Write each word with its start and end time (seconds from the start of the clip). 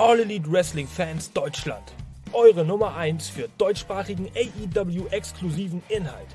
All 0.00 0.18
Elite 0.18 0.50
Wrestling 0.50 0.86
Fans 0.86 1.30
Deutschland. 1.30 1.92
Eure 2.32 2.64
Nummer 2.64 2.96
1 2.96 3.28
für 3.28 3.50
deutschsprachigen 3.58 4.30
AEW-exklusiven 4.34 5.82
Inhalt. 5.90 6.28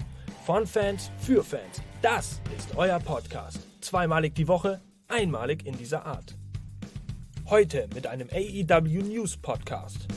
Von 0.45 0.67
Fans 0.67 1.09
für 1.17 1.43
Fans. 1.43 1.81
Das 2.03 2.39
ist 2.55 2.77
euer 2.77 2.99
Podcast. 2.99 3.57
Zweimalig 3.81 4.35
die 4.35 4.47
Woche, 4.47 4.81
einmalig 5.07 5.65
in 5.65 5.75
dieser 5.79 6.05
Art. 6.05 6.35
Heute 7.49 7.89
mit 7.95 8.05
einem 8.05 8.29
AEW 8.31 9.01
News 9.01 9.35
Podcast. 9.35 10.09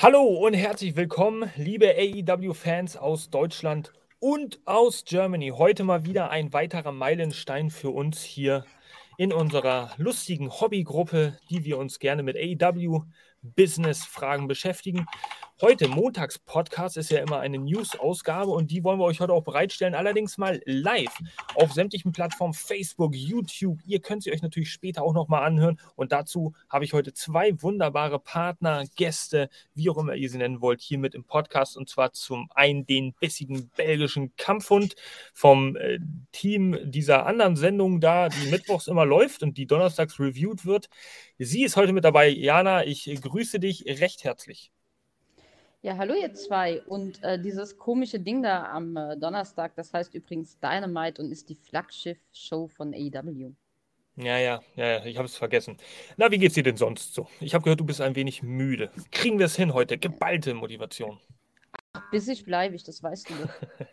Hallo 0.00 0.22
und 0.22 0.54
herzlich 0.54 0.94
willkommen, 0.94 1.50
liebe 1.56 1.88
AEW-Fans 1.88 2.96
aus 2.96 3.30
Deutschland 3.30 3.92
und 4.20 4.60
aus 4.64 5.04
Germany. 5.04 5.48
Heute 5.48 5.82
mal 5.82 6.04
wieder 6.04 6.30
ein 6.30 6.52
weiterer 6.52 6.92
Meilenstein 6.92 7.68
für 7.68 7.90
uns 7.90 8.22
hier 8.22 8.64
in 9.16 9.32
unserer 9.32 9.92
lustigen 9.96 10.50
Hobbygruppe, 10.50 11.38
die 11.50 11.64
wir 11.64 11.78
uns 11.78 11.98
gerne 11.98 12.22
mit 12.22 12.36
AEW 12.36 13.04
Business-Fragen 13.42 14.48
beschäftigen. 14.48 15.06
Heute, 15.60 15.86
Montags-Podcast, 15.86 16.96
ist 16.96 17.12
ja 17.12 17.20
immer 17.20 17.38
eine 17.38 17.58
News-Ausgabe 17.58 18.50
und 18.50 18.72
die 18.72 18.82
wollen 18.82 18.98
wir 18.98 19.04
euch 19.04 19.20
heute 19.20 19.32
auch 19.32 19.44
bereitstellen. 19.44 19.94
Allerdings 19.94 20.36
mal 20.36 20.60
live 20.66 21.16
auf 21.54 21.72
sämtlichen 21.72 22.10
Plattformen, 22.10 22.54
Facebook, 22.54 23.14
YouTube. 23.14 23.78
Ihr 23.86 24.00
könnt 24.00 24.24
sie 24.24 24.32
euch 24.32 24.42
natürlich 24.42 24.72
später 24.72 25.04
auch 25.04 25.14
nochmal 25.14 25.44
anhören. 25.44 25.78
Und 25.94 26.10
dazu 26.10 26.54
habe 26.68 26.84
ich 26.84 26.92
heute 26.92 27.12
zwei 27.12 27.52
wunderbare 27.62 28.18
Partner, 28.18 28.82
Gäste, 28.96 29.48
wie 29.74 29.88
auch 29.90 29.96
immer 29.96 30.16
ihr 30.16 30.28
sie 30.28 30.38
nennen 30.38 30.60
wollt, 30.60 30.80
hier 30.80 30.98
mit 30.98 31.14
im 31.14 31.22
Podcast. 31.22 31.76
Und 31.76 31.88
zwar 31.88 32.12
zum 32.12 32.48
einen 32.56 32.84
den 32.84 33.12
bissigen 33.12 33.70
belgischen 33.76 34.34
Kampfhund 34.34 34.96
vom 35.32 35.76
äh, 35.76 36.00
Team 36.32 36.76
dieser 36.82 37.26
anderen 37.26 37.54
Sendung 37.54 38.00
da, 38.00 38.28
die 38.28 38.50
mittwochs 38.50 38.88
immer 38.88 39.06
läuft 39.06 39.44
und 39.44 39.56
die 39.56 39.66
donnerstags 39.66 40.18
reviewed 40.18 40.66
wird. 40.66 40.88
Sie 41.38 41.62
ist 41.62 41.76
heute 41.76 41.92
mit 41.92 42.04
dabei. 42.04 42.28
Jana, 42.28 42.84
ich 42.84 43.08
grüße 43.22 43.60
dich 43.60 43.84
recht 43.86 44.24
herzlich. 44.24 44.73
Ja, 45.84 45.98
hallo 45.98 46.14
ihr 46.14 46.32
zwei. 46.32 46.80
Und 46.86 47.22
äh, 47.22 47.38
dieses 47.38 47.76
komische 47.76 48.18
Ding 48.18 48.42
da 48.42 48.72
am 48.72 48.96
äh, 48.96 49.18
Donnerstag, 49.18 49.76
das 49.76 49.92
heißt 49.92 50.14
übrigens 50.14 50.58
Dynamite 50.58 51.20
und 51.20 51.30
ist 51.30 51.50
die 51.50 51.56
Flaggschiff-Show 51.56 52.68
von 52.68 52.94
AEW. 52.94 53.52
Ja, 54.16 54.38
ja, 54.38 54.62
ja, 54.76 55.04
ich 55.04 55.18
habe 55.18 55.26
es 55.26 55.36
vergessen. 55.36 55.76
Na, 56.16 56.30
wie 56.30 56.38
geht's 56.38 56.54
dir 56.54 56.62
denn 56.62 56.78
sonst 56.78 57.12
so? 57.12 57.28
Ich 57.38 57.52
habe 57.52 57.64
gehört, 57.64 57.80
du 57.80 57.84
bist 57.84 58.00
ein 58.00 58.16
wenig 58.16 58.42
müde. 58.42 58.90
Kriegen 59.10 59.38
wir 59.38 59.44
es 59.44 59.56
hin 59.56 59.74
heute? 59.74 59.98
Geballte 59.98 60.54
Motivation. 60.54 61.20
Ach, 61.92 62.10
bissig 62.10 62.46
bleibe 62.46 62.74
ich, 62.76 62.84
das 62.84 63.02
weißt 63.02 63.28
du 63.28 63.34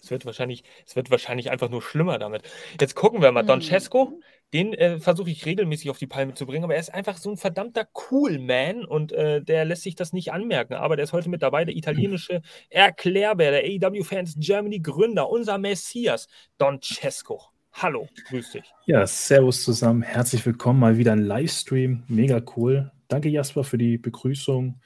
es, 0.00 0.12
wird 0.12 0.24
wahrscheinlich, 0.26 0.62
es 0.86 0.94
wird 0.94 1.10
wahrscheinlich 1.10 1.50
einfach 1.50 1.70
nur 1.70 1.82
schlimmer 1.82 2.20
damit. 2.20 2.44
Jetzt 2.80 2.94
gucken 2.94 3.20
wir 3.20 3.32
mal. 3.32 3.42
Don 3.42 3.58
hm. 3.58 3.66
Cesco, 3.66 4.20
den 4.52 4.72
äh, 4.74 4.98
versuche 4.98 5.30
ich 5.30 5.46
regelmäßig 5.46 5.90
auf 5.90 5.98
die 5.98 6.06
Palme 6.06 6.34
zu 6.34 6.46
bringen, 6.46 6.64
aber 6.64 6.74
er 6.74 6.80
ist 6.80 6.94
einfach 6.94 7.16
so 7.16 7.30
ein 7.30 7.36
verdammter 7.36 7.88
Cool-Man 8.10 8.84
und 8.84 9.12
äh, 9.12 9.42
der 9.42 9.64
lässt 9.64 9.82
sich 9.82 9.96
das 9.96 10.12
nicht 10.12 10.32
anmerken. 10.32 10.74
Aber 10.74 10.96
der 10.96 11.04
ist 11.04 11.12
heute 11.12 11.28
mit 11.28 11.42
dabei, 11.42 11.64
der 11.64 11.74
italienische 11.74 12.42
Erklärbär, 12.70 13.50
der 13.50 13.64
AEW 13.64 14.04
Fans 14.04 14.36
Germany 14.38 14.80
Gründer, 14.80 15.28
unser 15.28 15.58
Messias, 15.58 16.28
Don 16.58 16.80
Cesco. 16.80 17.42
Hallo, 17.72 18.08
grüß 18.28 18.52
dich. 18.52 18.72
Ja, 18.86 19.04
servus 19.04 19.64
zusammen, 19.64 20.02
herzlich 20.02 20.46
willkommen, 20.46 20.78
mal 20.78 20.96
wieder 20.96 21.10
ein 21.12 21.24
Livestream, 21.24 22.04
mega 22.06 22.40
cool. 22.56 22.92
Danke 23.08 23.28
Jasper 23.28 23.64
für 23.64 23.78
die 23.78 23.98
Begrüßung. 23.98 24.80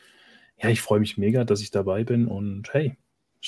Ja, 0.60 0.70
ich 0.70 0.80
freue 0.80 1.00
mich 1.00 1.18
mega, 1.18 1.44
dass 1.44 1.60
ich 1.60 1.70
dabei 1.70 2.04
bin 2.04 2.26
und 2.26 2.72
hey, 2.72 2.96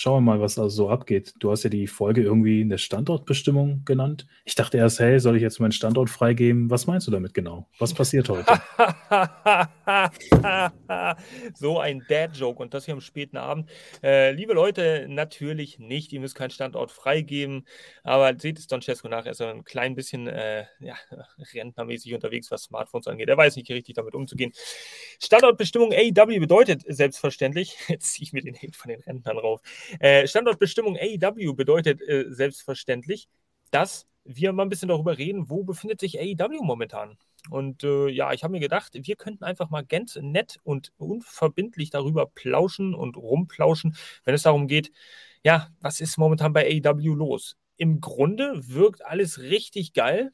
Schauen 0.01 0.25
wir 0.25 0.33
mal, 0.33 0.41
was 0.41 0.59
also 0.59 0.85
so 0.85 0.89
abgeht. 0.89 1.35
Du 1.41 1.51
hast 1.51 1.63
ja 1.63 1.69
die 1.69 1.87
Folge 1.87 2.23
irgendwie 2.23 2.63
eine 2.63 2.79
Standortbestimmung 2.79 3.83
genannt. 3.85 4.27
Ich 4.47 4.55
dachte 4.55 4.79
erst, 4.79 4.99
hey, 4.99 5.21
soll 5.21 5.37
ich 5.37 5.43
jetzt 5.43 5.61
meinen 5.61 5.73
Standort 5.73 6.09
freigeben? 6.09 6.71
Was 6.71 6.87
meinst 6.87 7.07
du 7.07 7.11
damit 7.11 7.35
genau? 7.35 7.69
Was 7.79 7.93
passiert 7.93 8.31
heute? 8.31 8.47
so 11.55 11.79
ein 11.79 12.05
Dad-Joke 12.09 12.63
und 12.63 12.75
das 12.75 12.85
hier 12.85 12.95
am 12.95 13.01
späten 13.01 13.37
Abend. 13.37 13.69
Äh, 14.03 14.33
liebe 14.33 14.53
Leute, 14.53 15.07
natürlich 15.09 15.79
nicht. 15.79 16.13
Ihr 16.13 16.21
müsst 16.21 16.35
keinen 16.35 16.51
Standort 16.51 16.93
freigeben. 16.93 17.67
Aber 18.03 18.39
seht 18.39 18.59
es 18.59 18.67
Don 18.67 18.83
Cesco 18.83 19.09
nach. 19.09 19.27
Er 19.27 19.33
ist 19.33 19.41
ein 19.41 19.65
klein 19.65 19.95
bisschen 19.95 20.27
äh, 20.29 20.67
ja, 20.81 20.95
rentnermäßig 21.55 22.15
unterwegs, 22.15 22.51
was 22.51 22.65
Smartphones 22.65 23.07
angeht. 23.07 23.29
Er 23.29 23.37
weiß 23.37 23.57
nicht 23.57 23.71
richtig 23.71 23.95
damit 23.95 24.15
umzugehen. 24.15 24.53
Standortbestimmung 25.23 25.93
AEW 25.93 26.41
bedeutet 26.41 26.83
selbstverständlich, 26.87 27.77
jetzt 27.89 28.13
ziehe 28.13 28.25
ich 28.25 28.33
mir 28.33 28.43
den 28.43 28.55
Hate 28.55 28.77
von 28.77 28.91
den 28.91 29.01
Rentnern 29.01 29.39
rauf. 29.39 29.61
Äh, 29.99 30.27
Standortbestimmung 30.27 30.97
AEW 30.97 31.55
bedeutet 31.55 32.01
äh, 32.03 32.27
selbstverständlich, 32.29 33.29
dass 33.71 34.07
wir 34.25 34.53
mal 34.53 34.65
ein 34.65 34.69
bisschen 34.69 34.89
darüber 34.89 35.19
reden, 35.19 35.49
wo 35.49 35.65
befindet 35.65 36.01
sich 36.01 36.19
AEW 36.21 36.63
momentan. 36.63 37.17
Und 37.49 37.85
äh, 37.85 38.09
ja, 38.09 38.33
ich 38.33 38.45
habe 38.45 38.53
mir 38.53 38.61
gedacht, 38.61 38.93
wir 38.95 39.17
könnten 39.17 39.45
einfach 39.45 39.71
mal 39.71 39.85
ganz 39.85 40.17
nett 40.17 40.59
und 40.63 40.93
unverbindlich 40.99 41.91
darüber 41.91 42.27
plauschen 42.27 42.95
und 42.95 43.17
rumplauschen, 43.17 43.97
wenn 44.25 44.35
es 44.35 44.43
darum 44.43 44.67
geht, 44.67 44.93
ja, 45.45 45.69
was 45.81 46.01
ist 46.01 46.19
momentan 46.19 46.53
bei 46.53 46.67
AEW 46.85 47.15
los? 47.15 47.57
Im 47.77 48.01
Grunde 48.01 48.69
wirkt 48.69 49.05
alles 49.05 49.41
richtig 49.41 49.95
geil, 49.95 50.33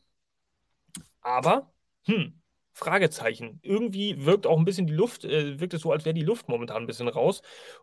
aber, 1.21 1.73
hm, 2.07 2.41
Fragezeichen. 2.73 3.59
Irgendwie 3.63 4.27
wirkt 4.27 4.47
auch 4.47 4.59
ein 4.59 4.65
bisschen 4.65 4.87
die 4.87 4.93
Luft, 4.93 5.25
äh, 5.25 5.59
wirkt 5.61 5.75
es 5.75 5.83
so, 5.83 5.93
als 5.93 6.05
wäre 6.05 6.15
die 6.15 6.23
Luft 6.23 6.49
momentan 6.49 6.83
ein 6.83 6.87
bisschen 6.87 7.09
raus. 7.09 7.43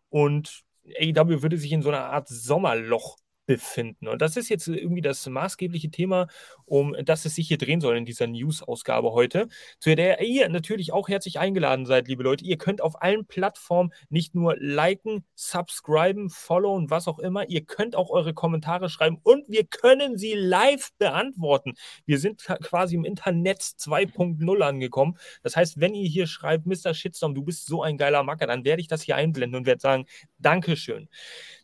Und 0.09 0.63
AEW 0.99 1.41
würde 1.41 1.57
sich 1.57 1.71
in 1.71 1.81
so 1.81 1.89
einer 1.89 2.05
Art 2.05 2.27
Sommerloch 2.27 3.17
befinden. 3.45 4.07
Und 4.07 4.21
das 4.21 4.37
ist 4.37 4.49
jetzt 4.49 4.67
irgendwie 4.67 5.01
das 5.01 5.25
maßgebliche 5.27 5.91
Thema, 5.91 6.27
um 6.65 6.95
das 7.03 7.25
es 7.25 7.35
sich 7.35 7.47
hier 7.47 7.57
drehen 7.57 7.81
soll 7.81 7.97
in 7.97 8.05
dieser 8.05 8.27
News-Ausgabe 8.27 9.11
heute, 9.11 9.47
zu 9.79 9.95
der 9.95 10.21
ihr 10.21 10.49
natürlich 10.49 10.93
auch 10.93 11.09
herzlich 11.09 11.39
eingeladen 11.39 11.85
seid, 11.85 12.07
liebe 12.07 12.23
Leute. 12.23 12.45
Ihr 12.45 12.57
könnt 12.57 12.81
auf 12.81 13.01
allen 13.01 13.25
Plattformen 13.25 13.93
nicht 14.09 14.35
nur 14.35 14.55
liken, 14.57 15.25
subscriben, 15.35 16.29
followen, 16.29 16.89
was 16.89 17.07
auch 17.07 17.19
immer. 17.19 17.49
Ihr 17.49 17.65
könnt 17.65 17.95
auch 17.95 18.09
eure 18.09 18.33
Kommentare 18.33 18.89
schreiben 18.89 19.19
und 19.23 19.49
wir 19.49 19.65
können 19.65 20.17
sie 20.17 20.33
live 20.33 20.91
beantworten. 20.97 21.73
Wir 22.05 22.19
sind 22.19 22.43
quasi 22.43 22.95
im 22.95 23.05
Internet 23.05 23.59
2.0 23.59 24.61
angekommen. 24.61 25.17
Das 25.41 25.55
heißt, 25.55 25.79
wenn 25.79 25.93
ihr 25.93 26.07
hier 26.07 26.27
schreibt, 26.27 26.65
Mr. 26.65 26.93
Shitstorm, 26.93 27.35
du 27.35 27.43
bist 27.43 27.65
so 27.65 27.83
ein 27.83 27.97
geiler 27.97 28.23
Macker, 28.23 28.47
dann 28.47 28.65
werde 28.65 28.81
ich 28.81 28.87
das 28.87 29.01
hier 29.01 29.15
einblenden 29.15 29.59
und 29.59 29.65
werde 29.65 29.81
sagen, 29.81 30.05
Dankeschön. 30.39 31.09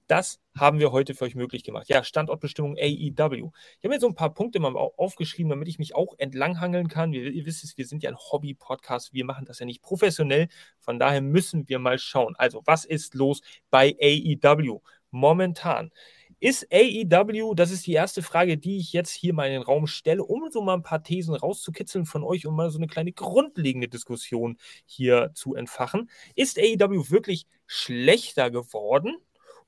Das 0.09 0.40
haben 0.58 0.80
wir 0.80 0.92
heute 0.92 1.14
für 1.14 1.25
euch 1.25 1.36
möglich 1.36 1.64
gemacht. 1.64 1.88
Ja, 1.88 2.03
Standortbestimmung 2.03 2.75
AEW. 2.80 3.52
Ich 3.52 3.84
habe 3.84 3.90
mir 3.90 4.00
so 4.00 4.08
ein 4.08 4.16
paar 4.16 4.34
Punkte 4.34 4.59
mal 4.59 4.75
aufgeschrieben, 4.75 5.52
damit 5.52 5.68
ich 5.68 5.78
mich 5.78 5.94
auch 5.94 6.16
entlanghangeln 6.18 6.88
kann. 6.88 7.14
Ihr, 7.14 7.30
ihr 7.30 7.46
wisst 7.46 7.64
es, 7.64 7.78
wir 7.78 7.86
sind 7.86 8.02
ja 8.02 8.09
ein 8.09 8.18
Hobby-Podcast. 8.18 9.14
Wir 9.14 9.24
machen 9.24 9.46
das 9.46 9.59
ja 9.59 9.68
nicht 9.68 9.84
professionell. 9.84 10.48
Von 10.80 10.98
daher 10.98 11.22
müssen 11.22 11.69
wir 11.69 11.78
mal 11.78 12.00
schauen. 12.00 12.34
Also, 12.40 12.64
was 12.66 12.86
ist 12.86 13.14
los 13.14 13.42
bei 13.69 13.96
AEW 14.02 14.81
momentan? 15.12 15.92
Ist 16.40 16.66
AEW, 16.74 17.53
das 17.53 17.69
ist 17.69 17.86
die 17.86 17.94
erste 17.94 18.24
Frage, 18.24 18.58
die 18.58 18.78
ich 18.80 18.94
jetzt 18.94 19.12
hier 19.12 19.36
mal 19.36 19.46
in 19.46 19.53
den 19.53 19.62
Raum 19.62 19.86
stelle, 19.86 20.24
um 20.24 20.50
so 20.50 20.64
mal 20.64 20.74
ein 20.74 20.81
paar 20.81 21.03
Thesen 21.03 21.36
rauszukitzeln 21.36 22.06
von 22.06 22.24
euch, 22.24 22.48
um 22.48 22.56
mal 22.56 22.72
so 22.72 22.80
eine 22.80 22.88
kleine 22.88 23.12
grundlegende 23.12 23.90
Diskussion 23.90 24.58
hier 24.88 25.30
zu 25.36 25.53
entfachen. 25.53 26.09
Ist 26.34 26.58
AEW 26.58 27.12
wirklich 27.12 27.46
schlechter 27.68 28.50
geworden? 28.50 29.18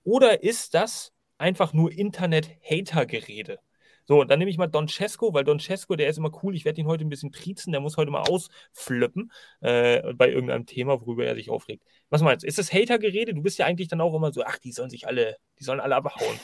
Oder 0.04 0.44
ist 0.44 0.74
das 0.74 1.14
einfach 1.38 1.74
nur 1.74 1.92
Internet-Hater-Gerede? 1.92 3.60
So, 4.06 4.24
dann 4.24 4.40
nehme 4.40 4.52
ich 4.52 4.58
mal 4.58 4.68
Don 4.68 4.88
Cesco, 4.88 5.34
weil 5.34 5.44
Don 5.44 5.60
Cesco, 5.60 5.96
der 5.96 6.10
ist 6.10 6.18
immer 6.18 6.32
cool. 6.44 6.56
Ich 6.56 6.66
werde 6.66 6.82
ihn 6.82 6.88
heute 6.88 7.06
ein 7.06 7.10
bisschen 7.10 7.32
triezen. 7.32 7.72
Der 7.72 7.82
muss 7.82 7.98
heute 7.98 8.12
mal 8.12 8.24
ausflippen 8.24 9.32
äh, 9.62 10.14
bei 10.14 10.30
irgendeinem 10.30 10.66
Thema, 10.66 11.00
worüber 11.02 11.26
er 11.26 11.36
sich 11.36 11.50
aufregt. 11.50 11.84
Was 12.10 12.22
meinst 12.22 12.44
du? 12.44 12.48
Ist 12.48 12.58
das 12.58 12.74
Hater-Gerede? 12.74 13.34
Du 13.34 13.42
bist 13.42 13.60
ja 13.60 13.68
eigentlich 13.68 13.88
dann 13.88 14.02
auch 14.02 14.16
immer 14.16 14.34
so, 14.34 14.44
ach, 14.44 14.58
die 14.58 14.72
sollen 14.72 14.90
sich 14.90 15.08
alle, 15.08 15.38
die 15.60 15.64
sollen 15.64 15.80
alle 15.80 15.96
abhauen. 15.96 16.40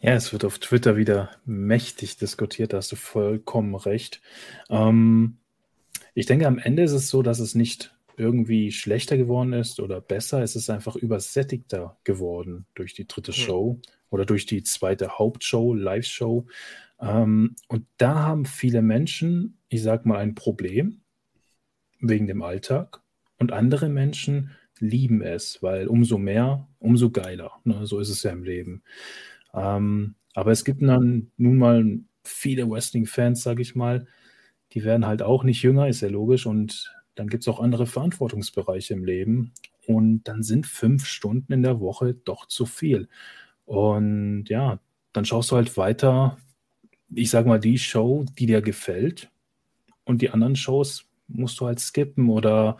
Ja, 0.00 0.12
es 0.12 0.32
wird 0.32 0.44
auf 0.44 0.58
Twitter 0.58 0.96
wieder 0.96 1.30
mächtig 1.46 2.18
diskutiert, 2.18 2.72
da 2.72 2.76
hast 2.76 2.92
du 2.92 2.96
vollkommen 2.96 3.74
recht. 3.74 4.20
Ähm, 4.68 5.38
ich 6.12 6.26
denke, 6.26 6.46
am 6.46 6.58
Ende 6.58 6.82
ist 6.82 6.92
es 6.92 7.08
so, 7.08 7.22
dass 7.22 7.38
es 7.38 7.54
nicht 7.54 7.93
irgendwie 8.16 8.72
schlechter 8.72 9.16
geworden 9.16 9.52
ist 9.52 9.80
oder 9.80 10.00
besser. 10.00 10.42
Es 10.42 10.56
ist 10.56 10.70
einfach 10.70 10.96
übersättigter 10.96 11.98
geworden 12.04 12.66
durch 12.74 12.94
die 12.94 13.06
dritte 13.06 13.32
hm. 13.32 13.38
Show 13.38 13.80
oder 14.10 14.24
durch 14.24 14.46
die 14.46 14.62
zweite 14.62 15.18
Hauptshow, 15.18 15.74
Live-Show. 15.74 16.46
Ähm, 17.00 17.56
und 17.68 17.86
da 17.96 18.14
haben 18.22 18.46
viele 18.46 18.82
Menschen, 18.82 19.58
ich 19.68 19.82
sag 19.82 20.06
mal, 20.06 20.18
ein 20.18 20.34
Problem 20.34 21.00
wegen 22.00 22.26
dem 22.26 22.42
Alltag. 22.42 23.00
Und 23.38 23.52
andere 23.52 23.88
Menschen 23.88 24.50
lieben 24.78 25.22
es, 25.22 25.62
weil 25.62 25.88
umso 25.88 26.18
mehr, 26.18 26.68
umso 26.78 27.10
geiler. 27.10 27.52
Ne? 27.64 27.86
So 27.86 27.98
ist 27.98 28.08
es 28.08 28.22
ja 28.22 28.30
im 28.30 28.44
Leben. 28.44 28.82
Ähm, 29.52 30.14
aber 30.34 30.52
es 30.52 30.64
gibt 30.64 30.82
dann 30.82 31.30
nun 31.36 31.58
mal 31.58 32.00
viele 32.24 32.68
Wrestling-Fans, 32.68 33.42
sag 33.42 33.60
ich 33.60 33.74
mal, 33.74 34.06
die 34.72 34.84
werden 34.84 35.06
halt 35.06 35.22
auch 35.22 35.44
nicht 35.44 35.62
jünger, 35.62 35.88
ist 35.88 36.00
ja 36.00 36.08
logisch. 36.08 36.46
Und 36.46 36.92
dann 37.14 37.28
gibt 37.28 37.42
es 37.44 37.48
auch 37.48 37.60
andere 37.60 37.86
Verantwortungsbereiche 37.86 38.94
im 38.94 39.04
Leben. 39.04 39.52
Und 39.86 40.24
dann 40.24 40.42
sind 40.42 40.66
fünf 40.66 41.06
Stunden 41.06 41.52
in 41.52 41.62
der 41.62 41.80
Woche 41.80 42.14
doch 42.14 42.46
zu 42.46 42.66
viel. 42.66 43.08
Und 43.66 44.46
ja, 44.48 44.80
dann 45.12 45.24
schaust 45.24 45.50
du 45.50 45.56
halt 45.56 45.76
weiter, 45.76 46.38
ich 47.14 47.30
sag 47.30 47.46
mal, 47.46 47.60
die 47.60 47.78
Show, 47.78 48.24
die 48.38 48.46
dir 48.46 48.62
gefällt. 48.62 49.30
und 50.04 50.22
die 50.22 50.30
anderen 50.30 50.56
Shows 50.56 51.06
musst 51.28 51.60
du 51.60 51.66
halt 51.66 51.80
skippen 51.80 52.28
oder 52.30 52.76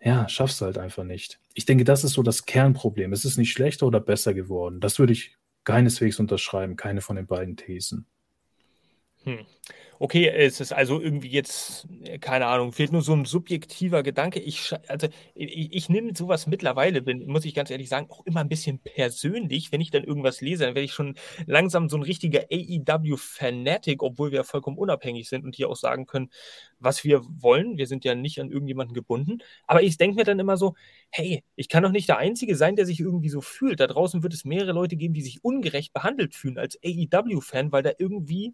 ja, 0.00 0.28
schaffst 0.28 0.60
du 0.60 0.66
halt 0.66 0.78
einfach 0.78 1.04
nicht. 1.04 1.40
Ich 1.54 1.64
denke, 1.66 1.84
das 1.84 2.04
ist 2.04 2.12
so 2.14 2.22
das 2.22 2.46
Kernproblem. 2.46 3.12
Es 3.12 3.24
ist 3.24 3.38
nicht 3.38 3.52
schlechter 3.52 3.86
oder 3.86 4.00
besser 4.00 4.34
geworden. 4.34 4.80
Das 4.80 4.98
würde 4.98 5.12
ich 5.14 5.36
keineswegs 5.64 6.20
unterschreiben, 6.20 6.76
keine 6.76 7.00
von 7.00 7.16
den 7.16 7.26
beiden 7.26 7.56
Thesen. 7.56 8.06
Hm. 9.24 9.46
Okay, 10.00 10.28
es 10.28 10.60
ist 10.60 10.72
also 10.72 11.00
irgendwie 11.00 11.28
jetzt, 11.28 11.86
äh, 12.02 12.18
keine 12.18 12.46
Ahnung, 12.46 12.72
fehlt 12.72 12.92
nur 12.92 13.00
so 13.00 13.14
ein 13.14 13.24
subjektiver 13.24 14.02
Gedanke. 14.02 14.38
Ich, 14.40 14.74
also, 14.88 15.08
ich, 15.34 15.72
ich 15.72 15.88
nehme 15.88 16.14
sowas 16.14 16.46
mittlerweile, 16.46 17.00
bin, 17.00 17.26
muss 17.26 17.44
ich 17.46 17.54
ganz 17.54 17.70
ehrlich 17.70 17.88
sagen, 17.88 18.08
auch 18.10 18.26
immer 18.26 18.40
ein 18.40 18.48
bisschen 18.50 18.80
persönlich. 18.80 19.72
Wenn 19.72 19.80
ich 19.80 19.90
dann 19.90 20.04
irgendwas 20.04 20.42
lese, 20.42 20.64
dann 20.64 20.74
werde 20.74 20.84
ich 20.84 20.92
schon 20.92 21.14
langsam 21.46 21.88
so 21.88 21.96
ein 21.96 22.02
richtiger 22.02 22.40
AEW-Fanatic, 22.50 24.02
obwohl 24.02 24.30
wir 24.30 24.38
ja 24.38 24.44
vollkommen 24.44 24.76
unabhängig 24.78 25.28
sind 25.28 25.44
und 25.44 25.54
hier 25.56 25.70
auch 25.70 25.76
sagen 25.76 26.04
können, 26.06 26.30
was 26.78 27.04
wir 27.04 27.22
wollen. 27.24 27.78
Wir 27.78 27.86
sind 27.86 28.04
ja 28.04 28.14
nicht 28.14 28.40
an 28.40 28.50
irgendjemanden 28.50 28.94
gebunden. 28.94 29.38
Aber 29.66 29.82
ich 29.82 29.96
denke 29.96 30.16
mir 30.16 30.24
dann 30.24 30.38
immer 30.40 30.56
so, 30.58 30.74
hey, 31.10 31.42
ich 31.56 31.68
kann 31.70 31.82
doch 31.82 31.92
nicht 31.92 32.08
der 32.08 32.18
Einzige 32.18 32.56
sein, 32.56 32.76
der 32.76 32.84
sich 32.84 33.00
irgendwie 33.00 33.30
so 33.30 33.40
fühlt. 33.40 33.80
Da 33.80 33.86
draußen 33.86 34.22
wird 34.22 34.34
es 34.34 34.44
mehrere 34.44 34.72
Leute 34.72 34.96
geben, 34.96 35.14
die 35.14 35.22
sich 35.22 35.42
ungerecht 35.44 35.92
behandelt 35.94 36.34
fühlen 36.34 36.58
als 36.58 36.78
AEW-Fan, 36.84 37.72
weil 37.72 37.82
da 37.82 37.92
irgendwie 37.98 38.52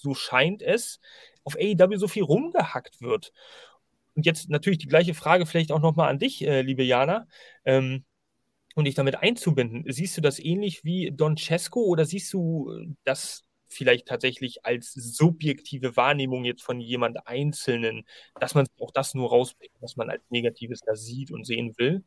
so 0.00 0.14
scheint 0.14 0.62
es, 0.62 1.00
auf 1.44 1.56
AEW 1.56 1.96
so 1.96 2.08
viel 2.08 2.22
rumgehackt 2.22 3.00
wird. 3.00 3.32
Und 4.14 4.26
jetzt 4.26 4.50
natürlich 4.50 4.78
die 4.78 4.88
gleiche 4.88 5.14
Frage 5.14 5.46
vielleicht 5.46 5.72
auch 5.72 5.80
nochmal 5.80 6.10
an 6.10 6.18
dich, 6.18 6.44
äh, 6.46 6.62
liebe 6.62 6.82
Jana, 6.82 7.26
ähm, 7.64 8.04
und 8.74 8.84
dich 8.84 8.94
damit 8.94 9.16
einzubinden. 9.16 9.84
Siehst 9.86 10.16
du 10.16 10.20
das 10.20 10.38
ähnlich 10.38 10.84
wie 10.84 11.10
Don 11.10 11.36
Cesco 11.36 11.80
oder 11.80 12.04
siehst 12.04 12.32
du 12.32 12.72
das 13.04 13.42
vielleicht 13.68 14.08
tatsächlich 14.08 14.64
als 14.64 14.92
subjektive 14.92 15.96
Wahrnehmung 15.96 16.44
jetzt 16.44 16.62
von 16.62 16.80
jemand 16.80 17.26
Einzelnen, 17.26 18.04
dass 18.40 18.54
man 18.54 18.66
auch 18.80 18.90
das 18.90 19.14
nur 19.14 19.28
rauspickt, 19.28 19.76
was 19.80 19.96
man 19.96 20.10
als 20.10 20.22
Negatives 20.30 20.80
da 20.80 20.94
sieht 20.94 21.30
und 21.30 21.44
sehen 21.44 21.74
will? 21.76 22.02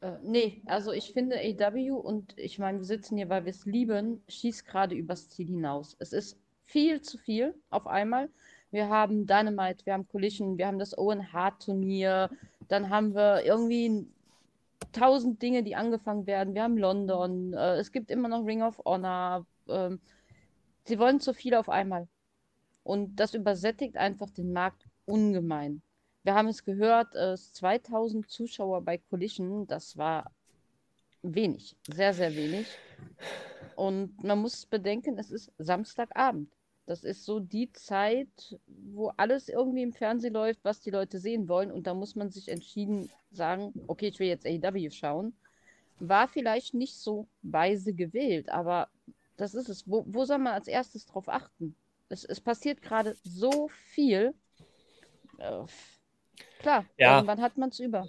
Äh, 0.00 0.18
nee, 0.24 0.62
also 0.66 0.92
ich 0.92 1.12
finde 1.12 1.36
AW 1.36 1.90
und 1.92 2.36
ich 2.38 2.58
meine, 2.58 2.78
wir 2.78 2.84
sitzen 2.84 3.16
hier, 3.16 3.28
weil 3.28 3.44
wir 3.44 3.50
es 3.50 3.64
lieben, 3.64 4.22
schießt 4.28 4.66
gerade 4.66 4.94
übers 4.94 5.28
Ziel 5.28 5.46
hinaus. 5.46 5.96
Es 5.98 6.12
ist 6.12 6.38
viel 6.72 7.02
zu 7.02 7.18
viel 7.18 7.54
auf 7.70 7.86
einmal. 7.86 8.30
Wir 8.70 8.88
haben 8.88 9.26
Dynamite, 9.26 9.84
wir 9.84 9.92
haben 9.92 10.08
Collision, 10.08 10.56
wir 10.56 10.66
haben 10.66 10.78
das 10.78 10.96
Owen 10.96 11.32
Hart 11.32 11.62
Turnier, 11.62 12.30
dann 12.68 12.88
haben 12.88 13.14
wir 13.14 13.44
irgendwie 13.44 14.06
tausend 14.92 15.42
Dinge, 15.42 15.62
die 15.62 15.76
angefangen 15.76 16.26
werden. 16.26 16.54
Wir 16.54 16.62
haben 16.62 16.78
London, 16.78 17.52
äh, 17.52 17.76
es 17.76 17.92
gibt 17.92 18.10
immer 18.10 18.28
noch 18.28 18.46
Ring 18.46 18.62
of 18.62 18.80
Honor. 18.84 19.46
Äh, 19.68 19.90
sie 20.84 20.98
wollen 20.98 21.20
zu 21.20 21.34
viel 21.34 21.54
auf 21.54 21.68
einmal. 21.68 22.08
Und 22.82 23.16
das 23.16 23.34
übersättigt 23.34 23.96
einfach 23.96 24.30
den 24.30 24.52
Markt 24.52 24.86
ungemein. 25.04 25.82
Wir 26.24 26.34
haben 26.34 26.48
es 26.48 26.64
gehört, 26.64 27.14
äh, 27.14 27.36
2000 27.36 28.28
Zuschauer 28.30 28.80
bei 28.82 28.96
Collision, 28.96 29.66
das 29.66 29.98
war 29.98 30.30
wenig, 31.22 31.76
sehr, 31.86 32.14
sehr 32.14 32.34
wenig. 32.34 32.66
Und 33.76 34.22
man 34.22 34.38
muss 34.38 34.66
bedenken, 34.66 35.18
es 35.18 35.30
ist 35.30 35.52
Samstagabend. 35.58 36.50
Das 36.86 37.04
ist 37.04 37.24
so 37.24 37.38
die 37.38 37.72
Zeit, 37.72 38.58
wo 38.66 39.08
alles 39.16 39.48
irgendwie 39.48 39.82
im 39.82 39.92
Fernsehen 39.92 40.34
läuft, 40.34 40.64
was 40.64 40.80
die 40.80 40.90
Leute 40.90 41.18
sehen 41.18 41.48
wollen. 41.48 41.70
Und 41.70 41.86
da 41.86 41.94
muss 41.94 42.16
man 42.16 42.30
sich 42.30 42.48
entschieden 42.48 43.10
sagen, 43.30 43.72
okay, 43.86 44.08
ich 44.08 44.18
will 44.18 44.26
jetzt 44.26 44.46
AEW 44.46 44.90
schauen. 44.90 45.34
War 46.00 46.26
vielleicht 46.26 46.74
nicht 46.74 46.96
so 46.96 47.28
weise 47.42 47.92
gewählt, 47.92 48.48
aber 48.48 48.88
das 49.36 49.54
ist 49.54 49.68
es. 49.68 49.88
Wo, 49.88 50.04
wo 50.08 50.24
soll 50.24 50.38
man 50.38 50.54
als 50.54 50.66
erstes 50.66 51.06
drauf 51.06 51.28
achten? 51.28 51.76
Es, 52.08 52.24
es 52.24 52.40
passiert 52.40 52.82
gerade 52.82 53.16
so 53.22 53.68
viel. 53.68 54.34
Äh, 55.38 55.62
klar, 56.58 56.84
ja. 56.98 57.16
irgendwann 57.16 57.40
hat 57.40 57.56
man 57.58 57.68
es 57.68 57.78
über. 57.78 58.08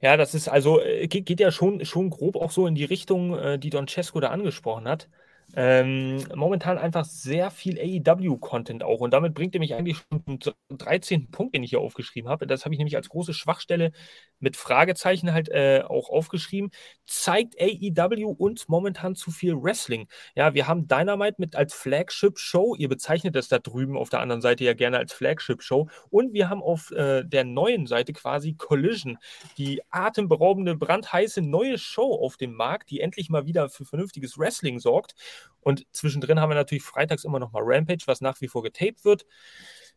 Ja, 0.00 0.16
das 0.16 0.34
ist 0.34 0.48
also, 0.48 0.80
äh, 0.80 1.06
geht, 1.06 1.26
geht 1.26 1.40
ja 1.40 1.50
schon, 1.50 1.84
schon 1.84 2.10
grob 2.10 2.36
auch 2.36 2.50
so 2.50 2.66
in 2.66 2.74
die 2.74 2.84
Richtung, 2.84 3.38
äh, 3.38 3.58
die 3.58 3.70
Don 3.70 3.88
Cesco 3.88 4.20
da 4.20 4.30
angesprochen 4.30 4.88
hat. 4.88 5.08
Ähm, 5.56 6.24
momentan 6.34 6.78
einfach 6.78 7.04
sehr 7.04 7.50
viel 7.50 7.78
AEW-Content 7.78 8.82
auch. 8.82 9.00
Und 9.00 9.12
damit 9.12 9.34
bringt 9.34 9.54
er 9.54 9.60
mich 9.60 9.74
eigentlich 9.74 9.98
schon 9.98 10.40
zum 10.40 10.54
13. 10.70 11.30
Punkt, 11.30 11.54
den 11.54 11.62
ich 11.62 11.70
hier 11.70 11.80
aufgeschrieben 11.80 12.28
habe. 12.28 12.46
Das 12.46 12.64
habe 12.64 12.74
ich 12.74 12.78
nämlich 12.78 12.96
als 12.96 13.08
große 13.08 13.34
Schwachstelle 13.34 13.92
mit 14.40 14.56
Fragezeichen 14.56 15.32
halt 15.32 15.48
äh, 15.48 15.82
auch 15.86 16.10
aufgeschrieben. 16.10 16.70
Zeigt 17.06 17.54
AEW 17.60 18.30
uns 18.36 18.68
momentan 18.68 19.14
zu 19.14 19.30
viel 19.30 19.54
Wrestling? 19.54 20.08
Ja, 20.34 20.54
wir 20.54 20.66
haben 20.66 20.88
Dynamite 20.88 21.36
mit 21.38 21.56
als 21.56 21.72
Flagship-Show. 21.74 22.74
Ihr 22.76 22.88
bezeichnet 22.88 23.36
das 23.36 23.48
da 23.48 23.58
drüben 23.58 23.96
auf 23.96 24.10
der 24.10 24.20
anderen 24.20 24.42
Seite 24.42 24.64
ja 24.64 24.74
gerne 24.74 24.98
als 24.98 25.12
Flagship-Show. 25.12 25.88
Und 26.10 26.32
wir 26.32 26.48
haben 26.48 26.62
auf 26.62 26.90
äh, 26.90 27.24
der 27.24 27.44
neuen 27.44 27.86
Seite 27.86 28.12
quasi 28.12 28.54
Collision, 28.54 29.18
die 29.56 29.80
atemberaubende, 29.90 30.76
brandheiße 30.76 31.42
neue 31.42 31.78
Show 31.78 32.14
auf 32.14 32.36
dem 32.36 32.54
Markt, 32.54 32.90
die 32.90 33.00
endlich 33.00 33.30
mal 33.30 33.46
wieder 33.46 33.68
für 33.68 33.84
vernünftiges 33.84 34.38
Wrestling 34.38 34.78
sorgt. 34.78 35.14
Und 35.60 35.86
zwischendrin 35.92 36.40
haben 36.40 36.50
wir 36.50 36.56
natürlich 36.56 36.84
freitags 36.84 37.24
immer 37.24 37.38
noch 37.38 37.52
mal 37.52 37.62
Rampage, 37.64 38.04
was 38.06 38.20
nach 38.20 38.40
wie 38.40 38.48
vor 38.48 38.62
getaped 38.62 39.04
wird. 39.04 39.26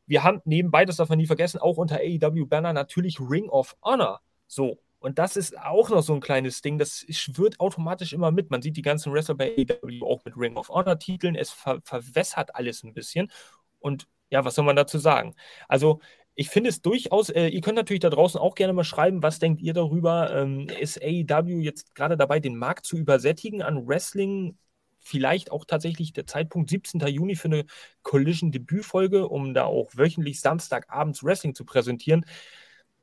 Wir 0.05 0.23
haben 0.23 0.41
nebenbei, 0.45 0.85
das 0.85 0.95
darf 0.97 1.09
man 1.09 1.17
nie 1.17 1.27
vergessen, 1.27 1.59
auch 1.59 1.77
unter 1.77 1.97
AEW 1.97 2.45
Banner 2.45 2.73
natürlich 2.73 3.19
Ring 3.19 3.49
of 3.49 3.75
Honor. 3.83 4.21
So, 4.47 4.79
und 4.99 5.19
das 5.19 5.37
ist 5.37 5.57
auch 5.59 5.89
noch 5.89 6.01
so 6.01 6.13
ein 6.13 6.21
kleines 6.21 6.61
Ding, 6.61 6.77
das 6.77 7.05
schwirrt 7.09 7.59
automatisch 7.59 8.13
immer 8.13 8.31
mit. 8.31 8.49
Man 8.49 8.61
sieht 8.61 8.77
die 8.77 8.81
ganzen 8.81 9.13
Wrestler 9.13 9.35
bei 9.35 9.55
AEW 9.57 10.05
auch 10.05 10.23
mit 10.25 10.35
Ring 10.37 10.55
of 10.57 10.69
Honor 10.69 10.97
Titeln. 10.97 11.35
Es 11.35 11.51
ver 11.51 11.81
verwässert 11.83 12.55
alles 12.55 12.83
ein 12.83 12.93
bisschen. 12.93 13.31
Und 13.79 14.07
ja, 14.29 14.43
was 14.43 14.55
soll 14.55 14.65
man 14.65 14.75
dazu 14.75 14.97
sagen? 14.97 15.35
Also, 15.67 15.99
ich 16.35 16.49
finde 16.49 16.69
es 16.69 16.81
durchaus, 16.81 17.29
äh, 17.29 17.47
ihr 17.47 17.61
könnt 17.61 17.77
natürlich 17.77 18.01
da 18.01 18.09
draußen 18.09 18.39
auch 18.39 18.53
gerne 18.55 18.73
mal 18.73 18.83
schreiben, 18.83 19.23
was 19.23 19.39
denkt 19.39 19.61
ihr 19.61 19.73
darüber? 19.73 20.35
Ähm, 20.35 20.67
ist 20.79 21.01
AEW 21.01 21.59
jetzt 21.61 21.95
gerade 21.95 22.15
dabei, 22.17 22.39
den 22.39 22.55
Markt 22.55 22.85
zu 22.85 22.97
übersättigen 22.97 23.61
an 23.63 23.87
Wrestling? 23.87 24.57
Vielleicht 25.07 25.51
auch 25.51 25.65
tatsächlich 25.65 26.13
der 26.13 26.27
Zeitpunkt 26.27 26.69
17. 26.69 26.99
Juni 27.07 27.35
für 27.35 27.47
eine 27.47 27.65
Collision-Debütfolge, 28.03 29.27
um 29.27 29.53
da 29.53 29.65
auch 29.65 29.89
wöchentlich 29.95 30.41
Samstagabends 30.41 31.23
Wrestling 31.23 31.55
zu 31.55 31.65
präsentieren. 31.65 32.25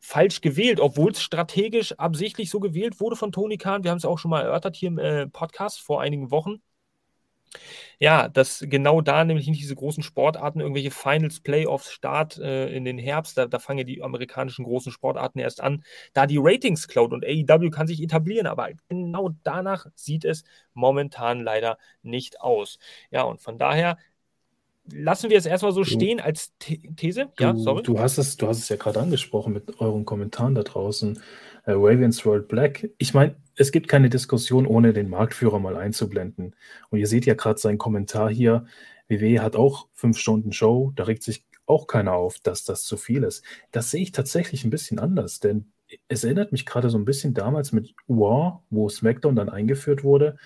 Falsch 0.00 0.42
gewählt, 0.42 0.80
obwohl 0.80 1.12
es 1.12 1.22
strategisch 1.22 1.92
absichtlich 1.92 2.50
so 2.50 2.60
gewählt 2.60 3.00
wurde 3.00 3.17
von 3.17 3.32
Tony 3.32 3.56
Khan. 3.56 3.84
Wir 3.84 3.90
haben 3.90 3.98
es 3.98 4.05
auch 4.05 4.19
schon 4.19 4.31
mal 4.31 4.43
erörtert 4.43 4.76
hier 4.76 4.88
im 4.88 4.98
äh, 4.98 5.26
Podcast 5.26 5.81
vor 5.81 6.02
einigen 6.02 6.31
Wochen. 6.31 6.60
Ja, 7.99 8.29
dass 8.29 8.65
genau 8.69 9.01
da 9.01 9.25
nämlich 9.25 9.46
nicht 9.46 9.61
diese 9.63 9.75
großen 9.77 10.03
Sportarten, 10.03 10.61
irgendwelche 10.61 10.91
Finals, 10.91 11.41
Playoffs, 11.41 11.93
Start 11.93 12.39
äh, 12.39 12.69
in 12.75 12.84
den 12.84 12.99
Herbst, 12.99 13.39
da, 13.39 13.46
da 13.46 13.58
fangen 13.58 13.87
die 13.87 14.03
amerikanischen 14.03 14.65
großen 14.65 14.93
Sportarten 14.93 15.39
erst 15.39 15.61
an, 15.63 15.84
da 16.13 16.27
die 16.27 16.39
Ratings 16.41 16.89
klaut 16.89 17.13
und 17.13 17.25
AEW 17.25 17.70
kann 17.70 17.87
sich 17.87 18.03
etablieren, 18.03 18.46
aber 18.46 18.69
genau 18.89 19.31
danach 19.43 19.87
sieht 19.94 20.25
es 20.25 20.44
momentan 20.75 21.41
leider 21.43 21.79
nicht 22.03 22.41
aus. 22.41 22.79
Ja, 23.11 23.23
und 23.23 23.41
von 23.41 23.58
daher 23.58 23.99
lassen 24.91 25.31
wir 25.31 25.38
es 25.38 25.46
erstmal 25.46 25.72
so 25.72 25.84
stehen 25.84 26.20
als 26.20 26.53
These. 26.58 27.31
Du, 27.36 27.44
ja, 27.44 27.55
sorry. 27.56 27.82
Du 27.82 27.98
hast 27.98 28.19
es, 28.19 28.36
du 28.36 28.46
hast 28.46 28.58
es 28.58 28.69
ja 28.69 28.76
gerade 28.76 29.00
angesprochen 29.00 29.53
mit 29.53 29.81
euren 29.81 30.05
Kommentaren 30.05 30.55
da 30.55 30.62
draußen. 30.62 31.20
Äh, 31.64 31.72
Ravens 31.72 32.24
World 32.26 32.48
Black. 32.48 32.91
Ich 32.98 33.14
meine, 33.14 33.36
es 33.56 33.72
gibt 33.72 33.88
keine 33.88 34.10
Diskussion, 34.10 34.67
ohne 34.67 34.93
den 34.93 35.08
Marktführer 35.08 35.58
mal 35.58 35.76
einzublenden. 35.76 36.55
Und 36.91 36.98
ihr 36.98 37.06
seht 37.06 37.26
ja 37.26 37.34
gerade 37.34 37.58
seinen 37.58 37.79
Kommentar 37.79 38.31
hier. 38.31 38.67
WWE 39.08 39.43
hat 39.43 39.56
auch 39.56 39.88
fünf 39.93 40.19
Stunden 40.19 40.53
Show. 40.53 40.93
Da 40.96 41.05
regt 41.05 41.22
sich 41.22 41.44
auch 41.67 41.86
keiner 41.86 42.12
auf, 42.12 42.41
dass 42.41 42.64
das 42.64 42.84
zu 42.84 42.96
viel 42.96 43.22
ist. 43.22 43.44
Das 43.70 43.91
sehe 43.91 44.03
ich 44.03 44.12
tatsächlich 44.12 44.64
ein 44.64 44.70
bisschen 44.70 44.98
anders, 44.98 45.41
denn 45.41 45.72
es 46.08 46.24
erinnert 46.24 46.53
mich 46.53 46.67
gerade 46.67 46.91
so 46.91 46.98
ein 46.98 47.05
bisschen 47.05 47.34
damals 47.34 47.72
mit 47.72 47.94
War, 48.06 48.64
wo 48.70 48.88
SmackDown 48.88 49.36
dann 49.36 49.48
eingeführt 49.48 50.05
wurde, 50.05 50.36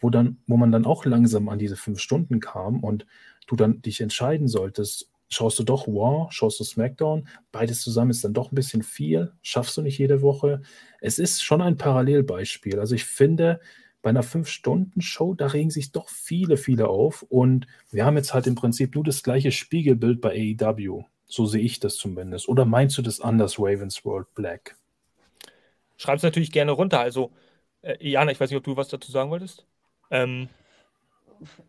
wo 0.00 0.10
dann, 0.10 0.38
wo 0.46 0.56
man 0.56 0.72
dann 0.72 0.86
auch 0.86 1.04
langsam 1.04 1.48
an 1.48 1.58
diese 1.58 1.76
fünf 1.76 2.00
Stunden 2.00 2.40
kam 2.40 2.82
und 2.82 3.06
du 3.46 3.56
dann 3.56 3.82
dich 3.82 4.00
entscheiden 4.00 4.48
solltest, 4.48 5.10
schaust 5.28 5.58
du 5.58 5.64
doch 5.64 5.86
War, 5.86 6.30
schaust 6.30 6.60
du 6.60 6.64
SmackDown, 6.64 7.28
beides 7.52 7.80
zusammen 7.80 8.10
ist 8.10 8.24
dann 8.24 8.34
doch 8.34 8.52
ein 8.52 8.54
bisschen 8.54 8.82
viel, 8.82 9.32
schaffst 9.42 9.76
du 9.76 9.82
nicht 9.82 9.98
jede 9.98 10.22
Woche. 10.22 10.62
Es 11.00 11.18
ist 11.18 11.42
schon 11.42 11.62
ein 11.62 11.76
Parallelbeispiel. 11.76 12.78
Also 12.78 12.94
ich 12.94 13.04
finde, 13.04 13.60
bei 14.02 14.10
einer 14.10 14.22
5-Stunden-Show, 14.22 15.34
da 15.34 15.48
regen 15.48 15.70
sich 15.70 15.90
doch 15.90 16.08
viele, 16.08 16.56
viele 16.56 16.88
auf 16.88 17.22
und 17.22 17.66
wir 17.90 18.04
haben 18.04 18.16
jetzt 18.16 18.34
halt 18.34 18.46
im 18.46 18.54
Prinzip 18.54 18.94
nur 18.94 19.02
das 19.02 19.22
gleiche 19.22 19.50
Spiegelbild 19.50 20.20
bei 20.20 20.56
AEW. 20.60 21.04
So 21.26 21.46
sehe 21.46 21.62
ich 21.62 21.80
das 21.80 21.96
zumindest. 21.96 22.48
Oder 22.48 22.64
meinst 22.64 22.96
du 22.98 23.02
das 23.02 23.20
anders, 23.20 23.58
Ravens 23.58 24.04
World 24.04 24.32
Black? 24.34 24.76
Schreib 25.96 26.18
es 26.18 26.22
natürlich 26.22 26.52
gerne 26.52 26.70
runter. 26.70 27.00
Also, 27.00 27.32
äh, 27.82 27.96
Jana, 28.00 28.30
ich 28.30 28.38
weiß 28.38 28.50
nicht, 28.50 28.58
ob 28.58 28.64
du 28.64 28.76
was 28.76 28.88
dazu 28.88 29.10
sagen 29.10 29.30
wolltest. 29.30 29.66
Ähm, 30.10 30.48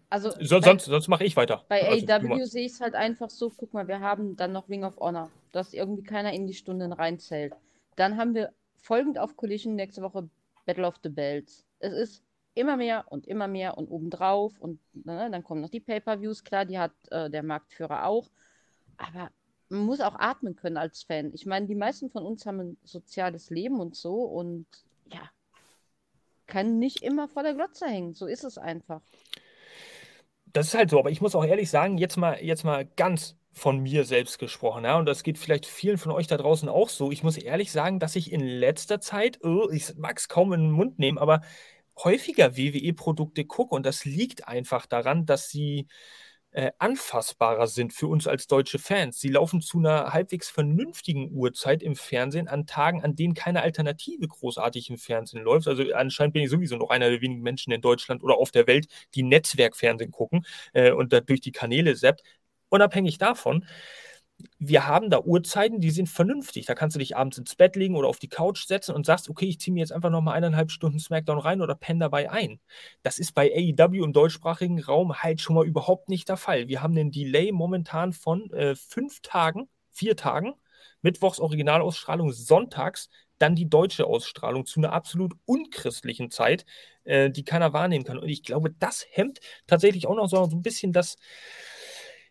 also 0.09 0.31
so, 0.39 0.61
sonst, 0.61 0.85
sonst 0.85 1.07
mache 1.07 1.23
ich 1.23 1.35
weiter. 1.35 1.63
Bei 1.67 1.87
also, 1.87 2.05
AW 2.05 2.45
sehe 2.45 2.65
ich 2.65 2.73
es 2.73 2.81
halt 2.81 2.95
einfach 2.95 3.29
so, 3.29 3.51
guck 3.55 3.73
mal, 3.73 3.87
wir 3.87 3.99
haben 3.99 4.35
dann 4.35 4.51
noch 4.51 4.69
Ring 4.69 4.83
of 4.83 4.97
Honor, 4.97 5.29
dass 5.51 5.73
irgendwie 5.73 6.03
keiner 6.03 6.33
in 6.33 6.47
die 6.47 6.53
Stunden 6.53 6.91
reinzählt. 6.91 7.53
Dann 7.95 8.17
haben 8.17 8.35
wir 8.35 8.51
folgend 8.81 9.19
auf 9.19 9.35
Collision 9.35 9.75
nächste 9.75 10.01
Woche 10.01 10.29
Battle 10.65 10.87
of 10.87 10.95
the 11.03 11.09
Belts. 11.09 11.65
Es 11.79 11.93
ist 11.93 12.23
immer 12.53 12.77
mehr 12.77 13.05
und 13.09 13.27
immer 13.27 13.47
mehr 13.47 13.77
und 13.77 13.89
obendrauf 13.89 14.59
und 14.59 14.79
ne, 14.93 15.29
dann 15.31 15.43
kommen 15.43 15.61
noch 15.61 15.69
die 15.69 15.79
Pay-Per-Views, 15.79 16.43
klar, 16.43 16.65
die 16.65 16.79
hat 16.79 16.93
äh, 17.11 17.29
der 17.29 17.43
Marktführer 17.43 18.05
auch. 18.05 18.29
aber 18.97 19.31
man 19.69 19.81
muss 19.81 20.01
auch 20.01 20.15
atmen 20.15 20.55
können 20.55 20.77
als 20.77 21.03
Fan. 21.03 21.31
Ich 21.33 21.45
meine, 21.45 21.67
die 21.67 21.75
meisten 21.75 22.09
von 22.09 22.25
uns 22.25 22.45
haben 22.45 22.59
ein 22.59 22.77
soziales 22.83 23.49
Leben 23.49 23.79
und 23.79 23.95
so 23.95 24.21
und 24.23 24.65
ja, 25.11 25.29
kann 26.45 26.79
nicht 26.79 27.03
immer 27.03 27.27
vor 27.27 27.43
der 27.43 27.53
Glotze 27.53 27.85
hängen. 27.85 28.13
So 28.13 28.25
ist 28.25 28.43
es 28.43 28.57
einfach. 28.57 29.01
Das 30.57 30.69
ist 30.69 30.73
halt 30.73 30.89
so, 30.89 30.97
aber 30.97 31.11
ich 31.11 31.21
muss 31.21 31.35
auch 31.35 31.45
ehrlich 31.45 31.69
sagen, 31.69 31.99
jetzt 31.99 32.17
mal, 32.17 32.43
jetzt 32.43 32.63
mal 32.63 32.83
ganz 32.95 33.37
von 33.53 33.77
mir 33.77 34.05
selbst 34.05 34.39
gesprochen, 34.39 34.85
ja, 34.85 34.97
und 34.97 35.05
das 35.05 35.21
geht 35.21 35.37
vielleicht 35.37 35.67
vielen 35.67 35.99
von 35.99 36.11
euch 36.11 36.25
da 36.25 36.35
draußen 36.35 36.67
auch 36.67 36.89
so. 36.89 37.11
Ich 37.11 37.21
muss 37.21 37.37
ehrlich 37.37 37.71
sagen, 37.71 37.99
dass 37.99 38.15
ich 38.15 38.31
in 38.31 38.41
letzter 38.41 38.99
Zeit, 38.99 39.37
oh, 39.43 39.69
ich 39.71 39.95
mag 39.97 40.17
es 40.17 40.27
kaum 40.29 40.53
in 40.53 40.61
den 40.61 40.71
Mund 40.71 40.97
nehmen, 40.97 41.19
aber 41.19 41.41
häufiger 42.03 42.57
WWE-Produkte 42.57 43.45
gucke 43.45 43.75
und 43.75 43.85
das 43.85 44.03
liegt 44.03 44.47
einfach 44.47 44.87
daran, 44.87 45.27
dass 45.27 45.49
sie 45.49 45.85
äh, 46.57 46.71
anfassbarer 46.79 47.67
sind 47.67 47.93
für 47.93 48.07
uns 48.07 48.25
als 48.25 48.47
deutsche 48.47 48.79
Fans. 48.79 49.19
Sie 49.19 49.29
laufen 49.29 49.61
zu 49.61 49.77
einer 49.77 50.11
halbwegs 50.11 50.49
vernünftigen 50.49 51.31
Uhrzeit 51.31 51.83
im 51.83 51.95
Fernsehen 51.95 52.47
an 52.47 52.65
Tagen, 52.65 53.03
an 53.03 53.15
denen 53.15 53.35
keine 53.35 53.61
Alternative 53.61 54.27
großartig 54.27 54.89
im 54.89 54.97
Fernsehen 54.97 55.43
läuft. 55.43 55.67
Also 55.67 55.83
anscheinend 55.93 56.33
bin 56.33 56.41
ich 56.41 56.49
sowieso 56.49 56.75
noch 56.75 56.89
einer 56.89 57.11
der 57.11 57.21
wenigen 57.21 57.43
Menschen 57.43 57.71
in 57.73 57.81
Deutschland 57.81 58.23
oder 58.23 58.37
auf 58.37 58.49
der 58.49 58.65
Welt, 58.65 58.87
die 59.13 59.21
Netzwerkfernsehen 59.21 60.09
gucken 60.09 60.47
äh, 60.73 60.91
und 60.91 61.13
da 61.13 61.19
durch 61.19 61.41
die 61.41 61.51
Kanäle 61.51 61.95
seppt. 61.95 62.23
Unabhängig 62.69 63.19
davon, 63.19 63.63
wir 64.59 64.87
haben 64.87 65.09
da 65.09 65.21
Uhrzeiten, 65.21 65.79
die 65.79 65.89
sind 65.89 66.09
vernünftig. 66.09 66.65
Da 66.65 66.75
kannst 66.75 66.95
du 66.95 66.99
dich 66.99 67.15
abends 67.15 67.37
ins 67.37 67.55
Bett 67.55 67.75
legen 67.75 67.95
oder 67.95 68.07
auf 68.07 68.19
die 68.19 68.27
Couch 68.27 68.65
setzen 68.65 68.93
und 68.93 69.05
sagst, 69.05 69.29
okay, 69.29 69.45
ich 69.45 69.59
ziehe 69.59 69.73
mir 69.73 69.79
jetzt 69.79 69.91
einfach 69.91 70.09
nochmal 70.09 70.35
eineinhalb 70.35 70.71
Stunden 70.71 70.99
Smackdown 70.99 71.39
rein 71.39 71.61
oder 71.61 71.75
penne 71.75 72.01
dabei 72.01 72.29
ein. 72.29 72.59
Das 73.03 73.19
ist 73.19 73.33
bei 73.33 73.51
AEW 73.51 74.03
im 74.03 74.13
deutschsprachigen 74.13 74.81
Raum 74.81 75.15
halt 75.21 75.41
schon 75.41 75.55
mal 75.55 75.65
überhaupt 75.65 76.09
nicht 76.09 76.29
der 76.29 76.37
Fall. 76.37 76.67
Wir 76.67 76.81
haben 76.81 76.95
einen 76.97 77.11
Delay 77.11 77.51
momentan 77.51 78.13
von 78.13 78.51
äh, 78.51 78.75
fünf 78.75 79.21
Tagen, 79.21 79.69
vier 79.91 80.15
Tagen, 80.15 80.53
Mittwochs 81.01 81.39
Originalausstrahlung, 81.39 82.31
sonntags 82.31 83.09
dann 83.39 83.55
die 83.55 83.69
deutsche 83.69 84.05
Ausstrahlung 84.05 84.65
zu 84.65 84.79
einer 84.79 84.93
absolut 84.93 85.33
unchristlichen 85.45 86.31
Zeit, 86.31 86.65
äh, 87.03 87.29
die 87.29 87.43
keiner 87.43 87.73
wahrnehmen 87.73 88.03
kann. 88.03 88.17
Und 88.17 88.29
ich 88.29 88.43
glaube, 88.43 88.71
das 88.79 89.05
hemmt 89.11 89.39
tatsächlich 89.67 90.07
auch 90.07 90.15
noch 90.15 90.27
so, 90.27 90.43
so 90.45 90.55
ein 90.55 90.63
bisschen 90.63 90.93
das 90.93 91.17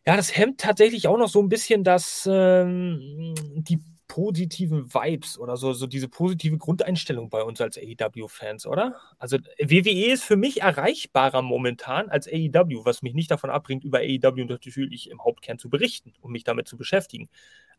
ja, 0.07 0.17
das 0.17 0.37
hemmt 0.37 0.61
tatsächlich 0.61 1.09
auch 1.09 1.19
noch 1.19 1.29
so 1.29 1.43
ein 1.43 1.49
bisschen 1.49 1.83
das, 1.83 2.29
ähm, 2.31 3.35
die 3.57 3.81
positiven 4.09 4.95
Vibes 4.95 5.39
oder 5.39 5.57
so, 5.57 5.73
so 5.73 5.87
diese 5.87 6.09
positive 6.09 6.59
Grundeinstellung 6.59 7.29
bei 7.29 7.43
uns 7.43 7.61
als 7.61 7.77
AEW-Fans, 7.77 8.67
oder? 8.67 8.95
Also 9.19 9.39
WWE 9.59 10.13
ist 10.13 10.23
für 10.23 10.37
mich 10.37 10.63
erreichbarer 10.63 11.43
momentan 11.43 12.09
als 12.09 12.29
AEW, 12.29 12.85
was 12.85 13.03
mich 13.03 13.15
nicht 13.15 13.31
davon 13.33 13.51
abbringt, 13.51 13.85
über 13.85 13.99
AEW 13.99 14.45
natürlich 14.45 15.11
im 15.11 15.25
Hauptkern 15.25 15.59
zu 15.59 15.69
berichten 15.69 16.15
und 16.21 16.31
mich 16.33 16.45
damit 16.45 16.69
zu 16.69 16.77
beschäftigen. 16.77 17.29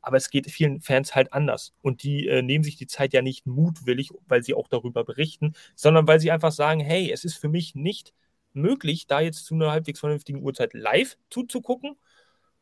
Aber 0.01 0.17
es 0.17 0.29
geht 0.29 0.51
vielen 0.51 0.81
Fans 0.81 1.15
halt 1.15 1.33
anders. 1.33 1.73
Und 1.81 2.03
die 2.03 2.27
äh, 2.27 2.41
nehmen 2.41 2.63
sich 2.63 2.75
die 2.75 2.87
Zeit 2.87 3.13
ja 3.13 3.21
nicht 3.21 3.45
mutwillig, 3.47 4.11
weil 4.27 4.43
sie 4.43 4.53
auch 4.53 4.67
darüber 4.67 5.05
berichten, 5.05 5.53
sondern 5.75 6.07
weil 6.07 6.19
sie 6.19 6.31
einfach 6.31 6.51
sagen, 6.51 6.81
hey, 6.81 7.09
es 7.11 7.23
ist 7.23 7.37
für 7.37 7.49
mich 7.49 7.73
nicht 7.73 8.13
möglich, 8.53 9.07
da 9.07 9.21
jetzt 9.21 9.45
zu 9.45 9.55
einer 9.55 9.71
halbwegs 9.71 10.01
vernünftigen 10.01 10.43
Uhrzeit 10.43 10.73
live 10.73 11.17
zuzugucken 11.29 11.95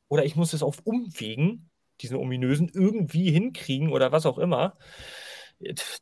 oder 0.07 0.25
ich 0.25 0.35
muss 0.35 0.53
es 0.53 0.63
auf 0.63 0.79
Umwegen, 0.83 1.69
diesen 2.01 2.17
ominösen, 2.17 2.69
irgendwie 2.73 3.31
hinkriegen 3.31 3.91
oder 3.91 4.11
was 4.11 4.25
auch 4.25 4.37
immer. 4.37 4.77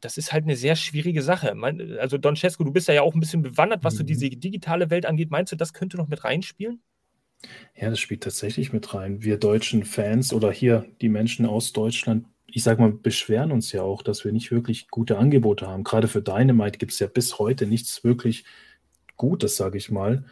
Das 0.01 0.17
ist 0.17 0.33
halt 0.33 0.45
eine 0.45 0.55
sehr 0.55 0.75
schwierige 0.75 1.21
Sache. 1.21 1.53
Also, 1.99 2.17
Don 2.17 2.35
Cesco, 2.35 2.63
du 2.63 2.71
bist 2.71 2.87
ja 2.87 3.03
auch 3.03 3.13
ein 3.13 3.19
bisschen 3.19 3.43
bewandert, 3.43 3.83
was 3.83 3.93
mhm. 3.93 3.97
so 3.99 4.03
diese 4.03 4.29
digitale 4.29 4.89
Welt 4.89 5.05
angeht. 5.05 5.29
Meinst 5.29 5.51
du, 5.51 5.55
das 5.55 5.73
könnte 5.73 5.97
noch 5.97 6.07
mit 6.07 6.23
reinspielen? 6.23 6.81
Ja, 7.75 7.89
das 7.89 7.99
spielt 7.99 8.23
tatsächlich 8.23 8.73
mit 8.73 8.93
rein. 8.93 9.23
Wir 9.23 9.37
deutschen 9.37 9.83
Fans 9.83 10.33
oder 10.33 10.51
hier 10.51 10.85
die 11.01 11.09
Menschen 11.09 11.45
aus 11.45 11.73
Deutschland, 11.73 12.25
ich 12.47 12.63
sag 12.63 12.79
mal, 12.79 12.91
beschweren 12.91 13.51
uns 13.51 13.71
ja 13.71 13.83
auch, 13.83 14.01
dass 14.01 14.23
wir 14.25 14.31
nicht 14.31 14.51
wirklich 14.51 14.87
gute 14.87 15.17
Angebote 15.17 15.67
haben. 15.67 15.83
Gerade 15.83 16.07
für 16.07 16.21
Dynamite 16.21 16.77
gibt 16.77 16.93
es 16.93 16.99
ja 16.99 17.07
bis 17.07 17.39
heute 17.39 17.67
nichts 17.67 18.03
wirklich 18.03 18.45
Gutes, 19.17 19.55
sage 19.55 19.77
ich 19.77 19.91
mal. 19.91 20.25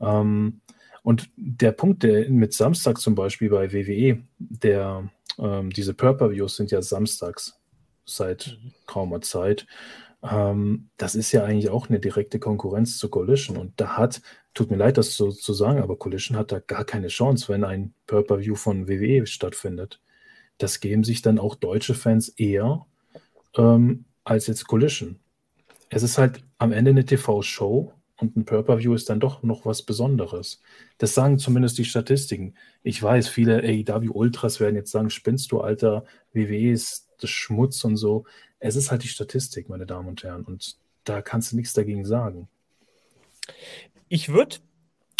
Ähm, 0.00 0.60
und 1.06 1.30
der 1.36 1.70
Punkt, 1.70 2.02
der 2.02 2.28
mit 2.28 2.52
Samstag 2.52 2.98
zum 2.98 3.14
Beispiel 3.14 3.48
bei 3.48 3.72
WWE, 3.72 4.24
der, 4.40 5.08
ähm, 5.38 5.70
diese 5.70 5.94
Purple-Views 5.94 6.56
sind 6.56 6.72
ja 6.72 6.82
samstags 6.82 7.60
seit 8.04 8.58
mhm. 8.60 8.72
kaumer 8.86 9.20
Zeit. 9.20 9.68
Ähm, 10.24 10.88
das 10.96 11.14
ist 11.14 11.30
ja 11.30 11.44
eigentlich 11.44 11.70
auch 11.70 11.88
eine 11.88 12.00
direkte 12.00 12.40
Konkurrenz 12.40 12.98
zu 12.98 13.08
Collision. 13.08 13.56
Und 13.56 13.74
da 13.76 13.96
hat, 13.96 14.20
tut 14.52 14.72
mir 14.72 14.78
leid, 14.78 14.98
das 14.98 15.14
so 15.14 15.30
zu 15.30 15.54
sagen, 15.54 15.80
aber 15.80 15.96
Collision 15.96 16.36
hat 16.36 16.50
da 16.50 16.58
gar 16.58 16.84
keine 16.84 17.06
Chance, 17.06 17.52
wenn 17.52 17.62
ein 17.62 17.94
Purple-View 18.08 18.56
von 18.56 18.88
WWE 18.88 19.28
stattfindet. 19.28 20.00
Das 20.58 20.80
geben 20.80 21.04
sich 21.04 21.22
dann 21.22 21.38
auch 21.38 21.54
deutsche 21.54 21.94
Fans 21.94 22.30
eher 22.30 22.84
ähm, 23.56 24.06
als 24.24 24.48
jetzt 24.48 24.66
Collision. 24.66 25.20
Es 25.88 26.02
ist 26.02 26.18
halt 26.18 26.42
am 26.58 26.72
Ende 26.72 26.90
eine 26.90 27.04
TV-Show 27.04 27.92
und 28.18 28.36
ein 28.36 28.44
Pay-Per-View 28.44 28.94
ist 28.94 29.10
dann 29.10 29.20
doch 29.20 29.42
noch 29.42 29.66
was 29.66 29.82
Besonderes. 29.82 30.62
Das 30.98 31.14
sagen 31.14 31.38
zumindest 31.38 31.76
die 31.78 31.84
Statistiken. 31.84 32.54
Ich 32.82 33.02
weiß, 33.02 33.28
viele 33.28 33.62
AEW-Ultras 33.62 34.58
werden 34.58 34.76
jetzt 34.76 34.90
sagen, 34.90 35.10
spinnst 35.10 35.52
du, 35.52 35.60
Alter, 35.60 36.04
WWE 36.32 36.72
ist 36.72 37.08
das 37.20 37.30
Schmutz 37.30 37.84
und 37.84 37.96
so. 37.96 38.24
Es 38.58 38.76
ist 38.76 38.90
halt 38.90 39.02
die 39.02 39.08
Statistik, 39.08 39.68
meine 39.68 39.86
Damen 39.86 40.08
und 40.08 40.22
Herren. 40.22 40.44
Und 40.44 40.76
da 41.04 41.20
kannst 41.20 41.52
du 41.52 41.56
nichts 41.56 41.74
dagegen 41.74 42.06
sagen. 42.06 42.48
Ich 44.08 44.30
würde 44.30 44.56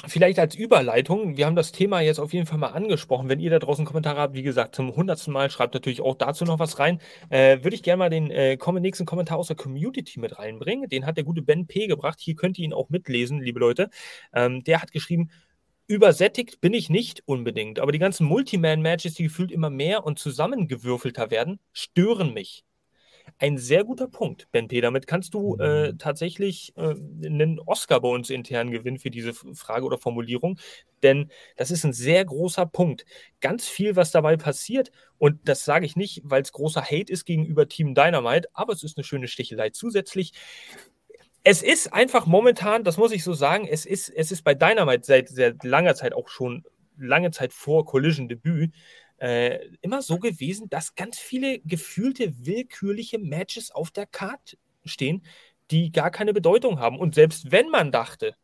Vielleicht 0.05 0.39
als 0.39 0.55
Überleitung, 0.55 1.39
wir 1.39 1.47
haben 1.47 1.57
das 1.57 1.73
Thema 1.73 2.01
jetzt 2.01 2.19
auf 2.21 2.35
jeden 2.35 2.47
Fall 2.47 2.59
mal 2.59 2.69
angesprochen. 2.69 3.31
Wenn 3.31 3.41
ihr 3.41 3.51
da 3.51 3.59
draußen 3.59 3.87
Kommentare 3.87 4.21
habt, 4.21 4.35
wie 4.35 4.43
gesagt, 4.43 4.75
zum 4.75 4.95
hundertsten 4.95 5.33
Mal, 5.33 5.51
schreibt 5.51 5.73
natürlich 5.73 6.03
auch 6.03 6.15
dazu 6.15 6.45
noch 6.45 6.59
was 6.59 6.79
rein. 6.79 7.01
Äh, 7.31 7.65
Würde 7.65 7.75
ich 7.75 7.83
gerne 7.83 7.99
mal 7.99 8.11
den 8.11 8.31
äh, 8.31 8.59
nächsten 8.79 9.07
Kommentar 9.07 9.39
aus 9.39 9.47
der 9.47 9.57
Community 9.57 10.21
mit 10.21 10.39
reinbringen. 10.39 10.89
Den 10.91 11.07
hat 11.07 11.17
der 11.17 11.25
gute 11.25 11.41
Ben 11.41 11.67
P. 11.67 11.87
gebracht. 11.87 12.21
Hier 12.21 12.37
könnt 12.37 12.59
ihr 12.59 12.67
ihn 12.67 12.75
auch 12.75 12.91
mitlesen, 12.91 13.41
liebe 13.41 13.59
Leute. 13.59 13.89
Ähm, 14.35 14.63
der 14.65 14.83
hat 14.83 14.93
geschrieben, 14.93 15.31
Übersättigt 15.89 16.61
bin 16.61 16.75
ich 16.75 16.91
nicht 16.91 17.23
unbedingt, 17.27 17.79
aber 17.79 17.93
die 17.93 18.01
ganzen 18.01 18.27
Multiman-Matches, 18.27 19.15
die 19.15 19.23
gefühlt 19.23 19.53
immer 19.53 19.71
mehr 19.71 20.05
und 20.05 20.19
zusammengewürfelter 20.19 21.31
werden, 21.31 21.61
stören 21.73 22.35
mich 22.35 22.65
ein 23.39 23.59
sehr 23.59 23.85
guter 23.85 24.09
Punkt, 24.09 24.49
Ben 24.51 24.69
P. 24.69 24.81
Damit 24.81 25.07
kannst 25.07 25.35
du 25.35 25.57
äh, 25.57 25.93
mhm. 25.93 25.99
tatsächlich 25.99 26.73
äh, 26.77 26.95
einen 27.25 27.61
Oscar 27.61 28.01
bei 28.01 28.09
uns 28.09 28.31
intern 28.31 28.71
gewinnen 28.71 28.99
für 28.99 29.11
diese 29.11 29.35
Frage 29.35 29.85
oder 29.85 29.99
Formulierung, 29.99 30.59
denn 31.03 31.31
das 31.57 31.71
ist 31.71 31.85
ein 31.85 31.93
sehr 31.93 32.25
großer 32.25 32.67
Punkt. 32.67 33.05
Ganz 33.41 33.69
viel, 33.69 33.97
was 33.97 34.11
dabei 34.11 34.37
passiert, 34.37 34.91
und 35.19 35.49
das 35.49 35.65
sage 35.65 35.85
ich 35.87 35.97
nicht, 35.97 36.23
weil 36.25 36.43
es 36.43 36.53
großer 36.53 36.83
Hate 36.83 37.13
ist 37.13 37.25
gegenüber 37.25 37.69
Team 37.69 37.95
Dynamite, 37.95 38.49
aber 38.55 38.73
es 38.73 38.83
ist 38.83 38.97
eine 38.97 39.05
schöne 39.05 39.29
Stichelei 39.29 39.71
zusätzlich. 39.71 40.33
Es 41.43 41.63
ist 41.63 41.93
einfach 41.93 42.27
momentan, 42.27 42.85
das 42.85 42.97
muss 42.97 43.13
ich 43.13 43.23
so 43.23 43.33
sagen, 43.33 43.69
es 43.71 43.87
ist, 43.87 44.09
es 44.09 44.33
ist 44.33 44.43
bei 44.43 44.55
Dynamite 44.55 45.05
seit 45.05 45.29
sehr 45.29 45.55
langer 45.63 45.95
Zeit 45.95 46.13
auch 46.13 46.29
schon 46.29 46.65
lange 46.99 47.31
Zeit 47.31 47.53
vor 47.53 47.85
Collision 47.85 48.29
Debüt 48.29 48.73
äh, 49.19 49.59
immer 49.81 50.03
so 50.03 50.19
gewesen, 50.19 50.69
dass 50.69 50.95
ganz 50.95 51.19
viele 51.19 51.61
gefühlte 51.61 52.35
willkürliche 52.47 53.19
Matches 53.19 53.71
auf 53.71 53.91
der 53.91 54.07
Karte 54.07 54.59
stehen, 54.85 55.25
die 55.71 55.91
gar 55.91 56.11
keine 56.11 56.33
Bedeutung 56.33 56.79
haben. 56.79 56.99
Und 56.99 57.15
selbst 57.15 57.51
wenn 57.51 57.71
man 57.71 57.91
dachte, 57.93 58.37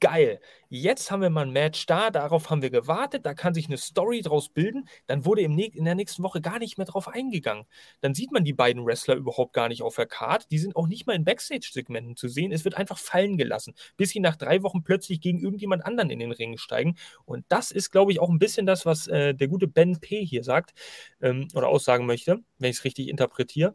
geil, 0.00 0.40
jetzt 0.68 1.10
haben 1.10 1.22
wir 1.22 1.30
mal 1.30 1.46
ein 1.46 1.52
Match 1.52 1.86
da, 1.86 2.10
darauf 2.10 2.50
haben 2.50 2.62
wir 2.62 2.70
gewartet, 2.70 3.24
da 3.24 3.34
kann 3.34 3.54
sich 3.54 3.66
eine 3.66 3.78
Story 3.78 4.20
draus 4.22 4.48
bilden, 4.48 4.88
dann 5.06 5.24
wurde 5.24 5.42
im 5.42 5.56
in 5.56 5.84
der 5.84 5.94
nächsten 5.94 6.22
Woche 6.22 6.40
gar 6.40 6.58
nicht 6.58 6.76
mehr 6.76 6.86
drauf 6.86 7.08
eingegangen. 7.08 7.64
Dann 8.02 8.14
sieht 8.14 8.30
man 8.30 8.44
die 8.44 8.52
beiden 8.52 8.84
Wrestler 8.84 9.14
überhaupt 9.14 9.54
gar 9.54 9.68
nicht 9.68 9.82
auf 9.82 9.96
der 9.96 10.06
Card, 10.06 10.50
die 10.50 10.58
sind 10.58 10.76
auch 10.76 10.86
nicht 10.86 11.06
mal 11.06 11.14
in 11.14 11.24
Backstage-Segmenten 11.24 12.16
zu 12.16 12.28
sehen, 12.28 12.52
es 12.52 12.64
wird 12.64 12.76
einfach 12.76 12.98
fallen 12.98 13.38
gelassen, 13.38 13.74
bis 13.96 14.10
sie 14.10 14.20
nach 14.20 14.36
drei 14.36 14.62
Wochen 14.62 14.82
plötzlich 14.82 15.20
gegen 15.20 15.40
irgendjemand 15.40 15.84
anderen 15.84 16.10
in 16.10 16.18
den 16.18 16.32
Ring 16.32 16.58
steigen 16.58 16.96
und 17.24 17.44
das 17.48 17.70
ist, 17.70 17.90
glaube 17.90 18.12
ich, 18.12 18.20
auch 18.20 18.28
ein 18.28 18.38
bisschen 18.38 18.66
das, 18.66 18.86
was 18.86 19.06
äh, 19.06 19.34
der 19.34 19.48
gute 19.48 19.66
Ben 19.66 19.98
P. 20.00 20.24
hier 20.24 20.44
sagt 20.44 20.74
ähm, 21.22 21.48
oder 21.54 21.68
aussagen 21.68 22.06
möchte, 22.06 22.40
wenn 22.58 22.70
ich 22.70 22.78
es 22.78 22.84
richtig 22.84 23.08
interpretiere, 23.08 23.74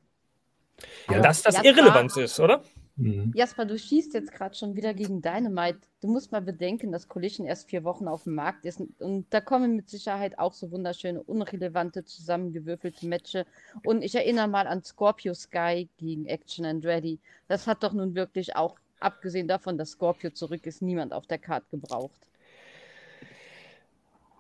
ja. 1.10 1.20
dass 1.20 1.42
das 1.42 1.58
ja, 1.58 1.64
Irrelevanz 1.64 2.18
ist, 2.18 2.40
oder? 2.40 2.64
Mhm. 2.96 3.32
Jasper, 3.36 3.66
du 3.66 3.78
schießt 3.78 4.14
jetzt 4.14 4.32
gerade 4.32 4.56
schon 4.56 4.76
wieder 4.76 4.94
gegen 4.94 5.22
Dynamite. 5.22 5.80
Du 6.02 6.08
musst 6.08 6.32
mal 6.32 6.42
bedenken, 6.42 6.92
dass 6.92 7.08
Collision 7.08 7.48
erst 7.48 7.70
vier 7.70 7.84
Wochen 7.84 8.08
auf 8.08 8.24
dem 8.24 8.36
Markt 8.36 8.66
ist. 8.66 8.82
Und 9.00 9.26
da 9.30 9.42
kommen 9.42 9.76
mit 9.76 9.90
Sicherheit 9.90 10.38
auch 10.38 10.54
so 10.54 10.72
wunderschöne, 10.72 11.22
unrelevante, 11.24 12.04
zusammengewürfelte 12.04 13.08
Matches. 13.08 13.46
Und 13.84 14.04
ich 14.04 14.16
erinnere 14.16 14.48
mal 14.48 14.68
an 14.68 14.84
Scorpio 14.84 15.34
Sky 15.34 15.90
gegen 15.98 16.26
Action 16.26 16.66
and 16.66 16.86
Ready. 16.86 17.20
Das 17.48 17.68
hat 17.68 17.84
doch 17.84 17.94
nun 17.94 18.16
wirklich 18.16 18.56
auch, 18.56 18.78
abgesehen 19.00 19.48
davon, 19.48 19.78
dass 19.78 19.92
Scorpio 19.92 20.30
zurück 20.32 20.66
ist, 20.66 20.82
niemand 20.82 21.14
auf 21.14 21.28
der 21.28 21.40
Karte 21.40 21.68
gebraucht. 21.72 22.31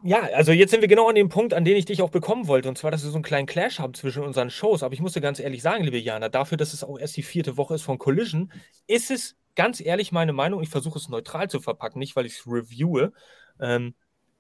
Ja, 0.03 0.22
also 0.34 0.51
jetzt 0.51 0.72
sind 0.72 0.81
wir 0.81 0.88
genau 0.88 1.08
an 1.10 1.15
dem 1.15 1.29
Punkt, 1.29 1.53
an 1.53 1.63
den 1.63 1.77
ich 1.77 1.86
dich 1.86 2.01
auch 2.01 2.10
bekommen 2.10 2.48
wollte. 2.48 2.67
Und 2.70 2.77
zwar, 2.77 2.89
dass 2.89 3.03
wir 3.03 3.12
so 3.12 3.17
einen 3.17 3.24
kleinen 3.24 3.46
Clash 3.46 3.79
haben 3.79 3.93
zwischen 3.93 4.24
unseren 4.24 4.50
Shows. 4.50 4.81
Aber 4.81 4.93
ich 4.96 5.00
musste 5.01 5.22
ganz 5.22 5.39
ehrlich 5.39 5.62
sagen, 5.62 5.84
liebe 5.84 6.00
Jana, 6.00 6.27
dafür, 6.29 6.58
dass 6.58 6.74
es 6.74 6.84
auch 6.84 6.98
erst 6.98 7.17
die 7.17 7.24
vierte 7.24 7.55
Woche 7.55 7.75
ist 7.75 7.84
von 7.84 8.00
Collision, 8.00 8.51
ist 8.88 9.12
es 9.12 9.36
ganz 9.55 9.79
ehrlich 9.79 10.12
meine 10.12 10.34
Meinung, 10.34 10.63
ich 10.63 10.70
versuche 10.70 10.98
es 10.98 11.10
neutral 11.10 11.50
zu 11.50 11.60
verpacken, 11.60 12.00
nicht 12.00 12.15
weil 12.15 12.25
ich 12.25 12.34
es 12.39 12.48
reviewe, 12.48 13.13
ähm, 13.60 13.93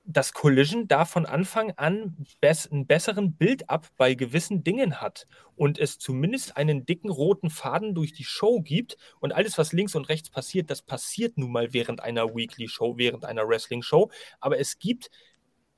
dass 0.03 0.33
Collision 0.33 0.87
da 0.87 1.05
von 1.05 1.27
Anfang 1.27 1.73
an 1.75 2.25
bess 2.39 2.65
einen 2.71 2.87
besseren 2.87 3.35
Build-up 3.35 3.87
bei 3.97 4.15
gewissen 4.15 4.63
Dingen 4.63 4.99
hat 4.99 5.27
und 5.55 5.77
es 5.77 5.99
zumindest 5.99 6.57
einen 6.57 6.87
dicken 6.87 7.11
roten 7.11 7.51
Faden 7.51 7.93
durch 7.93 8.11
die 8.13 8.23
Show 8.23 8.61
gibt 8.61 8.97
und 9.19 9.31
alles, 9.31 9.59
was 9.59 9.73
links 9.73 9.93
und 9.93 10.09
rechts 10.09 10.31
passiert, 10.31 10.71
das 10.71 10.81
passiert 10.81 11.37
nun 11.37 11.51
mal 11.51 11.71
während 11.73 12.01
einer 12.01 12.33
Weekly-Show, 12.33 12.97
während 12.97 13.25
einer 13.25 13.47
Wrestling-Show, 13.47 14.09
aber 14.39 14.57
es 14.57 14.79
gibt 14.79 15.11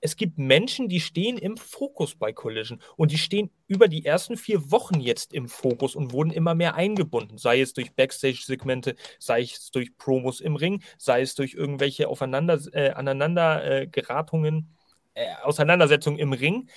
es 0.04 0.18
gibt 0.18 0.38
Menschen, 0.38 0.90
die 0.90 1.00
stehen 1.00 1.38
im 1.38 1.56
Fokus 1.56 2.14
bei 2.14 2.34
Collision 2.34 2.82
und 2.98 3.12
die 3.12 3.18
stehen 3.18 3.50
über 3.68 3.88
die 3.88 4.06
ersten 4.06 4.36
vier 4.36 4.70
Wochen 4.70 5.00
jetzt 5.00 5.34
im 5.34 5.48
Fokus 5.48 5.96
und 5.96 6.12
wurden 6.12 6.32
immer 6.32 6.56
mehr 6.56 6.76
eingebunden, 6.76 7.38
sei 7.38 7.62
es 7.62 7.72
durch 7.72 7.94
Backstage-Segmente, 7.94 8.98
sei 9.18 9.44
es 9.44 9.72
durch 9.72 9.98
Promos 9.98 10.42
im 10.42 10.58
Ring, 10.58 10.84
sei 10.98 11.22
es 11.22 11.36
durch 11.36 11.54
irgendwelche 11.54 12.10
Aufeinander, 12.10 12.60
äh, 12.74 12.90
Aneinandergeratungen, 12.90 14.76
äh, 15.14 15.24
äh, 15.24 15.36
Auseinandersetzungen 15.42 16.20
im 16.20 16.34
Ring. 16.34 16.68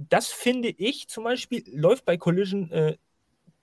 Das 0.00 0.26
finde 0.32 0.70
ich 0.70 1.08
zum 1.08 1.22
Beispiel 1.22 1.62
läuft 1.72 2.04
bei 2.04 2.16
Collision 2.16 2.72
äh, 2.72 2.96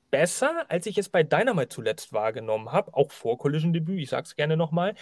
besser, 0.10 0.66
als 0.70 0.86
ich 0.86 0.98
es 0.98 1.10
bei 1.10 1.24
Dynamite 1.24 1.68
zuletzt 1.68 2.14
wahrgenommen 2.14 2.72
habe, 2.72 2.94
auch 2.94 3.12
vor 3.12 3.38
Collision-Debüt, 3.38 4.00
ich 4.00 4.10
sage 4.10 4.24
es 4.24 4.38
gerne 4.38 4.56
nochmal. 4.56 4.96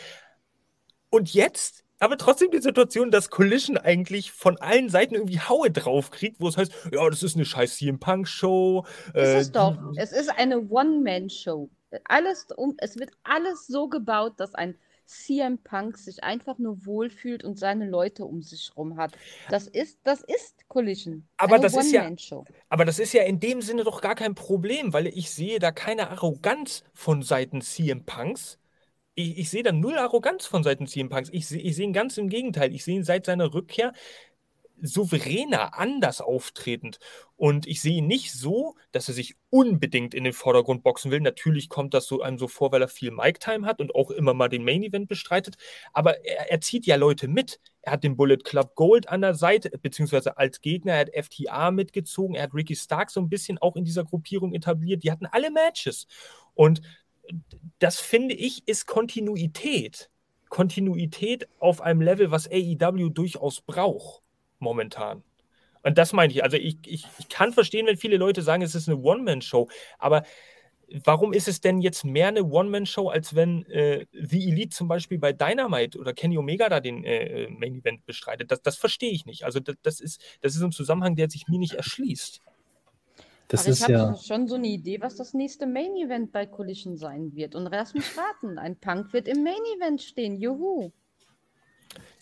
Und 1.11 1.31
jetzt 1.35 1.85
aber 2.01 2.17
trotzdem 2.17 2.49
die 2.51 2.59
Situation, 2.59 3.11
dass 3.11 3.29
Collision 3.29 3.77
eigentlich 3.77 4.31
von 4.31 4.57
allen 4.57 4.89
Seiten 4.89 5.13
irgendwie 5.13 5.39
Haue 5.39 5.69
draufkriegt, 5.69 6.39
wo 6.39 6.47
es 6.47 6.57
heißt, 6.57 6.71
ja, 6.91 7.07
das 7.07 7.21
ist 7.21 7.35
eine 7.35 7.45
scheiß 7.45 7.77
CM 7.77 7.99
Punk 7.99 8.27
Show. 8.27 8.85
Äh, 9.13 9.37
ist 9.37 9.41
es 9.47 9.51
doch. 9.51 9.77
Es 9.95 10.11
ist 10.11 10.29
eine 10.29 10.59
One-Man-Show. 10.59 11.69
Alles 12.05 12.47
um, 12.55 12.73
es 12.77 12.97
wird 12.97 13.11
alles 13.23 13.67
so 13.67 13.87
gebaut, 13.87 14.33
dass 14.37 14.55
ein 14.55 14.75
CM 15.05 15.59
Punk 15.59 15.97
sich 15.97 16.23
einfach 16.23 16.57
nur 16.57 16.85
wohlfühlt 16.85 17.43
und 17.43 17.59
seine 17.59 17.87
Leute 17.87 18.25
um 18.25 18.41
sich 18.41 18.69
herum 18.69 18.97
hat. 18.97 19.11
Das 19.49 19.67
ist, 19.67 19.99
das 20.03 20.21
ist 20.21 20.67
Collision. 20.69 21.27
Aber 21.37 21.59
das 21.59 21.75
ist 21.75 21.91
ja, 21.91 22.09
aber 22.69 22.85
das 22.85 22.97
ist 22.97 23.13
ja 23.13 23.23
in 23.23 23.39
dem 23.39 23.61
Sinne 23.61 23.83
doch 23.83 24.01
gar 24.01 24.15
kein 24.15 24.33
Problem, 24.33 24.93
weil 24.93 25.07
ich 25.07 25.29
sehe 25.29 25.59
da 25.59 25.71
keine 25.71 26.09
Arroganz 26.09 26.83
von 26.93 27.21
Seiten 27.21 27.61
CM 27.61 28.05
Punks 28.05 28.57
ich, 29.15 29.37
ich 29.37 29.49
sehe 29.49 29.63
da 29.63 29.71
null 29.71 29.97
Arroganz 29.97 30.45
von 30.45 30.63
Seiten 30.63 30.87
CM 30.87 31.09
Punks. 31.09 31.29
Ich, 31.31 31.51
ich 31.51 31.75
sehe 31.75 31.85
ihn 31.85 31.93
ganz 31.93 32.17
im 32.17 32.29
Gegenteil. 32.29 32.73
Ich 32.73 32.83
sehe 32.83 32.95
ihn 32.95 33.03
seit 33.03 33.25
seiner 33.25 33.53
Rückkehr 33.53 33.93
souveräner, 34.81 35.77
anders 35.77 36.21
auftretend. 36.21 36.99
Und 37.35 37.67
ich 37.67 37.81
sehe 37.81 37.97
ihn 37.97 38.07
nicht 38.07 38.33
so, 38.33 38.75
dass 38.91 39.07
er 39.07 39.13
sich 39.13 39.35
unbedingt 39.49 40.13
in 40.13 40.23
den 40.23 40.33
Vordergrund 40.33 40.83
boxen 40.83 41.11
will. 41.11 41.19
Natürlich 41.19 41.69
kommt 41.69 41.93
das 41.93 42.07
so 42.07 42.21
einem 42.21 42.37
so 42.37 42.47
vor, 42.47 42.71
weil 42.71 42.81
er 42.81 42.87
viel 42.87 43.11
Mic-Time 43.11 43.65
hat 43.65 43.79
und 43.79 43.95
auch 43.95 44.11
immer 44.11 44.33
mal 44.33 44.49
den 44.49 44.63
Main-Event 44.63 45.07
bestreitet. 45.07 45.55
Aber 45.93 46.25
er, 46.25 46.51
er 46.51 46.61
zieht 46.61 46.85
ja 46.85 46.95
Leute 46.95 47.27
mit. 47.27 47.59
Er 47.81 47.93
hat 47.93 48.03
den 48.03 48.15
Bullet 48.17 48.37
Club 48.37 48.75
Gold 48.75 49.09
an 49.09 49.21
der 49.21 49.35
Seite, 49.35 49.69
beziehungsweise 49.69 50.37
als 50.37 50.61
Gegner. 50.61 50.93
Er 50.93 50.99
hat 51.01 51.25
FTA 51.25 51.71
mitgezogen. 51.71 52.35
Er 52.35 52.43
hat 52.43 52.53
Ricky 52.53 52.75
Stark 52.75 53.11
so 53.11 53.19
ein 53.19 53.29
bisschen 53.29 53.57
auch 53.59 53.75
in 53.75 53.85
dieser 53.85 54.03
Gruppierung 54.03 54.53
etabliert. 54.53 55.03
Die 55.03 55.11
hatten 55.11 55.25
alle 55.27 55.51
Matches. 55.51 56.07
Und 56.53 56.81
das 57.79 57.99
finde 57.99 58.35
ich, 58.35 58.67
ist 58.67 58.87
Kontinuität. 58.87 60.09
Kontinuität 60.49 61.47
auf 61.59 61.81
einem 61.81 62.01
Level, 62.01 62.31
was 62.31 62.49
AEW 62.51 63.09
durchaus 63.09 63.61
braucht, 63.61 64.21
momentan. 64.59 65.23
Und 65.83 65.97
das 65.97 66.13
meine 66.13 66.31
ich. 66.31 66.43
Also 66.43 66.57
ich, 66.57 66.77
ich, 66.85 67.05
ich 67.17 67.29
kann 67.29 67.53
verstehen, 67.53 67.87
wenn 67.87 67.97
viele 67.97 68.17
Leute 68.17 68.41
sagen, 68.41 68.61
es 68.61 68.75
ist 68.75 68.87
eine 68.87 68.97
One-Man-Show, 68.97 69.69
aber 69.97 70.23
warum 71.05 71.33
ist 71.33 71.47
es 71.47 71.61
denn 71.61 71.81
jetzt 71.81 72.03
mehr 72.03 72.27
eine 72.27 72.43
One-Man-Show, 72.43 73.09
als 73.09 73.35
wenn 73.35 73.65
äh, 73.67 74.05
The 74.11 74.49
Elite 74.49 74.75
zum 74.75 74.87
Beispiel 74.87 75.17
bei 75.17 75.33
Dynamite 75.33 75.97
oder 75.97 76.13
Kenny 76.13 76.37
Omega 76.37 76.69
da 76.69 76.79
den 76.79 77.03
äh, 77.03 77.49
Main-Event 77.49 78.05
bestreitet? 78.05 78.51
Das, 78.51 78.61
das 78.61 78.77
verstehe 78.77 79.11
ich 79.11 79.25
nicht. 79.25 79.45
Also 79.45 79.59
das, 79.59 79.75
das, 79.81 79.99
ist, 79.99 80.21
das 80.41 80.55
ist 80.55 80.61
ein 80.61 80.71
Zusammenhang, 80.71 81.15
der 81.15 81.29
sich 81.29 81.47
mir 81.47 81.59
nicht 81.59 81.73
erschließt. 81.73 82.41
Das 83.51 83.65
Aber 83.65 83.73
ich 83.73 83.83
habe 83.83 83.91
ja... 83.91 84.15
schon 84.15 84.47
so 84.47 84.55
eine 84.55 84.67
Idee, 84.67 85.01
was 85.01 85.17
das 85.17 85.33
nächste 85.33 85.67
Main 85.67 85.97
Event 85.97 86.31
bei 86.31 86.45
Collision 86.45 86.95
sein 86.95 87.35
wird. 87.35 87.53
Und 87.53 87.65
lass 87.69 87.93
mich 87.93 88.05
raten, 88.17 88.57
ein 88.57 88.77
Punk 88.79 89.11
wird 89.11 89.27
im 89.27 89.43
Main 89.43 89.59
Event 89.77 90.01
stehen. 90.01 90.39
Juhu. 90.39 90.93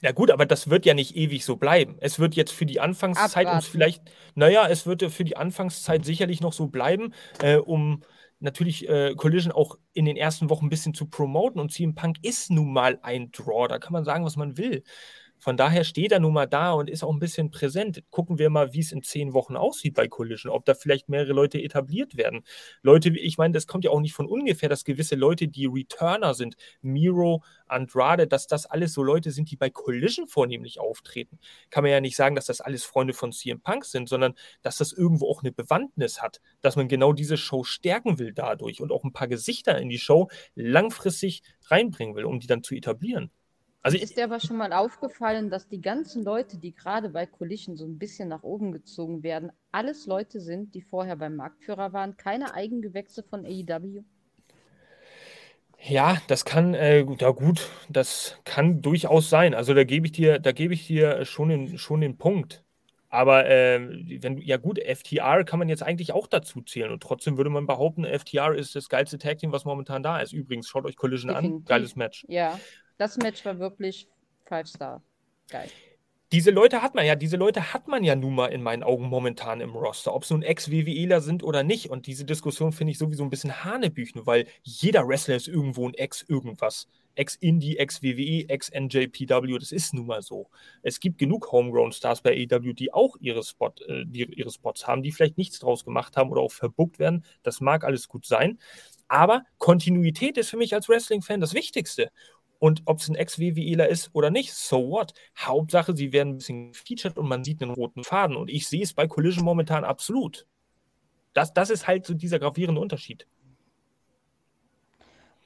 Ja 0.01 0.11
gut, 0.11 0.31
aber 0.31 0.47
das 0.47 0.71
wird 0.71 0.87
ja 0.87 0.95
nicht 0.95 1.15
ewig 1.15 1.45
so 1.45 1.55
bleiben. 1.55 1.97
Es 1.99 2.17
wird 2.17 2.33
jetzt 2.33 2.51
für 2.51 2.65
die 2.65 2.79
Anfangszeit 2.79 3.47
uns 3.47 3.67
vielleicht, 3.67 4.01
naja, 4.33 4.67
es 4.67 4.87
wird 4.87 5.03
für 5.11 5.23
die 5.23 5.37
Anfangszeit 5.37 6.03
sicherlich 6.03 6.41
noch 6.41 6.53
so 6.53 6.65
bleiben, 6.65 7.13
äh, 7.43 7.57
um 7.57 8.01
natürlich 8.39 8.89
äh, 8.89 9.13
Collision 9.13 9.51
auch 9.51 9.77
in 9.93 10.05
den 10.05 10.17
ersten 10.17 10.49
Wochen 10.49 10.65
ein 10.65 10.69
bisschen 10.69 10.95
zu 10.95 11.05
promoten. 11.05 11.61
Und 11.61 11.71
CM 11.71 11.93
Punk 11.93 12.17
ist 12.23 12.49
nun 12.49 12.73
mal 12.73 12.97
ein 13.03 13.29
Draw. 13.29 13.67
Da 13.67 13.77
kann 13.77 13.93
man 13.93 14.03
sagen, 14.03 14.25
was 14.25 14.35
man 14.35 14.57
will. 14.57 14.83
Von 15.39 15.55
daher 15.55 15.83
steht 15.85 16.11
er 16.11 16.19
nun 16.19 16.33
mal 16.33 16.45
da 16.47 16.73
und 16.73 16.89
ist 16.89 17.03
auch 17.03 17.13
ein 17.13 17.19
bisschen 17.19 17.49
präsent. 17.49 18.03
Gucken 18.09 18.37
wir 18.39 18.49
mal, 18.49 18.73
wie 18.73 18.81
es 18.81 18.91
in 18.91 19.03
zehn 19.03 19.33
Wochen 19.33 19.55
aussieht 19.55 19.93
bei 19.93 20.07
Collision, 20.07 20.51
ob 20.51 20.65
da 20.65 20.73
vielleicht 20.73 21.07
mehrere 21.07 21.33
Leute 21.33 21.61
etabliert 21.61 22.17
werden. 22.17 22.43
Leute, 22.81 23.09
ich 23.09 23.37
meine, 23.37 23.53
das 23.53 23.65
kommt 23.65 23.85
ja 23.85 23.91
auch 23.91 24.01
nicht 24.01 24.13
von 24.13 24.27
ungefähr, 24.27 24.67
dass 24.67 24.83
gewisse 24.83 25.15
Leute, 25.15 25.47
die 25.47 25.65
Returner 25.65 26.33
sind, 26.33 26.55
Miro, 26.81 27.43
Andrade, 27.67 28.27
dass 28.27 28.47
das 28.47 28.65
alles 28.65 28.93
so 28.93 29.01
Leute 29.01 29.31
sind, 29.31 29.49
die 29.49 29.55
bei 29.55 29.69
Collision 29.69 30.27
vornehmlich 30.27 30.79
auftreten. 30.79 31.39
Kann 31.69 31.83
man 31.83 31.91
ja 31.91 32.01
nicht 32.01 32.15
sagen, 32.15 32.35
dass 32.35 32.45
das 32.45 32.61
alles 32.61 32.83
Freunde 32.83 33.13
von 33.13 33.31
CM 33.31 33.61
Punk 33.61 33.85
sind, 33.85 34.09
sondern 34.09 34.33
dass 34.61 34.77
das 34.77 34.91
irgendwo 34.91 35.29
auch 35.29 35.41
eine 35.41 35.51
Bewandtnis 35.51 36.21
hat, 36.21 36.41
dass 36.61 36.75
man 36.75 36.87
genau 36.87 37.13
diese 37.13 37.37
Show 37.37 37.63
stärken 37.63 38.19
will 38.19 38.33
dadurch 38.33 38.81
und 38.81 38.91
auch 38.91 39.03
ein 39.03 39.13
paar 39.13 39.27
Gesichter 39.27 39.77
in 39.79 39.89
die 39.89 39.99
Show 39.99 40.29
langfristig 40.55 41.43
reinbringen 41.67 42.15
will, 42.15 42.25
um 42.25 42.39
die 42.39 42.47
dann 42.47 42.63
zu 42.63 42.75
etablieren. 42.75 43.31
Also 43.81 43.97
ist 43.97 44.17
dir 44.17 44.25
aber 44.25 44.39
schon 44.41 44.57
mal 44.57 44.73
aufgefallen, 44.73 45.49
dass 45.49 45.69
die 45.69 45.81
ganzen 45.81 46.23
Leute, 46.23 46.57
die 46.57 46.73
gerade 46.73 47.09
bei 47.09 47.25
Collision 47.25 47.77
so 47.77 47.85
ein 47.85 47.97
bisschen 47.97 48.27
nach 48.27 48.43
oben 48.43 48.73
gezogen 48.73 49.23
werden, 49.23 49.51
alles 49.71 50.05
Leute 50.05 50.41
sind, 50.41 50.75
die 50.75 50.81
vorher 50.81 51.15
beim 51.15 51.35
Marktführer 51.37 51.93
waren, 51.93 52.17
keine 52.17 52.53
Eigengewächse 52.53 53.23
von 53.23 53.45
AEW? 53.45 54.03
Ja, 55.81 56.17
das 56.27 56.43
kann, 56.43 56.73
äh, 56.73 57.05
ja 57.19 57.29
gut, 57.29 57.69
das 57.87 58.37
kann 58.43 58.81
durchaus 58.81 59.29
sein. 59.29 59.53
Also 59.53 59.73
da 59.73 59.85
gebe 59.85 60.07
ich 60.07 60.11
dir, 60.11 60.39
da 60.39 60.51
gebe 60.51 60.73
ich 60.73 60.87
dir 60.87 61.23
schon 61.23 61.47
den, 61.47 61.77
schon 61.77 62.01
den 62.01 62.17
Punkt. 62.17 62.65
Aber 63.07 63.49
äh, 63.49 63.79
wenn 64.21 64.37
ja 64.39 64.57
gut, 64.57 64.77
FTR 64.77 65.43
kann 65.45 65.57
man 65.57 65.69
jetzt 65.69 65.81
eigentlich 65.81 66.11
auch 66.11 66.27
dazu 66.27 66.61
zählen 66.61 66.91
und 66.91 67.01
trotzdem 67.01 67.37
würde 67.37 67.49
man 67.49 67.65
behaupten, 67.65 68.05
FTR 68.05 68.53
ist 68.53 68.75
das 68.75 68.89
geilste 68.89 69.17
Tag 69.17 69.39
Team, 69.39 69.51
was 69.53 69.65
momentan 69.65 70.03
da 70.03 70.19
ist. 70.19 70.33
Übrigens, 70.33 70.67
schaut 70.67 70.85
euch 70.85 70.97
Collision 70.97 71.29
Definitiv. 71.29 71.59
an, 71.59 71.65
geiles 71.65 71.95
Match. 71.95 72.25
Ja, 72.27 72.59
das 72.99 73.17
Match 73.17 73.43
war 73.45 73.57
wirklich 73.57 74.07
Five 74.45 74.67
Star. 74.67 75.01
Geil. 75.49 75.69
Diese 76.31 76.51
Leute 76.51 76.83
hat 76.83 76.93
man 76.93 77.07
ja, 77.07 77.15
diese 77.15 77.37
Leute 77.37 77.73
hat 77.73 77.87
man 77.87 78.03
ja 78.03 78.15
nun 78.15 78.35
mal 78.35 78.47
in 78.47 78.61
meinen 78.61 78.83
Augen 78.83 79.05
momentan 79.05 79.61
im 79.61 79.71
Roster, 79.71 80.13
ob 80.13 80.23
es 80.23 80.29
nun 80.29 80.43
Ex-WWEler 80.43 81.21
sind 81.21 81.41
oder 81.41 81.63
nicht. 81.63 81.89
Und 81.89 82.05
diese 82.05 82.23
Diskussion 82.23 82.71
finde 82.71 82.91
ich 82.91 82.99
sowieso 82.99 83.23
ein 83.23 83.31
bisschen 83.31 83.63
Hanebüchen, 83.63 84.27
weil 84.27 84.45
jeder 84.61 85.07
Wrestler 85.07 85.37
ist 85.37 85.47
irgendwo 85.47 85.87
ein 85.87 85.95
Ex-Irgendwas. 85.95 86.87
Ex-Indie, 87.15 87.77
Ex-WWE, 87.77 88.47
Ex-NJPW, 88.47 89.57
das 89.57 89.71
ist 89.71 89.95
nun 89.95 90.05
mal 90.05 90.21
so. 90.21 90.49
Es 90.83 90.99
gibt 90.99 91.17
genug 91.17 91.51
Homegrown-Stars 91.51 92.21
bei 92.21 92.47
AEW, 92.47 92.73
die 92.73 92.93
auch 92.93 93.15
ihre, 93.19 93.43
Spot, 93.43 93.73
äh, 93.87 94.05
die, 94.05 94.25
ihre 94.25 94.51
Spots 94.51 94.87
haben, 94.87 95.01
die 95.01 95.11
vielleicht 95.11 95.37
nichts 95.37 95.57
draus 95.57 95.83
gemacht 95.83 96.15
haben 96.15 96.29
oder 96.29 96.41
auch 96.41 96.51
verbuckt 96.51 96.99
werden. 96.99 97.25
Das 97.41 97.59
mag 97.59 97.83
alles 97.83 98.07
gut 98.07 98.27
sein. 98.27 98.59
Aber 99.07 99.43
Kontinuität 99.57 100.37
ist 100.37 100.49
für 100.49 100.57
mich 100.57 100.75
als 100.75 100.87
Wrestling-Fan 100.87 101.41
das 101.41 101.55
Wichtigste. 101.55 102.11
Und 102.59 102.81
ob 102.85 102.99
es 102.99 103.07
ein 103.07 103.15
Ex-WWEler 103.15 103.87
ist 103.87 104.09
oder 104.13 104.29
nicht, 104.29 104.53
so 104.53 104.89
what? 104.89 105.13
Hauptsache, 105.37 105.95
sie 105.95 106.11
werden 106.11 106.33
ein 106.33 106.37
bisschen 106.37 106.73
featured 106.73 107.17
und 107.17 107.27
man 107.27 107.43
sieht 107.43 107.61
einen 107.61 107.71
roten 107.71 108.03
Faden. 108.03 108.35
Und 108.35 108.49
ich 108.49 108.67
sehe 108.67 108.83
es 108.83 108.93
bei 108.93 109.07
Collision 109.07 109.45
momentan 109.45 109.85
absolut. 109.85 110.45
Das, 111.33 111.53
das 111.53 111.69
ist 111.69 111.87
halt 111.87 112.05
so 112.05 112.13
dieser 112.13 112.39
gravierende 112.39 112.81
Unterschied. 112.81 113.25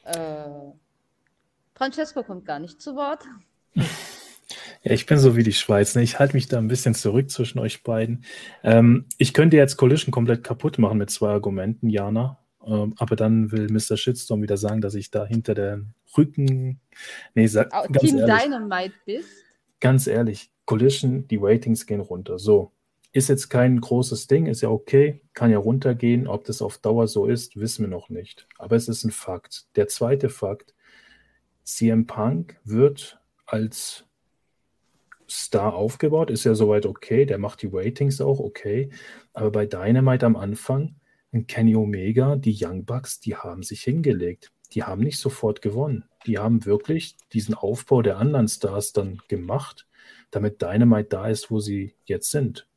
Äh, 0.05 0.71
Francesco 1.75 2.23
kommt 2.23 2.45
gar 2.45 2.59
nicht 2.59 2.81
zu 2.81 2.95
Wort. 2.95 3.23
Ja, 4.83 4.91
ich 4.91 5.05
bin 5.05 5.17
so 5.17 5.37
wie 5.37 5.43
die 5.43 5.53
Schweiz. 5.53 5.95
Ne? 5.95 6.03
Ich 6.03 6.19
halte 6.19 6.35
mich 6.35 6.49
da 6.49 6.57
ein 6.57 6.67
bisschen 6.67 6.93
zurück 6.93 7.31
zwischen 7.31 7.59
euch 7.59 7.83
beiden. 7.83 8.25
Ähm, 8.63 9.05
ich 9.17 9.33
könnte 9.33 9.55
jetzt 9.55 9.77
Collision 9.77 10.11
komplett 10.11 10.43
kaputt 10.43 10.77
machen 10.77 10.97
mit 10.97 11.09
zwei 11.09 11.29
Argumenten, 11.29 11.89
Jana. 11.89 12.42
Ähm, 12.65 12.93
aber 12.97 13.15
dann 13.15 13.51
will 13.51 13.67
Mr. 13.69 13.97
Shitstorm 13.97 14.41
wieder 14.41 14.57
sagen, 14.57 14.81
dass 14.81 14.95
ich 14.95 15.11
da 15.11 15.25
hinter 15.25 15.53
den 15.53 15.93
Rücken. 16.17 16.79
Nee, 17.35 17.47
sag, 17.47 17.71
oh, 17.73 17.87
ganz 17.91 18.05
Team 18.05 18.19
ehrlich, 18.19 18.43
Dynamite 18.43 18.93
bist. 19.05 19.29
Ganz 19.79 20.07
ehrlich, 20.07 20.51
Collision, 20.65 21.27
die 21.27 21.39
Ratings 21.41 21.85
gehen 21.85 21.99
runter. 21.99 22.39
So. 22.39 22.71
Ist 23.15 23.29
jetzt 23.29 23.49
kein 23.49 23.79
großes 23.79 24.25
Ding, 24.25 24.47
ist 24.47 24.61
ja 24.61 24.69
okay, 24.69 25.21
kann 25.35 25.51
ja 25.51 25.59
runtergehen. 25.59 26.25
Ob 26.25 26.45
das 26.45 26.63
auf 26.63 26.79
Dauer 26.79 27.07
so 27.07 27.27
ist, 27.27 27.55
wissen 27.57 27.83
wir 27.83 27.89
noch 27.89 28.09
nicht. 28.09 28.47
Aber 28.57 28.75
es 28.75 28.87
ist 28.87 29.03
ein 29.03 29.11
Fakt. 29.11 29.67
Der 29.75 29.87
zweite 29.87 30.29
Fakt: 30.29 30.73
CM 31.63 32.07
Punk 32.07 32.59
wird 32.63 33.19
als 33.45 34.05
Star 35.29 35.75
aufgebaut, 35.75 36.31
ist 36.31 36.43
ja 36.43 36.55
soweit 36.55 36.87
okay, 36.87 37.25
der 37.25 37.37
macht 37.37 37.61
die 37.61 37.69
Ratings 37.71 38.19
auch 38.19 38.39
okay. 38.39 38.89
Aber 39.33 39.51
bei 39.51 39.67
Dynamite 39.67 40.25
am 40.25 40.35
Anfang 40.35 40.95
Kenny 41.47 41.75
Omega, 41.75 42.35
die 42.35 42.55
Young 42.59 42.85
Bucks, 42.85 43.19
die 43.19 43.35
haben 43.35 43.63
sich 43.63 43.81
hingelegt. 43.81 44.51
Die 44.73 44.83
haben 44.83 45.01
nicht 45.01 45.19
sofort 45.19 45.61
gewonnen. 45.61 46.05
Die 46.25 46.37
haben 46.39 46.65
wirklich 46.65 47.15
diesen 47.31 47.53
Aufbau 47.55 48.01
der 48.01 48.17
anderen 48.17 48.47
Stars 48.47 48.93
dann 48.93 49.21
gemacht. 49.27 49.87
damit 50.31 50.61
Dynamite 50.63 51.09
da 51.09 51.27
ist, 51.27 51.51
wo 51.51 51.59
sie 51.59 51.93
jetzt 52.05 52.31
sind. 52.31 52.67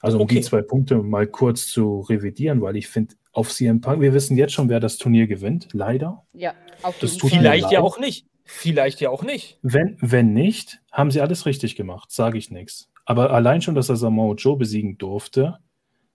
Also 0.00 0.18
um 0.18 0.24
Okay. 0.24 0.34
die 0.36 0.40
zwei 0.42 0.60
Punkte 0.60 0.96
mal 0.98 1.26
kurz 1.26 1.66
zu 1.66 2.00
revidieren, 2.00 2.60
weil 2.60 2.76
ich 2.76 2.88
finde, 2.88 3.14
auf 3.32 3.50
CM 3.50 3.80
Punk, 3.80 4.02
wir 4.02 4.12
wissen 4.12 4.36
jetzt 4.36 4.52
schon, 4.52 4.68
wer 4.68 4.80
das 4.80 4.98
Turnier 4.98 5.26
gewinnt, 5.26 5.68
leider. 5.72 6.26
Ja, 6.34 6.52
auf 6.82 6.98
Das 6.98 7.16
tut 7.16 7.30
Vielleicht 7.30 7.70
ja 7.70 7.80
auch 7.80 7.98
nicht. 7.98 8.26
Vielleicht 8.44 9.00
ja 9.00 9.08
auch 9.08 9.22
nicht. 9.22 9.58
Wenn, 9.62 9.96
wenn 10.02 10.34
nicht, 10.34 10.82
haben 10.92 11.10
sie 11.10 11.22
alles 11.22 11.46
richtig 11.46 11.74
gemacht, 11.74 12.12
sage 12.12 12.36
ich 12.36 12.50
nichts. 12.50 12.90
Aber 13.06 13.30
allein 13.30 13.62
schon, 13.62 13.74
dass 13.74 13.88
er 13.88 13.96
Samoa 13.96 14.34
Joe 14.34 14.58
besiegen 14.58 14.98
durfte, 14.98 15.58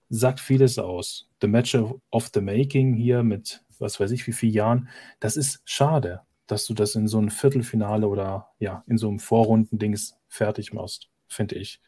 sagt 0.10 0.39
vieles 0.39 0.80
aus. 0.80 1.30
The 1.41 1.48
Match 1.48 1.76
of 1.76 2.30
the 2.34 2.41
Making 2.41 2.95
hier 2.95 3.24
mit, 3.24 3.63
was 3.78 4.00
weiß 4.00 4.12
ich, 4.12 4.26
wie 4.28 4.34
vielen 4.34 4.54
Jahren, 4.54 4.89
das 5.19 5.38
ist 5.38 5.62
schade, 5.65 6.22
dass 6.48 6.65
du 6.65 6.74
das 6.74 6.95
in 6.95 7.08
so 7.08 7.19
einem 7.19 7.30
Viertelfinale 7.30 8.08
oder 8.08 8.50
ja, 8.60 8.84
in 8.88 8.98
so 8.98 9.08
einem 9.08 9.19
Vorrundendings 9.19 10.17
fertig 10.28 10.74
machst, 10.74 11.10
finde 11.28 11.56
ich. 11.56 11.80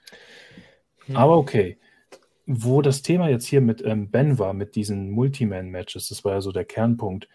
Hm. 1.05 1.17
Aber 1.17 1.37
okay. 1.37 1.77
Wo 2.45 2.81
das 2.81 3.01
Thema 3.01 3.29
jetzt 3.29 3.45
hier 3.45 3.61
mit 3.61 3.83
ähm, 3.85 4.09
Ben 4.09 4.37
war, 4.37 4.53
mit 4.53 4.75
diesen 4.75 5.11
Multiman-Matches, 5.11 6.09
das 6.09 6.25
war 6.25 6.33
ja 6.33 6.41
so 6.41 6.51
der 6.51 6.65
Kernpunkt. 6.65 7.27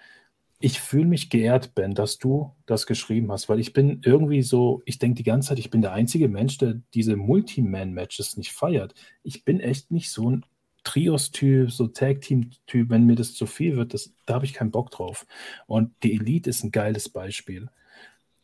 Ich 0.58 0.80
fühle 0.80 1.06
mich 1.06 1.30
geehrt, 1.30 1.74
Ben, 1.74 1.94
dass 1.94 2.18
du 2.18 2.54
das 2.66 2.86
geschrieben 2.86 3.30
hast, 3.30 3.48
weil 3.48 3.60
ich 3.60 3.72
bin 3.72 4.00
irgendwie 4.04 4.42
so, 4.42 4.82
ich 4.84 4.98
denke 4.98 5.16
die 5.16 5.22
ganze 5.22 5.50
Zeit, 5.50 5.58
ich 5.58 5.70
bin 5.70 5.80
der 5.80 5.92
einzige 5.92 6.28
Mensch, 6.28 6.58
der 6.58 6.80
diese 6.92 7.16
Multiman-Matches 7.16 8.36
nicht 8.36 8.52
feiert. 8.52 8.94
Ich 9.22 9.44
bin 9.44 9.60
echt 9.60 9.90
nicht 9.90 10.10
so 10.10 10.30
ein 10.30 10.44
Trios-Typ, 10.86 11.70
so 11.70 11.88
Tag-Team-Typ, 11.88 12.90
wenn 12.90 13.06
mir 13.06 13.16
das 13.16 13.34
zu 13.34 13.46
viel 13.46 13.76
wird, 13.76 13.92
das, 13.92 14.12
da 14.24 14.34
habe 14.34 14.44
ich 14.44 14.54
keinen 14.54 14.70
Bock 14.70 14.90
drauf. 14.92 15.26
Und 15.66 15.92
die 16.04 16.14
Elite 16.14 16.48
ist 16.48 16.62
ein 16.62 16.70
geiles 16.70 17.08
Beispiel. 17.08 17.68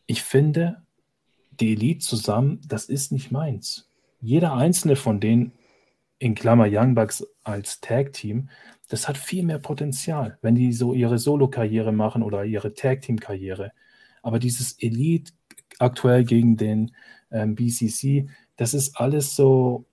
Ich 0.07 0.23
finde, 0.23 0.83
die 1.61 1.73
Elite 1.73 2.01
zusammen, 2.01 2.61
das 2.67 2.87
ist 2.87 3.13
nicht 3.13 3.31
meins. 3.31 3.89
Jeder 4.21 4.55
einzelne 4.55 4.97
von 4.97 5.21
denen, 5.21 5.53
in 6.19 6.35
Klammer 6.35 6.67
Young 6.69 6.95
Bucks 6.95 7.25
als 7.45 7.81
Tag-Team, 7.81 8.49
das 8.89 9.09
hat 9.09 9.19
viel 9.19 9.45
mehr 9.45 9.59
Potenzial, 9.59 10.39
wenn 10.43 10.55
die 10.55 10.73
so 10.73 10.95
ihre 10.95 11.19
Solo-Karriere 11.19 11.93
machen 11.93 12.23
oder 12.23 12.45
ihre 12.45 12.75
Tag-Team-Karriere. 12.75 13.73
Aber 14.23 14.41
dieses 14.41 14.79
Elite 14.81 15.33
aktuell 15.79 16.25
gegen 16.25 16.57
den 16.57 16.93
ähm, 17.31 17.55
BCC, 17.55 18.29
das 18.57 18.75
ist 18.75 18.97
alles 18.97 19.37
so. 19.37 19.87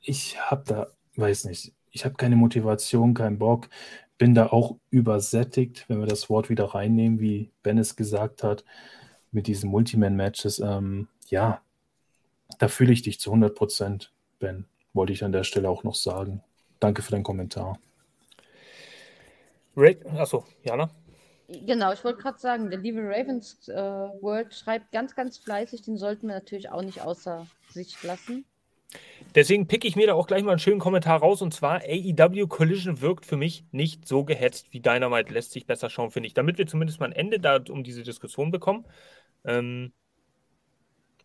Ich 0.00 0.40
habe 0.40 0.64
da, 0.66 0.86
weiß 1.16 1.44
nicht, 1.44 1.74
ich 1.90 2.04
habe 2.04 2.14
keine 2.14 2.36
Motivation, 2.36 3.14
keinen 3.14 3.38
Bock, 3.38 3.68
bin 4.18 4.34
da 4.34 4.46
auch 4.48 4.76
übersättigt, 4.90 5.86
wenn 5.88 6.00
wir 6.00 6.06
das 6.06 6.30
Wort 6.30 6.50
wieder 6.50 6.66
reinnehmen, 6.66 7.20
wie 7.20 7.50
Ben 7.62 7.78
es 7.78 7.96
gesagt 7.96 8.42
hat, 8.42 8.64
mit 9.32 9.46
diesen 9.46 9.70
Multiman-Matches. 9.70 10.58
Ähm, 10.60 11.08
ja, 11.28 11.62
da 12.58 12.68
fühle 12.68 12.92
ich 12.92 13.02
dich 13.02 13.20
zu 13.20 13.30
100 13.30 13.54
Prozent, 13.54 14.12
Ben, 14.38 14.66
wollte 14.92 15.12
ich 15.12 15.24
an 15.24 15.32
der 15.32 15.44
Stelle 15.44 15.68
auch 15.68 15.84
noch 15.84 15.94
sagen. 15.94 16.42
Danke 16.80 17.02
für 17.02 17.12
deinen 17.12 17.22
Kommentar. 17.22 17.78
Ra 19.76 19.92
Achso, 20.16 20.44
Jana? 20.62 20.90
Genau, 21.48 21.92
ich 21.92 22.04
wollte 22.04 22.22
gerade 22.22 22.38
sagen, 22.38 22.70
der 22.70 22.78
liebe 22.78 23.00
Ravens 23.02 23.68
äh, 23.68 23.74
World 23.74 24.54
schreibt 24.54 24.92
ganz, 24.92 25.14
ganz 25.14 25.38
fleißig, 25.38 25.82
den 25.82 25.96
sollten 25.96 26.28
wir 26.28 26.34
natürlich 26.34 26.70
auch 26.70 26.82
nicht 26.82 27.00
außer 27.02 27.46
Sicht 27.70 28.02
lassen. 28.04 28.44
Deswegen 29.34 29.66
picke 29.68 29.86
ich 29.86 29.94
mir 29.96 30.06
da 30.08 30.14
auch 30.14 30.26
gleich 30.26 30.42
mal 30.42 30.52
einen 30.52 30.58
schönen 30.58 30.80
Kommentar 30.80 31.20
raus 31.20 31.40
und 31.42 31.54
zwar 31.54 31.82
AEW 31.82 32.46
Collision 32.48 33.00
wirkt 33.00 33.26
für 33.26 33.36
mich 33.36 33.64
nicht 33.70 34.06
so 34.08 34.24
gehetzt 34.24 34.66
wie 34.72 34.80
Dynamite, 34.80 35.32
lässt 35.32 35.52
sich 35.52 35.66
besser 35.66 35.88
schauen, 35.88 36.10
finde 36.10 36.26
ich. 36.26 36.34
Damit 36.34 36.58
wir 36.58 36.66
zumindest 36.66 36.98
mal 37.00 37.06
ein 37.06 37.12
Ende 37.12 37.38
da 37.38 37.60
um 37.68 37.84
diese 37.84 38.02
Diskussion 38.02 38.50
bekommen. 38.50 38.84
Ähm, 39.44 39.92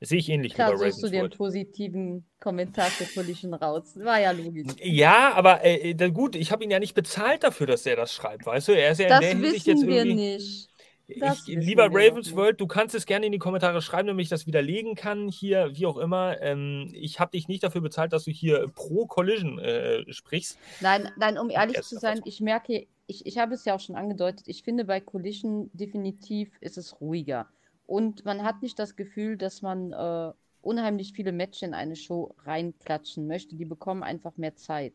sehe 0.01 0.19
ich 0.19 0.29
ähnlich 0.29 0.53
Klar, 0.53 0.73
wie 0.73 0.79
bei 0.83 0.91
suchst 0.91 1.03
du 1.03 1.07
Ravensworld. 1.07 1.37
positiven 1.37 2.25
Kommentar 2.39 2.85
für 2.85 3.05
Collision 3.05 3.53
raus. 3.53 3.97
War 3.97 4.19
ja 4.19 4.31
logisch. 4.31 4.67
Ja, 4.83 5.33
aber 5.33 5.63
äh, 5.63 5.95
da- 5.95 6.09
gut, 6.09 6.35
ich 6.35 6.51
habe 6.51 6.63
ihn 6.63 6.69
ja 6.71 6.79
nicht 6.79 6.93
bezahlt 6.93 7.43
dafür, 7.43 7.67
dass 7.67 7.85
er 7.85 7.95
das 7.95 8.13
schreibt, 8.13 8.45
weißt 8.45 8.67
du? 8.67 8.71
Er 8.73 8.91
ist 8.91 8.99
ja 8.99 9.07
Das 9.09 9.21
in 9.21 9.21
der 9.21 9.29
Hinsicht 9.49 9.67
jetzt 9.67 9.77
wissen 9.77 9.87
wir 9.89 10.05
irgendwie. 10.05 10.15
nicht. 10.15 10.69
Ich, 11.07 11.45
lieber 11.47 11.85
Ravens. 11.85 12.35
World, 12.35 12.59
du 12.59 12.67
kannst 12.67 12.95
es 12.95 13.05
gerne 13.05 13.27
in 13.27 13.31
die 13.31 13.37
Kommentare 13.37 13.81
schreiben, 13.81 14.07
damit 14.07 14.23
ich 14.23 14.29
das 14.29 14.47
widerlegen 14.47 14.95
kann. 14.95 15.29
Hier, 15.29 15.71
wie 15.75 15.85
auch 15.85 15.97
immer. 15.97 16.41
Ähm, 16.41 16.89
ich 16.93 17.19
habe 17.19 17.31
dich 17.31 17.47
nicht 17.47 17.63
dafür 17.63 17.81
bezahlt, 17.81 18.11
dass 18.11 18.23
du 18.23 18.31
hier 18.31 18.67
pro 18.73 19.05
Collision 19.05 19.59
äh, 19.59 20.11
sprichst. 20.11 20.57
Nein, 20.81 21.11
nein, 21.17 21.37
um 21.37 21.49
ehrlich 21.49 21.81
zu 21.81 21.99
sein, 21.99 22.21
ich 22.25 22.41
merke, 22.41 22.87
ich, 23.07 23.25
ich 23.25 23.37
habe 23.37 23.53
es 23.53 23.65
ja 23.65 23.75
auch 23.75 23.79
schon 23.79 23.95
angedeutet, 23.95 24.47
ich 24.47 24.63
finde 24.63 24.85
bei 24.85 24.99
Collision 24.99 25.69
definitiv 25.73 26.49
ist 26.59 26.77
es 26.77 26.99
ruhiger. 26.99 27.47
Und 27.85 28.25
man 28.25 28.43
hat 28.43 28.63
nicht 28.63 28.79
das 28.79 28.95
Gefühl, 28.95 29.37
dass 29.37 29.61
man 29.61 29.91
äh, 29.91 30.33
unheimlich 30.61 31.13
viele 31.13 31.31
Matches 31.31 31.61
in 31.61 31.73
eine 31.75 31.95
Show 31.95 32.35
reinklatschen 32.45 33.27
möchte. 33.27 33.55
Die 33.55 33.65
bekommen 33.65 34.01
einfach 34.01 34.37
mehr 34.37 34.55
Zeit. 34.55 34.93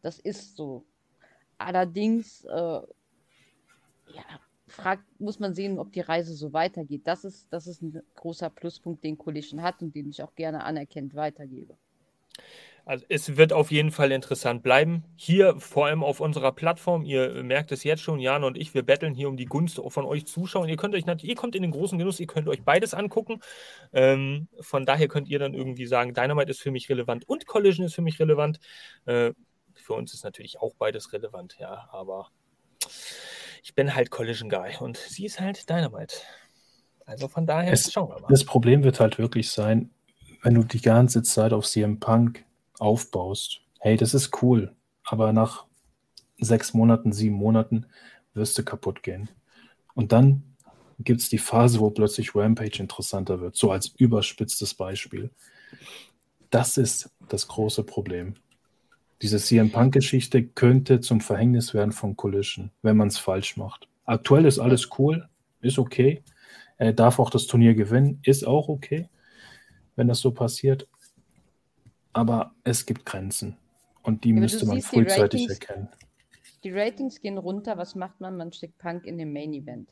Das 0.00 0.18
ist 0.18 0.56
so. 0.56 0.84
Allerdings, 1.58 2.44
äh, 2.46 2.80
ja, 4.14 4.40
fragt, 4.70 5.04
muss 5.20 5.38
man 5.38 5.54
sehen, 5.54 5.78
ob 5.78 5.92
die 5.92 6.00
Reise 6.00 6.34
so 6.34 6.52
weitergeht. 6.52 7.02
Das 7.04 7.24
ist, 7.24 7.46
das 7.50 7.66
ist 7.66 7.82
ein 7.82 8.02
großer 8.16 8.50
Pluspunkt, 8.50 9.04
den 9.04 9.18
Collision 9.18 9.62
hat 9.62 9.82
und 9.82 9.94
den 9.94 10.08
ich 10.08 10.22
auch 10.22 10.34
gerne 10.34 10.64
anerkennt 10.64 11.14
weitergebe. 11.14 11.76
Also 12.84 13.04
es 13.08 13.36
wird 13.36 13.52
auf 13.52 13.70
jeden 13.70 13.90
Fall 13.90 14.10
interessant 14.10 14.62
bleiben. 14.62 15.04
Hier 15.16 15.54
vor 15.60 15.86
allem 15.86 16.02
auf 16.02 16.20
unserer 16.20 16.52
Plattform. 16.52 17.04
Ihr 17.04 17.42
merkt 17.42 17.72
es 17.72 17.84
jetzt 17.84 18.02
schon, 18.02 18.18
Jan 18.18 18.42
und 18.42 18.56
ich, 18.56 18.74
wir 18.74 18.82
betteln 18.82 19.14
hier 19.14 19.28
um 19.28 19.36
die 19.36 19.44
Gunst 19.44 19.80
von 19.86 20.04
euch 20.04 20.26
Zuschauern. 20.26 20.68
Ihr 20.68 20.76
könnt 20.76 20.94
euch 20.94 21.06
natürlich, 21.06 21.30
ihr 21.30 21.36
kommt 21.36 21.54
in 21.54 21.62
den 21.62 21.70
großen 21.70 21.98
Genuss, 21.98 22.18
ihr 22.20 22.26
könnt 22.26 22.48
euch 22.48 22.62
beides 22.62 22.94
angucken. 22.94 23.40
Ähm, 23.92 24.48
von 24.60 24.86
daher 24.86 25.08
könnt 25.08 25.28
ihr 25.28 25.38
dann 25.38 25.54
irgendwie 25.54 25.86
sagen, 25.86 26.14
Dynamite 26.14 26.50
ist 26.50 26.60
für 26.60 26.70
mich 26.70 26.88
relevant 26.88 27.28
und 27.28 27.46
Collision 27.46 27.86
ist 27.86 27.94
für 27.94 28.02
mich 28.02 28.18
relevant. 28.18 28.58
Äh, 29.04 29.32
für 29.74 29.92
uns 29.94 30.14
ist 30.14 30.24
natürlich 30.24 30.60
auch 30.60 30.74
beides 30.74 31.12
relevant, 31.12 31.56
ja, 31.58 31.88
aber 31.92 32.30
ich 33.62 33.74
bin 33.74 33.94
halt 33.94 34.10
Collision 34.10 34.48
Guy 34.48 34.76
und 34.80 34.96
sie 34.96 35.26
ist 35.26 35.40
halt 35.40 35.68
Dynamite. 35.68 36.14
Also 37.06 37.28
von 37.28 37.46
daher 37.46 37.72
Es- 37.72 37.90
schauen 37.92 38.08
wir 38.10 38.20
mal. 38.20 38.28
Das 38.28 38.44
Problem 38.44 38.82
wird 38.84 39.00
halt 39.00 39.18
wirklich 39.18 39.50
sein, 39.50 39.90
wenn 40.42 40.54
du 40.54 40.64
die 40.64 40.80
ganze 40.80 41.22
Zeit 41.22 41.52
auf 41.52 41.66
CM 41.66 41.98
Punk 42.00 42.44
aufbaust. 42.78 43.60
Hey, 43.80 43.96
das 43.96 44.14
ist 44.14 44.42
cool, 44.42 44.74
aber 45.04 45.32
nach 45.32 45.66
sechs 46.38 46.72
Monaten, 46.72 47.12
sieben 47.12 47.36
Monaten 47.36 47.86
wirst 48.34 48.56
du 48.56 48.64
kaputt 48.64 49.02
gehen. 49.02 49.28
Und 49.94 50.12
dann 50.12 50.44
gibt 50.98 51.20
es 51.20 51.28
die 51.28 51.38
Phase, 51.38 51.80
wo 51.80 51.90
plötzlich 51.90 52.34
Rampage 52.34 52.78
interessanter 52.78 53.40
wird, 53.40 53.56
so 53.56 53.70
als 53.70 53.88
überspitztes 53.88 54.74
Beispiel. 54.74 55.30
Das 56.50 56.76
ist 56.76 57.10
das 57.28 57.48
große 57.48 57.84
Problem. 57.84 58.34
Diese 59.22 59.38
CM 59.38 59.70
Punk-Geschichte 59.70 60.44
könnte 60.44 61.00
zum 61.00 61.20
Verhängnis 61.20 61.74
werden 61.74 61.92
von 61.92 62.16
Collision, 62.16 62.70
wenn 62.82 62.96
man 62.96 63.08
es 63.08 63.18
falsch 63.18 63.56
macht. 63.56 63.88
Aktuell 64.04 64.46
ist 64.46 64.58
alles 64.58 64.88
cool, 64.98 65.28
ist 65.60 65.78
okay. 65.78 66.22
Er 66.78 66.94
darf 66.94 67.18
auch 67.18 67.28
das 67.28 67.46
Turnier 67.46 67.74
gewinnen, 67.74 68.20
ist 68.22 68.46
auch 68.46 68.68
okay, 68.68 69.08
wenn 69.96 70.08
das 70.08 70.20
so 70.20 70.30
passiert. 70.32 70.88
Aber 72.12 72.54
es 72.64 72.86
gibt 72.86 73.04
Grenzen 73.04 73.56
und 74.02 74.24
die 74.24 74.32
du 74.32 74.40
müsste 74.40 74.66
man 74.66 74.80
frühzeitig 74.80 75.42
Ratings- 75.42 75.50
erkennen. 75.50 75.88
Die 76.64 76.72
Ratings 76.72 77.20
gehen 77.20 77.38
runter, 77.38 77.76
was 77.78 77.94
macht 77.94 78.20
man? 78.20 78.36
Man 78.36 78.52
steckt 78.52 78.78
Punk 78.78 79.04
in 79.06 79.18
den 79.18 79.32
Main 79.32 79.52
Event. 79.52 79.90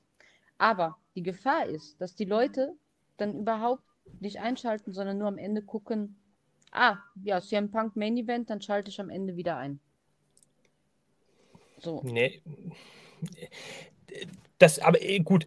Aber 0.58 0.96
die 1.14 1.22
Gefahr 1.22 1.66
ist, 1.66 2.00
dass 2.00 2.14
die 2.14 2.24
Leute 2.24 2.74
dann 3.16 3.34
überhaupt 3.38 3.84
nicht 4.20 4.40
einschalten, 4.40 4.92
sondern 4.92 5.18
nur 5.18 5.28
am 5.28 5.38
Ende 5.38 5.62
gucken, 5.62 6.16
ah, 6.72 6.98
ja, 7.22 7.40
CM 7.40 7.70
Punk 7.70 7.96
Main 7.96 8.16
Event, 8.16 8.50
dann 8.50 8.61
schalte 8.61 8.90
ich 8.90 9.00
am 9.00 9.11
Ende 9.11 9.37
wieder 9.37 9.57
ein. 9.57 9.81
So. 11.81 12.02
Nee. 12.04 12.42
Das, 14.59 14.78
aber 14.78 15.00
eh, 15.02 15.20
gut. 15.20 15.46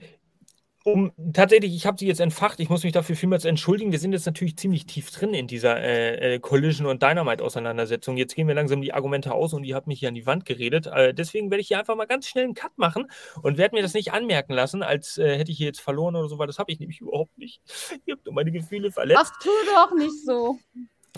Um, 0.84 1.12
tatsächlich, 1.34 1.76
ich 1.76 1.86
habe 1.86 1.98
sie 2.00 2.08
jetzt 2.08 2.22
entfacht. 2.22 2.60
Ich 2.60 2.70
muss 2.70 2.84
mich 2.84 2.92
dafür 2.92 3.16
vielmals 3.16 3.46
entschuldigen. 3.46 3.92
Wir 3.92 4.00
sind 4.00 4.14
jetzt 4.14 4.26
natürlich 4.26 4.58
ziemlich 4.58 4.88
tief 4.88 5.12
drin 5.12 5.36
in 5.36 5.46
dieser 5.46 5.80
äh, 5.80 6.36
äh, 6.36 6.40
Collision- 6.40 6.88
und 6.88 7.04
Dynamite-Auseinandersetzung. 7.04 8.18
Jetzt 8.18 8.34
gehen 8.34 8.48
wir 8.48 8.56
langsam 8.56 8.82
die 8.82 8.92
Argumente 8.92 9.32
aus 9.32 9.54
und 9.54 9.64
ihr 9.64 9.76
habt 9.76 9.86
mich 9.86 10.00
hier 10.00 10.10
an 10.10 10.16
die 10.16 10.26
Wand 10.26 10.44
geredet. 10.46 10.88
Äh, 10.88 11.14
deswegen 11.14 11.52
werde 11.52 11.62
ich 11.62 11.68
hier 11.68 11.78
einfach 11.78 11.96
mal 11.96 12.08
ganz 12.08 12.28
schnell 12.28 12.46
einen 12.46 12.56
Cut 12.56 12.76
machen 12.80 13.12
und 13.44 13.60
werde 13.60 13.76
mir 13.76 13.84
das 13.84 13.94
nicht 13.94 14.12
anmerken 14.12 14.54
lassen, 14.54 14.82
als 14.82 15.20
äh, 15.20 15.38
hätte 15.38 15.52
ich 15.52 15.58
hier 15.58 15.68
jetzt 15.68 15.82
verloren 15.82 16.16
oder 16.16 16.28
so, 16.28 16.40
weil 16.40 16.48
das 16.48 16.58
habe 16.58 16.72
ich 16.72 16.80
nämlich 16.80 17.00
überhaupt 17.02 17.38
nicht. 17.38 17.62
Ihr 18.08 18.16
habt 18.16 18.26
nur 18.26 18.34
meine 18.34 18.52
Gefühle 18.52 18.92
verletzt. 18.92 19.22
Ach, 19.24 19.40
tu 19.40 19.50
doch 19.76 19.96
nicht 19.96 20.26
so. 20.26 20.58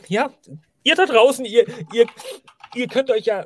Ja, 0.08 0.34
ihr 0.84 0.96
da 0.96 1.06
draußen, 1.06 1.46
ihr, 1.46 1.66
ihr, 1.94 2.08
ihr 2.76 2.88
könnt 2.88 3.10
euch 3.10 3.26
ja, 3.26 3.46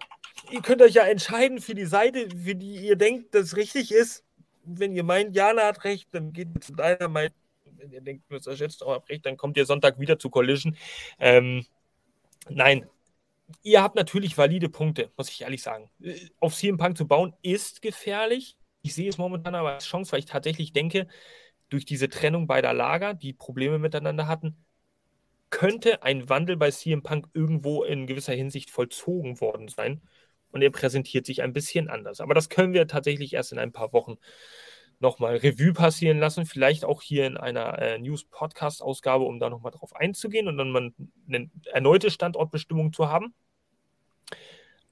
ihr 0.52 0.62
könnt 0.62 0.82
euch 0.82 0.94
ja 0.94 1.04
entscheiden 1.04 1.60
für 1.60 1.76
die 1.76 1.86
Seite, 1.86 2.30
für 2.30 2.56
die 2.56 2.76
ihr 2.78 2.96
denkt, 2.96 3.34
das 3.36 3.56
richtig 3.56 3.92
ist. 3.92 4.24
Wenn 4.64 4.94
ihr 4.94 5.04
meint, 5.04 5.36
Jana 5.36 5.64
hat 5.64 5.84
recht, 5.84 6.10
dann 6.12 6.34
geht 6.34 6.50
ihr 6.54 6.62
zu 6.62 6.74
deiner 6.74 7.08
Meinung. 7.08 7.34
Wenn 7.78 7.92
ihr 7.92 8.02
denkt, 8.02 8.30
Mr. 8.30 8.56
Shitstorm 8.56 8.96
hat 8.96 9.10
recht, 9.10 9.26
dann 9.26 9.38
kommt 9.38 9.56
ihr 9.56 9.66
Sonntag 9.66 10.00
wieder 10.00 10.20
zu 10.20 10.30
Collision. 10.30 10.76
Ähm, 11.20 11.66
nein, 12.50 12.90
ihr 13.64 13.82
habt 13.82 13.96
natürlich 13.96 14.38
valide 14.38 14.70
Punkte, 14.70 15.12
muss 15.16 15.30
ich 15.30 15.42
ehrlich 15.42 15.62
sagen. 15.62 15.90
Auf 16.40 16.56
CM 16.56 16.78
Punk 16.78 16.98
zu 16.98 17.08
bauen 17.08 17.34
ist 17.42 17.82
gefährlich. 17.82 18.58
Ich 18.82 18.94
sehe 18.94 19.10
es 19.10 19.18
momentan 19.18 19.56
aber 19.56 19.74
als 19.74 19.86
Chance, 19.86 20.12
weil 20.12 20.20
ich 20.20 20.26
tatsächlich 20.26 20.74
denke, 20.74 21.08
durch 21.70 21.86
diese 21.86 22.10
Trennung 22.10 22.48
beider 22.48 22.74
Lager, 22.74 23.14
die 23.14 23.34
Probleme 23.34 23.80
miteinander 23.80 24.28
hatten, 24.28 24.56
könnte 25.50 26.04
ein 26.04 26.30
Wandel 26.30 26.58
bei 26.58 26.72
CM 26.72 27.04
Punk 27.04 27.28
irgendwo 27.34 27.84
in 27.84 28.08
gewisser 28.08 28.34
Hinsicht 28.34 28.70
vollzogen 28.70 29.40
worden 29.42 29.68
sein. 29.68 30.02
Und 30.52 30.62
er 30.62 30.72
präsentiert 30.72 31.26
sich 31.26 31.42
ein 31.42 31.54
bisschen 31.54 31.90
anders. 31.90 32.22
Aber 32.22 32.34
das 32.34 32.50
können 32.50 32.74
wir 32.74 32.88
tatsächlich 32.88 33.34
erst 33.34 33.52
in 33.52 33.60
ein 33.60 33.74
paar 33.74 33.94
Wochen 33.94 34.18
nochmal 35.00 35.38
Revue 35.38 35.74
passieren 35.74 36.20
lassen. 36.20 36.46
Vielleicht 36.46 36.86
auch 36.86 37.02
hier 37.02 37.28
in 37.28 37.38
einer 37.38 37.78
äh, 37.80 38.00
News-Podcast-Ausgabe, 38.00 39.24
um 39.24 39.40
da 39.40 39.50
nochmal 39.50 39.72
drauf 39.72 39.96
einzugehen 39.96 40.48
und 40.48 40.58
dann 40.58 40.72
mal 40.72 40.94
eine 41.28 41.50
erneute 41.66 42.10
Standortbestimmung 42.10 42.94
zu 42.94 43.10
haben. 43.10 43.34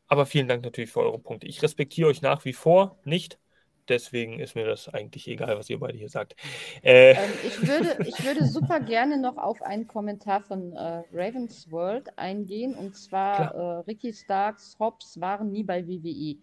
Aber 0.07 0.25
vielen 0.25 0.47
Dank 0.47 0.63
natürlich 0.63 0.91
für 0.91 1.01
eure 1.01 1.19
Punkte. 1.19 1.47
Ich 1.47 1.61
respektiere 1.63 2.09
euch 2.09 2.21
nach 2.21 2.45
wie 2.45 2.53
vor 2.53 2.99
nicht. 3.03 3.39
Deswegen 3.87 4.39
ist 4.39 4.55
mir 4.55 4.65
das 4.65 4.89
eigentlich 4.89 5.27
egal, 5.27 5.57
was 5.57 5.69
ihr 5.69 5.79
beide 5.79 5.97
hier 5.97 6.09
sagt. 6.09 6.35
Äh, 6.83 7.11
ähm, 7.11 7.31
ich, 7.45 7.67
würde, 7.67 7.97
ich 8.07 8.25
würde 8.25 8.45
super 8.47 8.79
gerne 8.79 9.17
noch 9.17 9.37
auf 9.37 9.61
einen 9.61 9.87
Kommentar 9.87 10.41
von 10.41 10.73
äh, 10.73 11.03
Ravens 11.13 11.71
World 11.71 12.17
eingehen. 12.17 12.75
Und 12.75 12.95
zwar 12.95 13.53
äh, 13.53 13.77
Ricky 13.87 14.13
Starks 14.13 14.77
Hobbs 14.79 15.19
waren 15.19 15.51
nie 15.51 15.63
bei 15.63 15.87
WWE. 15.87 16.37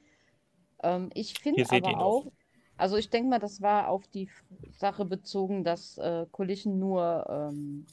Ähm, 0.83 1.11
ich 1.15 1.39
finde 1.39 1.65
aber 1.69 1.99
auch, 1.99 2.27
also 2.77 2.97
ich 2.97 3.11
denke 3.11 3.31
mal, 3.31 3.39
das 3.39 3.61
war 3.61 3.89
auf 3.89 4.07
die 4.09 4.29
Sache 4.71 5.05
bezogen, 5.05 5.65
dass 5.65 5.99
äh, 5.99 6.27
Collision 6.31 6.79
nur 6.79 7.27
ähm, 7.29 7.87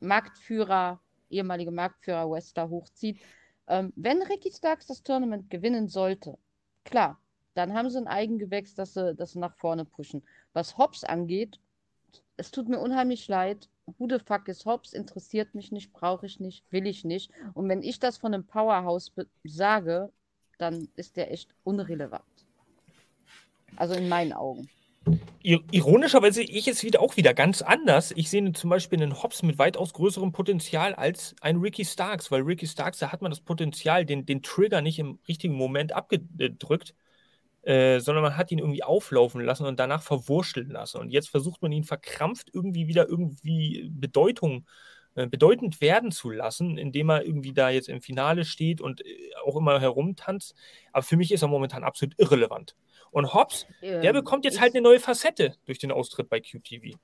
Marktführer, 0.00 1.00
ehemalige 1.28 1.70
Marktführer 1.70 2.30
Wrestler 2.30 2.68
hochzieht. 2.70 3.20
Ähm, 3.68 3.92
wenn 3.96 4.22
Ricky 4.22 4.50
Starks 4.50 4.86
das 4.86 5.02
Tournament 5.02 5.48
gewinnen 5.50 5.88
sollte, 5.88 6.36
klar, 6.84 7.20
dann 7.54 7.74
haben 7.74 7.90
sie 7.90 7.98
ein 7.98 8.06
Eigengewächs, 8.06 8.74
dass 8.74 8.94
sie, 8.94 9.14
dass 9.14 9.32
sie 9.32 9.38
nach 9.38 9.54
vorne 9.56 9.84
pushen. 9.84 10.22
Was 10.52 10.78
Hobbs 10.78 11.04
angeht, 11.04 11.58
es 12.36 12.50
tut 12.50 12.68
mir 12.68 12.78
unheimlich 12.78 13.28
leid. 13.28 13.68
Who 13.98 14.08
the 14.08 14.18
fuck 14.24 14.48
is 14.48 14.64
Hobbs? 14.64 14.92
Interessiert 14.92 15.54
mich 15.54 15.72
nicht, 15.72 15.92
brauche 15.92 16.26
ich 16.26 16.40
nicht, 16.40 16.64
will 16.70 16.86
ich 16.86 17.04
nicht. 17.04 17.30
Und 17.54 17.68
wenn 17.68 17.82
ich 17.82 17.98
das 17.98 18.18
von 18.18 18.32
einem 18.32 18.46
Powerhouse 18.46 19.12
sage, 19.44 20.10
dann 20.58 20.88
ist 20.96 21.16
der 21.16 21.32
echt 21.32 21.54
unrelevant. 21.64 22.24
Also 23.76 23.94
in 23.94 24.08
meinen 24.08 24.32
Augen. 24.32 24.68
Ironischerweise 25.42 26.42
sehe 26.42 26.50
ich 26.50 26.68
es 26.68 26.84
wieder 26.84 27.00
auch 27.00 27.16
wieder 27.16 27.32
ganz 27.32 27.62
anders. 27.62 28.12
Ich 28.14 28.28
sehe 28.28 28.52
zum 28.52 28.68
Beispiel 28.68 29.02
einen 29.02 29.22
Hobbs 29.22 29.42
mit 29.42 29.58
weitaus 29.58 29.94
größerem 29.94 30.32
Potenzial 30.32 30.94
als 30.94 31.34
ein 31.40 31.56
Ricky 31.56 31.84
Starks, 31.84 32.30
weil 32.30 32.42
Ricky 32.42 32.66
Starks, 32.66 32.98
da 32.98 33.10
hat 33.10 33.22
man 33.22 33.30
das 33.30 33.40
Potenzial, 33.40 34.04
den, 34.04 34.26
den 34.26 34.42
Trigger 34.42 34.82
nicht 34.82 34.98
im 34.98 35.18
richtigen 35.26 35.54
Moment 35.54 35.92
abgedrückt, 35.92 36.94
äh, 37.62 38.00
sondern 38.00 38.22
man 38.22 38.36
hat 38.36 38.50
ihn 38.50 38.58
irgendwie 38.58 38.82
auflaufen 38.82 39.42
lassen 39.42 39.66
und 39.66 39.78
danach 39.78 40.02
verwurschteln 40.02 40.70
lassen. 40.70 40.98
Und 40.98 41.10
jetzt 41.10 41.28
versucht 41.28 41.62
man 41.62 41.72
ihn 41.72 41.84
verkrampft 41.84 42.50
irgendwie 42.52 42.86
wieder 42.86 43.08
irgendwie 43.08 43.90
Bedeutung, 43.90 44.66
äh, 45.14 45.26
bedeutend 45.26 45.80
werden 45.80 46.12
zu 46.12 46.30
lassen, 46.30 46.78
indem 46.78 47.10
er 47.10 47.24
irgendwie 47.24 47.52
da 47.52 47.68
jetzt 47.68 47.88
im 47.88 48.00
Finale 48.00 48.44
steht 48.44 48.80
und 48.80 49.04
äh, 49.04 49.30
auch 49.44 49.56
immer 49.56 49.80
herumtanzt. 49.80 50.54
Aber 50.92 51.02
für 51.02 51.16
mich 51.16 51.32
ist 51.32 51.42
er 51.42 51.48
momentan 51.48 51.84
absolut 51.84 52.14
irrelevant. 52.18 52.76
Und 53.10 53.34
Hobbs, 53.34 53.66
ähm, 53.82 54.02
der 54.02 54.12
bekommt 54.12 54.44
jetzt 54.44 54.60
halt 54.60 54.74
eine 54.74 54.82
neue 54.82 55.00
Facette 55.00 55.56
durch 55.66 55.78
den 55.78 55.90
Austritt 55.90 56.28
bei 56.28 56.40
QTV. 56.40 56.96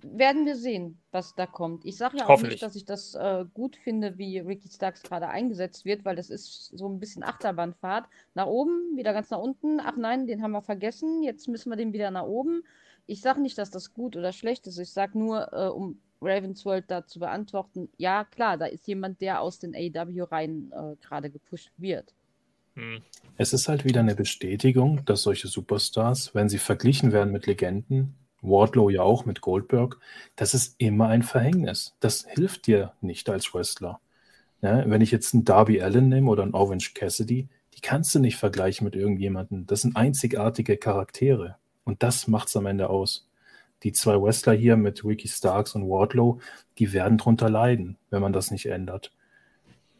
Werden 0.00 0.46
wir 0.46 0.56
sehen, 0.56 0.98
was 1.10 1.34
da 1.34 1.46
kommt. 1.46 1.84
Ich 1.84 1.96
sage 1.96 2.18
ja 2.18 2.28
auch 2.28 2.42
nicht, 2.42 2.62
dass 2.62 2.76
ich 2.76 2.84
das 2.84 3.14
äh, 3.14 3.44
gut 3.52 3.76
finde, 3.76 4.18
wie 4.18 4.38
Ricky 4.38 4.68
Starks 4.68 5.02
gerade 5.02 5.28
eingesetzt 5.28 5.84
wird, 5.84 6.04
weil 6.04 6.16
das 6.16 6.30
ist 6.30 6.76
so 6.76 6.88
ein 6.88 7.00
bisschen 7.00 7.22
Achterbahnfahrt. 7.22 8.06
Nach 8.34 8.46
oben, 8.46 8.96
wieder 8.96 9.12
ganz 9.12 9.30
nach 9.30 9.38
unten. 9.38 9.80
Ach 9.80 9.96
nein, 9.96 10.26
den 10.26 10.42
haben 10.42 10.52
wir 10.52 10.62
vergessen. 10.62 11.22
Jetzt 11.22 11.48
müssen 11.48 11.70
wir 11.70 11.76
den 11.76 11.92
wieder 11.92 12.10
nach 12.10 12.24
oben. 12.24 12.64
Ich 13.06 13.20
sage 13.20 13.40
nicht, 13.40 13.58
dass 13.58 13.70
das 13.70 13.92
gut 13.92 14.16
oder 14.16 14.32
schlecht 14.32 14.66
ist. 14.66 14.78
Ich 14.78 14.92
sage 14.92 15.18
nur, 15.18 15.52
äh, 15.52 15.68
um 15.68 15.98
Ravensworld 16.20 16.84
da 16.88 17.06
zu 17.06 17.18
beantworten, 17.18 17.88
ja 17.96 18.24
klar, 18.24 18.56
da 18.56 18.66
ist 18.66 18.86
jemand, 18.86 19.20
der 19.20 19.40
aus 19.40 19.58
den 19.58 19.74
AW-Reihen 19.74 20.72
äh, 20.72 20.96
gerade 21.04 21.30
gepusht 21.30 21.72
wird. 21.76 22.14
Hm. 22.74 23.02
Es 23.36 23.52
ist 23.52 23.68
halt 23.68 23.84
wieder 23.84 24.00
eine 24.00 24.14
Bestätigung, 24.14 25.04
dass 25.04 25.22
solche 25.22 25.48
Superstars, 25.48 26.34
wenn 26.34 26.48
sie 26.48 26.58
verglichen 26.58 27.12
werden 27.12 27.32
mit 27.32 27.46
Legenden, 27.46 28.14
Wardlow 28.42 28.90
ja 28.90 29.02
auch 29.02 29.24
mit 29.24 29.40
Goldberg, 29.40 29.98
das 30.36 30.54
ist 30.54 30.74
immer 30.78 31.08
ein 31.08 31.22
Verhängnis. 31.22 31.94
Das 32.00 32.26
hilft 32.28 32.66
dir 32.66 32.92
nicht 33.00 33.28
als 33.30 33.54
Wrestler. 33.54 34.00
Ja, 34.60 34.88
wenn 34.88 35.00
ich 35.00 35.10
jetzt 35.10 35.34
einen 35.34 35.44
Darby 35.44 35.80
Allen 35.80 36.08
nehme 36.08 36.30
oder 36.30 36.42
einen 36.42 36.54
Orange 36.54 36.94
Cassidy, 36.94 37.48
die 37.74 37.80
kannst 37.80 38.14
du 38.14 38.18
nicht 38.18 38.36
vergleichen 38.36 38.84
mit 38.84 38.94
irgendjemandem. 38.94 39.66
Das 39.66 39.82
sind 39.82 39.96
einzigartige 39.96 40.76
Charaktere. 40.76 41.56
Und 41.84 42.02
das 42.02 42.28
macht 42.28 42.48
es 42.48 42.56
am 42.56 42.66
Ende 42.66 42.90
aus. 42.90 43.28
Die 43.82 43.92
zwei 43.92 44.20
Wrestler 44.20 44.52
hier 44.52 44.76
mit 44.76 45.04
Ricky 45.04 45.26
Starks 45.26 45.74
und 45.74 45.88
Wardlow, 45.88 46.40
die 46.78 46.92
werden 46.92 47.18
drunter 47.18 47.50
leiden, 47.50 47.96
wenn 48.10 48.22
man 48.22 48.32
das 48.32 48.50
nicht 48.50 48.66
ändert. 48.66 49.12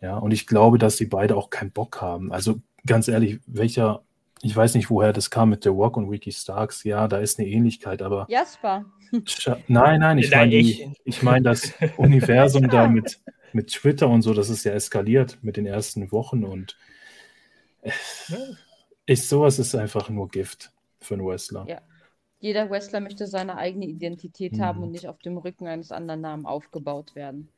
Ja, 0.00 0.16
und 0.18 0.33
ich 0.33 0.46
glaube, 0.46 0.78
dass 0.78 0.96
die 0.96 1.07
beide 1.07 1.37
auch 1.37 1.50
keinen 1.50 1.72
Bock 1.72 2.00
haben. 2.00 2.33
Also 2.33 2.61
ganz 2.87 3.09
ehrlich, 3.09 3.40
welcher, 3.46 4.02
ich 4.42 4.55
weiß 4.55 4.74
nicht, 4.74 4.90
woher 4.90 5.12
das 5.12 5.31
kam 5.31 5.50
mit 5.50 5.62
The 5.62 5.68
Rock 5.70 5.96
und 5.96 6.09
Ricky 6.09 6.33
Starks. 6.33 6.83
Ja, 6.85 7.07
da 7.07 7.18
ist 7.18 7.38
eine 7.38 7.48
Ähnlichkeit, 7.48 8.02
aber. 8.02 8.26
Jasper. 8.28 8.85
Nein, 9.68 10.00
nein, 10.00 10.18
ich 10.18 10.31
meine 10.31 10.55
ich, 10.55 10.88
ich 11.05 11.22
mein 11.22 11.44
das 11.44 11.72
Universum 11.98 12.68
da 12.68 12.88
mit, 12.88 13.20
mit 13.52 13.70
Twitter 13.70 14.09
und 14.09 14.22
so, 14.22 14.33
das 14.33 14.48
ist 14.48 14.64
ja 14.64 14.72
eskaliert 14.72 15.38
mit 15.42 15.59
den 15.59 15.66
ersten 15.66 16.11
Wochen 16.12 16.44
und 16.44 16.78
ich, 19.05 19.28
sowas 19.28 19.59
ist 19.59 19.74
einfach 19.74 20.09
nur 20.09 20.28
Gift 20.28 20.72
für 21.00 21.14
einen 21.14 21.26
Wrestler. 21.26 21.66
Ja. 21.68 21.83
Jeder 22.40 22.70
Wrestler 22.70 23.00
möchte 23.00 23.26
seine 23.26 23.57
eigene 23.57 23.87
Identität 23.87 24.55
mhm. 24.55 24.62
haben 24.62 24.83
und 24.83 24.90
nicht 24.90 25.07
auf 25.07 25.18
dem 25.18 25.37
Rücken 25.37 25.66
eines 25.66 25.92
anderen 25.92 26.22
Namen 26.22 26.46
aufgebaut 26.46 27.14
werden. 27.14 27.48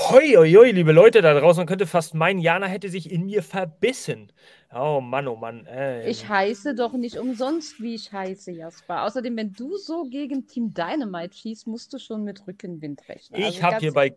Hoi, 0.00 0.34
hoi, 0.36 0.52
hoi, 0.52 0.70
liebe 0.70 0.92
Leute 0.92 1.22
da 1.22 1.38
draußen, 1.38 1.60
man 1.60 1.66
könnte 1.66 1.84
fast 1.84 2.14
meinen, 2.14 2.38
Jana 2.38 2.66
hätte 2.66 2.88
sich 2.88 3.10
in 3.10 3.26
mir 3.26 3.42
verbissen. 3.42 4.30
Oh 4.72 5.00
Mann, 5.00 5.26
oh 5.26 5.34
Mann. 5.34 5.66
Äh, 5.66 6.08
ich 6.08 6.28
heiße 6.28 6.76
doch 6.76 6.92
nicht 6.92 7.18
umsonst, 7.18 7.82
wie 7.82 7.96
ich 7.96 8.12
heiße, 8.12 8.52
Jasper. 8.52 9.02
Außerdem, 9.02 9.36
wenn 9.36 9.52
du 9.52 9.76
so 9.76 10.04
gegen 10.04 10.46
Team 10.46 10.72
Dynamite 10.72 11.36
schießt, 11.36 11.66
musst 11.66 11.92
du 11.92 11.98
schon 11.98 12.22
mit 12.22 12.46
Rückenwind 12.46 13.08
rechnen. 13.08 13.40
Ich 13.40 13.46
also 13.46 13.62
habe 13.62 13.78
hier 13.80 13.92
bei 13.92 14.14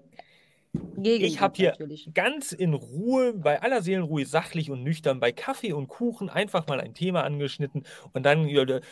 ich 1.03 1.41
habe 1.41 1.53
hier 1.55 1.71
natürlich. 1.71 2.09
ganz 2.13 2.53
in 2.53 2.73
Ruhe, 2.73 3.33
bei 3.33 3.61
aller 3.61 3.81
Seelenruhe, 3.81 4.25
sachlich 4.25 4.71
und 4.71 4.83
nüchtern, 4.83 5.19
bei 5.19 5.33
Kaffee 5.33 5.73
und 5.73 5.87
Kuchen 5.87 6.29
einfach 6.29 6.67
mal 6.67 6.79
ein 6.79 6.93
Thema 6.93 7.23
angeschnitten 7.23 7.83
und 8.13 8.25
dann, 8.25 8.47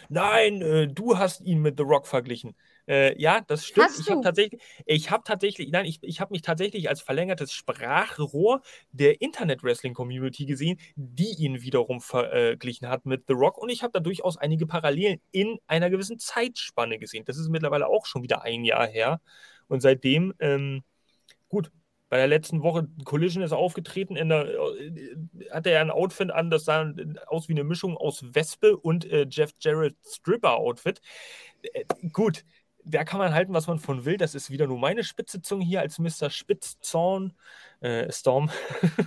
nein, 0.09 0.61
äh, 0.61 0.87
du 0.87 1.17
hast 1.17 1.41
ihn 1.41 1.61
mit 1.61 1.77
The 1.77 1.83
Rock 1.83 2.07
verglichen. 2.07 2.55
Äh, 2.89 3.21
ja, 3.21 3.41
das 3.41 3.65
stimmt. 3.65 3.87
Hast 3.87 3.99
ich 3.99 4.09
habe 4.09 4.21
tatsächlich, 4.21 4.61
ich 4.85 5.11
habe 5.11 5.23
tatsächlich, 5.23 5.69
nein, 5.71 5.85
ich, 5.85 5.99
ich 6.01 6.19
habe 6.19 6.33
mich 6.33 6.41
tatsächlich 6.41 6.89
als 6.89 7.01
verlängertes 7.01 7.53
Sprachrohr 7.53 8.61
der 8.91 9.21
Internet-Wrestling-Community 9.21 10.45
gesehen, 10.45 10.79
die 10.95 11.35
ihn 11.37 11.61
wiederum 11.61 12.01
verglichen 12.01 12.89
hat 12.89 13.05
mit 13.05 13.25
The 13.27 13.33
Rock 13.33 13.57
und 13.59 13.69
ich 13.69 13.83
habe 13.83 13.91
da 13.93 13.99
durchaus 13.99 14.37
einige 14.37 14.65
Parallelen 14.65 15.21
in 15.31 15.59
einer 15.67 15.89
gewissen 15.89 16.17
Zeitspanne 16.17 16.97
gesehen. 16.97 17.25
Das 17.25 17.37
ist 17.37 17.49
mittlerweile 17.49 17.87
auch 17.87 18.05
schon 18.07 18.23
wieder 18.23 18.41
ein 18.41 18.65
Jahr 18.65 18.87
her 18.87 19.21
und 19.67 19.81
seitdem 19.81 20.33
ähm, 20.39 20.83
Gut, 21.49 21.71
bei 22.09 22.17
der 22.17 22.27
letzten 22.27 22.63
Woche 22.63 22.87
Collision 23.05 23.43
ist 23.43 23.51
er 23.51 23.57
aufgetreten, 23.57 24.15
in 24.15 24.29
der, 24.29 24.47
äh, 24.47 25.15
hatte 25.51 25.71
er 25.71 25.81
ein 25.81 25.91
Outfit 25.91 26.31
an, 26.31 26.49
das 26.49 26.65
sah 26.65 26.91
aus 27.27 27.49
wie 27.49 27.53
eine 27.53 27.63
Mischung 27.63 27.97
aus 27.97 28.23
Wespe 28.33 28.77
und 28.77 29.05
äh, 29.05 29.27
Jeff 29.29 29.51
Jarrett 29.59 29.95
Stripper-Outfit. 30.05 31.01
Äh, 31.73 31.85
gut, 32.11 32.45
da 32.89 33.03
kann 33.03 33.19
man 33.19 33.33
halten, 33.33 33.53
was 33.53 33.67
man 33.67 33.79
von 33.79 34.05
will. 34.05 34.17
Das 34.17 34.35
ist 34.35 34.49
wieder 34.49 34.67
nur 34.67 34.79
meine 34.79 35.03
Spitzzunge 35.03 35.65
hier 35.65 35.81
als 35.81 35.99
Mr. 35.99 36.29
Spitzzorn 36.29 37.33
äh, 37.81 38.11
Storm. 38.11 38.49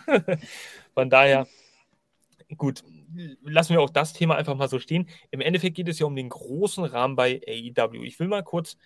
von 0.94 1.10
daher, 1.10 1.46
gut, 2.56 2.82
lassen 3.42 3.74
wir 3.74 3.80
auch 3.80 3.90
das 3.90 4.12
Thema 4.12 4.36
einfach 4.36 4.54
mal 4.54 4.68
so 4.68 4.78
stehen. 4.78 5.08
Im 5.30 5.40
Endeffekt 5.40 5.76
geht 5.76 5.88
es 5.88 5.98
ja 5.98 6.06
um 6.06 6.16
den 6.16 6.28
großen 6.28 6.84
Rahmen 6.84 7.16
bei 7.16 7.40
AEW. 7.46 8.04
Ich 8.04 8.18
will 8.18 8.28
mal 8.28 8.42
kurz 8.42 8.76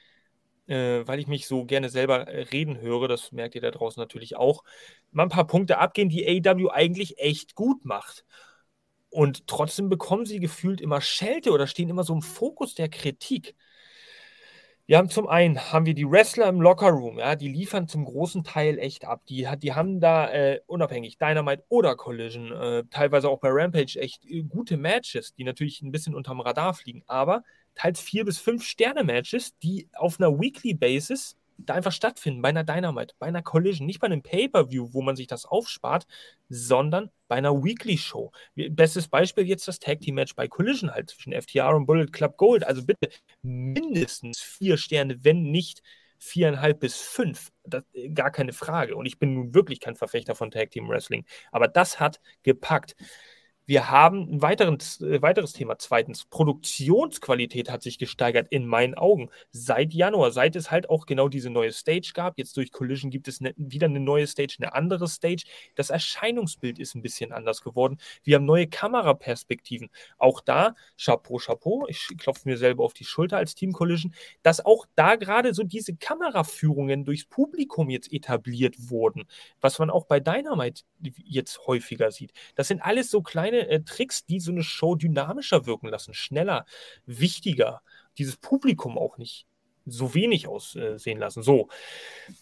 äh, 0.67 1.07
weil 1.07 1.19
ich 1.19 1.27
mich 1.27 1.47
so 1.47 1.65
gerne 1.65 1.89
selber 1.89 2.27
äh, 2.29 2.43
reden 2.43 2.81
höre, 2.81 3.09
das 3.09 3.33
merkt 3.33 3.55
ihr 3.55 3.61
da 3.61 3.71
draußen 3.71 4.01
natürlich 4.01 4.37
auch, 4.37 4.65
mal 5.13 5.25
ein 5.25 5.29
paar 5.29 5.47
Punkte 5.47 5.79
abgehen, 5.79 6.09
die 6.09 6.27
AEW 6.27 6.71
eigentlich 6.71 7.19
echt 7.19 7.55
gut 7.55 7.85
macht. 7.85 8.25
Und 9.11 9.47
trotzdem 9.47 9.89
bekommen 9.89 10.27
sie 10.27 10.41
gefühlt 10.41 10.81
immer 10.81 11.01
Schelte 11.01 11.53
oder 11.53 11.67
stehen 11.67 11.89
immer 11.89 12.05
so 12.05 12.13
im 12.13 12.23
Fokus 12.23 12.75
der 12.75 12.89
Kritik. 12.89 13.55
Wir 14.89 14.99
haben 14.99 15.11
zum 15.11 15.27
einen 15.27 15.73
haben 15.73 15.85
wir 15.85 15.95
die 15.95 16.09
Wrestler 16.09 16.49
im 16.49 16.61
Lockerroom, 16.61 17.19
ja, 17.19 17.35
die 17.35 17.49
liefern 17.49 17.89
zum 17.89 18.05
großen 18.05 18.45
Teil 18.45 18.79
echt 18.79 19.05
ab. 19.05 19.21
Die, 19.29 19.49
die 19.59 19.75
haben 19.75 19.99
da 19.99 20.31
äh, 20.31 20.61
unabhängig 20.67 21.19
Dynamite 21.19 21.65
oder 21.69 21.97
Collision, 21.97 22.53
äh, 22.53 22.85
teilweise 22.89 23.29
auch 23.29 23.41
bei 23.41 23.49
Rampage 23.51 23.99
echt 23.99 24.25
äh, 24.27 24.43
gute 24.45 24.77
Matches, 24.77 25.35
die 25.35 25.43
natürlich 25.43 25.83
ein 25.83 25.91
bisschen 25.91 26.15
unterm 26.15 26.41
Radar 26.41 26.73
fliegen. 26.73 27.03
Aber 27.09 27.43
teils 27.75 28.01
vier 28.01 28.25
bis 28.25 28.39
fünf 28.39 28.63
Sterne-Matches, 28.63 29.59
die 29.59 29.89
auf 29.97 30.21
einer 30.21 30.39
Weekly 30.39 30.75
Basis 30.75 31.37
da 31.59 31.75
einfach 31.75 31.93
stattfinden, 31.93 32.43
bei 32.43 32.51
einer 32.51 32.65
Dynamite, 32.65 33.15
bei 33.19 33.27
einer 33.27 33.43
Collision, 33.43 33.87
nicht 33.87 34.01
bei 34.01 34.07
einem 34.07 34.23
Pay-Per-View, 34.23 34.93
wo 34.93 35.03
man 35.03 35.17
sich 35.17 35.27
das 35.27 35.47
aufspart, 35.47 36.07
sondern 36.49 37.11
bei 37.29 37.37
einer 37.37 37.65
Weekly-Show. 37.65 38.33
Bestes 38.71 39.09
Beispiel 39.09 39.47
jetzt 39.47 39.67
das 39.69 39.79
Tag-Team-Match 39.79 40.35
bei 40.35 40.49
Collision 40.49 40.91
halt 40.91 41.11
zwischen 41.11 41.33
FTR 41.33 41.75
und 41.75 41.87
Bullet 41.87 42.07
Club 42.07 42.37
Gold. 42.37 42.65
Also 42.65 42.85
bitte 42.85 43.09
mindestens 43.43 44.41
vier 44.41 44.77
Sterne, 44.77 45.25
wenn 45.25 45.51
nicht 45.51 45.83
viereinhalb 46.19 46.81
bis 46.81 46.97
fünf. 46.97 47.51
Das, 47.65 47.83
gar 48.15 48.31
keine 48.31 48.53
Frage. 48.53 48.97
Und 48.97 49.07
ich 49.07 49.19
bin 49.19 49.35
nun 49.35 49.55
wirklich 49.55 49.81
kein 49.81 49.97
Verfechter 49.97 50.35
von 50.35 50.51
Tag 50.51 50.71
Team 50.71 50.89
Wrestling. 50.89 51.25
Aber 51.53 51.69
das 51.69 52.01
hat 52.01 52.21
gepackt. 52.43 52.97
Wir 53.69 53.91
haben 53.91 54.31
ein 54.31 54.43
weiteres, 54.43 55.01
äh, 55.01 55.21
weiteres 55.23 55.53
Thema. 55.53 55.77
Zweitens, 55.77 56.25
Produktionsqualität 56.27 57.69
hat 57.69 57.83
sich 57.83 57.99
gesteigert 57.99 58.47
in 58.51 58.65
meinen 58.65 58.95
Augen. 58.95 59.29
Seit 59.51 59.93
Januar, 59.93 60.31
seit 60.31 60.55
es 60.55 60.71
halt 60.71 60.89
auch 60.89 61.05
genau 61.05 61.29
diese 61.29 61.51
neue 61.51 61.73
Stage 61.73 62.13
gab. 62.15 62.39
Jetzt 62.39 62.57
durch 62.57 62.71
Collision 62.71 63.11
gibt 63.11 63.27
es 63.27 63.41
ne, 63.41 63.55
wieder 63.57 63.87
eine 63.87 63.99
neue 63.99 64.29
Stage, 64.29 64.55
eine 64.61 64.73
andere 64.73 65.09
Stage. 65.09 65.47
Das 65.75 65.91
Erscheinungsbild 65.91 66.79
ist 66.79 66.95
ein 66.95 67.03
bisschen 67.03 67.33
anders 67.33 67.61
geworden. 67.61 67.99
Wir 68.23 68.37
haben 68.37 68.45
neue 68.45 68.69
Kameraperspektiven. 68.69 69.91
Auch 70.17 70.41
da, 70.41 70.77
Chapeau, 70.97 71.39
Chapeau, 71.39 71.87
ich 71.89 72.07
klopfe 72.19 72.49
mir 72.49 72.59
selber 72.59 72.85
auf 72.85 72.95
die 72.95 73.05
Schulter 73.05 73.37
als 73.39 73.57
Team 73.57 73.73
Collision, 73.73 74.15
dass 74.45 74.65
auch 74.65 74.87
da 74.95 75.17
gerade 75.17 75.55
so 75.55 75.65
diese 75.65 75.97
Kameraführungen 75.97 77.05
durchs 77.05 77.25
Publikum 77.25 77.91
jetzt 77.91 78.13
etabliert 78.13 78.77
wurden. 78.91 79.25
Was 79.61 79.81
man 79.81 79.91
auch 79.91 80.05
bei 80.07 80.21
Dynamite 80.21 80.85
jetzt 81.01 81.67
häufiger 81.67 82.13
sieht. 82.13 82.33
Das 82.55 82.69
sind 82.69 82.81
alles 82.81 83.11
so 83.11 83.23
kleine 83.23 83.56
kleine 83.57 83.69
äh, 83.69 83.83
Tricks, 83.83 84.25
die 84.27 84.41
so 84.41 84.53
eine 84.53 84.63
Show 84.63 84.95
dynamischer 84.95 85.67
wirken 85.67 85.89
lassen, 85.89 86.15
schneller, 86.15 86.67
wichtiger, 87.07 87.83
dieses 88.19 88.37
Publikum 88.37 88.99
auch 88.99 89.19
nicht 89.19 89.47
so 89.89 90.15
wenig 90.15 90.49
aussehen 90.49 91.19
lassen. 91.19 91.43
So, 91.43 91.69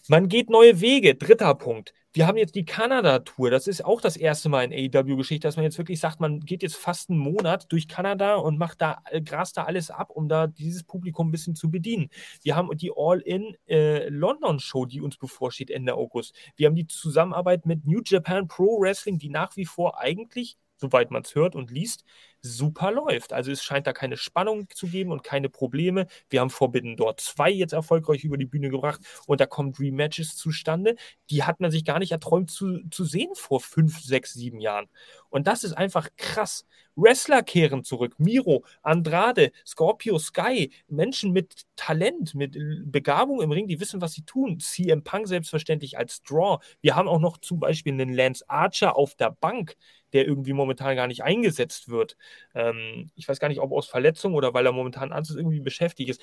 man 0.07 0.29
geht 0.29 0.49
neue 0.49 0.81
Wege. 0.81 1.13
Dritter 1.13 1.53
Punkt. 1.53 1.93
Wir 2.11 2.27
haben 2.27 2.37
jetzt 2.37 2.55
die 2.55 2.63
Kanada-Tour. 2.63 3.51
Das 3.51 3.67
ist 3.67 3.83
auch 3.83 3.99
das 3.99 4.15
erste 4.15 4.47
Mal 4.47 4.63
in 4.63 4.95
AEW-Geschichte, 4.95 5.45
dass 5.45 5.57
man 5.57 5.65
jetzt 5.65 5.77
wirklich 5.77 5.99
sagt, 5.99 6.21
man 6.21 6.39
geht 6.39 6.63
jetzt 6.63 6.77
fast 6.77 7.09
einen 7.09 7.19
Monat 7.19 7.69
durch 7.73 7.89
Kanada 7.89 8.35
und 8.35 8.57
macht 8.57 8.81
da, 8.81 9.03
äh, 9.11 9.21
grast 9.21 9.57
da 9.57 9.65
alles 9.65 9.91
ab, 9.91 10.11
um 10.11 10.29
da 10.29 10.47
dieses 10.47 10.85
Publikum 10.85 11.27
ein 11.27 11.31
bisschen 11.31 11.55
zu 11.55 11.69
bedienen. 11.69 12.09
Wir 12.41 12.55
haben 12.55 12.69
die 12.77 12.91
All-In-London-Show, 12.95 14.85
äh, 14.85 14.87
die 14.87 15.01
uns 15.01 15.17
bevorsteht 15.17 15.69
Ende 15.69 15.95
August. 15.95 16.33
Wir 16.55 16.67
haben 16.67 16.75
die 16.75 16.87
Zusammenarbeit 16.87 17.65
mit 17.65 17.85
New 17.85 18.01
Japan 18.03 18.47
Pro 18.47 18.79
Wrestling, 18.79 19.19
die 19.19 19.29
nach 19.29 19.57
wie 19.57 19.65
vor 19.65 19.99
eigentlich 19.99 20.57
soweit 20.77 21.11
man 21.11 21.23
es 21.23 21.35
hört 21.35 21.55
und 21.55 21.71
liest, 21.71 22.03
super 22.45 22.91
läuft. 22.91 23.33
Also 23.33 23.51
es 23.51 23.63
scheint 23.63 23.87
da 23.87 23.93
keine 23.93 24.17
Spannung 24.17 24.67
zu 24.73 24.87
geben 24.87 25.11
und 25.11 25.23
keine 25.23 25.49
Probleme. 25.49 26.07
Wir 26.29 26.41
haben 26.41 26.49
Forbidden 26.49 26.95
dort 26.95 27.19
zwei 27.19 27.49
jetzt 27.49 27.73
erfolgreich 27.73 28.23
über 28.23 28.37
die 28.37 28.45
Bühne 28.45 28.69
gebracht 28.69 29.01
und 29.27 29.41
da 29.41 29.45
kommen 29.45 29.73
Rematches 29.77 30.37
zustande. 30.37 30.95
Die 31.29 31.43
hat 31.43 31.59
man 31.59 31.71
sich 31.71 31.85
gar 31.85 31.99
nicht 31.99 32.11
erträumt 32.11 32.51
zu, 32.51 32.79
zu 32.89 33.03
sehen 33.05 33.31
vor 33.35 33.59
fünf, 33.59 33.99
sechs, 34.01 34.33
sieben 34.33 34.59
Jahren. 34.59 34.87
Und 35.29 35.47
das 35.47 35.63
ist 35.63 35.73
einfach 35.73 36.09
krass. 36.17 36.65
Wrestler 36.95 37.43
kehren 37.43 37.83
zurück. 37.83 38.15
Miro, 38.19 38.63
Andrade, 38.81 39.51
Scorpio 39.65 40.17
Sky, 40.17 40.71
Menschen 40.87 41.31
mit 41.31 41.63
Talent, 41.75 42.35
mit 42.35 42.57
Begabung 42.85 43.41
im 43.41 43.51
Ring, 43.51 43.67
die 43.67 43.79
wissen, 43.79 44.01
was 44.01 44.13
sie 44.13 44.23
tun. 44.23 44.59
CM 44.59 45.03
Punk 45.03 45.27
selbstverständlich 45.27 45.97
als 45.97 46.21
Draw. 46.23 46.59
Wir 46.81 46.95
haben 46.95 47.09
auch 47.09 47.19
noch 47.19 47.37
zum 47.37 47.59
Beispiel 47.59 47.93
einen 47.93 48.13
Lance 48.13 48.45
Archer 48.47 48.95
auf 48.95 49.15
der 49.15 49.31
Bank, 49.31 49.75
der 50.13 50.25
irgendwie 50.25 50.53
momentan 50.53 50.95
gar 50.95 51.07
nicht 51.07 51.23
eingesetzt 51.23 51.89
wird. 51.89 52.15
Ähm, 52.53 53.11
ich 53.15 53.27
weiß 53.27 53.39
gar 53.39 53.47
nicht, 53.47 53.59
ob 53.59 53.71
aus 53.71 53.87
Verletzung 53.87 54.33
oder 54.33 54.53
weil 54.53 54.65
er 54.65 54.71
momentan 54.71 55.11
anders 55.11 55.35
irgendwie 55.35 55.59
beschäftigt 55.59 56.09
ist. 56.09 56.21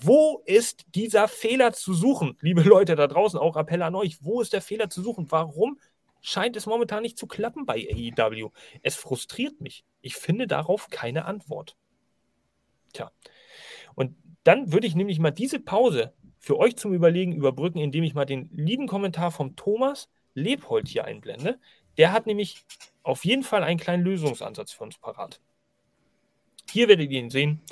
Wo 0.00 0.42
ist 0.46 0.86
dieser 0.94 1.28
Fehler 1.28 1.72
zu 1.72 1.94
suchen? 1.94 2.36
Liebe 2.40 2.62
Leute 2.62 2.96
da 2.96 3.06
draußen, 3.06 3.38
auch 3.38 3.56
Appell 3.56 3.82
an 3.82 3.94
euch, 3.94 4.18
wo 4.22 4.40
ist 4.40 4.52
der 4.52 4.62
Fehler 4.62 4.90
zu 4.90 5.02
suchen? 5.02 5.30
Warum 5.30 5.78
scheint 6.20 6.56
es 6.56 6.66
momentan 6.66 7.02
nicht 7.02 7.18
zu 7.18 7.26
klappen 7.26 7.66
bei 7.66 7.86
AEW? 7.90 8.50
Es 8.82 8.96
frustriert 8.96 9.60
mich. 9.60 9.84
Ich 10.00 10.16
finde 10.16 10.46
darauf 10.46 10.88
keine 10.90 11.26
Antwort. 11.26 11.76
Tja. 12.92 13.10
Und 13.94 14.16
dann 14.42 14.72
würde 14.72 14.86
ich 14.86 14.94
nämlich 14.94 15.18
mal 15.18 15.30
diese 15.30 15.60
Pause 15.60 16.12
für 16.38 16.58
euch 16.58 16.76
zum 16.76 16.92
Überlegen 16.92 17.32
überbrücken, 17.32 17.78
indem 17.78 18.04
ich 18.04 18.14
mal 18.14 18.26
den 18.26 18.50
lieben 18.52 18.86
Kommentar 18.86 19.30
vom 19.30 19.56
Thomas 19.56 20.10
Lebhold 20.34 20.88
hier 20.88 21.04
einblende. 21.04 21.58
Der 21.96 22.12
hat 22.12 22.26
nämlich 22.26 22.64
auf 23.02 23.24
jeden 23.24 23.42
Fall 23.42 23.62
einen 23.62 23.78
kleinen 23.78 24.02
Lösungsansatz 24.02 24.72
für 24.72 24.84
uns 24.84 24.98
parat. 24.98 25.40
Hier 26.70 26.88
werdet 26.88 27.10
ihr 27.10 27.20
ihn 27.20 27.30
sehen. 27.30 27.62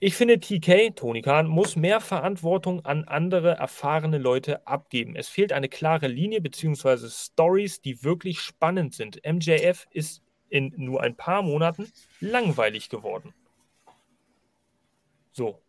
Ich 0.00 0.14
finde, 0.14 0.38
TK, 0.38 0.94
Tony 0.94 1.22
Khan, 1.22 1.48
muss 1.48 1.74
mehr 1.74 2.00
Verantwortung 2.00 2.84
an 2.84 3.04
andere 3.04 3.56
erfahrene 3.56 4.18
Leute 4.18 4.64
abgeben. 4.64 5.16
Es 5.16 5.28
fehlt 5.28 5.52
eine 5.52 5.68
klare 5.68 6.06
Linie 6.06 6.40
bzw. 6.40 7.08
Stories, 7.08 7.80
die 7.80 8.04
wirklich 8.04 8.40
spannend 8.40 8.94
sind. 8.94 9.20
MJF 9.26 9.88
ist 9.90 10.22
in 10.50 10.72
nur 10.76 11.02
ein 11.02 11.16
paar 11.16 11.42
Monaten 11.42 11.90
langweilig 12.20 12.88
geworden. 12.90 13.34
So, 15.32 15.62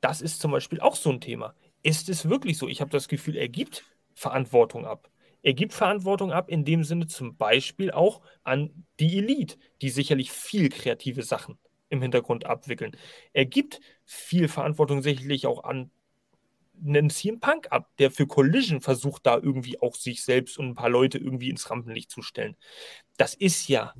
das 0.00 0.20
ist 0.20 0.40
zum 0.40 0.50
Beispiel 0.50 0.80
auch 0.80 0.96
so 0.96 1.10
ein 1.10 1.20
Thema. 1.20 1.54
Ist 1.82 2.08
es 2.08 2.28
wirklich 2.28 2.58
so? 2.58 2.68
Ich 2.68 2.80
habe 2.80 2.90
das 2.90 3.08
Gefühl, 3.08 3.36
er 3.36 3.48
gibt 3.48 3.84
Verantwortung 4.14 4.86
ab. 4.86 5.10
Er 5.42 5.54
gibt 5.54 5.72
Verantwortung 5.72 6.32
ab, 6.32 6.48
in 6.48 6.64
dem 6.64 6.84
Sinne 6.84 7.06
zum 7.06 7.36
Beispiel 7.36 7.90
auch 7.90 8.22
an 8.44 8.86
die 9.00 9.18
Elite, 9.18 9.56
die 9.80 9.90
sicherlich 9.90 10.30
viel 10.30 10.68
kreative 10.68 11.22
Sachen 11.22 11.58
im 11.88 12.00
Hintergrund 12.00 12.46
abwickeln. 12.46 12.96
Er 13.32 13.44
gibt 13.44 13.80
viel 14.04 14.48
Verantwortung 14.48 15.02
sicherlich 15.02 15.46
auch 15.46 15.64
an 15.64 15.90
einen 16.84 17.10
CM 17.10 17.38
Punk 17.38 17.68
ab, 17.70 17.90
der 17.98 18.10
für 18.10 18.26
Collision 18.26 18.80
versucht, 18.80 19.26
da 19.26 19.36
irgendwie 19.36 19.80
auch 19.80 19.94
sich 19.94 20.22
selbst 20.24 20.58
und 20.58 20.68
ein 20.68 20.74
paar 20.74 20.88
Leute 20.88 21.18
irgendwie 21.18 21.50
ins 21.50 21.70
Rampenlicht 21.70 22.10
zu 22.10 22.22
stellen. 22.22 22.56
Das 23.16 23.34
ist 23.34 23.68
ja 23.68 23.94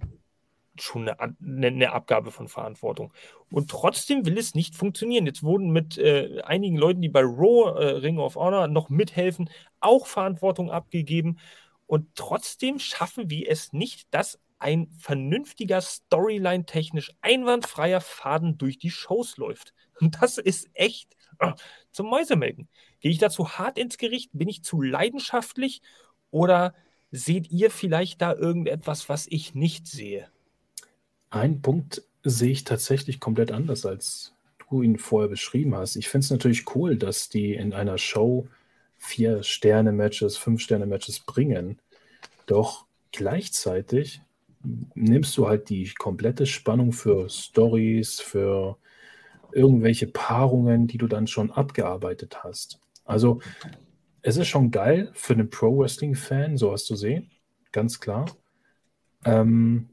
schon 0.79 1.09
eine, 1.09 1.67
eine, 1.67 1.93
Abgabe 1.93 2.31
von 2.31 2.49
Verantwortung. 2.49 3.13
Und 3.51 3.71
trotzdem 3.71 4.25
will 4.25 4.39
es 4.39 4.55
nicht 4.55 4.75
funktionieren. 4.75 5.27
Jetzt 5.27 5.43
wurden 5.43 5.71
mit 5.71 5.99
äh, 5.99 6.41
einigen 6.43 6.77
Leuten, 6.77 7.03
die 7.03 7.09
bei 7.09 7.23
Raw 7.23 7.79
äh, 7.79 7.97
Ring 7.97 8.19
of 8.19 8.37
Honor 8.37 8.69
noch 8.69 8.89
mithelfen, 8.89 9.51
auch 9.81 10.07
Verantwortung 10.07 10.71
abgegeben. 10.71 11.39
Und 11.87 12.15
trotzdem 12.15 12.79
schaffen 12.79 13.29
wir 13.29 13.51
es 13.51 13.73
nicht, 13.73 14.07
dass 14.15 14.39
ein 14.59 14.89
vernünftiger 14.99 15.81
Storyline 15.81 16.65
technisch 16.65 17.13
einwandfreier 17.21 18.01
Faden 18.01 18.59
durch 18.59 18.79
die 18.79 18.91
Shows 18.91 19.37
läuft. 19.37 19.75
Und 20.01 20.23
das 20.23 20.39
ist 20.39 20.71
echt 20.73 21.17
äh, 21.39 21.53
zum 21.91 22.09
Mäusemelken. 22.09 22.69
Gehe 23.01 23.11
ich 23.11 23.19
dazu 23.19 23.59
hart 23.59 23.77
ins 23.77 23.99
Gericht? 23.99 24.31
Bin 24.33 24.49
ich 24.49 24.63
zu 24.63 24.81
leidenschaftlich? 24.81 25.83
Oder 26.31 26.75
seht 27.11 27.51
ihr 27.51 27.71
vielleicht 27.71 28.23
da 28.23 28.33
irgendetwas, 28.33 29.09
was 29.09 29.27
ich 29.29 29.55
nicht 29.55 29.87
sehe? 29.87 30.31
Einen 31.33 31.63
Punkt 31.63 32.03
sehe 32.25 32.53
ich 32.53 32.65
tatsächlich 32.65 33.19
komplett 33.19 33.53
anders, 33.53 33.87
als 33.87 34.35
du 34.69 34.83
ihn 34.83 34.99
vorher 34.99 35.31
beschrieben 35.31 35.75
hast. 35.75 35.97
Ich 35.97 36.11
finde 36.11 36.27
es 36.27 36.31
natürlich 36.31 36.77
cool, 36.77 36.97
dass 36.97 37.31
die 37.31 37.55
in 37.55 37.73
einer 37.73 37.97
Show 37.97 38.49
vier 38.99 39.43
Sterne-Matches, 39.43 40.37
fünf 40.37 40.61
Sterne-Matches 40.61 41.21
bringen. 41.21 41.79
Doch 42.45 42.85
gleichzeitig 43.13 44.21
nimmst 44.95 45.37
du 45.39 45.49
halt 45.49 45.71
die 45.71 45.95
komplette 45.99 46.45
Spannung 46.45 46.93
für 46.93 47.31
Stories, 47.31 48.21
für 48.21 48.77
irgendwelche 49.53 50.09
Paarungen, 50.09 50.87
die 50.87 50.99
du 50.99 51.07
dann 51.07 51.27
schon 51.27 51.51
abgearbeitet 51.51 52.45
hast. 52.45 52.79
Also 53.07 53.41
es 54.21 54.37
ist 54.37 54.49
schon 54.49 54.71
geil 54.71 55.11
für 55.15 55.33
einen 55.33 55.49
Pro-Wrestling-Fan, 55.49 56.59
sowas 56.59 56.85
zu 56.85 56.95
sehen, 56.95 57.31
ganz 57.73 58.01
klar. 58.01 58.27
Ähm, 59.25 59.92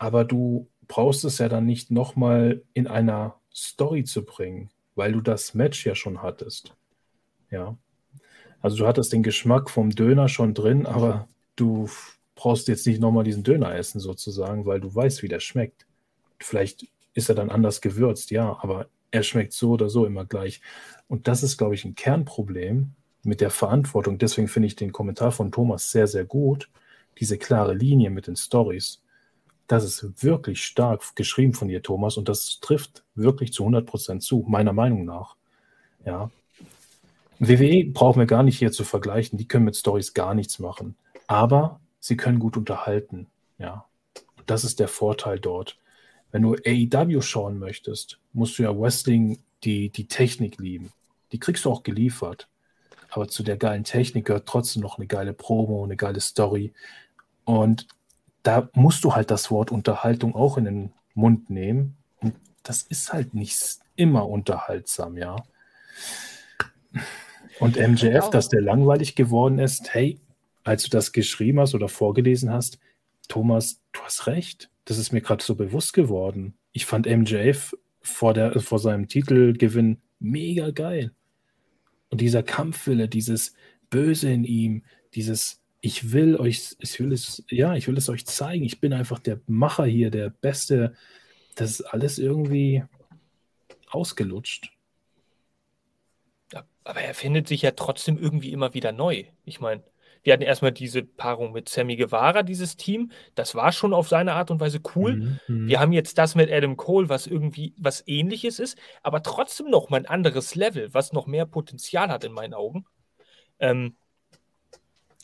aber 0.00 0.24
du 0.24 0.66
brauchst 0.88 1.24
es 1.24 1.38
ja 1.38 1.48
dann 1.48 1.66
nicht 1.66 1.90
nochmal 1.90 2.62
in 2.72 2.88
einer 2.88 3.36
Story 3.54 4.02
zu 4.02 4.24
bringen, 4.24 4.70
weil 4.94 5.12
du 5.12 5.20
das 5.20 5.52
Match 5.54 5.84
ja 5.84 5.94
schon 5.94 6.22
hattest. 6.22 6.74
Ja. 7.50 7.76
Also 8.62 8.78
du 8.78 8.86
hattest 8.86 9.12
den 9.12 9.22
Geschmack 9.22 9.68
vom 9.68 9.90
Döner 9.90 10.28
schon 10.28 10.54
drin, 10.54 10.86
aber 10.86 11.28
du 11.54 11.88
brauchst 12.34 12.66
jetzt 12.68 12.86
nicht 12.86 12.98
nochmal 12.98 13.24
diesen 13.24 13.44
Döner 13.44 13.74
essen 13.74 14.00
sozusagen, 14.00 14.64
weil 14.64 14.80
du 14.80 14.92
weißt, 14.92 15.22
wie 15.22 15.28
der 15.28 15.40
schmeckt. 15.40 15.86
Vielleicht 16.38 16.86
ist 17.12 17.28
er 17.28 17.34
dann 17.34 17.50
anders 17.50 17.82
gewürzt, 17.82 18.30
ja, 18.30 18.58
aber 18.62 18.88
er 19.10 19.22
schmeckt 19.22 19.52
so 19.52 19.72
oder 19.72 19.90
so 19.90 20.06
immer 20.06 20.24
gleich. 20.24 20.62
Und 21.08 21.28
das 21.28 21.42
ist, 21.42 21.58
glaube 21.58 21.74
ich, 21.74 21.84
ein 21.84 21.94
Kernproblem 21.94 22.92
mit 23.22 23.42
der 23.42 23.50
Verantwortung. 23.50 24.16
Deswegen 24.16 24.48
finde 24.48 24.68
ich 24.68 24.76
den 24.76 24.92
Kommentar 24.92 25.30
von 25.30 25.52
Thomas 25.52 25.90
sehr, 25.90 26.06
sehr 26.06 26.24
gut. 26.24 26.70
Diese 27.18 27.36
klare 27.36 27.74
Linie 27.74 28.08
mit 28.08 28.28
den 28.28 28.36
Stories. 28.36 29.02
Das 29.70 29.84
ist 29.84 30.24
wirklich 30.24 30.64
stark 30.64 31.14
geschrieben 31.14 31.54
von 31.54 31.68
dir, 31.68 31.80
Thomas, 31.80 32.16
und 32.16 32.28
das 32.28 32.58
trifft 32.58 33.04
wirklich 33.14 33.52
zu 33.52 33.64
100% 33.64 34.18
zu, 34.18 34.44
meiner 34.48 34.72
Meinung 34.72 35.04
nach. 35.04 35.36
Ja. 36.04 36.28
WWE 37.38 37.84
brauchen 37.84 38.18
wir 38.18 38.26
gar 38.26 38.42
nicht 38.42 38.58
hier 38.58 38.72
zu 38.72 38.82
vergleichen, 38.82 39.38
die 39.38 39.46
können 39.46 39.66
mit 39.66 39.76
Stories 39.76 40.12
gar 40.12 40.34
nichts 40.34 40.58
machen, 40.58 40.96
aber 41.28 41.78
sie 42.00 42.16
können 42.16 42.40
gut 42.40 42.56
unterhalten. 42.56 43.28
Ja. 43.58 43.84
Das 44.44 44.64
ist 44.64 44.80
der 44.80 44.88
Vorteil 44.88 45.38
dort. 45.38 45.78
Wenn 46.32 46.42
du 46.42 46.56
AEW 46.66 47.20
schauen 47.20 47.60
möchtest, 47.60 48.18
musst 48.32 48.58
du 48.58 48.64
ja 48.64 48.76
Wrestling 48.76 49.38
die, 49.62 49.90
die 49.90 50.08
Technik 50.08 50.58
lieben. 50.58 50.90
Die 51.30 51.38
kriegst 51.38 51.64
du 51.64 51.70
auch 51.70 51.84
geliefert. 51.84 52.48
aber 53.10 53.28
zu 53.28 53.44
der 53.44 53.56
geilen 53.56 53.84
Technik 53.84 54.24
gehört 54.24 54.48
trotzdem 54.48 54.82
noch 54.82 54.98
eine 54.98 55.06
geile 55.06 55.32
Promo, 55.32 55.84
eine 55.84 55.96
geile 55.96 56.20
Story. 56.20 56.72
Und 57.44 57.86
da 58.42 58.68
musst 58.74 59.04
du 59.04 59.14
halt 59.14 59.30
das 59.30 59.50
Wort 59.50 59.70
Unterhaltung 59.70 60.34
auch 60.34 60.56
in 60.56 60.64
den 60.64 60.92
Mund 61.14 61.50
nehmen. 61.50 61.96
Und 62.20 62.34
das 62.62 62.82
ist 62.82 63.12
halt 63.12 63.34
nicht 63.34 63.78
immer 63.96 64.28
unterhaltsam, 64.28 65.16
ja. 65.16 65.36
Und 67.58 67.76
MJF, 67.76 68.30
dass 68.30 68.48
der 68.48 68.62
langweilig 68.62 69.14
geworden 69.14 69.58
ist, 69.58 69.92
hey, 69.92 70.18
als 70.64 70.84
du 70.84 70.90
das 70.90 71.12
geschrieben 71.12 71.60
hast 71.60 71.74
oder 71.74 71.88
vorgelesen 71.88 72.50
hast, 72.50 72.78
Thomas, 73.28 73.80
du 73.92 74.00
hast 74.00 74.26
recht. 74.26 74.70
Das 74.86 74.98
ist 74.98 75.12
mir 75.12 75.20
gerade 75.20 75.44
so 75.44 75.54
bewusst 75.54 75.92
geworden. 75.92 76.54
Ich 76.72 76.86
fand 76.86 77.06
MJF 77.06 77.76
vor, 78.00 78.34
der, 78.34 78.58
vor 78.60 78.78
seinem 78.78 79.08
Titelgewinn 79.08 80.00
mega 80.18 80.70
geil. 80.70 81.12
Und 82.08 82.20
dieser 82.20 82.42
Kampfwille, 82.42 83.08
dieses 83.08 83.54
Böse 83.88 84.30
in 84.32 84.44
ihm, 84.44 84.82
dieses 85.14 85.60
ich 85.80 86.12
will 86.12 86.36
euch, 86.36 86.76
ich 86.78 87.00
will 87.00 87.12
es, 87.12 87.42
ja, 87.48 87.74
ich 87.74 87.88
will 87.88 87.96
es 87.96 88.08
euch 88.08 88.26
zeigen. 88.26 88.64
Ich 88.64 88.80
bin 88.80 88.92
einfach 88.92 89.18
der 89.18 89.40
Macher 89.46 89.84
hier, 89.84 90.10
der 90.10 90.30
Beste. 90.30 90.94
Das 91.54 91.70
ist 91.70 91.82
alles 91.82 92.18
irgendwie 92.18 92.84
ausgelutscht. 93.90 94.72
Aber 96.84 97.00
er 97.00 97.14
findet 97.14 97.48
sich 97.48 97.62
ja 97.62 97.72
trotzdem 97.72 98.18
irgendwie 98.18 98.52
immer 98.52 98.74
wieder 98.74 98.92
neu. 98.92 99.24
Ich 99.44 99.60
meine, 99.60 99.82
wir 100.22 100.32
hatten 100.32 100.42
erstmal 100.42 100.72
diese 100.72 101.02
Paarung 101.02 101.52
mit 101.52 101.68
Sammy 101.68 101.96
Guevara, 101.96 102.42
dieses 102.42 102.76
Team. 102.76 103.10
Das 103.34 103.54
war 103.54 103.72
schon 103.72 103.94
auf 103.94 104.08
seine 104.08 104.32
Art 104.34 104.50
und 104.50 104.60
Weise 104.60 104.80
cool. 104.94 105.16
Mhm, 105.16 105.40
mhm. 105.48 105.68
wir 105.68 105.80
haben 105.80 105.92
jetzt 105.92 106.18
das 106.18 106.34
mit 106.34 106.50
Adam 106.50 106.76
Cole, 106.76 107.08
was 107.08 107.26
irgendwie 107.26 107.74
was 107.78 108.06
ähnliches 108.06 108.58
ist, 108.58 108.76
aber 109.02 109.22
trotzdem 109.22 109.70
noch 109.70 109.88
mal 109.88 109.98
ein 109.98 110.06
anderes 110.06 110.54
Level, 110.54 110.92
was 110.92 111.12
noch 111.12 111.26
mehr 111.26 111.46
Potenzial 111.46 112.08
hat 112.08 112.24
in 112.24 112.32
meinen 112.32 112.54
Augen. 112.54 112.84
Ähm, 113.58 113.96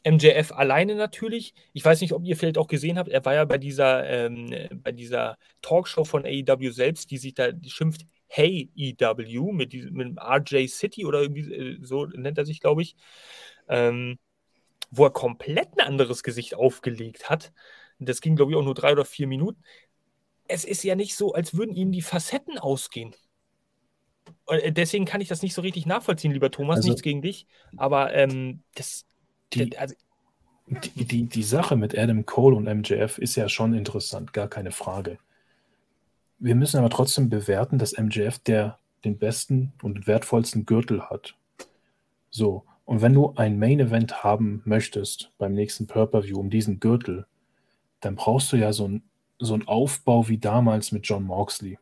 MJF 0.07 0.53
alleine 0.53 0.95
natürlich. 0.95 1.53
Ich 1.73 1.85
weiß 1.85 2.01
nicht, 2.01 2.13
ob 2.13 2.25
ihr 2.25 2.37
vielleicht 2.37 2.59
auch 2.59 2.69
gesehen 2.69 2.99
habt, 2.99 3.09
er 3.09 3.25
war 3.25 3.35
ja 3.35 3.45
bei 3.45 3.59
dieser, 3.59 4.09
ähm, 4.09 4.55
bei 4.83 4.93
dieser 4.93 5.37
Talkshow 5.63 6.05
von 6.05 6.25
AEW 6.25 6.71
selbst, 6.71 7.11
die 7.11 7.19
sich 7.19 7.35
da 7.35 7.53
die 7.53 7.71
schimpft 7.71 8.07
Hey 8.29 8.71
EW 8.77 9.53
mit, 9.53 9.73
diesem, 9.73 9.95
mit 9.95 10.19
RJ 10.19 10.67
City 10.69 11.07
oder 11.07 11.23
irgendwie 11.23 11.53
äh, 11.53 11.79
so 11.81 12.07
nennt 12.07 12.39
er 12.39 12.45
sich, 12.45 12.61
glaube 12.61 12.83
ich. 12.83 12.97
Ähm, 13.69 14.19
wo 14.91 15.05
er 15.05 15.11
komplett 15.11 15.69
ein 15.77 15.87
anderes 15.87 16.23
Gesicht 16.23 16.55
aufgelegt 16.55 17.29
hat. 17.29 17.53
Das 17.99 18.21
ging, 18.21 18.37
glaube 18.37 18.53
ich, 18.53 18.57
auch 18.57 18.63
nur 18.65 18.75
drei 18.75 18.93
oder 18.93 19.05
vier 19.05 19.27
Minuten. 19.27 19.63
Es 20.49 20.65
ist 20.65 20.85
ja 20.85 20.95
nicht 20.95 21.17
so, 21.17 21.35
als 21.35 21.57
würden 21.57 21.75
ihm 21.75 21.91
die 21.91 22.03
Facetten 22.03 22.59
ausgehen. 22.59 23.15
Äh, 24.47 24.73
deswegen 24.73 25.05
kann 25.05 25.21
ich 25.21 25.29
das 25.29 25.43
nicht 25.43 25.55
so 25.55 25.63
richtig 25.63 25.87
nachvollziehen, 25.87 26.33
lieber 26.33 26.51
Thomas. 26.51 26.77
Also, 26.77 26.89
Nichts 26.89 27.03
gegen 27.03 27.23
dich. 27.23 27.47
Aber 27.77 28.15
ähm, 28.15 28.63
das. 28.75 29.05
Die, 29.53 29.77
also, 29.79 29.95
die, 30.67 31.05
die, 31.05 31.25
die 31.25 31.43
Sache 31.43 31.77
mit 31.77 31.97
Adam 31.97 32.27
Cole 32.27 32.57
und 32.57 32.65
MJF 32.65 33.19
ist 33.19 33.37
ja 33.37 33.49
schon 33.49 33.75
interessant, 33.75 34.33
gar 34.33 34.49
keine 34.49 34.73
Frage. 34.73 35.19
Wir 36.39 36.55
müssen 36.55 36.79
aber 36.79 36.91
trotzdem 36.91 37.29
bewerten, 37.29 37.79
dass 37.79 37.97
MJF 37.97 38.39
der 38.41 38.79
den 39.05 39.19
besten 39.19 39.73
und 39.83 40.07
wertvollsten 40.07 40.67
Gürtel 40.67 41.03
hat. 41.03 41.37
So, 42.31 42.65
und 42.85 43.03
wenn 43.03 43.15
du 43.15 43.35
ein 43.37 43.59
Main 43.59 43.81
Event 43.81 44.25
haben 44.25 44.63
möchtest 44.65 45.33
beim 45.39 45.55
nächsten 45.55 45.87
Pay-Per-View 45.87 46.39
um 46.39 46.51
diesen 46.51 46.81
Gürtel, 46.81 47.27
dann 48.01 48.17
brauchst 48.17 48.53
du 48.53 48.57
ja 48.57 48.73
so 48.73 48.85
einen 48.85 49.03
so 49.39 49.59
Aufbau 49.67 50.29
wie 50.29 50.39
damals 50.39 50.93
mit 50.93 51.07
John 51.07 51.25
Moxley. 51.25 51.79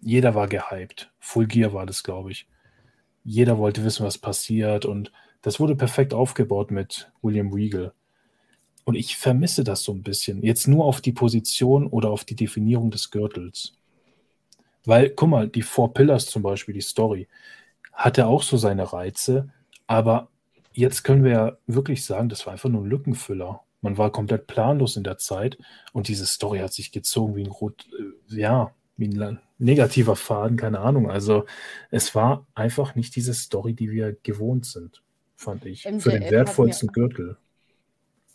Jeder 0.00 0.34
war 0.34 0.48
gehypt. 0.48 1.12
Full 1.18 1.46
Gear 1.46 1.72
war 1.72 1.86
das, 1.86 2.02
glaube 2.02 2.32
ich. 2.32 2.48
Jeder 3.24 3.58
wollte 3.58 3.84
wissen, 3.84 4.04
was 4.04 4.18
passiert 4.18 4.86
und 4.86 5.12
das 5.42 5.60
wurde 5.60 5.76
perfekt 5.76 6.14
aufgebaut 6.14 6.70
mit 6.70 7.10
William 7.22 7.52
Regal. 7.52 7.92
Und 8.84 8.94
ich 8.94 9.16
vermisse 9.16 9.64
das 9.64 9.82
so 9.82 9.92
ein 9.92 10.02
bisschen. 10.02 10.42
Jetzt 10.42 10.66
nur 10.66 10.84
auf 10.84 11.00
die 11.00 11.12
Position 11.12 11.86
oder 11.86 12.10
auf 12.10 12.24
die 12.24 12.36
Definierung 12.36 12.90
des 12.90 13.10
Gürtels. 13.10 13.74
Weil, 14.84 15.10
guck 15.10 15.28
mal, 15.28 15.48
die 15.48 15.62
Four 15.62 15.92
Pillars 15.92 16.26
zum 16.26 16.42
Beispiel, 16.42 16.74
die 16.74 16.80
Story, 16.80 17.28
hatte 17.92 18.26
auch 18.26 18.42
so 18.42 18.56
seine 18.56 18.92
Reize, 18.92 19.50
aber 19.86 20.28
jetzt 20.72 21.02
können 21.02 21.24
wir 21.24 21.30
ja 21.30 21.56
wirklich 21.66 22.04
sagen, 22.04 22.28
das 22.28 22.46
war 22.46 22.52
einfach 22.54 22.70
nur 22.70 22.82
ein 22.82 22.90
Lückenfüller. 22.90 23.60
Man 23.82 23.98
war 23.98 24.10
komplett 24.10 24.46
planlos 24.46 24.96
in 24.96 25.04
der 25.04 25.18
Zeit 25.18 25.58
und 25.92 26.08
diese 26.08 26.26
Story 26.26 26.60
hat 26.60 26.72
sich 26.72 26.92
gezogen 26.92 27.36
wie 27.36 27.44
ein 27.44 27.50
rot, 27.50 27.86
äh, 27.98 28.36
ja, 28.36 28.72
wie 28.96 29.08
ein 29.08 29.38
negativer 29.58 30.16
Faden, 30.16 30.56
keine 30.56 30.80
Ahnung. 30.80 31.10
Also 31.10 31.44
es 31.90 32.14
war 32.14 32.46
einfach 32.54 32.94
nicht 32.94 33.16
diese 33.16 33.34
Story, 33.34 33.74
die 33.74 33.90
wir 33.90 34.16
gewohnt 34.22 34.66
sind, 34.66 35.02
fand 35.40 35.64
ich, 35.64 35.84
MJF 35.84 36.02
für 36.02 36.10
den 36.10 36.30
wertvollsten 36.30 36.86
mir, 36.86 36.92
Gürtel. 36.92 37.36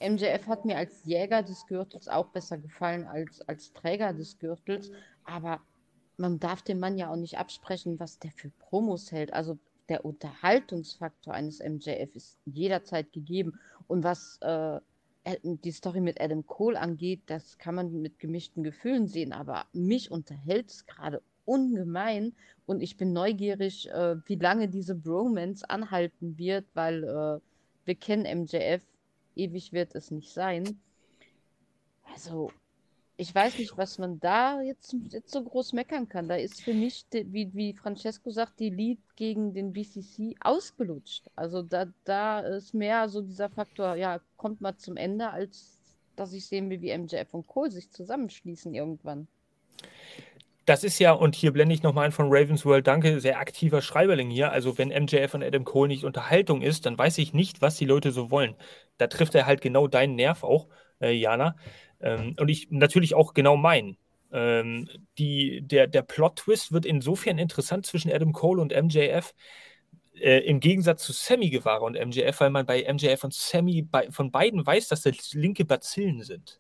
MJF 0.02 0.48
hat 0.48 0.66
mir 0.66 0.78
als 0.78 1.04
Jäger 1.06 1.44
des 1.44 1.66
Gürtels 1.68 2.08
auch 2.08 2.28
besser 2.28 2.58
gefallen 2.58 3.06
als 3.06 3.42
als 3.48 3.72
Träger 3.74 4.14
des 4.14 4.38
Gürtels, 4.40 4.92
aber 5.24 5.62
man 6.18 6.40
darf 6.40 6.62
dem 6.62 6.80
Mann 6.80 6.98
ja 6.98 7.12
auch 7.12 7.16
nicht 7.18 7.38
absprechen, 7.38 8.00
was 8.00 8.20
der 8.20 8.32
für 8.32 8.50
Promos 8.50 9.12
hält. 9.12 9.34
Also 9.34 9.58
der 9.90 10.06
Unterhaltungsfaktor 10.06 11.34
eines 11.34 11.60
MJF 11.60 12.16
ist 12.16 12.38
jederzeit 12.46 13.12
gegeben. 13.12 13.60
Und 13.88 14.04
was 14.04 14.40
äh, 14.42 14.80
die 15.44 15.72
Story 15.72 16.02
mit 16.02 16.22
Adam 16.22 16.46
Cole 16.46 16.80
angeht, 16.80 17.22
das 17.28 17.58
kann 17.58 17.76
man 17.76 18.02
mit 18.02 18.20
gemischten 18.20 18.64
Gefühlen 18.64 19.08
sehen. 19.08 19.34
Aber 19.34 19.66
mich 19.74 20.12
unterhält 20.12 20.70
es 20.70 20.86
gerade 20.86 21.22
ungemein 21.46 22.34
und 22.66 22.82
ich 22.82 22.98
bin 22.98 23.14
neugierig, 23.14 23.90
äh, 23.90 24.18
wie 24.26 24.36
lange 24.36 24.68
diese 24.68 24.96
Bromance 24.96 25.70
anhalten 25.70 26.38
wird, 26.38 26.66
weil 26.74 27.04
äh, 27.04 27.40
wir 27.86 27.96
kennen 27.96 28.42
MJF, 28.42 28.82
ewig 29.36 29.72
wird 29.74 29.96
es 29.96 30.12
nicht 30.12 30.32
sein. 30.32 30.80
Also 32.14 32.52
ich 33.18 33.34
weiß 33.34 33.60
nicht, 33.60 33.78
was 33.78 33.98
man 33.98 34.20
da 34.20 34.62
jetzt, 34.62 34.96
jetzt 35.10 35.32
so 35.32 35.44
groß 35.44 35.74
meckern 35.74 36.10
kann. 36.10 36.28
Da 36.28 36.36
ist 36.36 36.62
für 36.62 36.74
mich, 36.74 37.06
wie, 37.12 37.54
wie 37.54 37.74
Francesco 37.74 38.30
sagt, 38.30 38.60
die 38.60 38.70
Lead 38.70 39.00
gegen 39.16 39.54
den 39.54 39.72
BCC 39.72 40.36
ausgelutscht. 40.42 41.30
Also 41.36 41.62
da, 41.62 41.86
da 42.04 42.42
ist 42.42 42.74
mehr 42.74 43.08
so 43.08 43.22
dieser 43.22 43.50
Faktor, 43.50 43.96
ja, 43.96 44.20
kommt 44.36 44.60
mal 44.60 44.76
zum 44.78 44.98
Ende, 44.98 45.30
als 45.30 45.80
dass 46.16 46.34
ich 46.34 46.46
sehen 46.46 46.70
will, 46.70 46.82
wie 46.82 46.98
MJF 46.98 47.34
und 47.34 47.48
Cole 47.48 47.72
sich 47.72 47.90
zusammenschließen 47.92 48.74
irgendwann. 48.74 49.28
Das 50.66 50.84
ist 50.84 50.98
ja, 50.98 51.12
und 51.12 51.36
hier 51.36 51.54
blende 51.54 51.76
ich 51.76 51.84
nochmal 51.84 52.06
ein 52.06 52.12
von 52.12 52.28
Ravens 52.30 52.66
World, 52.66 52.88
danke, 52.88 53.20
sehr 53.20 53.40
aktiver 53.40 53.82
Schreiberling 53.82 54.32
hier. 54.32 54.52
Also, 54.52 54.78
wenn 54.80 54.90
MJF 54.90 55.36
und 55.36 55.44
Adam 55.44 55.64
Cole 55.64 55.88
nicht 55.90 56.04
Unterhaltung 56.04 56.62
ist, 56.64 56.88
dann 56.88 56.98
weiß 56.98 57.20
ich 57.20 57.34
nicht, 57.34 57.62
was 57.62 57.76
die 57.78 57.86
Leute 57.86 58.12
so 58.12 58.32
wollen. 58.32 58.56
Da 58.98 59.08
trifft 59.08 59.36
er 59.36 59.46
halt 59.46 59.62
genau 59.62 59.88
deinen 59.88 60.16
Nerv 60.16 60.44
auch, 60.44 60.68
äh, 61.00 61.12
Jana. 61.12 61.56
Ähm, 62.02 62.36
und 62.40 62.50
ich 62.50 62.72
natürlich 62.72 63.14
auch 63.14 63.36
genau 63.36 63.58
meinen. 63.58 63.98
Ähm, 64.32 64.90
die, 65.20 65.62
der, 65.62 65.86
der 65.86 66.02
Plot-Twist 66.02 66.72
wird 66.72 66.86
insofern 66.86 67.38
interessant 67.38 67.86
zwischen 67.86 68.12
Adam 68.12 68.34
Cole 68.34 68.60
und 68.60 68.74
MJF, 68.74 69.36
äh, 70.16 70.40
im 70.40 70.60
Gegensatz 70.60 71.04
zu 71.04 71.14
Sammy 71.14 71.52
Guevara 71.52 71.86
und 71.86 71.94
MJF, 71.94 72.40
weil 72.40 72.50
man 72.50 72.66
bei 72.66 72.92
MJF 72.92 73.24
und 73.24 73.34
Sammy 73.34 73.84
bei, 73.84 74.10
von 74.12 74.32
beiden 74.32 74.66
weiß, 74.66 74.88
dass 74.88 75.02
das 75.02 75.34
linke 75.34 75.64
Bazillen 75.64 76.24
sind. 76.24 76.60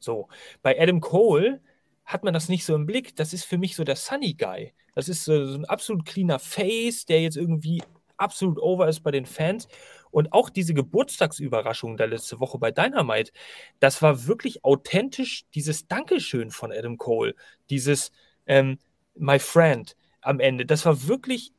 So, 0.00 0.28
bei 0.62 0.80
Adam 0.80 1.00
Cole 1.00 1.60
hat 2.04 2.24
man 2.24 2.34
das 2.34 2.48
nicht 2.48 2.64
so 2.64 2.74
im 2.74 2.86
Blick. 2.86 3.16
Das 3.16 3.32
ist 3.32 3.44
für 3.44 3.58
mich 3.58 3.76
so 3.76 3.84
der 3.84 3.96
Sunny 3.96 4.34
Guy. 4.34 4.72
Das 4.94 5.08
ist 5.08 5.24
so, 5.24 5.44
so 5.46 5.58
ein 5.58 5.64
absolut 5.64 6.04
cleaner 6.04 6.38
Face, 6.38 7.06
der 7.06 7.22
jetzt 7.22 7.36
irgendwie 7.36 7.82
absolut 8.16 8.58
over 8.58 8.88
ist 8.88 9.00
bei 9.00 9.10
den 9.10 9.26
Fans. 9.26 9.68
Und 10.10 10.32
auch 10.32 10.48
diese 10.48 10.74
Geburtstagsüberraschung 10.74 11.96
da 11.96 12.04
letzte 12.04 12.38
Woche 12.38 12.58
bei 12.58 12.70
Dynamite, 12.70 13.32
das 13.80 14.00
war 14.00 14.26
wirklich 14.26 14.64
authentisch, 14.64 15.44
dieses 15.54 15.88
Dankeschön 15.88 16.50
von 16.50 16.70
Adam 16.72 16.98
Cole, 16.98 17.34
dieses 17.68 18.12
ähm, 18.46 18.78
My 19.16 19.38
Friend 19.38 19.96
am 20.20 20.38
Ende. 20.38 20.66
Das 20.66 20.86
war 20.86 21.08
wirklich, 21.08 21.52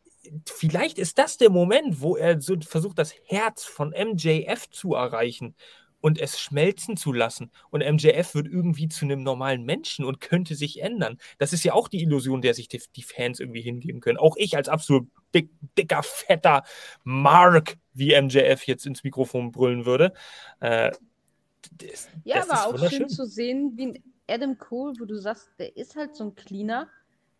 vielleicht 0.46 1.00
ist 1.00 1.18
das 1.18 1.38
der 1.38 1.50
Moment, 1.50 2.00
wo 2.02 2.16
er 2.16 2.40
so 2.40 2.56
versucht, 2.62 2.98
das 2.98 3.14
Herz 3.26 3.66
von 3.66 3.90
MJF 3.90 4.70
zu 4.70 4.94
erreichen 4.94 5.56
und 6.06 6.22
es 6.22 6.40
schmelzen 6.40 6.98
zu 6.98 7.12
lassen. 7.12 7.50
Und 7.72 7.82
MJF 7.82 8.36
wird 8.36 8.46
irgendwie 8.46 8.88
zu 8.88 9.06
einem 9.06 9.24
normalen 9.24 9.64
Menschen 9.64 10.06
und 10.06 10.22
könnte 10.22 10.54
sich 10.54 10.84
ändern. 10.84 11.18
Das 11.40 11.52
ist 11.52 11.64
ja 11.64 11.74
auch 11.74 11.88
die 11.88 12.04
Illusion, 12.04 12.44
der 12.44 12.54
sich 12.54 12.68
die, 12.68 12.80
die 12.96 13.02
Fans 13.02 13.40
irgendwie 13.40 13.62
hingeben 13.62 14.02
können. 14.02 14.20
Auch 14.20 14.36
ich 14.38 14.56
als 14.56 14.70
absolut 14.70 15.08
dick, 15.34 15.50
dicker, 15.76 16.04
fetter 16.04 16.64
Mark, 17.04 17.78
wie 17.96 18.22
MJF 18.22 18.68
jetzt 18.68 18.86
ins 18.86 19.04
Mikrofon 19.04 19.52
brüllen 19.52 19.88
würde. 19.88 20.14
Äh, 20.60 20.92
das, 21.72 22.08
ja, 22.24 22.36
das 22.36 22.50
aber 22.52 22.86
auch 22.86 22.90
schön 22.92 23.10
zu 23.10 23.26
sehen, 23.26 23.72
wie 23.76 24.00
Adam 24.28 24.60
Cole, 24.60 24.94
wo 25.00 25.06
du 25.06 25.18
sagst, 25.18 25.50
der 25.58 25.76
ist 25.76 25.96
halt 25.96 26.16
so 26.16 26.26
ein 26.26 26.36
Cleaner, 26.36 26.88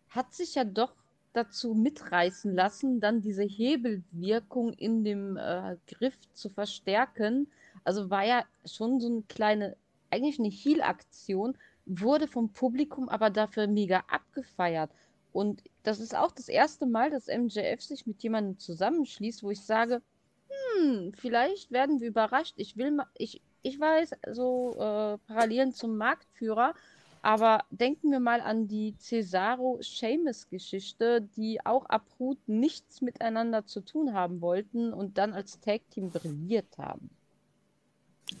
hat 0.08 0.34
sich 0.34 0.56
ja 0.56 0.64
doch 0.64 0.92
dazu 1.34 1.72
mitreißen 1.72 2.52
lassen, 2.52 2.98
dann 2.98 3.20
diese 3.20 3.44
Hebelwirkung 3.44 4.72
in 4.72 5.04
dem 5.04 5.36
äh, 5.36 5.76
Griff 5.86 6.18
zu 6.32 6.50
verstärken, 6.50 7.46
also 7.86 8.10
war 8.10 8.24
ja 8.24 8.44
schon 8.64 9.00
so 9.00 9.08
eine 9.08 9.22
kleine, 9.22 9.76
eigentlich 10.10 10.38
eine 10.38 10.48
Heal-Aktion, 10.48 11.56
wurde 11.86 12.26
vom 12.26 12.52
Publikum 12.52 13.08
aber 13.08 13.30
dafür 13.30 13.68
mega 13.68 14.02
abgefeiert. 14.08 14.90
Und 15.32 15.62
das 15.84 16.00
ist 16.00 16.16
auch 16.16 16.32
das 16.32 16.48
erste 16.48 16.86
Mal, 16.86 17.10
dass 17.10 17.28
MJF 17.28 17.80
sich 17.80 18.06
mit 18.06 18.22
jemandem 18.22 18.58
zusammenschließt, 18.58 19.44
wo 19.44 19.50
ich 19.50 19.60
sage, 19.60 20.02
hm, 20.48 21.12
vielleicht 21.16 21.70
werden 21.70 22.00
wir 22.00 22.08
überrascht. 22.08 22.54
Ich 22.56 22.76
will 22.76 22.90
mal, 22.90 23.06
ich, 23.16 23.40
ich 23.62 23.78
weiß, 23.78 24.10
so 24.32 24.72
äh, 24.74 25.18
Parallelen 25.28 25.72
zum 25.72 25.96
Marktführer, 25.96 26.74
aber 27.22 27.64
denken 27.70 28.10
wir 28.10 28.20
mal 28.20 28.40
an 28.40 28.66
die 28.66 28.96
Cesaro-Seamus-Geschichte, 28.98 31.22
die 31.36 31.64
auch 31.64 31.86
abrupt 31.86 32.48
nichts 32.48 33.00
miteinander 33.00 33.64
zu 33.66 33.80
tun 33.80 34.12
haben 34.12 34.40
wollten 34.40 34.92
und 34.92 35.18
dann 35.18 35.34
als 35.34 35.60
Tag-Team 35.60 36.10
brilliert 36.10 36.78
haben. 36.78 37.10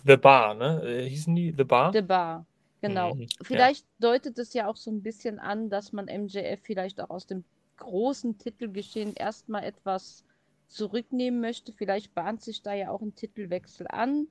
The 0.04 0.16
Bar, 0.16 0.54
ne? 0.54 0.82
Äh, 0.84 1.08
hießen 1.08 1.34
die 1.34 1.54
The 1.56 1.64
Bar? 1.64 1.92
The 1.92 2.02
Bar, 2.02 2.46
genau. 2.80 3.14
Mhm, 3.14 3.28
vielleicht 3.42 3.84
ja. 3.84 4.10
deutet 4.10 4.38
es 4.38 4.52
ja 4.52 4.68
auch 4.68 4.76
so 4.76 4.90
ein 4.90 5.02
bisschen 5.02 5.38
an, 5.38 5.70
dass 5.70 5.92
man 5.92 6.06
MJF 6.06 6.60
vielleicht 6.62 7.00
auch 7.00 7.10
aus 7.10 7.26
dem 7.26 7.44
großen 7.76 8.38
Titelgeschehen 8.38 9.14
erstmal 9.14 9.64
etwas 9.64 10.24
zurücknehmen 10.68 11.40
möchte. 11.40 11.72
Vielleicht 11.72 12.14
bahnt 12.14 12.42
sich 12.42 12.62
da 12.62 12.74
ja 12.74 12.90
auch 12.90 13.02
ein 13.02 13.14
Titelwechsel 13.14 13.86
an. 13.88 14.28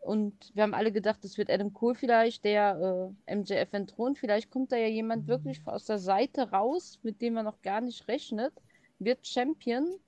Und 0.00 0.52
wir 0.54 0.62
haben 0.62 0.74
alle 0.74 0.92
gedacht, 0.92 1.24
das 1.24 1.38
wird 1.38 1.50
Adam 1.50 1.72
Cole 1.72 1.94
vielleicht, 1.94 2.44
der 2.44 3.12
äh, 3.26 3.34
MJF 3.34 3.72
entthront. 3.72 4.18
Vielleicht 4.18 4.50
kommt 4.50 4.72
da 4.72 4.76
ja 4.76 4.86
jemand 4.86 5.26
wirklich 5.26 5.60
aus 5.66 5.86
der 5.86 5.98
Seite 5.98 6.50
raus, 6.50 6.98
mit 7.02 7.20
dem 7.20 7.34
man 7.34 7.44
noch 7.44 7.60
gar 7.62 7.80
nicht 7.80 8.06
rechnet, 8.08 8.52
wird 8.98 9.26
Champion. 9.26 9.98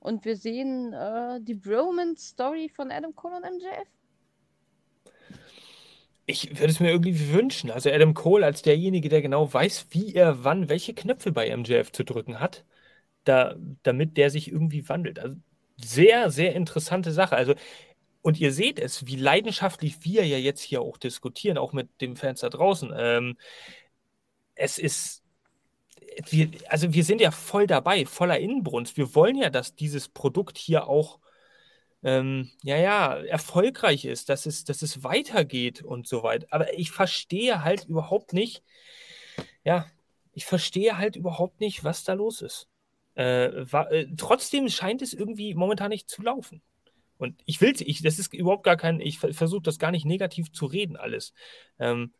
Und 0.00 0.24
wir 0.24 0.36
sehen 0.36 0.92
äh, 0.92 1.40
die 1.40 1.54
Bromance-Story 1.54 2.70
von 2.74 2.90
Adam 2.90 3.14
Cole 3.14 3.36
und 3.36 3.42
MJF. 3.42 3.88
Ich 6.26 6.58
würde 6.58 6.72
es 6.72 6.80
mir 6.80 6.90
irgendwie 6.90 7.32
wünschen. 7.32 7.70
Also 7.70 7.90
Adam 7.90 8.14
Cole 8.14 8.44
als 8.44 8.62
derjenige, 8.62 9.08
der 9.08 9.22
genau 9.22 9.52
weiß, 9.52 9.86
wie 9.90 10.14
er 10.14 10.44
wann 10.44 10.68
welche 10.68 10.94
Knöpfe 10.94 11.32
bei 11.32 11.54
MJF 11.56 11.92
zu 11.92 12.04
drücken 12.04 12.40
hat, 12.40 12.64
da, 13.24 13.54
damit 13.82 14.16
der 14.16 14.30
sich 14.30 14.50
irgendwie 14.50 14.88
wandelt. 14.88 15.18
Also 15.18 15.36
sehr, 15.76 16.30
sehr 16.30 16.54
interessante 16.54 17.12
Sache. 17.12 17.36
Also, 17.36 17.54
und 18.22 18.40
ihr 18.40 18.52
seht 18.52 18.78
es, 18.80 19.06
wie 19.06 19.16
leidenschaftlich 19.16 20.04
wir 20.04 20.26
ja 20.26 20.38
jetzt 20.38 20.62
hier 20.62 20.82
auch 20.82 20.96
diskutieren, 20.98 21.58
auch 21.58 21.72
mit 21.72 21.88
den 22.00 22.16
Fans 22.16 22.40
da 22.40 22.48
draußen. 22.48 22.92
Ähm, 22.96 23.36
es 24.56 24.78
ist, 24.78 25.22
wir, 26.30 26.50
also 26.68 26.92
wir 26.92 27.04
sind 27.04 27.20
ja 27.20 27.30
voll 27.30 27.66
dabei, 27.66 28.06
voller 28.06 28.38
Inbrunst. 28.38 28.96
Wir 28.96 29.14
wollen 29.14 29.36
ja, 29.36 29.50
dass 29.50 29.76
dieses 29.76 30.08
Produkt 30.08 30.58
hier 30.58 30.88
auch 30.88 31.20
ähm, 32.06 32.52
ja, 32.62 32.76
ja, 32.76 33.16
erfolgreich 33.24 34.04
ist, 34.04 34.28
dass 34.28 34.46
es, 34.46 34.62
dass 34.62 34.82
es 34.82 35.02
weitergeht 35.02 35.82
und 35.82 36.06
so 36.06 36.22
weiter. 36.22 36.46
Aber 36.50 36.72
ich 36.78 36.92
verstehe 36.92 37.64
halt 37.64 37.86
überhaupt 37.86 38.32
nicht, 38.32 38.62
ja, 39.64 39.86
ich 40.32 40.46
verstehe 40.46 40.98
halt 40.98 41.16
überhaupt 41.16 41.60
nicht, 41.60 41.82
was 41.82 42.04
da 42.04 42.12
los 42.12 42.42
ist. 42.42 42.68
Äh, 43.16 43.50
war, 43.72 43.90
äh, 43.90 44.06
trotzdem 44.16 44.68
scheint 44.68 45.02
es 45.02 45.14
irgendwie 45.14 45.54
momentan 45.56 45.88
nicht 45.88 46.08
zu 46.08 46.22
laufen. 46.22 46.62
Und 47.18 47.42
ich 47.44 47.60
will, 47.60 47.74
ich, 47.76 48.02
das 48.02 48.20
ist 48.20 48.32
überhaupt 48.32 48.62
gar 48.62 48.76
kein, 48.76 49.00
ich 49.00 49.18
versuche 49.18 49.62
das 49.62 49.80
gar 49.80 49.90
nicht 49.90 50.06
negativ 50.06 50.52
zu 50.52 50.66
reden, 50.66 50.96
alles. 50.96 51.32
Ähm, 51.80 52.12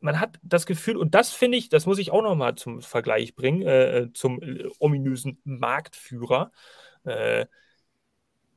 man 0.00 0.20
hat 0.20 0.40
das 0.42 0.66
Gefühl, 0.66 0.98
und 0.98 1.14
das 1.14 1.32
finde 1.32 1.56
ich, 1.56 1.70
das 1.70 1.86
muss 1.86 1.98
ich 1.98 2.10
auch 2.10 2.22
nochmal 2.22 2.56
zum 2.56 2.82
Vergleich 2.82 3.34
bringen, 3.34 3.62
äh, 3.62 3.98
äh 4.00 4.12
zum 4.12 4.42
äh, 4.42 4.68
ominösen 4.78 5.40
Marktführer. 5.44 6.52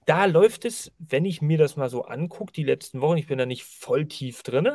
Da 0.06 0.26
läuft 0.26 0.66
es, 0.66 0.92
wenn 1.00 1.26
ich 1.26 1.42
mir 1.42 1.58
das 1.58 1.78
mal 1.78 1.90
so 1.90 2.04
angucke, 2.04 2.54
die 2.54 2.64
letzten 2.64 3.02
Wochen, 3.02 3.18
ich 3.18 3.26
bin 3.26 3.40
da 3.40 3.48
nicht 3.48 3.64
voll 3.64 4.06
tief 4.06 4.44
drin, 4.44 4.70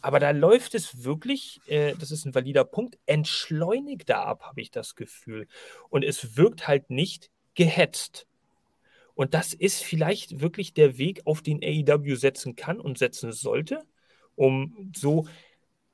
aber 0.00 0.18
da 0.18 0.32
läuft 0.32 0.74
es 0.74 1.04
wirklich, 1.04 1.60
äh, 1.66 1.94
das 2.00 2.10
ist 2.10 2.24
ein 2.24 2.34
valider 2.34 2.64
Punkt, 2.64 2.98
entschleunigter 3.06 4.26
ab, 4.26 4.42
habe 4.42 4.60
ich 4.60 4.72
das 4.72 4.96
Gefühl. 4.96 5.46
Und 5.90 6.04
es 6.04 6.36
wirkt 6.36 6.66
halt 6.66 6.90
nicht 6.90 7.30
gehetzt. 7.54 8.26
Und 9.14 9.32
das 9.34 9.54
ist 9.54 9.84
vielleicht 9.84 10.40
wirklich 10.40 10.74
der 10.74 10.98
Weg, 10.98 11.22
auf 11.24 11.40
den 11.40 11.60
AEW 11.62 12.16
setzen 12.16 12.56
kann 12.56 12.80
und 12.80 12.98
setzen 12.98 13.30
sollte, 13.30 13.84
um 14.34 14.90
so 14.96 15.26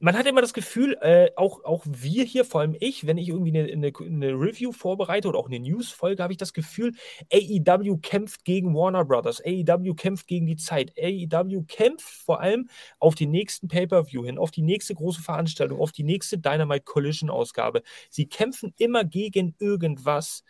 man 0.03 0.17
hat 0.17 0.27
immer 0.27 0.41
das 0.41 0.55
Gefühl, 0.55 0.97
äh, 1.03 1.31
auch, 1.37 1.63
auch 1.63 1.85
wir 1.87 2.25
hier, 2.25 2.47
vor 2.47 2.63
allem 2.63 2.75
ich, 2.81 3.07
wenn 3.07 3.19
ich 3.19 3.29
irgendwie 3.29 3.57
eine, 3.57 3.71
eine, 3.71 3.93
eine 4.01 4.33
Review 4.33 4.73
vorbereite 4.73 5.29
oder 5.29 5.39
auch 5.39 5.47
eine 5.47 5.61
News-Folge, 5.61 6.23
habe 6.23 6.33
ich 6.33 6.39
das 6.39 6.55
Gefühl, 6.55 6.95
AEW 7.31 7.99
kämpft 7.99 8.47
gegen 8.47 8.75
Warner 8.75 9.05
Brothers, 9.05 9.43
AEW 9.45 9.95
kämpft 9.95 10.27
gegen 10.27 10.47
die 10.47 10.57
Zeit, 10.57 10.95
AEW 10.99 11.65
kämpft 11.69 12.09
vor 12.09 12.41
allem 12.41 12.71
auf 12.99 13.15
den 13.15 13.31
nächsten 13.31 13.69
Pay-Per-View 13.69 14.25
hin, 14.25 14.39
auf 14.39 14.51
die 14.51 14.63
nächste 14.63 14.95
große 14.95 15.21
Veranstaltung, 15.21 15.79
auf 15.79 15.93
die 15.93 16.05
nächste 16.05 16.39
Dynamite 16.39 16.85
Collision-Ausgabe. 16.85 17.83
Sie 18.09 18.27
kämpfen 18.27 18.73
immer 18.79 19.05
gegen 19.05 19.55
irgendwas. 19.59 20.45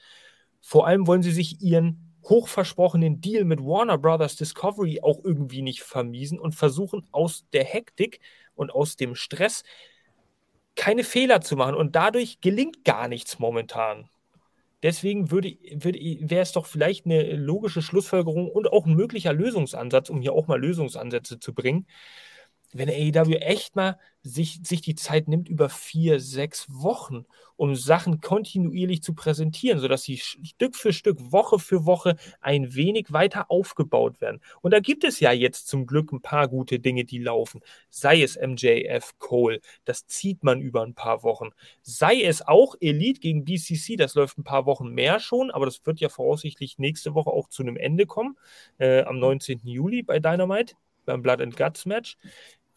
Vor 0.61 0.87
allem 0.87 1.09
wollen 1.09 1.23
sie 1.23 1.33
sich 1.33 1.61
ihren 1.61 2.11
hochversprochenen 2.23 3.21
Deal 3.21 3.45
mit 3.45 3.61
Warner 3.61 3.99
Brothers 3.99 4.37
Discovery 4.37 5.01
auch 5.03 5.25
irgendwie 5.25 5.63
nicht 5.63 5.83
vermiesen 5.83 6.39
und 6.39 6.55
versuchen 6.55 7.07
aus 7.11 7.47
der 7.53 7.65
Hektik 7.65 8.21
und 8.61 8.71
aus 8.71 8.97
dem 8.97 9.15
Stress 9.15 9.65
keine 10.77 11.03
Fehler 11.03 11.41
zu 11.41 11.57
machen. 11.57 11.75
Und 11.75 11.97
dadurch 11.97 12.41
gelingt 12.41 12.85
gar 12.85 13.09
nichts 13.09 13.39
momentan. 13.39 14.09
Deswegen 14.83 15.31
würde, 15.31 15.57
würde, 15.73 15.99
wäre 15.99 16.43
es 16.43 16.53
doch 16.53 16.67
vielleicht 16.67 17.07
eine 17.07 17.37
logische 17.37 17.83
Schlussfolgerung 17.83 18.51
und 18.51 18.71
auch 18.71 18.87
ein 18.87 18.95
möglicher 18.95 19.33
Lösungsansatz, 19.33 20.11
um 20.11 20.21
hier 20.21 20.33
auch 20.33 20.47
mal 20.47 20.61
Lösungsansätze 20.61 21.39
zu 21.39 21.55
bringen, 21.55 21.87
wenn 22.73 22.89
AEW 22.89 23.35
echt 23.37 23.77
mal 23.77 23.99
sich, 24.23 24.61
sich 24.65 24.83
die 24.83 24.95
Zeit 24.95 25.29
nimmt 25.29 25.49
über 25.49 25.69
vier, 25.69 26.21
sechs 26.21 26.67
Wochen, 26.69 27.25
um 27.57 27.75
Sachen 27.75 28.21
kontinuierlich 28.21 29.03
zu 29.03 29.15
präsentieren, 29.15 29.79
sodass 29.79 30.03
sie 30.03 30.19
Stück 30.19 30.77
für 30.77 30.93
Stück, 30.93 31.33
Woche 31.33 31.59
für 31.59 31.87
Woche 31.87 32.17
ein 32.41 32.75
wenig 32.75 33.13
weiter 33.13 33.51
aufgebaut 33.51 34.21
werden. 34.21 34.41
Und 34.61 34.73
da 34.73 34.81
gibt 34.81 35.05
es 35.05 35.21
ja 35.21 35.33
jetzt 35.33 35.69
zum 35.69 35.87
Glück 35.87 36.13
ein 36.13 36.21
paar 36.21 36.49
gute 36.49 36.79
Dinge, 36.79 37.05
die 37.05 37.19
laufen. 37.19 37.61
Sei 37.89 38.23
es 38.23 38.37
MJF 38.37 39.19
Cole, 39.19 39.61
das 39.85 40.07
zieht 40.07 40.45
man 40.45 40.61
über 40.61 40.83
ein 40.83 40.95
paar 40.95 41.23
Wochen. 41.23 41.51
Sei 41.83 42.23
es 42.23 42.47
auch 42.47 42.75
Elite 42.81 43.21
gegen 43.21 43.45
BCC, 43.45 43.97
das 43.97 44.15
läuft 44.15 44.39
ein 44.39 44.45
paar 44.45 44.67
Wochen 44.67 44.89
mehr 44.89 45.19
schon, 45.19 45.51
aber 45.51 45.65
das 45.65 45.85
wird 45.87 46.01
ja 46.01 46.09
voraussichtlich 46.09 46.79
nächste 46.79 47.15
Woche 47.15 47.31
auch 47.31 47.49
zu 47.49 47.63
einem 47.63 47.77
Ende 47.77 48.07
kommen, 48.07 48.37
äh, 48.79 49.03
am 49.03 49.19
19. 49.19 49.61
Juli 49.65 50.03
bei 50.03 50.19
Dynamite 50.19 50.75
beim 51.07 51.23
Blood 51.23 51.41
and 51.41 51.57
Guts 51.57 51.87
Match 51.87 52.17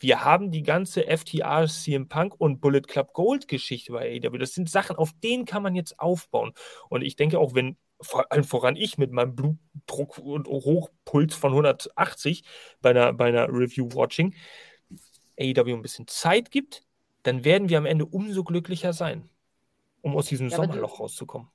wir 0.04 0.24
haben 0.26 0.52
die 0.52 0.64
ganze 0.64 1.06
FTR, 1.06 1.66
CM 1.68 2.10
Punk 2.10 2.36
und 2.38 2.60
Bullet 2.60 2.82
Club 2.82 3.14
Gold 3.14 3.48
Geschichte 3.48 3.94
bei 3.94 4.22
AEW. 4.22 4.38
Das 4.38 4.54
sind 4.54 4.70
Sachen, 4.70 4.98
auf 4.98 5.12
denen 5.24 5.46
kann 5.46 5.64
man 5.64 5.76
jetzt 5.76 5.98
aufbauen. 5.98 6.54
Und 6.90 7.04
ich 7.04 7.16
denke 7.16 7.40
auch, 7.40 7.56
wenn 7.56 7.78
vor 8.02 8.30
allem 8.32 8.44
voran 8.44 8.76
ich 8.76 8.98
mit 8.98 9.12
meinem 9.12 9.34
Blutdruck 9.34 10.18
und 10.18 10.48
Hochpuls 10.48 11.36
von 11.36 11.52
180 11.52 12.44
bei 12.82 12.90
einer, 12.90 13.14
bei 13.14 13.28
einer 13.28 13.48
Review-Watching 13.48 14.36
AEW 15.40 15.74
ein 15.74 15.82
bisschen 15.82 16.08
Zeit 16.08 16.52
gibt, 16.52 16.84
dann 17.24 17.46
werden 17.46 17.70
wir 17.70 17.78
am 17.78 17.86
Ende 17.86 18.06
umso 18.06 18.44
glücklicher 18.44 18.92
sein, 18.92 19.30
um 20.02 20.18
aus 20.18 20.28
diesem 20.28 20.50
ja, 20.50 20.58
Sommerloch 20.58 20.98
du, 20.98 21.04
rauszukommen. 21.04 21.48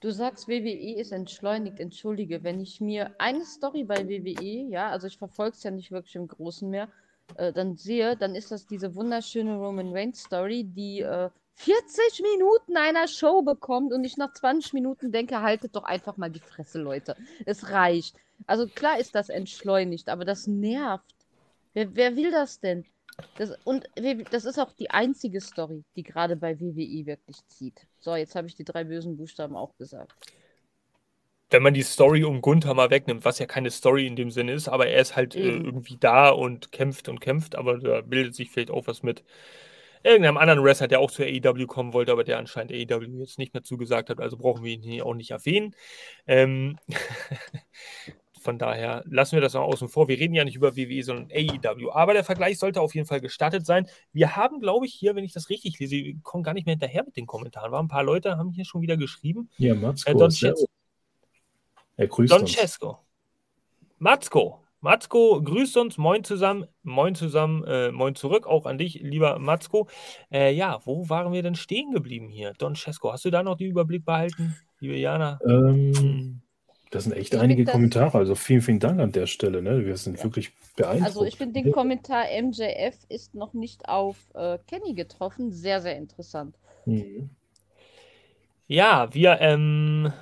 Du 0.00 0.10
sagst, 0.10 0.48
WWE 0.48 0.96
ist 0.98 1.12
entschleunigt. 1.12 1.78
Entschuldige, 1.78 2.42
wenn 2.42 2.58
ich 2.58 2.80
mir 2.80 3.14
eine 3.18 3.44
Story 3.44 3.84
bei 3.84 4.08
WWE, 4.08 4.70
ja, 4.70 4.88
also 4.88 5.06
ich 5.06 5.18
verfolge 5.18 5.56
es 5.56 5.62
ja 5.62 5.70
nicht 5.70 5.92
wirklich 5.92 6.16
im 6.16 6.26
Großen 6.26 6.68
mehr, 6.70 6.88
äh, 7.36 7.52
dann 7.52 7.76
sehe, 7.76 8.16
dann 8.16 8.34
ist 8.34 8.50
das 8.50 8.66
diese 8.66 8.94
wunderschöne 8.94 9.56
Roman 9.56 9.92
Reigns 9.92 10.22
Story, 10.22 10.64
die 10.64 11.00
äh, 11.00 11.30
40 11.54 12.22
Minuten 12.22 12.76
einer 12.76 13.06
Show 13.08 13.42
bekommt 13.42 13.92
und 13.92 14.04
ich 14.04 14.16
nach 14.16 14.32
20 14.32 14.72
Minuten 14.72 15.12
denke, 15.12 15.40
haltet 15.42 15.76
doch 15.76 15.84
einfach 15.84 16.16
mal 16.16 16.30
die 16.30 16.40
Fresse, 16.40 16.80
Leute. 16.80 17.16
Es 17.46 17.70
reicht. 17.70 18.16
Also 18.46 18.66
klar 18.66 18.98
ist 18.98 19.14
das 19.14 19.28
entschleunigt, 19.28 20.08
aber 20.08 20.24
das 20.24 20.46
nervt. 20.46 21.14
Wer, 21.74 21.94
wer 21.94 22.16
will 22.16 22.30
das 22.30 22.60
denn? 22.60 22.84
Das, 23.36 23.52
und 23.64 23.86
das 24.30 24.46
ist 24.46 24.58
auch 24.58 24.72
die 24.72 24.90
einzige 24.90 25.40
Story, 25.40 25.84
die 25.96 26.02
gerade 26.02 26.34
bei 26.34 26.58
WWE 26.58 27.06
wirklich 27.06 27.46
zieht. 27.46 27.86
So, 27.98 28.16
jetzt 28.16 28.34
habe 28.34 28.46
ich 28.46 28.56
die 28.56 28.64
drei 28.64 28.84
bösen 28.84 29.16
Buchstaben 29.16 29.54
auch 29.54 29.76
gesagt 29.76 30.14
wenn 31.52 31.62
man 31.62 31.74
die 31.74 31.82
Story 31.82 32.24
um 32.24 32.40
Gunther 32.40 32.74
mal 32.74 32.90
wegnimmt, 32.90 33.24
was 33.24 33.38
ja 33.38 33.46
keine 33.46 33.70
Story 33.70 34.06
in 34.06 34.16
dem 34.16 34.30
Sinne 34.30 34.52
ist, 34.52 34.68
aber 34.68 34.86
er 34.86 35.00
ist 35.00 35.16
halt 35.16 35.34
äh, 35.34 35.50
irgendwie 35.50 35.96
da 35.98 36.30
und 36.30 36.72
kämpft 36.72 37.08
und 37.08 37.20
kämpft, 37.20 37.54
aber 37.54 37.78
da 37.78 38.00
bildet 38.00 38.34
sich 38.34 38.50
vielleicht 38.50 38.70
auch 38.70 38.86
was 38.86 39.02
mit 39.02 39.22
irgendeinem 40.02 40.36
anderen 40.36 40.64
Wrestler, 40.64 40.88
der 40.88 41.00
auch 41.00 41.10
zu 41.10 41.22
AEW 41.22 41.66
kommen 41.66 41.92
wollte, 41.92 42.12
aber 42.12 42.24
der 42.24 42.38
anscheinend 42.38 42.72
AEW 42.72 43.20
jetzt 43.20 43.38
nicht 43.38 43.54
mehr 43.54 43.62
zugesagt 43.62 44.10
hat, 44.10 44.20
also 44.20 44.36
brauchen 44.36 44.64
wir 44.64 44.72
ihn 44.72 44.82
hier 44.82 45.06
auch 45.06 45.14
nicht 45.14 45.30
erwähnen. 45.30 45.74
Ähm 46.26 46.78
Von 48.42 48.58
daher 48.58 49.04
lassen 49.06 49.36
wir 49.36 49.40
das 49.40 49.54
mal 49.54 49.60
außen 49.60 49.88
vor. 49.88 50.08
Wir 50.08 50.18
reden 50.18 50.34
ja 50.34 50.44
nicht 50.44 50.56
über 50.56 50.76
WWE, 50.76 51.04
sondern 51.04 51.30
AEW. 51.30 51.92
Aber 51.92 52.12
der 52.12 52.24
Vergleich 52.24 52.58
sollte 52.58 52.80
auf 52.80 52.92
jeden 52.92 53.06
Fall 53.06 53.20
gestartet 53.20 53.64
sein. 53.64 53.86
Wir 54.12 54.34
haben, 54.34 54.58
glaube 54.58 54.84
ich, 54.84 54.92
hier, 54.92 55.14
wenn 55.14 55.22
ich 55.22 55.32
das 55.32 55.48
richtig 55.48 55.78
lese, 55.78 55.94
wir 55.94 56.16
kommen 56.24 56.42
gar 56.42 56.52
nicht 56.52 56.66
mehr 56.66 56.72
hinterher 56.72 57.04
mit 57.04 57.16
den 57.16 57.26
Kommentaren. 57.26 57.70
War 57.70 57.80
ein 57.80 57.86
paar 57.86 58.02
Leute 58.02 58.36
haben 58.36 58.50
hier 58.50 58.64
schon 58.64 58.82
wieder 58.82 58.96
geschrieben. 58.96 59.48
Ja, 59.58 59.76
Mats, 59.76 60.04
äh, 60.08 60.14
Don, 60.14 60.32
er 62.02 62.08
grüßt 62.08 62.32
Don 62.32 62.42
uns. 62.42 62.52
Cesco. 62.52 62.98
Matzko. 63.98 64.58
Matzko 64.80 65.40
grüßt 65.42 65.76
uns. 65.76 65.96
Moin 65.96 66.24
zusammen. 66.24 66.66
Moin 66.82 67.14
zusammen. 67.14 67.64
Äh, 67.64 67.92
moin 67.92 68.16
zurück. 68.16 68.46
Auch 68.46 68.66
an 68.66 68.78
dich, 68.78 68.94
lieber 68.94 69.38
Matzko. 69.38 69.88
Äh, 70.30 70.52
ja, 70.52 70.80
wo 70.84 71.08
waren 71.08 71.32
wir 71.32 71.42
denn 71.42 71.54
stehen 71.54 71.92
geblieben 71.92 72.28
hier? 72.28 72.52
Don 72.58 72.74
Cesco. 72.74 73.12
Hast 73.12 73.24
du 73.24 73.30
da 73.30 73.42
noch 73.42 73.56
den 73.56 73.70
Überblick 73.70 74.04
behalten, 74.04 74.56
liebe 74.80 74.96
Jana? 74.96 75.38
Ähm, 75.46 76.42
Das 76.90 77.04
sind 77.04 77.12
echt 77.12 77.34
einige 77.36 77.64
Kommentare. 77.64 78.18
Also 78.18 78.34
vielen, 78.34 78.60
vielen 78.60 78.80
Dank 78.80 79.00
an 79.00 79.12
der 79.12 79.26
Stelle. 79.26 79.62
Ne? 79.62 79.86
Wir 79.86 79.96
sind 79.96 80.18
ja. 80.18 80.24
wirklich 80.24 80.52
beeindruckt. 80.74 81.06
Also 81.06 81.24
ich 81.24 81.36
finde 81.36 81.62
den 81.62 81.72
Kommentar 81.72 82.24
MJF 82.42 82.96
ist 83.08 83.34
noch 83.36 83.54
nicht 83.54 83.88
auf 83.88 84.16
äh, 84.34 84.58
Kenny 84.66 84.94
getroffen. 84.94 85.52
Sehr, 85.52 85.80
sehr 85.80 85.96
interessant. 85.96 86.56
Mhm. 86.86 87.30
Ja, 88.66 89.14
wir, 89.14 89.40
ähm, 89.40 90.12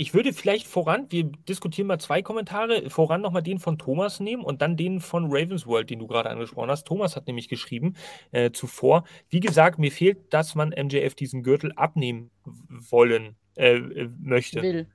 ich 0.00 0.14
würde 0.14 0.32
vielleicht 0.32 0.66
voran, 0.66 1.08
wir 1.10 1.24
diskutieren 1.24 1.86
mal 1.86 1.98
zwei 1.98 2.22
Kommentare, 2.22 2.88
voran 2.88 3.20
nochmal 3.20 3.42
den 3.42 3.58
von 3.58 3.76
Thomas 3.76 4.18
nehmen 4.18 4.42
und 4.42 4.62
dann 4.62 4.74
den 4.74 4.98
von 4.98 5.26
Ravensworld, 5.26 5.90
den 5.90 5.98
du 5.98 6.06
gerade 6.06 6.30
angesprochen 6.30 6.70
hast. 6.70 6.86
Thomas 6.86 7.16
hat 7.16 7.26
nämlich 7.26 7.48
geschrieben 7.48 7.96
äh, 8.30 8.50
zuvor, 8.50 9.04
wie 9.28 9.40
gesagt, 9.40 9.78
mir 9.78 9.92
fehlt, 9.92 10.32
dass 10.32 10.54
man 10.54 10.70
MJF 10.70 11.14
diesen 11.14 11.42
Gürtel 11.42 11.72
abnehmen 11.76 12.30
wollen 12.44 13.36
äh, 13.56 13.74
äh, 13.74 14.08
möchte. 14.22 14.62
Will. 14.62 14.88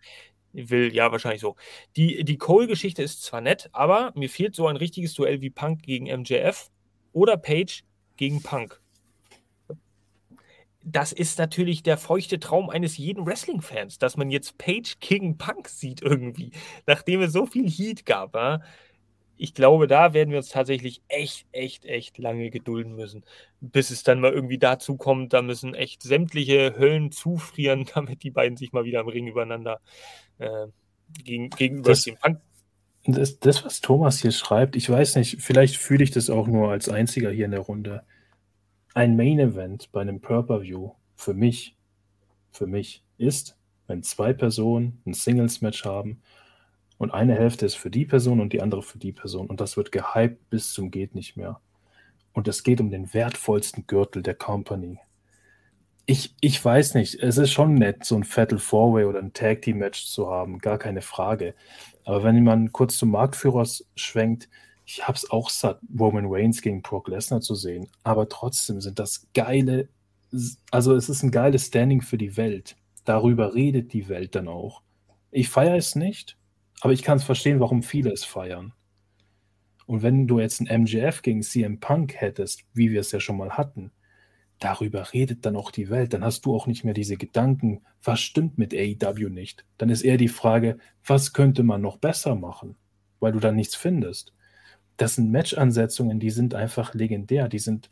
Will, 0.53 0.91
ja, 0.91 1.11
wahrscheinlich 1.11 1.41
so. 1.41 1.55
Die, 1.97 2.23
die 2.23 2.39
Cole-Geschichte 2.39 3.03
ist 3.03 3.21
zwar 3.21 3.41
nett, 3.41 3.69
aber 3.73 4.11
mir 4.15 4.29
fehlt 4.29 4.55
so 4.55 4.65
ein 4.65 4.75
richtiges 4.75 5.13
Duell 5.13 5.39
wie 5.39 5.51
Punk 5.51 5.83
gegen 5.83 6.05
MJF 6.05 6.71
oder 7.13 7.37
Page 7.37 7.83
gegen 8.17 8.41
Punk 8.41 8.81
das 10.85 11.11
ist 11.11 11.39
natürlich 11.39 11.81
der 11.81 11.97
feuchte 11.97 12.39
Traum 12.39 12.69
eines 12.69 12.97
jeden 12.97 13.25
Wrestling-Fans, 13.25 13.97
dass 13.97 14.17
man 14.17 14.29
jetzt 14.29 14.57
Page 14.57 14.97
gegen 14.99 15.37
Punk 15.37 15.67
sieht 15.67 16.01
irgendwie, 16.01 16.51
nachdem 16.85 17.21
es 17.21 17.33
so 17.33 17.47
viel 17.47 17.67
Heat 17.67 18.05
gab. 18.05 18.35
Ja? 18.35 18.61
Ich 19.35 19.55
glaube, 19.55 19.87
da 19.87 20.13
werden 20.13 20.29
wir 20.29 20.37
uns 20.37 20.49
tatsächlich 20.49 21.01
echt, 21.07 21.47
echt, 21.51 21.85
echt 21.85 22.19
lange 22.19 22.51
gedulden 22.51 22.95
müssen, 22.95 23.25
bis 23.61 23.89
es 23.89 24.03
dann 24.03 24.19
mal 24.19 24.31
irgendwie 24.31 24.59
dazu 24.59 24.95
kommt, 24.95 25.33
da 25.33 25.41
müssen 25.41 25.73
echt 25.73 26.03
sämtliche 26.03 26.75
Höllen 26.77 27.11
zufrieren, 27.11 27.85
damit 27.95 28.21
die 28.21 28.31
beiden 28.31 28.55
sich 28.55 28.71
mal 28.71 28.85
wieder 28.85 29.01
im 29.01 29.07
Ring 29.07 29.27
übereinander 29.27 29.79
äh, 30.37 30.67
gegen, 31.23 31.49
gegenüberstehen. 31.49 32.17
Das, 32.21 32.37
das, 33.07 33.39
das, 33.39 33.65
was 33.65 33.81
Thomas 33.81 34.21
hier 34.21 34.31
schreibt, 34.31 34.75
ich 34.75 34.87
weiß 34.87 35.15
nicht, 35.15 35.41
vielleicht 35.41 35.77
fühle 35.77 36.03
ich 36.03 36.11
das 36.11 36.29
auch 36.29 36.47
nur 36.47 36.69
als 36.69 36.89
einziger 36.89 37.31
hier 37.31 37.45
in 37.45 37.51
der 37.51 37.59
Runde 37.61 38.03
ein 38.95 39.17
Main 39.17 39.39
Event 39.39 39.91
bei 39.91 40.01
einem 40.01 40.21
Pay-Per-View 40.21 40.91
für 41.15 41.33
mich, 41.33 41.75
für 42.51 42.65
mich 42.65 43.03
ist, 43.17 43.57
wenn 43.87 44.01
zwei 44.01 44.33
Personen 44.33 45.01
ein 45.05 45.13
Singles-Match 45.13 45.83
haben 45.83 46.21
und 46.97 47.13
eine 47.13 47.35
Hälfte 47.35 47.65
ist 47.65 47.75
für 47.75 47.91
die 47.91 48.05
Person 48.05 48.39
und 48.39 48.53
die 48.53 48.61
andere 48.61 48.81
für 48.81 48.97
die 48.97 49.11
Person 49.11 49.47
und 49.47 49.59
das 49.59 49.75
wird 49.75 49.91
gehypt 49.91 50.49
bis 50.49 50.71
zum 50.71 50.91
geht 50.91 51.13
nicht 51.13 51.35
mehr. 51.35 51.59
Und 52.31 52.47
es 52.47 52.63
geht 52.63 52.79
um 52.79 52.89
den 52.89 53.13
wertvollsten 53.13 53.85
Gürtel 53.85 54.23
der 54.23 54.35
Company. 54.35 54.97
Ich, 56.05 56.33
ich 56.39 56.63
weiß 56.63 56.93
nicht, 56.93 57.15
es 57.15 57.37
ist 57.37 57.51
schon 57.51 57.75
nett, 57.75 58.05
so 58.05 58.15
ein 58.15 58.23
Fatal 58.23 58.59
Four-Way 58.59 59.05
oder 59.05 59.19
ein 59.19 59.33
Tag 59.33 59.61
Team 59.63 59.79
Match 59.79 60.05
zu 60.05 60.29
haben, 60.29 60.59
gar 60.59 60.77
keine 60.77 61.01
Frage. 61.01 61.53
Aber 62.05 62.23
wenn 62.23 62.41
man 62.43 62.71
kurz 62.71 62.97
zum 62.97 63.11
Marktführer 63.11 63.65
schwenkt, 63.95 64.47
ich 64.85 65.07
habe 65.07 65.17
es 65.17 65.29
auch 65.31 65.49
satt, 65.49 65.79
Roman 65.99 66.27
Reigns 66.27 66.61
gegen 66.61 66.81
Brock 66.81 67.07
Lesnar 67.07 67.41
zu 67.41 67.55
sehen. 67.55 67.87
Aber 68.03 68.29
trotzdem 68.29 68.81
sind 68.81 68.99
das 68.99 69.27
geile, 69.33 69.89
also 70.71 70.93
es 70.93 71.09
ist 71.09 71.23
ein 71.23 71.31
geiles 71.31 71.67
Standing 71.67 72.01
für 72.01 72.17
die 72.17 72.37
Welt. 72.37 72.77
Darüber 73.03 73.55
redet 73.55 73.93
die 73.93 74.07
Welt 74.09 74.35
dann 74.35 74.47
auch. 74.47 74.83
Ich 75.31 75.49
feiere 75.49 75.75
es 75.75 75.95
nicht, 75.95 76.37
aber 76.81 76.93
ich 76.93 77.01
kann 77.01 77.17
es 77.17 77.23
verstehen, 77.23 77.59
warum 77.59 77.81
viele 77.81 78.11
es 78.11 78.23
feiern. 78.23 78.73
Und 79.87 80.03
wenn 80.03 80.27
du 80.27 80.39
jetzt 80.39 80.61
ein 80.61 80.81
MJF 80.83 81.21
gegen 81.21 81.41
CM 81.41 81.79
Punk 81.79 82.15
hättest, 82.15 82.63
wie 82.73 82.91
wir 82.91 83.01
es 83.01 83.11
ja 83.11 83.19
schon 83.19 83.37
mal 83.37 83.51
hatten, 83.51 83.91
darüber 84.59 85.13
redet 85.13 85.45
dann 85.45 85.55
auch 85.55 85.71
die 85.71 85.89
Welt. 85.89 86.13
Dann 86.13 86.23
hast 86.23 86.45
du 86.45 86.55
auch 86.55 86.67
nicht 86.67 86.83
mehr 86.83 86.93
diese 86.93 87.17
Gedanken, 87.17 87.81
was 88.03 88.21
stimmt 88.21 88.57
mit 88.57 88.73
AEW 88.73 89.29
nicht. 89.29 89.65
Dann 89.77 89.89
ist 89.89 90.01
eher 90.01 90.17
die 90.17 90.27
Frage, 90.27 90.77
was 91.05 91.33
könnte 91.33 91.63
man 91.63 91.81
noch 91.81 91.97
besser 91.97 92.35
machen, 92.35 92.77
weil 93.19 93.31
du 93.31 93.39
dann 93.39 93.55
nichts 93.55 93.75
findest 93.75 94.34
das 94.97 95.15
sind 95.15 95.31
Match-Ansetzungen, 95.31 96.19
die 96.19 96.29
sind 96.29 96.53
einfach 96.53 96.93
legendär. 96.93 97.47
Die 97.47 97.59
sind 97.59 97.89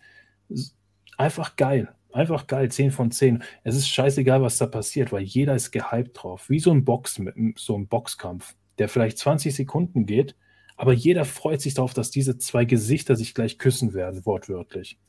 einfach 1.17 1.55
geil. 1.55 1.93
Einfach 2.11 2.45
geil, 2.45 2.71
10 2.71 2.91
von 2.91 3.11
10. 3.11 3.43
Es 3.63 3.75
ist 3.75 3.89
scheißegal, 3.89 4.41
was 4.41 4.59
da 4.59 4.67
passiert, 4.67 5.11
weil 5.11 5.23
jeder 5.23 5.55
ist 5.55 5.71
gehypt 5.71 6.21
drauf. 6.21 6.49
Wie 6.49 6.59
so 6.59 6.71
ein 6.71 6.85
Box, 6.85 7.19
so 7.55 7.77
ein 7.77 7.87
Boxkampf, 7.87 8.55
der 8.77 8.87
vielleicht 8.87 9.17
20 9.17 9.55
Sekunden 9.55 10.05
geht, 10.05 10.35
aber 10.75 10.93
jeder 10.93 11.25
freut 11.25 11.61
sich 11.61 11.73
darauf, 11.73 11.93
dass 11.93 12.11
diese 12.11 12.37
zwei 12.37 12.65
Gesichter 12.65 13.15
sich 13.15 13.33
gleich 13.33 13.57
küssen 13.57 13.93
werden, 13.93 14.25
wortwörtlich. 14.25 14.99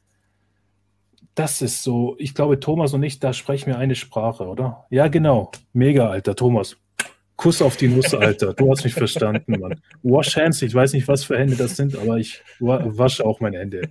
Das 1.35 1.63
ist 1.63 1.83
so, 1.83 2.17
ich 2.19 2.35
glaube, 2.35 2.61
Thomas 2.61 2.95
und 2.95 3.03
ich, 3.03 3.19
da 3.19 3.33
sprechen 3.33 3.67
wir 3.67 3.79
eine 3.79 3.97
Sprache, 3.97 4.47
oder? 4.47 4.87
Ja, 4.91 5.09
genau. 5.09 5.51
Mega, 5.73 6.09
Alter, 6.09 6.37
Thomas. 6.37 6.77
Kuss 7.37 7.61
auf 7.61 7.77
die 7.77 7.89
Nuss, 7.89 8.15
Alter. 8.15 8.55
Du 8.55 8.71
hast 8.71 8.85
mich 8.85 8.95
verstanden, 8.95 9.59
Mann. 9.59 9.81
Wash 10.03 10.37
Hands, 10.37 10.61
ich 10.63 10.75
weiß 10.75 10.93
nicht, 10.93 11.09
was 11.09 11.25
für 11.25 11.39
Hände 11.39 11.57
das 11.57 11.77
sind, 11.77 11.97
aber 11.97 12.19
ich 12.19 12.43
wasche 12.61 13.25
auch 13.25 13.41
meine 13.41 13.59
Hände. 13.59 13.91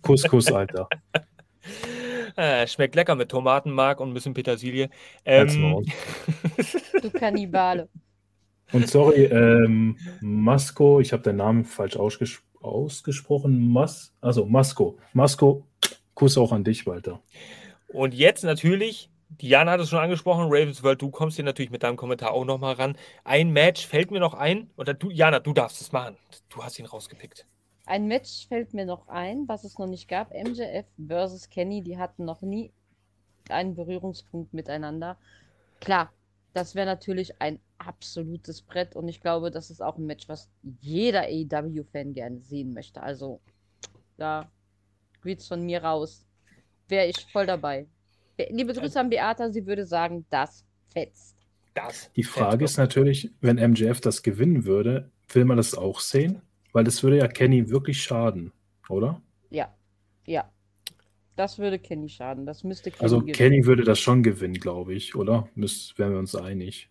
Kuss, 0.00 0.22
Kuss, 0.22 0.50
Alter. 0.52 0.88
Äh, 2.36 2.66
schmeckt 2.66 2.94
lecker 2.94 3.14
mit 3.14 3.30
Tomatenmark 3.30 4.00
und 4.00 4.10
ein 4.10 4.14
bisschen 4.14 4.34
Petersilie. 4.34 4.90
Ähm, 5.24 5.84
du 7.02 7.10
Kannibale. 7.10 7.88
Und 8.72 8.88
sorry, 8.88 9.24
ähm, 9.24 9.96
Masko, 10.20 11.00
ich 11.00 11.12
habe 11.12 11.22
den 11.22 11.36
Namen 11.36 11.64
falsch 11.64 11.96
ausges 11.96 12.42
ausgesprochen. 12.60 13.68
Mas, 13.72 14.12
also 14.20 14.46
Masko. 14.46 14.98
Masko, 15.12 15.66
Kuss 16.14 16.36
auch 16.38 16.52
an 16.52 16.64
dich, 16.64 16.86
Walter. 16.86 17.20
Und 17.88 18.14
jetzt 18.14 18.42
natürlich 18.42 19.10
Diana 19.40 19.72
hat 19.72 19.80
es 19.80 19.90
schon 19.90 19.98
angesprochen, 19.98 20.44
Ravensworld, 20.48 21.00
du 21.02 21.10
kommst 21.10 21.36
hier 21.36 21.44
natürlich 21.44 21.70
mit 21.70 21.82
deinem 21.82 21.96
Kommentar 21.96 22.32
auch 22.32 22.44
nochmal 22.44 22.74
ran. 22.74 22.96
Ein 23.24 23.50
Match 23.50 23.86
fällt 23.86 24.10
mir 24.10 24.20
noch 24.20 24.34
ein, 24.34 24.70
oder 24.76 24.94
du, 24.94 25.10
Jana, 25.10 25.40
du 25.40 25.52
darfst 25.52 25.80
es 25.80 25.92
machen. 25.92 26.16
Du 26.48 26.62
hast 26.62 26.78
ihn 26.78 26.86
rausgepickt. 26.86 27.46
Ein 27.86 28.06
Match 28.06 28.46
fällt 28.48 28.72
mir 28.72 28.86
noch 28.86 29.08
ein, 29.08 29.46
was 29.46 29.64
es 29.64 29.78
noch 29.78 29.86
nicht 29.86 30.08
gab. 30.08 30.32
MJF 30.32 30.86
versus 31.06 31.50
Kenny, 31.50 31.82
die 31.82 31.98
hatten 31.98 32.24
noch 32.24 32.42
nie 32.42 32.72
einen 33.48 33.74
Berührungspunkt 33.74 34.54
miteinander. 34.54 35.18
Klar, 35.80 36.12
das 36.54 36.74
wäre 36.74 36.86
natürlich 36.86 37.40
ein 37.42 37.58
absolutes 37.78 38.62
Brett 38.62 38.96
und 38.96 39.08
ich 39.08 39.20
glaube, 39.20 39.50
das 39.50 39.70
ist 39.70 39.82
auch 39.82 39.98
ein 39.98 40.06
Match, 40.06 40.28
was 40.28 40.48
jeder 40.80 41.22
AEW-Fan 41.22 42.14
gerne 42.14 42.40
sehen 42.40 42.72
möchte. 42.72 43.02
Also, 43.02 43.40
da 44.16 44.50
geht's 45.22 45.48
von 45.48 45.62
mir 45.62 45.82
raus. 45.82 46.24
Wäre 46.88 47.06
ich 47.06 47.26
voll 47.32 47.46
dabei. 47.46 47.86
Liebe 48.50 48.72
Grüße 48.72 48.98
an 48.98 49.10
Beata, 49.10 49.50
sie 49.50 49.66
würde 49.66 49.86
sagen, 49.86 50.26
das 50.30 50.64
fetzt. 50.92 51.36
Das 51.74 52.10
Die 52.12 52.22
Frage 52.22 52.58
fetzt 52.58 52.72
ist 52.72 52.76
natürlich, 52.78 53.30
wenn 53.40 53.56
MJF 53.56 54.00
das 54.00 54.22
gewinnen 54.22 54.64
würde, 54.64 55.10
will 55.28 55.44
man 55.44 55.56
das 55.56 55.74
auch 55.74 56.00
sehen? 56.00 56.40
Weil 56.72 56.84
das 56.84 57.02
würde 57.02 57.18
ja 57.18 57.28
Kenny 57.28 57.70
wirklich 57.70 58.02
schaden, 58.02 58.52
oder? 58.88 59.22
Ja, 59.50 59.72
ja. 60.26 60.50
Das 61.36 61.58
würde 61.58 61.78
Kenny 61.78 62.08
schaden. 62.08 62.46
Das 62.46 62.64
müsste 62.64 62.90
Kenny 62.90 63.02
Also 63.02 63.20
gewinnen. 63.20 63.34
Kenny 63.34 63.66
würde 63.66 63.84
das 63.84 64.00
schon 64.00 64.22
gewinnen, 64.22 64.54
glaube 64.54 64.94
ich, 64.94 65.14
oder? 65.14 65.48
Müs 65.54 65.94
wären 65.96 66.12
wir 66.12 66.18
uns 66.18 66.34
einig. 66.34 66.88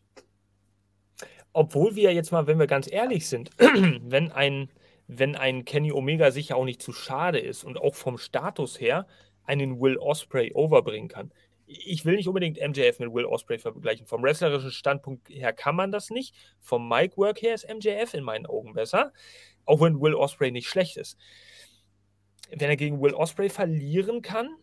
Obwohl 1.53 1.95
wir 1.95 2.13
jetzt 2.13 2.31
mal, 2.31 2.47
wenn 2.47 2.59
wir 2.59 2.67
ganz 2.67 2.91
ehrlich 2.91 3.27
sind, 3.27 3.51
wenn 4.01 4.31
ein, 4.31 4.69
wenn 5.07 5.35
ein 5.35 5.65
Kenny 5.65 5.91
Omega 5.91 6.31
sicher 6.31 6.55
auch 6.55 6.65
nicht 6.65 6.81
zu 6.81 6.91
schade 6.91 7.39
ist 7.39 7.63
und 7.63 7.77
auch 7.77 7.95
vom 7.95 8.17
Status 8.17 8.79
her 8.81 9.05
einen 9.45 9.79
Will 9.79 9.97
Osprey 9.97 10.51
overbringen 10.53 11.09
kann. 11.09 11.31
Ich 11.65 12.05
will 12.05 12.15
nicht 12.15 12.27
unbedingt 12.27 12.59
MJF 12.59 12.99
mit 12.99 13.13
Will 13.13 13.25
Osprey 13.25 13.57
vergleichen. 13.57 14.05
Vom 14.05 14.21
wrestlerischen 14.23 14.71
Standpunkt 14.71 15.29
her 15.29 15.53
kann 15.53 15.75
man 15.75 15.91
das 15.91 16.09
nicht. 16.09 16.35
Vom 16.59 16.87
Mic-Work 16.87 17.41
her 17.41 17.53
ist 17.53 17.67
MJF 17.67 18.13
in 18.13 18.23
meinen 18.23 18.45
Augen 18.45 18.73
besser. 18.73 19.13
Auch 19.65 19.81
wenn 19.81 20.01
Will 20.01 20.13
Osprey 20.13 20.51
nicht 20.51 20.67
schlecht 20.67 20.97
ist. 20.97 21.17
Wenn 22.49 22.69
er 22.69 22.75
gegen 22.75 23.01
Will 23.01 23.13
Osprey 23.13 23.49
verlieren 23.49 24.21
kann, 24.21 24.55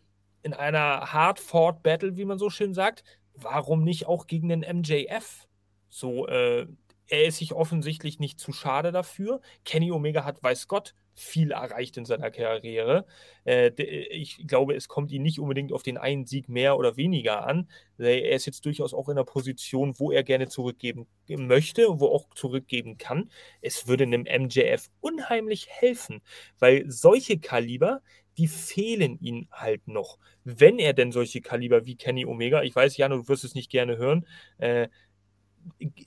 in 0.43 0.53
einer 0.53 1.11
hard-fought 1.11 1.83
Battle, 1.83 2.17
wie 2.17 2.25
man 2.25 2.37
so 2.37 2.49
schön 2.49 2.73
sagt, 2.73 3.03
warum 3.33 3.83
nicht 3.83 4.07
auch 4.07 4.27
gegen 4.27 4.49
den 4.49 4.61
MJF? 4.61 5.47
So, 5.89 6.27
äh, 6.27 6.67
er 7.07 7.25
ist 7.25 7.37
sich 7.37 7.53
offensichtlich 7.53 8.19
nicht 8.19 8.39
zu 8.39 8.53
schade 8.53 8.91
dafür. 8.91 9.41
Kenny 9.65 9.91
Omega 9.91 10.23
hat, 10.23 10.41
weiß 10.41 10.67
Gott, 10.67 10.95
viel 11.13 11.51
erreicht 11.51 11.97
in 11.97 12.05
seiner 12.05 12.31
Karriere. 12.31 13.05
Äh, 13.45 13.71
ich 13.81 14.45
glaube, 14.47 14.75
es 14.75 14.87
kommt 14.87 15.11
ihm 15.11 15.23
nicht 15.23 15.39
unbedingt 15.39 15.73
auf 15.73 15.83
den 15.83 15.97
einen 15.97 16.25
Sieg 16.25 16.49
mehr 16.49 16.77
oder 16.77 16.97
weniger 16.97 17.45
an. 17.45 17.69
Er 17.97 18.31
ist 18.31 18.45
jetzt 18.45 18.65
durchaus 18.65 18.93
auch 18.93 19.09
in 19.09 19.17
einer 19.17 19.25
Position, 19.25 19.93
wo 19.99 20.11
er 20.11 20.23
gerne 20.23 20.47
zurückgeben 20.47 21.07
möchte, 21.27 21.99
wo 21.99 22.07
auch 22.07 22.33
zurückgeben 22.33 22.97
kann. 22.97 23.29
Es 23.61 23.87
würde 23.87 24.03
einem 24.05 24.23
MJF 24.23 24.89
unheimlich 25.01 25.67
helfen, 25.69 26.21
weil 26.59 26.89
solche 26.89 27.39
Kaliber, 27.39 28.01
die 28.37 28.47
fehlen 28.47 29.19
ihm 29.19 29.47
halt 29.51 29.87
noch. 29.87 30.17
Wenn 30.43 30.79
er 30.79 30.93
denn 30.93 31.11
solche 31.11 31.41
Kaliber 31.41 31.85
wie 31.85 31.95
Kenny 31.95 32.25
Omega, 32.25 32.63
ich 32.63 32.75
weiß, 32.75 32.97
Jan, 32.97 33.11
du 33.11 33.27
wirst 33.27 33.43
es 33.43 33.55
nicht 33.55 33.69
gerne 33.69 33.97
hören, 33.97 34.25
äh, 34.57 34.87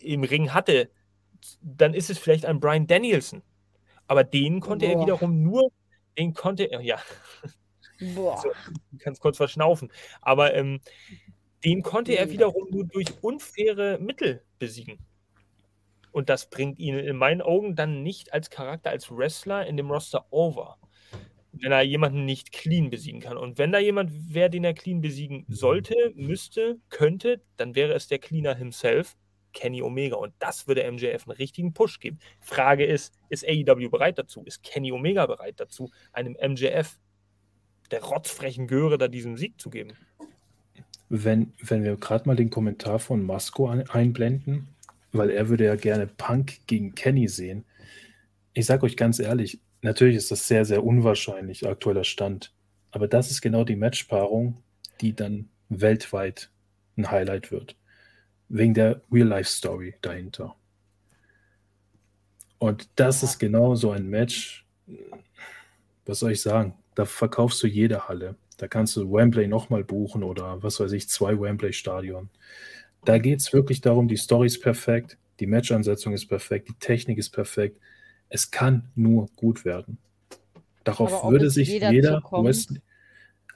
im 0.01 0.25
Ring 0.25 0.53
hatte, 0.53 0.91
dann 1.61 1.95
ist 1.95 2.11
es 2.11 2.19
vielleicht 2.19 2.47
ein 2.47 2.59
Brian 2.59 2.87
Danielson 2.87 3.43
aber 4.07 4.25
den 4.25 4.61
konnte 4.61 4.87
Boah. 4.87 4.93
er 4.93 5.01
wiederum 5.01 5.43
nur, 5.43 5.71
den 6.19 6.35
konnte 6.35 6.65
er, 6.65 6.81
ja. 6.81 6.99
Boah. 8.15 8.41
So, 8.41 8.49
du 8.93 8.99
kannst 8.99 9.21
kurz 9.21 9.37
verschnaufen. 9.37 9.91
Aber 10.21 10.55
ähm, 10.55 10.81
den 11.65 11.83
konnte 11.83 12.13
er 12.13 12.31
wiederum 12.31 12.69
nur 12.71 12.85
durch 12.85 13.07
unfaire 13.23 13.99
Mittel 13.99 14.43
besiegen. 14.59 14.99
Und 16.13 16.29
das 16.29 16.49
bringt 16.49 16.79
ihn 16.79 16.99
in 16.99 17.17
meinen 17.17 17.43
Augen 17.43 17.75
dann 17.75 18.03
nicht 18.03 18.33
als 18.33 18.51
Charakter, 18.51 18.91
als 18.91 19.11
Wrestler 19.11 19.67
in 19.67 19.77
dem 19.77 19.91
Roster 19.91 20.27
over. 20.31 20.79
Wenn 21.53 21.73
er 21.73 21.83
jemanden 21.83 22.25
nicht 22.25 22.53
clean 22.53 22.91
besiegen 22.91 23.21
kann. 23.21 23.37
Und 23.37 23.59
wenn 23.59 23.73
da 23.73 23.79
jemand 23.79 24.35
wäre, 24.35 24.51
den 24.51 24.65
er 24.65 24.75
clean 24.75 25.01
besiegen 25.01 25.45
sollte, 25.49 25.95
müsste, 26.15 26.79
könnte, 26.89 27.43
dann 27.57 27.75
wäre 27.75 27.95
es 27.95 28.09
der 28.09 28.19
Cleaner 28.19 28.55
himself, 28.55 29.17
Kenny 29.55 29.81
Omega. 29.83 30.17
Und 30.17 30.35
das 30.39 30.69
würde 30.69 30.91
MJF 30.91 31.27
einen 31.27 31.37
richtigen 31.37 31.73
Push 31.73 32.01
geben. 32.01 32.19
Frage 32.41 32.85
ist, 32.85 33.15
ist 33.31 33.47
AEW 33.47 33.89
bereit 33.89 34.19
dazu? 34.19 34.43
Ist 34.45 34.63
Kenny 34.63 34.93
Omega 34.93 35.25
bereit 35.25 35.59
dazu, 35.59 35.91
einem 36.13 36.37
MJF, 36.41 36.99
der 37.91 38.03
rotzfrechen 38.03 38.67
Göre, 38.67 38.99
da 38.99 39.09
diesen 39.09 39.37
Sieg 39.37 39.59
zu 39.61 39.71
geben? 39.71 39.93
Wenn, 41.09 41.53
wenn 41.63 41.85
wir 41.85 41.97
gerade 41.97 42.29
mal 42.29 42.37
den 42.37 42.51
Kommentar 42.51 42.99
von 42.99 43.25
Masco 43.25 43.69
einblenden, 43.69 44.69
weil 45.15 45.31
er 45.31 45.49
würde 45.49 45.65
ja 45.65 45.77
gerne 45.77 46.07
Punk 46.07 46.67
gegen 46.67 46.95
Kenny 46.95 47.29
sehen. 47.29 47.65
Ich 48.53 48.67
sage 48.67 48.85
euch 48.85 48.97
ganz 48.97 49.21
ehrlich, 49.21 49.61
natürlich 49.81 50.17
ist 50.17 50.31
das 50.31 50.49
sehr, 50.49 50.65
sehr 50.65 50.85
unwahrscheinlich, 50.85 51.67
aktueller 51.67 52.05
Stand. 52.05 52.53
Aber 52.91 53.09
das 53.09 53.31
ist 53.31 53.41
genau 53.41 53.65
die 53.65 53.77
Matchpaarung, 53.77 54.59
die 55.01 55.15
dann 55.15 55.49
weltweit 55.69 56.51
ein 56.97 57.11
Highlight 57.11 57.51
wird. 57.51 57.77
Wegen 58.49 58.75
der 58.75 59.01
Real-Life-Story 59.11 59.95
dahinter. 60.03 60.55
Und 62.59 62.89
das 62.97 63.23
ist 63.23 63.39
genau 63.39 63.75
so 63.75 63.91
ein 63.91 64.09
Match. 64.09 64.67
Was 66.07 66.21
soll 66.21 66.33
ich 66.33 66.43
sagen? 66.43 66.75
Da 66.95 67.05
verkaufst 67.05 67.63
du 67.63 67.67
jede 67.67 68.09
Halle. 68.09 68.37
Da 68.57 68.69
kannst 68.69 68.97
du 68.97 69.13
Wembley 69.13 69.49
nochmal 69.49 69.85
buchen 69.85 70.23
oder 70.23 70.63
was 70.63 70.79
weiß 70.79 70.93
ich, 70.93 71.09
zwei 71.09 71.39
Wembley-Stadion. 71.39 72.31
Da 73.05 73.19
geht 73.19 73.41
es 73.41 73.53
wirklich 73.53 73.81
darum, 73.81 74.09
die 74.09 74.17
Story 74.17 74.47
ist 74.47 74.63
perfekt, 74.63 75.19
die 75.41 75.47
Matchansetzung 75.47 76.13
ist 76.13 76.27
perfekt, 76.27 76.69
die 76.69 76.79
Technik 76.79 77.19
ist 77.19 77.31
perfekt. 77.31 77.79
Es 78.29 78.51
kann 78.51 78.91
nur 78.95 79.29
gut 79.37 79.65
werden. 79.65 79.99
Darauf 80.85 81.31
würde 81.31 81.51
sich 81.51 81.69
jeder, 81.69 81.91
jeder 81.91 82.23
Wrestling. 82.31 82.83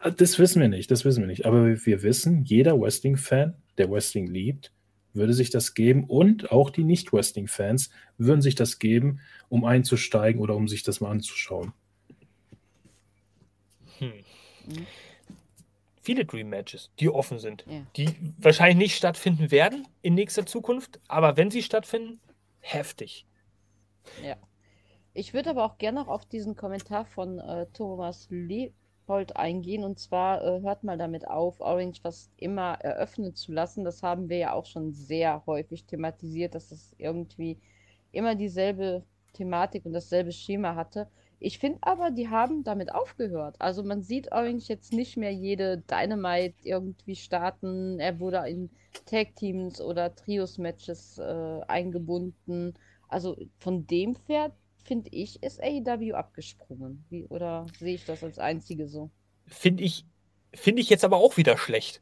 Ah, 0.01 0.11
das 0.11 0.39
wissen 0.39 0.61
wir 0.61 0.69
nicht, 0.69 0.91
das 0.91 1.05
wissen 1.05 1.21
wir 1.21 1.27
nicht. 1.27 1.47
Aber 1.47 1.67
wir 1.67 2.03
wissen, 2.03 2.45
jeder 2.45 2.81
Wrestling-Fan, 2.81 3.55
der 3.79 3.91
Wrestling 3.91 4.27
liebt, 4.27 4.73
würde 5.15 5.33
sich 5.33 5.51
das 5.51 5.75
geben 5.75 6.05
und 6.05 6.53
auch 6.53 6.71
die 6.71 6.85
Nicht-Wrestling-Fans 6.85 7.91
würden 8.19 8.43
sich 8.43 8.55
das 8.55 8.79
geben, 8.79 9.21
um 9.49 9.65
einzusteigen 9.65 10.41
oder 10.41 10.55
um 10.55 10.69
sich 10.69 10.83
das 10.83 11.01
mal 11.01 11.11
anzuschauen. 11.11 11.73
Hm. 13.99 14.13
Mhm 14.67 14.87
viele 16.09 16.25
Dream 16.25 16.49
Matches, 16.49 16.91
die 17.01 17.11
offen 17.11 17.39
sind, 17.39 17.67
ja. 17.69 17.83
die 17.97 18.09
wahrscheinlich 18.39 18.79
nicht 18.79 18.97
stattfinden 18.97 19.51
werden 19.51 19.87
in 20.01 20.15
nächster 20.15 20.47
Zukunft, 20.47 21.01
aber 21.07 21.37
wenn 21.37 21.51
sie 21.51 21.63
stattfinden, 21.63 22.19
heftig. 22.61 23.27
Ja. 24.25 24.37
Ich 25.13 25.35
würde 25.35 25.51
aber 25.51 25.67
auch 25.67 25.77
gerne 25.77 26.01
noch 26.01 26.09
auf 26.09 26.25
diesen 26.25 26.57
Kommentar 26.57 27.05
von 27.05 27.39
äh, 27.39 27.67
Thomas 27.75 28.31
Leopold 29.09 29.37
eingehen 29.37 29.85
und 29.85 29.99
zwar 29.99 30.45
äh, 30.45 30.61
hört 30.61 30.85
mal 30.85 30.99
damit 30.99 31.27
auf, 31.27 31.61
Orange 31.61 32.01
fast 32.01 32.31
immer 32.37 32.75
eröffnen 32.81 33.35
zu 33.35 33.53
lassen. 33.53 33.85
Das 33.85 34.03
haben 34.03 34.29
wir 34.29 34.37
ja 34.37 34.53
auch 34.53 34.67
schon 34.67 34.93
sehr 34.93 35.43
häufig 35.47 35.85
thematisiert, 35.87 36.55
dass 36.55 36.71
es 36.71 36.95
irgendwie 36.99 37.59
immer 38.13 38.35
dieselbe 38.35 39.03
Thematik 39.33 39.87
und 39.87 39.93
dasselbe 39.93 40.33
Schema 40.33 40.75
hatte. 40.75 41.09
Ich 41.41 41.59
finde 41.59 41.79
aber, 41.83 42.11
die 42.11 42.29
haben 42.29 42.65
damit 42.65 42.93
aufgehört. 42.93 43.57
Also 43.61 43.83
man 43.85 44.03
sieht 44.03 44.33
Orange 44.33 44.69
jetzt 44.69 44.93
nicht 44.93 45.17
mehr 45.17 45.33
jede 45.33 45.79
Dynamite 45.79 46.57
irgendwie 46.65 47.15
starten. 47.17 48.01
Er 48.01 48.19
wurde 48.19 48.39
in 48.49 48.71
Tag-Teams 49.07 49.81
oder 49.81 50.15
Trios-Matches 50.15 51.19
äh, 51.19 51.61
eingebunden. 51.69 52.75
Also 53.09 53.37
von 53.59 53.87
dem 53.87 54.17
Pferd, 54.17 54.53
finde 54.85 55.11
ich, 55.11 55.43
ist 55.43 55.63
AEW 55.63 56.15
abgesprungen. 56.15 57.05
Wie, 57.11 57.27
oder 57.27 57.67
sehe 57.79 57.95
ich 57.95 58.05
das 58.05 58.25
als 58.25 58.39
einzige 58.39 58.89
so? 58.89 59.11
Finde 59.47 59.83
ich, 59.83 60.05
finde 60.55 60.83
ich 60.83 60.91
jetzt 60.91 61.05
aber 61.05 61.17
auch 61.19 61.37
wieder 61.37 61.57
schlecht. 61.57 62.01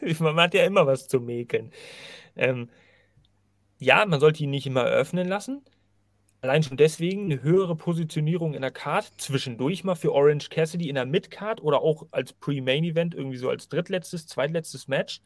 man 0.20 0.36
hat 0.36 0.54
ja 0.54 0.64
immer 0.64 0.86
was 0.86 1.08
zu 1.08 1.20
mäkeln. 1.20 1.72
Ähm, 2.34 2.68
ja, 3.78 4.04
man 4.06 4.20
sollte 4.20 4.42
ihn 4.42 4.50
nicht 4.50 4.66
immer 4.66 4.84
öffnen 4.84 5.28
lassen. 5.28 5.62
Allein 6.40 6.62
schon 6.62 6.76
deswegen 6.76 7.24
eine 7.24 7.42
höhere 7.42 7.76
Positionierung 7.76 8.54
in 8.54 8.62
der 8.62 8.70
Card 8.70 9.10
zwischendurch 9.16 9.84
mal 9.84 9.94
für 9.94 10.12
Orange 10.12 10.48
Cassidy 10.50 10.88
in 10.88 10.94
der 10.94 11.06
Mid-Card 11.06 11.62
oder 11.62 11.80
auch 11.80 12.06
als 12.10 12.32
Pre-Main-Event, 12.34 13.14
irgendwie 13.14 13.38
so 13.38 13.48
als 13.48 13.68
drittletztes, 13.68 14.26
zweitletztes 14.26 14.86
Match, 14.86 15.20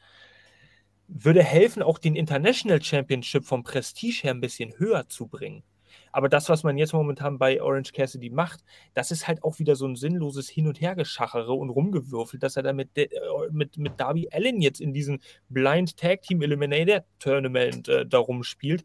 würde 1.09 1.43
helfen, 1.43 1.83
auch 1.83 1.99
den 1.99 2.15
International 2.15 2.81
Championship 2.81 3.45
vom 3.45 3.65
Prestige 3.65 4.21
her 4.23 4.33
ein 4.33 4.41
bisschen 4.41 4.79
höher 4.79 5.09
zu 5.09 5.27
bringen. 5.27 5.65
Aber 6.13 6.29
das, 6.29 6.49
was 6.49 6.65
man 6.65 6.79
jetzt 6.79 6.93
momentan 6.93 7.39
bei 7.39 7.63
Orange 7.63 7.93
Cassidy 7.93 8.31
macht, 8.31 8.65
das 8.95 9.11
ist 9.11 9.29
halt 9.29 9.43
auch 9.45 9.59
wieder 9.59 9.77
so 9.77 9.87
ein 9.87 9.97
sinnloses 9.97 10.49
Hin- 10.49 10.67
und 10.67 10.81
Hergeschachere 10.81 11.53
und 11.53 11.71
Rumgewürfelt, 11.71 12.43
dass 12.43 12.57
er 12.57 12.63
da 12.63 12.73
mit, 12.73 12.97
äh, 12.97 13.09
mit, 13.51 13.77
mit 13.77 13.99
Darby 13.99 14.29
Allen 14.33 14.61
jetzt 14.61 14.81
in 14.81 14.93
diesem 14.93 15.21
Blind 15.49 15.97
Tag 15.97 16.23
Team 16.23 16.43
Eliminator 16.43 17.05
Tournament 17.19 17.89
äh, 17.89 18.07
darum 18.07 18.43
spielt 18.43 18.85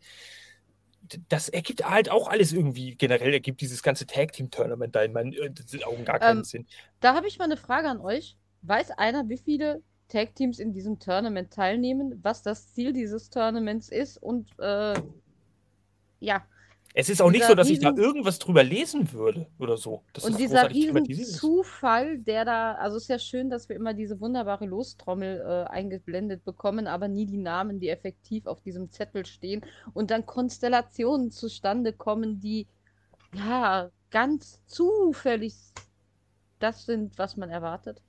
das 1.29 1.49
ergibt 1.49 1.87
halt 1.87 2.09
auch 2.09 2.27
alles 2.27 2.53
irgendwie, 2.53 2.95
generell 2.95 3.33
ergibt 3.33 3.61
dieses 3.61 3.83
ganze 3.83 4.05
Tag-Team-Tournament 4.05 4.95
da 4.95 5.03
in 5.03 5.13
meinen 5.13 5.33
äh, 5.33 5.83
Augen 5.83 6.05
gar 6.05 6.19
keinen 6.19 6.39
ähm, 6.39 6.43
Sinn. 6.43 6.67
Da 6.99 7.13
habe 7.13 7.27
ich 7.27 7.37
mal 7.37 7.45
eine 7.45 7.57
Frage 7.57 7.89
an 7.89 7.99
euch. 7.99 8.37
Weiß 8.63 8.91
einer, 8.91 9.29
wie 9.29 9.37
viele 9.37 9.83
Tag-Teams 10.07 10.59
in 10.59 10.73
diesem 10.73 10.99
Tournament 10.99 11.51
teilnehmen, 11.51 12.19
was 12.23 12.41
das 12.41 12.73
Ziel 12.73 12.93
dieses 12.93 13.29
Tournaments 13.29 13.89
ist 13.89 14.17
und 14.17 14.49
äh, 14.59 14.95
ja, 16.19 16.45
es 16.97 17.09
ist 17.09 17.21
auch 17.21 17.29
nicht 17.29 17.43
so, 17.43 17.55
dass 17.55 17.69
ich 17.69 17.79
da 17.79 17.93
irgendwas 17.93 18.39
drüber 18.39 18.63
lesen 18.63 19.11
würde 19.11 19.47
oder 19.59 19.75
so. 19.75 20.03
Das 20.13 20.23
und 20.23 20.39
dieser 20.39 20.69
Zufall, 20.69 22.19
der 22.19 22.45
da, 22.45 22.71
also 22.75 22.95
es 22.95 23.03
ist 23.03 23.09
ja 23.09 23.19
schön, 23.19 23.49
dass 23.49 23.67
wir 23.67 23.75
immer 23.75 23.93
diese 23.93 24.21
wunderbare 24.21 24.65
Lostrommel 24.65 25.41
äh, 25.41 25.69
eingeblendet 25.69 26.45
bekommen, 26.45 26.87
aber 26.87 27.09
nie 27.09 27.25
die 27.25 27.37
Namen, 27.37 27.81
die 27.81 27.89
effektiv 27.89 28.47
auf 28.47 28.61
diesem 28.61 28.91
Zettel 28.91 29.25
stehen 29.25 29.65
und 29.93 30.09
dann 30.09 30.25
Konstellationen 30.25 31.31
zustande 31.31 31.91
kommen, 31.91 32.39
die 32.39 32.65
ja 33.33 33.91
ganz 34.09 34.61
zufällig 34.65 35.53
das 36.59 36.85
sind, 36.85 37.17
was 37.17 37.35
man 37.35 37.49
erwartet. 37.49 38.01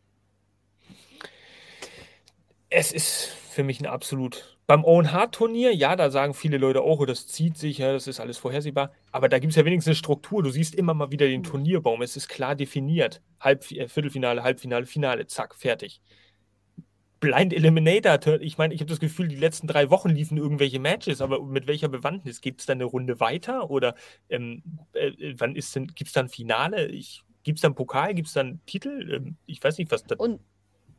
Es 2.69 2.93
ist 2.93 3.27
für 3.51 3.62
mich 3.64 3.81
ein 3.81 3.87
absolut 3.87 4.57
beim 4.67 4.85
Owen 4.85 5.12
Hart 5.12 5.37
Turnier, 5.37 5.73
ja, 5.73 5.95
da 5.95 6.11
sagen 6.11 6.35
viele 6.35 6.59
Leute 6.59 6.81
auch, 6.83 6.99
oh, 6.99 7.07
das 7.07 7.29
zieht 7.29 7.57
sich, 7.57 7.79
ja, 7.79 7.93
das 7.93 8.09
ist 8.09 8.19
alles 8.19 8.37
vorhersehbar. 8.37 8.91
Aber 9.12 9.29
da 9.29 9.39
gibt 9.39 9.53
es 9.53 9.57
ja 9.57 9.64
wenigstens 9.64 9.91
eine 9.91 9.95
Struktur. 9.97 10.43
Du 10.43 10.51
siehst 10.51 10.75
immer 10.75 10.93
mal 10.93 11.12
wieder 11.12 11.27
den 11.27 11.43
mhm. 11.43 11.45
Turnierbaum. 11.45 12.03
Es 12.03 12.17
ist 12.17 12.29
klar 12.29 12.57
definiert. 12.57 13.23
Halb, 13.39 13.71
äh, 13.71 13.89
Viertelfinale, 13.89 14.43
Halbfinale, 14.43 14.87
Finale, 14.87 15.27
zack, 15.27 15.55
fertig. 15.55 16.01
Blind 17.21 17.55
Eliminator, 17.55 18.41
ich 18.41 18.59
meine, 18.59 18.75
ich 18.75 18.81
habe 18.81 18.91
das 18.91 19.01
Gefühl, 19.01 19.29
die 19.29 19.37
letzten 19.37 19.69
drei 19.69 19.89
Wochen 19.89 20.11
liefen 20.11 20.37
irgendwelche 20.37 20.81
Matches, 20.81 21.21
aber 21.21 21.43
mit 21.43 21.67
welcher 21.67 21.89
Bewandtnis? 21.89 22.41
Gibt 22.41 22.61
es 22.61 22.67
da 22.67 22.73
eine 22.73 22.85
Runde 22.85 23.21
weiter? 23.21 23.71
Oder 23.71 23.95
ähm, 24.29 24.62
äh, 24.93 25.12
wann 25.39 25.57
ist 25.57 25.75
denn, 25.77 25.87
gibt 25.87 26.09
es 26.09 26.12
da 26.12 26.21
ein 26.21 26.29
Finale? 26.29 26.89
Gibt 27.43 27.59
es 27.59 27.62
da 27.62 27.69
einen 27.69 27.75
Pokal? 27.77 28.14
Gibt 28.14 28.29
es 28.29 28.35
da 28.35 28.41
einen 28.41 28.64
Titel? 28.67 29.14
Ähm, 29.14 29.37
ich 29.47 29.62
weiß 29.62 29.79
nicht, 29.79 29.93
was 29.93 30.05
da. 30.05 30.17
Und, 30.17 30.41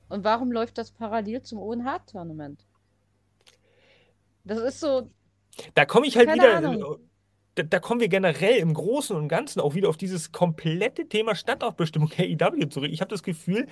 und 0.10 0.24
warum 0.24 0.52
läuft 0.52 0.78
das 0.78 0.92
parallel 0.92 1.42
zum 1.42 1.60
Owen 1.60 1.86
Hart 1.86 2.10
Tournament? 2.10 2.66
Das 4.44 4.60
ist 4.60 4.80
so. 4.80 5.10
Da 5.74 5.86
komme 5.86 6.08
ich 6.08 6.18
halt 6.18 6.34
wieder. 6.34 6.98
Da, 7.56 7.64
da, 7.64 7.80
kommen 7.80 8.00
wir 8.00 8.08
generell 8.08 8.58
im 8.58 8.74
Großen 8.74 9.16
und 9.16 9.30
Ganzen 9.30 9.62
auch 9.62 9.74
wieder 9.74 9.90
auf 9.90 9.98
dieses 9.98 10.32
komplette 10.32 11.10
Thema 11.10 11.34
Standortbestimmung 11.34 12.12
AEW 12.16 12.70
zurück. 12.70 12.92
Ich 12.92 13.02
habe 13.02 13.10
das 13.10 13.24
Gefühl, 13.24 13.68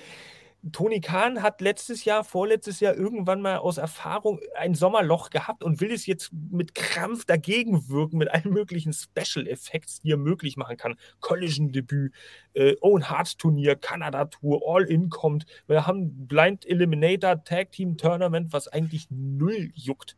Tony 0.72 1.00
Khan 1.00 1.42
hat 1.42 1.60
letztes 1.60 2.04
Jahr, 2.04 2.24
vorletztes 2.24 2.80
Jahr 2.80 2.94
irgendwann 2.94 3.40
mal 3.40 3.58
aus 3.58 3.78
Erfahrung 3.78 4.40
ein 4.56 4.74
Sommerloch 4.74 5.30
gehabt 5.30 5.62
und 5.62 5.80
will 5.80 5.92
es 5.92 6.06
jetzt 6.06 6.30
mit 6.32 6.74
Krampf 6.74 7.24
dagegen 7.24 7.88
wirken, 7.88 8.18
mit 8.18 8.30
allen 8.30 8.52
möglichen 8.52 8.92
Special 8.92 9.46
Effects, 9.46 10.00
die 10.00 10.12
er 10.12 10.16
möglich 10.16 10.56
machen 10.56 10.76
kann. 10.76 10.96
Collision-Debüt, 11.20 12.12
äh, 12.54 12.74
Owen 12.80 13.08
Hart 13.08 13.38
Turnier, 13.38 13.76
Kanada-Tour, 13.76 14.62
All-In 14.66 15.08
kommt. 15.10 15.46
Wir 15.66 15.86
haben 15.86 16.26
Blind 16.26 16.66
Eliminator 16.66 17.42
Tag 17.44 17.72
Team 17.72 17.96
Tournament, 17.96 18.52
was 18.52 18.68
eigentlich 18.68 19.06
null 19.10 19.70
juckt. 19.74 20.16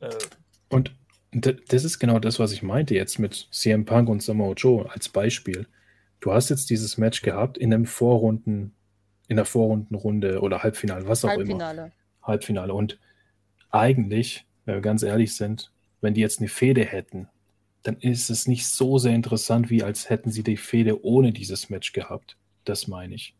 Äh, 0.00 0.10
und 0.68 0.92
das 1.32 1.84
ist 1.84 1.98
genau 1.98 2.18
das, 2.18 2.38
was 2.38 2.52
ich 2.52 2.62
meinte 2.62 2.94
jetzt 2.94 3.18
mit 3.18 3.48
CM 3.50 3.84
Punk 3.84 4.08
und 4.08 4.22
Samoa 4.22 4.54
Joe 4.54 4.90
als 4.90 5.08
Beispiel. 5.08 5.66
Du 6.20 6.32
hast 6.32 6.48
jetzt 6.48 6.70
dieses 6.70 6.98
Match 6.98 7.22
gehabt 7.22 7.58
in 7.58 7.72
einem 7.72 7.86
Vorrunden, 7.86 8.74
in 9.28 9.36
der 9.36 9.44
Vorrundenrunde 9.44 10.40
oder 10.40 10.62
Halbfinale, 10.62 11.06
was 11.06 11.24
auch 11.24 11.30
Halbfinale. 11.30 11.82
immer. 11.82 11.92
Halbfinale. 12.22 12.74
Und 12.74 12.98
eigentlich, 13.70 14.46
wenn 14.64 14.76
wir 14.76 14.80
ganz 14.80 15.02
ehrlich 15.02 15.36
sind, 15.36 15.70
wenn 16.00 16.14
die 16.14 16.20
jetzt 16.20 16.40
eine 16.40 16.48
Fehde 16.48 16.84
hätten, 16.84 17.28
dann 17.82 17.96
ist 17.98 18.30
es 18.30 18.46
nicht 18.46 18.66
so 18.66 18.98
sehr 18.98 19.14
interessant, 19.14 19.70
wie 19.70 19.82
als 19.82 20.10
hätten 20.10 20.30
sie 20.30 20.42
die 20.42 20.56
Fehde 20.56 21.04
ohne 21.04 21.32
dieses 21.32 21.70
Match 21.70 21.92
gehabt. 21.92 22.36
Das 22.64 22.88
meine 22.88 23.14
ich. 23.14 23.34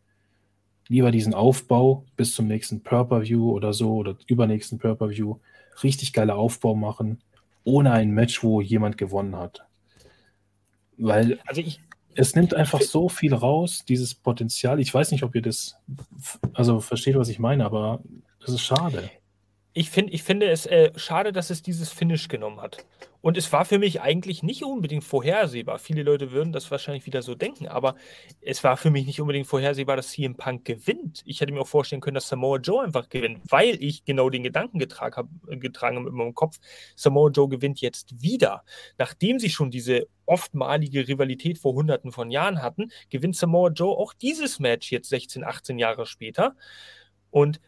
Lieber 0.87 1.11
diesen 1.11 1.33
Aufbau 1.33 2.05
bis 2.15 2.33
zum 2.33 2.47
nächsten 2.47 2.81
Purple 2.81 3.23
view 3.23 3.51
oder 3.51 3.73
so 3.73 3.95
oder 3.95 4.17
übernächsten 4.27 4.79
Purple 4.79 5.09
view 5.09 5.37
richtig 5.83 6.13
geiler 6.13 6.35
Aufbau 6.35 6.75
machen 6.75 7.21
ohne 7.63 7.91
ein 7.91 8.11
Match, 8.11 8.43
wo 8.43 8.61
jemand 8.61 8.97
gewonnen 8.97 9.35
hat. 9.35 9.65
Weil 10.97 11.39
also 11.45 11.61
ich, 11.61 11.81
es 12.19 12.35
nimmt 12.35 12.53
einfach 12.53 12.81
so 12.81 13.07
viel 13.07 13.33
raus, 13.33 13.85
dieses 13.87 14.13
Potenzial. 14.13 14.81
Ich 14.81 14.93
weiß 14.93 15.11
nicht, 15.11 15.23
ob 15.23 15.35
ihr 15.35 15.41
das, 15.41 15.77
also 16.53 16.81
versteht, 16.81 17.15
was 17.15 17.29
ich 17.29 17.39
meine, 17.39 17.63
aber 17.63 18.01
das 18.41 18.49
ist 18.53 18.61
schade. 18.61 19.09
Ich, 19.73 19.91
find, 19.91 20.11
ich 20.11 20.23
finde 20.23 20.49
es 20.49 20.65
äh, 20.65 20.91
schade, 20.95 21.31
dass 21.31 21.51
es 21.51 21.61
dieses 21.61 21.91
Finish 21.91 22.27
genommen 22.27 22.59
hat. 22.59 22.85
Und 23.21 23.37
es 23.37 23.51
war 23.51 23.65
für 23.65 23.77
mich 23.77 24.01
eigentlich 24.01 24.43
nicht 24.43 24.63
unbedingt 24.63 25.03
vorhersehbar. 25.03 25.77
Viele 25.77 26.03
Leute 26.03 26.31
würden 26.31 26.53
das 26.53 26.71
wahrscheinlich 26.71 27.05
wieder 27.05 27.21
so 27.21 27.35
denken, 27.35 27.67
aber 27.67 27.95
es 28.41 28.63
war 28.63 28.77
für 28.77 28.89
mich 28.89 29.05
nicht 29.05 29.19
unbedingt 29.19 29.45
vorhersehbar, 29.45 29.97
dass 29.97 30.09
CM 30.09 30.35
Punk 30.35 30.65
gewinnt. 30.65 31.21
Ich 31.25 31.41
hätte 31.41 31.51
mir 31.51 31.59
auch 31.61 31.67
vorstellen 31.67 32.01
können, 32.01 32.15
dass 32.15 32.29
Samoa 32.29 32.57
Joe 32.57 32.83
einfach 32.83 33.09
gewinnt, 33.09 33.41
weil 33.49 33.75
ich 33.83 34.05
genau 34.05 34.29
den 34.29 34.43
Gedanken 34.43 34.79
getragen 34.79 35.15
habe, 35.17 35.57
getragen 35.59 35.97
in 35.97 36.13
meinem 36.13 36.33
Kopf. 36.33 36.59
Samoa 36.95 37.29
Joe 37.29 37.49
gewinnt 37.49 37.81
jetzt 37.81 38.21
wieder. 38.21 38.63
Nachdem 38.97 39.37
sie 39.37 39.49
schon 39.49 39.69
diese 39.69 40.07
oftmalige 40.25 41.07
Rivalität 41.07 41.57
vor 41.57 41.73
hunderten 41.73 42.11
von 42.11 42.31
Jahren 42.31 42.61
hatten, 42.61 42.89
gewinnt 43.09 43.35
Samoa 43.35 43.69
Joe 43.69 43.97
auch 43.97 44.13
dieses 44.13 44.59
Match 44.59 44.91
jetzt 44.91 45.09
16, 45.09 45.43
18 45.43 45.77
Jahre 45.77 46.05
später. 46.05 46.55
Und 47.31 47.59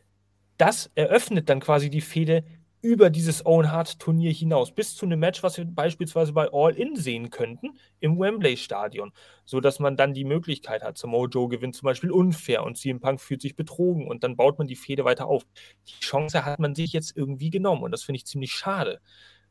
das 0.61 0.91
eröffnet 0.93 1.49
dann 1.49 1.59
quasi 1.59 1.89
die 1.89 2.01
Fehde 2.01 2.43
über 2.83 3.09
dieses 3.09 3.45
Owen 3.45 3.71
Hart 3.71 3.99
Turnier 3.99 4.31
hinaus, 4.31 4.71
bis 4.73 4.95
zu 4.95 5.05
einem 5.05 5.19
Match, 5.19 5.41
was 5.41 5.57
wir 5.57 5.65
beispielsweise 5.65 6.33
bei 6.33 6.49
All 6.51 6.75
In 6.75 6.95
sehen 6.95 7.31
könnten, 7.31 7.79
im 7.99 8.19
Wembley 8.19 8.57
Stadion, 8.57 9.11
sodass 9.45 9.79
man 9.79 9.97
dann 9.97 10.13
die 10.13 10.23
Möglichkeit 10.23 10.83
hat, 10.83 10.97
Samoa 10.97 11.27
Joe 11.27 11.47
gewinnt 11.47 11.75
zum 11.75 11.85
Beispiel 11.87 12.11
unfair 12.11 12.63
und 12.63 12.77
CM 12.77 12.99
Punk 12.99 13.21
fühlt 13.21 13.41
sich 13.41 13.55
betrogen 13.55 14.07
und 14.07 14.23
dann 14.23 14.35
baut 14.35 14.59
man 14.59 14.67
die 14.67 14.75
Fehde 14.75 15.03
weiter 15.03 15.27
auf. 15.27 15.45
Die 15.87 15.99
Chance 15.99 16.45
hat 16.45 16.59
man 16.59 16.75
sich 16.75 16.93
jetzt 16.93 17.17
irgendwie 17.17 17.49
genommen 17.49 17.83
und 17.83 17.91
das 17.91 18.03
finde 18.03 18.17
ich 18.17 18.25
ziemlich 18.25 18.51
schade, 18.51 18.99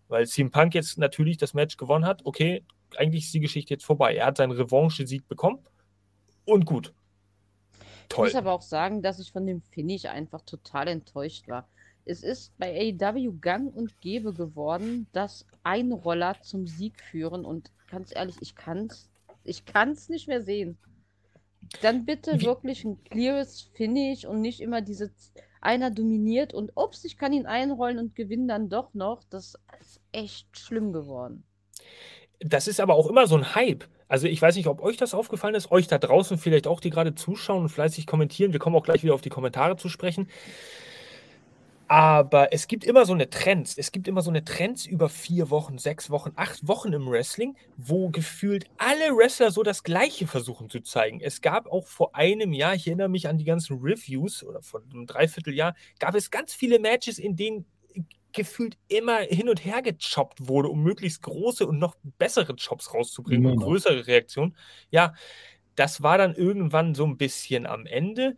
weil 0.09 0.27
CM 0.29 0.51
Punk 0.51 0.75
jetzt 0.75 0.97
natürlich 0.99 1.39
das 1.39 1.55
Match 1.55 1.77
gewonnen 1.77 2.05
hat, 2.05 2.25
okay, 2.25 2.65
eigentlich 2.97 3.25
ist 3.25 3.35
die 3.35 3.41
Geschichte 3.41 3.75
jetzt 3.75 3.85
vorbei. 3.85 4.15
Er 4.17 4.27
hat 4.27 4.37
seinen 4.37 4.53
Revanche-Sieg 4.53 5.29
bekommen 5.29 5.59
und 6.45 6.67
gut. 6.67 6.93
Toll. 8.11 8.27
Ich 8.29 8.35
muss 8.35 8.39
aber 8.39 8.53
auch 8.53 8.63
sagen, 8.63 9.01
dass 9.01 9.19
ich 9.19 9.33
von 9.33 9.47
dem 9.47 9.63
Finish 9.63 10.05
einfach 10.05 10.43
total 10.43 10.89
enttäuscht 10.89 11.49
war. 11.49 11.67
Es 12.05 12.23
ist 12.23 12.53
bei 12.59 12.95
AEW 13.01 13.39
gang 13.41 13.75
und 13.75 14.01
gäbe 14.01 14.35
geworden, 14.35 15.07
dass 15.13 15.47
Einroller 15.63 16.37
zum 16.43 16.67
Sieg 16.67 17.01
führen 17.01 17.45
und 17.45 17.71
ganz 17.89 18.15
ehrlich, 18.15 18.37
ich 18.41 18.57
kann's, 18.57 19.09
ich 19.45 19.65
kann's 19.65 20.09
nicht 20.09 20.27
mehr 20.27 20.43
sehen. 20.43 20.77
Dann 21.83 22.05
bitte 22.05 22.41
wirklich 22.43 22.85
ein 22.85 23.03
cleares 23.05 23.63
Finish 23.75 24.25
und 24.25 24.41
nicht 24.41 24.61
immer 24.61 24.81
diese 24.81 25.13
einer 25.61 25.91
dominiert 25.91 26.53
und 26.53 26.73
ups, 26.75 27.05
ich 27.05 27.17
kann 27.17 27.33
ihn 27.33 27.47
einrollen 27.47 27.99
und 27.99 28.17
gewinne 28.17 28.47
dann 28.49 28.69
doch 28.71 28.93
noch. 28.95 29.23
Das 29.31 29.57
ist 29.79 30.01
echt 30.11 30.59
schlimm 30.59 30.93
geworden. 30.93 31.45
Das 32.41 32.67
ist 32.67 32.81
aber 32.81 32.95
auch 32.95 33.07
immer 33.09 33.27
so 33.27 33.37
ein 33.37 33.55
Hype. 33.55 33.85
Also 34.11 34.27
ich 34.27 34.43
weiß 34.43 34.57
nicht, 34.57 34.67
ob 34.67 34.83
euch 34.83 34.97
das 34.97 35.15
aufgefallen 35.15 35.55
ist, 35.55 35.71
euch 35.71 35.87
da 35.87 35.97
draußen 35.97 36.37
vielleicht 36.37 36.67
auch, 36.67 36.81
die 36.81 36.91
gerade 36.91 37.15
zuschauen 37.15 37.63
und 37.63 37.69
fleißig 37.69 38.09
kommentieren. 38.09 38.53
Wir 38.53 38.59
kommen 38.59 38.75
auch 38.75 38.83
gleich 38.83 39.05
wieder 39.05 39.15
auf 39.15 39.21
die 39.21 39.29
Kommentare 39.31 39.77
zu 39.77 39.89
sprechen. 39.89 40.29
Aber 41.87 42.53
es 42.53 42.67
gibt 42.67 42.85
immer 42.85 43.07
so 43.07 43.13
eine 43.13 43.31
Trends. 43.31 43.77
Es 43.79 43.93
gibt 43.93 44.09
immer 44.09 44.23
so 44.23 44.31
eine 44.31 44.45
Trends 44.45 44.85
über 44.85 45.09
vier 45.09 45.51
Wochen, 45.51 45.79
sechs 45.79 46.11
Wochen, 46.11 46.33
acht 46.35 46.67
Wochen 46.67 46.93
im 46.93 47.09
Wrestling, 47.09 47.57
wo 47.77 48.11
gefühlt 48.11 48.65
alle 48.79 49.17
Wrestler 49.17 49.53
so 49.53 49.63
das 49.63 49.85
Gleiche 49.85 50.27
versuchen 50.27 50.69
zu 50.71 50.81
zeigen. 50.81 51.21
Es 51.21 51.41
gab 51.41 51.69
auch 51.69 51.87
vor 51.87 52.17
einem 52.17 52.53
Jahr, 52.53 52.75
ich 52.75 52.89
erinnere 52.89 53.09
mich 53.09 53.29
an 53.29 53.39
die 53.39 53.45
ganzen 53.45 53.79
Reviews 53.79 54.43
oder 54.43 54.61
vor 54.63 54.83
einem 54.93 55.07
Dreivierteljahr, 55.07 55.75
gab 56.01 56.17
es 56.17 56.33
ganz 56.33 56.53
viele 56.53 56.81
Matches, 56.81 57.19
in 57.19 57.37
denen 57.37 57.65
gefühlt 58.33 58.77
immer 58.89 59.19
hin 59.19 59.49
und 59.49 59.65
her 59.65 59.83
gechoppt 59.83 60.49
wurde, 60.49 60.69
um 60.69 60.83
möglichst 60.83 61.23
große 61.23 61.67
und 61.67 61.79
noch 61.79 61.97
bessere 62.19 62.55
Chops 62.57 62.95
rauszubringen, 62.95 63.53
und 63.53 63.61
größere 63.61 64.07
Reaktionen. 64.07 64.57
Ja, 64.91 65.15
das 65.77 66.03
war 66.03 66.19
dann 66.19 66.35
irgendwann 66.35 66.95
so 66.95 67.05
ein 67.07 67.17
bisschen 67.17 67.67
am 67.67 67.87
Ende 67.87 68.37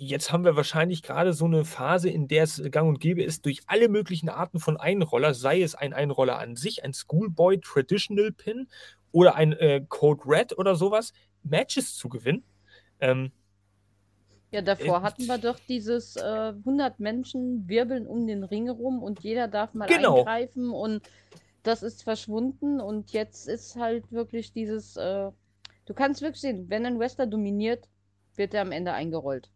jetzt 0.00 0.32
haben 0.32 0.44
wir 0.44 0.56
wahrscheinlich 0.56 1.02
gerade 1.02 1.34
so 1.34 1.44
eine 1.44 1.64
Phase, 1.64 2.08
in 2.08 2.26
der 2.26 2.44
es 2.44 2.62
gang 2.70 2.88
und 2.88 3.00
gäbe 3.00 3.22
ist, 3.22 3.44
durch 3.44 3.60
alle 3.66 3.88
möglichen 3.88 4.30
Arten 4.30 4.58
von 4.58 4.78
Einroller, 4.78 5.34
sei 5.34 5.60
es 5.60 5.74
ein 5.74 5.92
Einroller 5.92 6.38
an 6.38 6.56
sich, 6.56 6.82
ein 6.82 6.94
Schoolboy 6.94 7.60
Traditional 7.60 8.32
Pin 8.32 8.66
oder 9.12 9.34
ein 9.34 9.52
äh, 9.52 9.84
Code 9.88 10.22
Red 10.26 10.58
oder 10.58 10.74
sowas, 10.74 11.12
Matches 11.42 11.96
zu 11.96 12.08
gewinnen. 12.08 12.44
Ähm, 13.00 13.30
ja, 14.50 14.62
davor 14.62 14.98
äh, 14.98 15.02
hatten 15.02 15.26
wir 15.26 15.38
doch 15.38 15.58
dieses 15.68 16.16
äh, 16.16 16.52
100 16.56 16.98
Menschen 16.98 17.68
wirbeln 17.68 18.06
um 18.06 18.26
den 18.26 18.44
Ring 18.44 18.66
herum 18.66 19.02
und 19.02 19.20
jeder 19.20 19.48
darf 19.48 19.74
mal 19.74 19.86
genau. 19.86 20.18
eingreifen 20.18 20.70
und 20.70 21.02
das 21.62 21.82
ist 21.82 22.02
verschwunden 22.02 22.80
und 22.80 23.12
jetzt 23.12 23.48
ist 23.48 23.76
halt 23.76 24.10
wirklich 24.10 24.52
dieses, 24.52 24.96
äh, 24.96 25.30
du 25.86 25.94
kannst 25.94 26.22
wirklich 26.22 26.40
sehen, 26.40 26.66
wenn 26.68 26.86
ein 26.86 26.98
Wrestler 26.98 27.26
dominiert, 27.26 27.88
wird 28.36 28.54
er 28.54 28.62
am 28.62 28.72
Ende 28.72 28.92
eingerollt. 28.92 29.50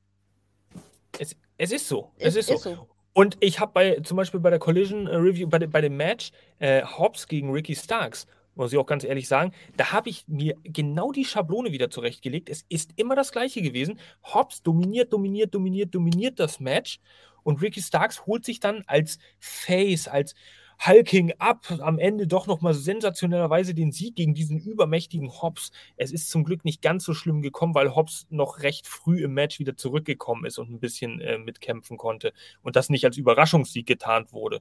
Es, 1.19 1.37
es 1.57 1.73
ist 1.73 1.89
so. 1.89 2.13
Es 2.19 2.37
ist, 2.37 2.51
ist 2.51 2.63
so. 2.63 2.75
so. 2.75 2.89
Und 3.15 3.37
ich 3.41 3.61
habe 3.61 3.73
bei, 3.73 4.01
zum 4.01 4.17
Beispiel 4.17 4.41
bei 4.41 4.51
der 4.51 4.59
Collision 4.59 5.07
Review, 5.07 5.49
bei, 5.49 5.61
bei 5.61 5.81
dem 5.81 5.97
Match 5.97 6.33
äh, 6.59 6.83
Hobbs 6.83 7.29
gegen 7.29 7.51
Ricky 7.51 7.75
Starks, 7.75 8.27
muss 8.55 8.73
ich 8.73 8.79
auch 8.79 8.87
ganz 8.87 9.05
ehrlich 9.05 9.29
sagen, 9.29 9.53
da 9.77 9.93
habe 9.93 10.09
ich 10.09 10.25
mir 10.29 10.57
genau 10.63 11.13
die 11.13 11.25
Schablone 11.25 11.73
wieder 11.73 11.91
zurechtgelegt. 11.91 12.49
Es 12.49 12.65
ist 12.69 12.93
immer 12.97 13.17
das 13.17 13.33
Gleiche 13.33 13.63
gewesen. 13.63 13.99
Hobbs 14.23 14.63
dominiert, 14.63 15.13
dominiert, 15.13 15.55
dominiert, 15.55 15.95
dominiert 15.95 16.39
das 16.39 16.61
Match 16.61 17.01
und 17.43 17.63
Ricky 17.63 17.83
Starks 17.83 18.27
holt 18.27 18.45
sich 18.45 18.61
dann 18.61 18.83
als 18.87 19.19
Face, 19.39 20.09
als 20.09 20.35
Hulking 20.85 21.33
ab, 21.39 21.67
am 21.81 21.99
Ende 21.99 22.27
doch 22.27 22.47
nochmal 22.47 22.75
sensationellerweise 22.75 23.75
den 23.75 23.93
Sieg 23.93 24.17
gegen 24.17 24.35
diesen 24.35 24.59
übermächtigen 24.59 25.31
Hobbs. 25.31 25.71
Es 25.97 26.13
ist 26.13 26.31
zum 26.31 26.45
Glück 26.45 26.65
nicht 26.65 26.83
ganz 26.83 27.05
so 27.05 27.15
schlimm 27.15 27.43
gekommen, 27.43 27.75
weil 27.75 27.95
Hobbs 27.95 28.27
noch 28.31 28.61
recht 28.61 28.87
früh 28.87 29.23
im 29.23 29.35
Match 29.35 29.59
wieder 29.59 29.77
zurückgekommen 29.77 30.45
ist 30.45 30.59
und 30.59 30.71
ein 30.71 30.81
bisschen 30.81 31.21
äh, 31.21 31.39
mitkämpfen 31.39 31.97
konnte 31.97 32.33
und 32.63 32.77
das 32.77 32.91
nicht 32.91 33.05
als 33.05 33.17
Überraschungssieg 33.17 33.87
getarnt 33.87 34.33
wurde. 34.33 34.61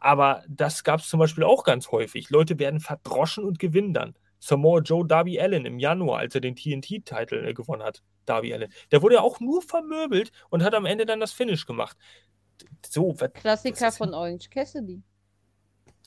Aber 0.00 0.44
das 0.48 0.84
gab 0.84 1.00
es 1.00 1.08
zum 1.08 1.18
Beispiel 1.18 1.44
auch 1.44 1.64
ganz 1.64 1.90
häufig. 1.90 2.30
Leute 2.30 2.58
werden 2.58 2.80
verdroschen 2.80 3.44
und 3.44 3.58
gewinnen 3.58 3.94
dann. 3.94 4.14
Samoa 4.40 4.80
Joe 4.80 5.06
Darby 5.06 5.40
Allen 5.40 5.66
im 5.66 5.78
Januar, 5.78 6.20
als 6.20 6.34
er 6.34 6.40
den 6.40 6.54
TNT-Titel 6.54 7.44
äh, 7.44 7.54
gewonnen 7.54 7.82
hat, 7.82 8.02
Darby 8.24 8.54
Allen. 8.54 8.72
Der 8.92 9.02
wurde 9.02 9.16
ja 9.16 9.20
auch 9.20 9.40
nur 9.40 9.62
vermöbelt 9.62 10.30
und 10.50 10.62
hat 10.62 10.74
am 10.74 10.86
Ende 10.86 11.06
dann 11.06 11.20
das 11.20 11.32
Finish 11.32 11.66
gemacht. 11.66 11.96
So, 12.88 13.14
Klassiker 13.34 13.92
von 13.92 14.14
Orange 14.14 14.48
Cassidy. 14.50 15.02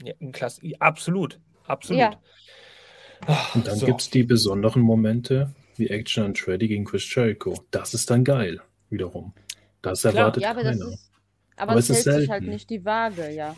Ja, 0.04 0.14
Klasse, 0.32 0.62
absolut, 0.80 1.39
absolut. 1.66 2.00
Ja. 2.00 2.22
Ach, 3.28 3.56
und 3.56 3.68
dann 3.68 3.78
so. 3.78 3.86
gibt 3.86 4.02
es 4.02 4.10
die 4.10 4.24
besonderen 4.24 4.82
Momente 4.82 5.54
wie 5.78 5.88
Action 5.88 6.24
and 6.26 6.48
Ready 6.48 6.68
gegen 6.68 6.86
Chris 6.86 7.14
Jericho. 7.14 7.56
Das 7.72 7.94
ist 7.94 8.10
dann 8.10 8.24
geil, 8.24 8.62
wiederum. 8.89 9.34
Das 9.82 10.02
Klar, 10.02 10.16
erwartet 10.16 10.44
ja, 10.44 10.52
aber 10.52 10.64
keiner. 10.64 10.86
Das 10.86 10.94
ist, 10.94 11.12
aber, 11.56 11.72
aber 11.72 11.80
es 11.80 11.89
hält 11.89 12.04
sich 12.04 12.30
halt 12.30 12.44
nicht 12.44 12.70
die 12.70 12.84
Waage, 12.86 13.30
ja. 13.32 13.56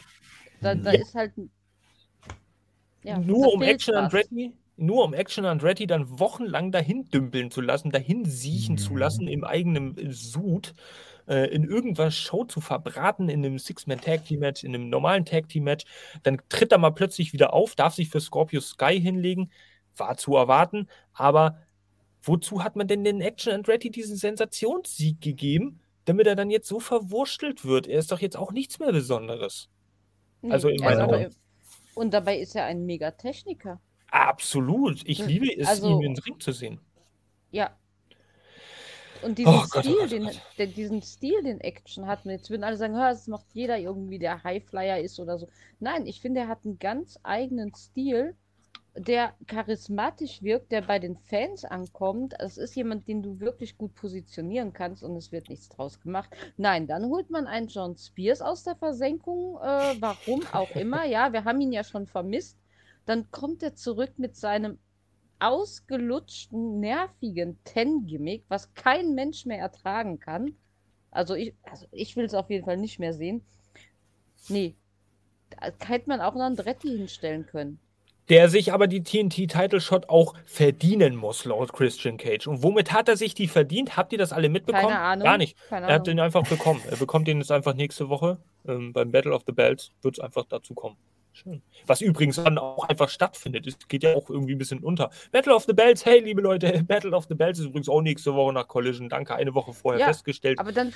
Da, 0.64 0.76
da 0.76 0.93
ja. 0.93 1.01
ist 1.01 1.14
halt. 1.14 1.34
Ja, 3.03 3.20
nur 3.20 3.53
um 3.53 3.61
Action 3.61 3.95
and 3.95 4.14
Ready, 4.14 4.53
nur 4.78 5.03
um 5.03 5.14
Action 5.14 5.45
and 5.45 5.61
Ready 5.61 5.88
dann 5.88 6.20
wochenlang 6.20 6.72
dahin 6.72 7.09
dümpeln 7.09 7.51
zu 7.51 7.59
lassen, 7.59 7.91
dahin 7.91 8.24
siechen 8.26 8.76
mhm. 8.76 8.80
zu 8.80 8.95
lassen 8.95 9.28
im 9.28 9.43
eigenen 9.43 10.11
Sud 10.11 10.74
äh, 11.28 11.53
in 11.53 11.64
irgendwas 11.64 12.16
Show 12.16 12.45
zu 12.45 12.61
verbraten, 12.61 13.30
in 13.30 13.45
einem 13.45 13.59
Six-Man-Tag-Team-Match, 13.59 14.64
in 14.64 14.74
einem 14.74 14.89
normalen 14.89 15.26
Tag-Team-Match. 15.26 15.86
Dann 16.24 16.41
tritt 16.49 16.72
er 16.72 16.78
mal 16.78 16.91
plötzlich 16.91 17.34
wieder 17.34 17.53
auf, 17.53 17.76
darf 17.76 17.95
sich 17.95 18.09
für 18.09 18.20
Scorpio 18.20 18.61
Sky 18.61 18.99
hinlegen. 18.99 19.51
War 19.95 20.18
zu 20.18 20.36
erwarten, 20.36 20.88
aber 21.14 21.59
wozu 22.24 22.64
hat 22.64 22.76
man 22.76 22.88
denn 22.88 23.03
den 23.03 23.22
Action 23.22 23.53
Andretti 23.53 23.91
diesen 23.91 24.16
Sensationssieg 24.16 25.22
gegeben, 25.22 25.82
damit 26.05 26.26
er 26.26 26.36
dann 26.36 26.49
jetzt 26.49 26.68
so 26.68 26.80
verwurstelt 26.80 27.64
wird? 27.64 27.86
Er 27.86 27.99
ist 27.99 28.11
doch 28.11 28.20
jetzt 28.20 28.38
auch 28.38 28.51
nichts 28.51 28.80
mehr 28.80 28.91
Besonderes. 28.91 29.70
Nee, 30.44 30.52
also 30.52 30.70
in 30.70 30.84
meiner 30.84 31.04
aber, 31.04 31.30
Und 31.96 32.14
dabei 32.14 32.38
ist 32.38 32.56
er 32.56 32.66
ein 32.66 32.86
Megatechniker. 32.86 33.82
Absolut. 34.12 35.02
Ich 35.06 35.20
hm, 35.20 35.28
liebe 35.28 35.58
es, 35.58 35.68
also, 35.68 35.89
ihn 35.89 36.04
in 36.04 36.14
den 36.14 36.24
Ring 36.24 36.39
zu 36.39 36.52
sehen. 36.52 36.80
Ja, 37.50 37.76
und 39.24 39.38
diesen, 39.38 39.54
oh 39.54 39.64
Stil, 39.66 39.98
oh 40.04 40.08
den, 40.08 40.30
den, 40.58 40.74
diesen 40.74 41.02
Stil, 41.02 41.44
den 41.44 41.62
Action 41.62 42.08
hat, 42.08 42.26
jetzt 42.26 42.50
würden 42.50 42.64
alle 42.64 42.78
sagen, 42.78 42.94
das 42.94 43.28
macht 43.28 43.46
jeder 43.54 43.78
irgendwie, 43.78 44.20
der 44.20 44.44
Highflyer 44.44 45.00
ist 45.00 45.20
oder 45.20 45.38
so. 45.38 45.48
Nein, 45.80 46.06
ich 46.06 46.22
finde, 46.22 46.41
er 46.41 46.48
hat 46.48 46.66
einen 46.66 46.80
ganz 46.80 47.20
eigenen 47.24 47.74
Stil, 47.74 48.36
der 48.96 49.34
charismatisch 49.48 50.44
wirkt, 50.44 50.72
der 50.72 50.82
bei 50.82 51.00
den 51.00 51.18
Fans 51.18 51.66
ankommt. 51.66 52.36
Es 52.39 52.58
ist 52.58 52.76
jemand, 52.76 53.08
den 53.08 53.24
du 53.24 53.39
wirklich 53.39 53.78
gut 53.78 53.96
positionieren 53.96 54.72
kannst 54.72 55.04
und 55.04 55.16
es 55.16 55.32
wird 55.32 55.50
nichts 55.50 55.70
draus 55.70 56.00
gemacht. 56.00 56.30
Nein, 56.58 56.86
dann 56.86 57.06
holt 57.06 57.30
man 57.30 57.48
einen 57.48 57.68
John 57.68 57.98
Spears 57.98 58.41
aus 58.41 58.64
der 58.64 58.76
Versenkung, 58.76 59.58
äh, 59.58 59.96
warum 60.00 60.44
auch 60.52 60.72
immer. 60.76 61.04
Ja, 61.14 61.34
wir 61.34 61.44
haben 61.44 61.60
ihn 61.62 61.72
ja 61.72 61.84
schon 61.84 62.08
vermisst. 62.08 62.58
Dann 63.06 63.30
kommt 63.30 63.62
er 63.62 63.76
zurück 63.76 64.14
mit 64.18 64.36
seinem 64.36 64.80
ausgelutschten, 65.39 66.80
nervigen 66.80 67.60
Ten-Gimmick, 67.66 68.46
was 68.48 68.74
kein 68.74 69.14
Mensch 69.14 69.46
mehr 69.46 69.60
ertragen 69.60 70.20
kann. 70.20 70.56
Also 71.12 71.36
ich, 71.36 71.54
also 71.64 71.86
ich 71.91 72.16
will 72.16 72.26
es 72.26 72.34
auf 72.34 72.50
jeden 72.50 72.66
Fall 72.66 72.78
nicht 72.78 73.00
mehr 73.00 73.14
sehen. 73.14 73.44
Nee. 74.48 74.76
Da 75.50 75.88
hätte 75.88 76.10
man 76.10 76.22
auch 76.22 76.34
noch 76.34 76.41
einen 76.41 76.58
Andretti 76.58 76.89
hinstellen 76.89 77.46
können. 77.46 77.80
Der 78.30 78.47
sich 78.49 78.71
aber 78.71 78.88
die 78.88 79.03
TNT-Title-Shot 79.03 80.09
auch 80.09 80.34
verdienen 80.45 81.15
muss, 81.15 81.43
laut 81.45 81.74
Christian 81.74 82.17
Cage. 82.17 82.47
Und 82.47 82.63
womit 82.63 82.93
hat 82.93 83.09
er 83.09 83.17
sich 83.17 83.34
die 83.34 83.47
verdient? 83.47 83.97
Habt 83.97 84.13
ihr 84.13 84.17
das 84.17 84.32
alle 84.32 84.49
mitbekommen? 84.49 84.88
Keine 84.88 84.99
Ahnung. 84.99 85.26
Gar 85.26 85.38
nicht. 85.38 85.57
Keine 85.67 85.88
Er 85.88 85.95
hat 85.95 86.07
den 86.07 86.19
einfach 86.19 86.47
bekommen. 86.47 86.82
Er 86.89 86.97
bekommt 86.97 87.28
den 87.28 87.39
jetzt 87.39 87.51
einfach 87.51 87.74
nächste 87.74 88.07
Woche. 88.09 88.39
Ähm, 88.65 88.93
beim 88.93 89.11
Battle 89.11 89.34
of 89.34 89.43
the 89.45 89.51
Belts 89.51 89.91
wird 90.01 90.17
es 90.17 90.24
einfach 90.24 90.45
dazu 90.47 90.74
kommen. 90.74 90.95
Schön. 91.34 91.63
Was 91.88 91.99
übrigens 92.01 92.36
dann 92.36 92.59
auch 92.59 92.88
einfach 92.88 93.09
stattfindet. 93.09 93.65
Es 93.65 93.78
geht 93.88 94.03
ja 94.03 94.15
auch 94.15 94.30
irgendwie 94.30 94.53
ein 94.53 94.59
bisschen 94.59 94.80
unter. 94.84 95.09
Battle 95.32 95.55
of 95.55 95.63
the 95.63 95.74
Belts, 95.74 96.05
hey 96.05 96.19
liebe 96.19 96.41
Leute, 96.41 96.84
Battle 96.88 97.11
of 97.11 97.26
the 97.28 97.34
Belts 97.34 97.59
ist 97.59 97.65
übrigens 97.65 97.89
auch 97.89 98.01
nächste 98.01 98.36
Woche 98.36 98.53
nach 98.53 98.67
Collision. 98.67 99.09
Danke, 99.09 99.36
eine 99.36 99.53
Woche 99.55 99.74
vorher 99.74 99.99
Ja, 99.99 100.07
festgestellt. 100.07 100.59
Aber 100.59 100.71
dann, 100.71 100.93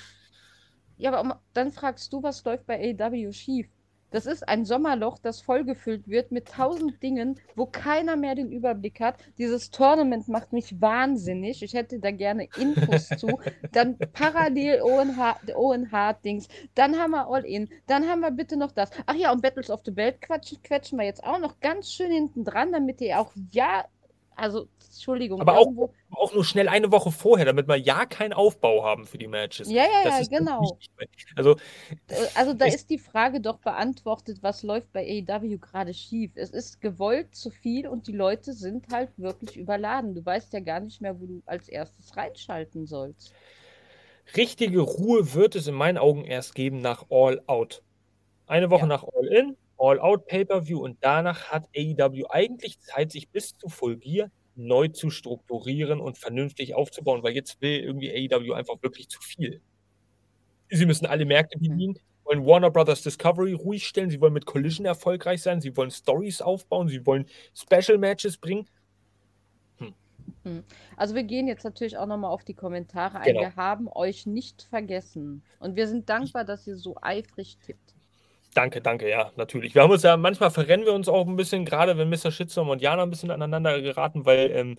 ja, 0.97 1.11
aber 1.11 1.41
dann 1.53 1.71
fragst 1.71 2.13
du, 2.13 2.21
was 2.21 2.45
läuft 2.45 2.67
bei 2.67 2.95
AEW 2.97 3.31
schief? 3.33 3.67
Das 4.09 4.25
ist 4.25 4.47
ein 4.47 4.63
Sommerloch, 4.63 5.17
das 5.19 5.41
vollgefüllt 5.41 6.07
wird 6.07 6.31
mit 6.31 6.47
tausend 6.47 7.03
Dingen, 7.03 7.39
wo 7.55 7.65
keiner 7.65 8.15
mehr 8.15 8.35
den 8.35 8.51
Überblick 8.51 9.01
hat. 9.01 9.17
Dieses 9.37 9.69
Tournament 9.69 10.29
macht 10.29 10.53
mich 10.53 10.79
wahnsinnig. 10.81 11.61
Ich 11.61 11.73
hätte 11.73 11.99
da 11.99 12.11
gerne 12.11 12.47
Infos 12.57 13.09
zu. 13.17 13.39
Dann 13.73 13.97
parallel 14.13 14.81
Owen 14.81 15.17
Hart, 15.17 15.53
Owen 15.55 15.91
Hart 15.91 16.23
Dings. 16.23 16.47
Dann 16.73 16.97
haben 16.97 17.11
wir 17.11 17.27
All 17.27 17.43
In. 17.43 17.69
Dann 17.87 18.07
haben 18.07 18.21
wir 18.21 18.31
bitte 18.31 18.55
noch 18.55 18.71
das. 18.71 18.91
Ach 19.05 19.15
ja, 19.15 19.31
und 19.31 19.41
Battles 19.41 19.69
of 19.69 19.81
the 19.83 19.91
Belt 19.91 20.21
quatschen, 20.21 20.61
quetschen 20.63 20.97
wir 20.97 21.05
jetzt 21.05 21.23
auch 21.23 21.39
noch 21.39 21.59
ganz 21.59 21.91
schön 21.91 22.11
hinten 22.11 22.45
dran, 22.45 22.71
damit 22.71 23.01
ihr 23.01 23.19
auch 23.19 23.31
ja, 23.51 23.85
also 24.37 24.67
Entschuldigung, 24.85 25.41
Aber 25.41 25.57
auch- 25.57 25.89
Auch 26.11 26.33
nur 26.33 26.45
schnell 26.45 26.67
eine 26.69 26.91
Woche 26.91 27.11
vorher, 27.11 27.45
damit 27.45 27.67
wir 27.67 27.75
ja 27.75 28.05
keinen 28.05 28.33
Aufbau 28.33 28.83
haben 28.83 29.05
für 29.05 29.17
die 29.17 29.27
Matches. 29.27 29.69
ja, 29.69 29.83
ja, 29.83 30.03
Das 30.05 30.29
ja, 30.29 30.39
genau. 30.39 30.77
Also, 31.35 31.51
Äh, 32.07 32.15
Also 32.33 32.53
da 32.53 32.65
ist 32.65 32.89
die 32.89 32.97
Frage 32.97 33.41
doch 33.41 33.59
beantwortet, 33.59 34.39
was 34.41 34.63
läuft 34.63 34.91
bei 34.93 35.01
AEW 35.27 35.57
gerade 35.59 35.93
schief. 35.93 36.31
Es 36.35 36.49
ist 36.51 36.79
gewollt 36.81 37.35
zu 37.35 37.49
viel 37.51 37.87
und 37.87 38.07
die 38.07 38.13
Leute 38.13 38.53
sind 38.53 38.85
halt 38.91 39.09
wirklich 39.17 39.57
überladen. 39.57 40.15
Du 40.15 40.25
weißt 40.25 40.53
ja 40.53 40.61
gar 40.61 40.79
nicht 40.79 41.01
mehr, 41.01 41.19
wo 41.19 41.25
du 41.25 41.41
als 41.45 41.67
erstes 41.69 42.15
reinschalten 42.15 42.85
sollst. 42.87 43.33
richtige 44.35 44.79
Ruhe 44.81 45.33
wird 45.35 45.55
es 45.55 45.67
in 45.67 45.75
meinen 45.75 45.97
Augen 45.97 46.25
erst 46.25 46.55
geben 46.55 46.81
nach 46.81 47.05
All 47.09 47.41
Out. 47.47 47.81
Eine 48.47 48.69
Woche 48.69 48.81
Ja. 48.81 48.87
nach 48.87 49.03
All 49.03 49.27
In, 49.27 49.57
All 49.77 49.99
Out 49.99 50.25
Pay-Per-View 50.27 50.79
und 50.79 50.97
danach 51.01 51.51
hat 51.51 51.67
AEW 51.75 52.25
eigentlich 52.29 52.79
Zeit, 52.79 53.11
sich 53.11 53.29
bis 53.29 53.57
zu 53.57 53.69
Full 53.69 53.97
Gear 53.97 54.31
neu 54.55 54.87
zu 54.87 55.09
strukturieren 55.09 55.99
und 55.99 56.17
vernünftig 56.17 56.73
aufzubauen, 56.73 57.21
weil 57.23 57.33
jetzt 57.33 57.61
will 57.61 57.79
irgendwie 57.79 58.11
AEW 58.11 58.53
einfach 58.53 58.81
wirklich 58.81 59.07
zu 59.07 59.21
viel. 59.21 59.61
Sie 60.69 60.85
müssen 60.85 61.05
alle 61.05 61.25
Märkte 61.25 61.59
bedienen, 61.59 61.99
wollen 62.23 62.45
Warner 62.45 62.71
Brothers 62.71 63.03
Discovery 63.03 63.53
ruhig 63.53 63.87
stellen, 63.87 64.09
sie 64.09 64.19
wollen 64.19 64.33
mit 64.33 64.45
Collision 64.45 64.85
erfolgreich 64.85 65.41
sein, 65.41 65.61
sie 65.61 65.77
wollen 65.77 65.91
Stories 65.91 66.41
aufbauen, 66.41 66.87
sie 66.87 67.05
wollen 67.05 67.25
Special 67.53 67.97
Matches 67.97 68.37
bringen. 68.37 68.67
Also 70.95 71.13
wir 71.13 71.23
gehen 71.23 71.47
jetzt 71.47 71.63
natürlich 71.63 71.97
auch 71.97 72.05
nochmal 72.05 72.31
auf 72.31 72.43
die 72.43 72.53
Kommentare 72.53 73.19
ein. 73.19 73.25
Genau. 73.25 73.41
Wir 73.41 73.55
haben 73.55 73.87
euch 73.89 74.25
nicht 74.25 74.63
vergessen. 74.63 75.43
Und 75.59 75.75
wir 75.75 75.87
sind 75.87 76.09
dankbar, 76.09 76.45
dass 76.45 76.65
ihr 76.67 76.77
so 76.77 76.95
eifrig 77.01 77.57
tippt. 77.65 77.86
Danke, 78.53 78.81
danke, 78.81 79.09
ja, 79.09 79.31
natürlich. 79.35 79.75
Wir 79.75 79.83
haben 79.83 79.91
uns 79.91 80.03
ja, 80.03 80.17
manchmal 80.17 80.49
verrennen 80.49 80.85
wir 80.85 80.93
uns 80.93 81.07
auch 81.07 81.27
ein 81.27 81.35
bisschen, 81.35 81.65
gerade 81.65 81.97
wenn 81.97 82.09
Mr. 82.09 82.31
Shitstorm 82.31 82.69
und 82.69 82.81
Jana 82.81 83.03
ein 83.03 83.09
bisschen 83.09 83.29
aneinander 83.29 83.81
geraten, 83.81 84.25
weil, 84.25 84.51
ähm, 84.51 84.77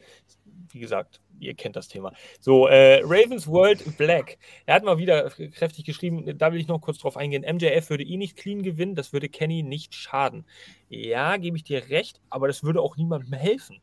wie 0.70 0.80
gesagt, 0.80 1.20
ihr 1.38 1.54
kennt 1.54 1.76
das 1.76 1.88
Thema. 1.88 2.12
So, 2.40 2.66
äh, 2.66 3.00
Ravens 3.04 3.46
World 3.46 3.96
Black. 3.96 4.38
Er 4.66 4.74
hat 4.74 4.84
mal 4.84 4.98
wieder 4.98 5.30
kräftig 5.30 5.84
geschrieben, 5.84 6.36
da 6.36 6.52
will 6.52 6.60
ich 6.60 6.68
noch 6.68 6.80
kurz 6.80 6.98
drauf 6.98 7.16
eingehen. 7.16 7.44
MJF 7.44 7.90
würde 7.90 8.04
eh 8.04 8.16
nicht 8.16 8.36
clean 8.36 8.62
gewinnen, 8.62 8.94
das 8.94 9.12
würde 9.12 9.28
Kenny 9.28 9.62
nicht 9.62 9.94
schaden. 9.94 10.44
Ja, 10.88 11.36
gebe 11.36 11.56
ich 11.56 11.64
dir 11.64 11.88
recht, 11.88 12.20
aber 12.30 12.48
das 12.48 12.64
würde 12.64 12.80
auch 12.80 12.96
niemandem 12.96 13.32
helfen. 13.32 13.80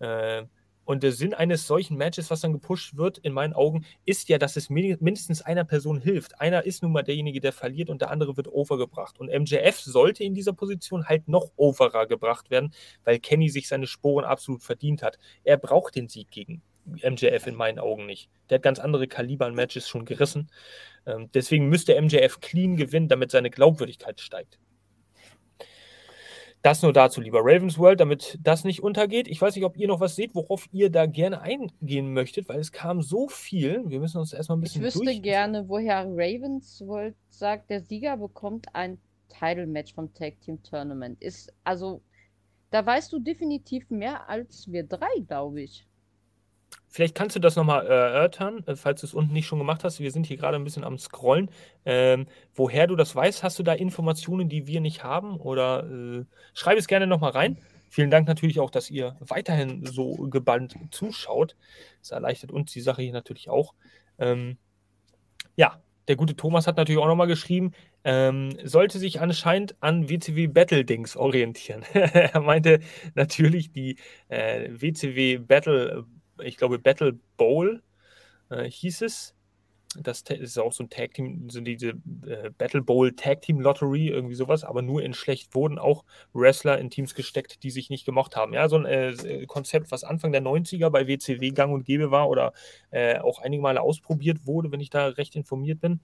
Äh, 0.00 0.44
und 0.88 1.02
der 1.02 1.12
Sinn 1.12 1.34
eines 1.34 1.66
solchen 1.66 1.98
Matches, 1.98 2.30
was 2.30 2.40
dann 2.40 2.54
gepusht 2.54 2.96
wird, 2.96 3.18
in 3.18 3.34
meinen 3.34 3.52
Augen, 3.52 3.84
ist 4.06 4.30
ja, 4.30 4.38
dass 4.38 4.56
es 4.56 4.70
mindestens 4.70 5.42
einer 5.42 5.64
Person 5.64 6.00
hilft. 6.00 6.40
Einer 6.40 6.64
ist 6.64 6.82
nun 6.82 6.92
mal 6.92 7.02
derjenige, 7.02 7.40
der 7.40 7.52
verliert 7.52 7.90
und 7.90 8.00
der 8.00 8.10
andere 8.10 8.38
wird 8.38 8.48
overgebracht. 8.48 9.20
Und 9.20 9.28
MJF 9.28 9.78
sollte 9.80 10.24
in 10.24 10.32
dieser 10.32 10.54
Position 10.54 11.04
halt 11.04 11.28
noch 11.28 11.52
overer 11.56 12.06
gebracht 12.06 12.50
werden, 12.50 12.72
weil 13.04 13.18
Kenny 13.18 13.50
sich 13.50 13.68
seine 13.68 13.86
Sporen 13.86 14.24
absolut 14.24 14.62
verdient 14.62 15.02
hat. 15.02 15.18
Er 15.44 15.58
braucht 15.58 15.94
den 15.94 16.08
Sieg 16.08 16.30
gegen 16.30 16.62
MJF 16.86 17.46
in 17.46 17.54
meinen 17.54 17.80
Augen 17.80 18.06
nicht. 18.06 18.30
Der 18.48 18.54
hat 18.54 18.62
ganz 18.62 18.78
andere 18.78 19.08
Kaliber 19.08 19.44
an 19.44 19.54
Matches 19.54 19.86
schon 19.86 20.06
gerissen. 20.06 20.50
Ähm, 21.04 21.28
deswegen 21.34 21.68
müsste 21.68 22.00
MJF 22.00 22.40
clean 22.40 22.76
gewinnen, 22.76 23.08
damit 23.08 23.30
seine 23.30 23.50
Glaubwürdigkeit 23.50 24.22
steigt. 24.22 24.58
Das 26.62 26.82
nur 26.82 26.92
dazu, 26.92 27.20
lieber 27.20 27.40
Ravens 27.40 27.78
World, 27.78 28.00
damit 28.00 28.38
das 28.42 28.64
nicht 28.64 28.82
untergeht. 28.82 29.28
Ich 29.28 29.40
weiß 29.40 29.54
nicht, 29.54 29.64
ob 29.64 29.76
ihr 29.76 29.86
noch 29.88 30.00
was 30.00 30.16
seht, 30.16 30.34
worauf 30.34 30.68
ihr 30.72 30.90
da 30.90 31.06
gerne 31.06 31.40
eingehen 31.40 32.12
möchtet, 32.12 32.48
weil 32.48 32.58
es 32.58 32.72
kam 32.72 33.00
so 33.00 33.28
viel. 33.28 33.88
Wir 33.88 34.00
müssen 34.00 34.18
uns 34.18 34.32
erstmal 34.32 34.58
ein 34.58 34.62
Ich 34.62 34.72
bisschen 34.72 34.82
wüsste 34.82 35.04
durch. 35.04 35.22
gerne, 35.22 35.68
woher 35.68 36.04
Ravensworld 36.04 37.14
sagt, 37.28 37.70
der 37.70 37.80
Sieger 37.80 38.16
bekommt 38.16 38.66
ein 38.74 38.98
Title-Match 39.28 39.94
vom 39.94 40.12
Tag 40.14 40.40
Team 40.40 40.62
Tournament. 40.62 41.22
Ist, 41.22 41.52
also, 41.64 42.02
da 42.70 42.84
weißt 42.84 43.12
du 43.12 43.20
definitiv 43.20 43.88
mehr 43.90 44.28
als 44.28 44.70
wir 44.70 44.82
drei, 44.82 45.20
glaube 45.26 45.62
ich. 45.62 45.87
Vielleicht 46.90 47.14
kannst 47.14 47.36
du 47.36 47.40
das 47.40 47.54
nochmal 47.54 47.86
erörtern, 47.86 48.64
äh, 48.66 48.74
falls 48.74 49.02
du 49.02 49.06
es 49.06 49.14
unten 49.14 49.32
nicht 49.32 49.46
schon 49.46 49.58
gemacht 49.58 49.84
hast. 49.84 50.00
Wir 50.00 50.10
sind 50.10 50.26
hier 50.26 50.36
gerade 50.36 50.56
ein 50.56 50.64
bisschen 50.64 50.84
am 50.84 50.98
Scrollen. 50.98 51.50
Ähm, 51.84 52.26
woher 52.54 52.86
du 52.86 52.96
das 52.96 53.14
weißt, 53.14 53.42
hast 53.42 53.58
du 53.58 53.62
da 53.62 53.72
Informationen, 53.72 54.48
die 54.48 54.66
wir 54.66 54.80
nicht 54.80 55.04
haben? 55.04 55.36
Oder 55.36 55.84
äh, 55.88 56.24
schreib 56.54 56.78
es 56.78 56.88
gerne 56.88 57.06
nochmal 57.06 57.32
rein. 57.32 57.58
Vielen 57.90 58.10
Dank 58.10 58.26
natürlich 58.26 58.60
auch, 58.60 58.70
dass 58.70 58.90
ihr 58.90 59.16
weiterhin 59.20 59.84
so 59.86 60.12
gebannt 60.28 60.74
zuschaut. 60.90 61.56
Das 62.00 62.10
erleichtert 62.10 62.52
uns 62.52 62.72
die 62.72 62.80
Sache 62.80 63.02
hier 63.02 63.12
natürlich 63.12 63.48
auch. 63.48 63.74
Ähm, 64.18 64.58
ja, 65.56 65.80
der 66.08 66.16
gute 66.16 66.36
Thomas 66.36 66.66
hat 66.66 66.76
natürlich 66.78 67.00
auch 67.00 67.06
nochmal 67.06 67.26
geschrieben, 67.26 67.72
ähm, 68.04 68.56
sollte 68.64 68.98
sich 68.98 69.20
anscheinend 69.20 69.76
an 69.80 70.08
WCW 70.08 70.46
Battle 70.48 70.84
Dings 70.84 71.16
orientieren. 71.16 71.82
er 71.92 72.40
meinte 72.40 72.80
natürlich 73.14 73.72
die 73.72 73.96
äh, 74.28 74.68
WCW 74.70 75.38
Battle, 75.38 76.06
ich 76.42 76.56
glaube 76.56 76.78
Battle 76.78 77.18
Bowl 77.36 77.82
äh, 78.50 78.70
hieß 78.70 79.02
es. 79.02 79.34
Das 79.96 80.20
ist 80.20 80.58
auch 80.58 80.74
so 80.74 80.84
ein 80.84 80.90
Tag 80.90 81.14
Team, 81.14 81.48
so 81.48 81.62
diese 81.62 81.94
äh, 82.26 82.50
Battle 82.58 82.82
Bowl 82.82 83.16
Tag 83.16 83.40
Team 83.40 83.58
Lottery, 83.58 84.08
irgendwie 84.08 84.34
sowas, 84.34 84.62
aber 84.62 84.82
nur 84.82 85.02
in 85.02 85.14
schlecht 85.14 85.54
wurden 85.54 85.78
auch 85.78 86.04
Wrestler 86.34 86.78
in 86.78 86.90
Teams 86.90 87.14
gesteckt, 87.14 87.62
die 87.62 87.70
sich 87.70 87.88
nicht 87.88 88.04
gemocht 88.04 88.36
haben. 88.36 88.52
Ja, 88.52 88.68
so 88.68 88.76
ein 88.76 88.84
äh, 88.84 89.46
Konzept, 89.46 89.90
was 89.90 90.04
Anfang 90.04 90.30
der 90.30 90.42
90er 90.42 90.90
bei 90.90 91.08
WCW 91.08 91.50
gang 91.52 91.72
und 91.72 91.86
gäbe 91.86 92.10
war 92.10 92.28
oder 92.28 92.52
äh, 92.90 93.18
auch 93.18 93.40
einige 93.40 93.62
Male 93.62 93.80
ausprobiert 93.80 94.46
wurde, 94.46 94.70
wenn 94.70 94.80
ich 94.80 94.90
da 94.90 95.06
recht 95.06 95.34
informiert 95.36 95.80
bin. 95.80 96.00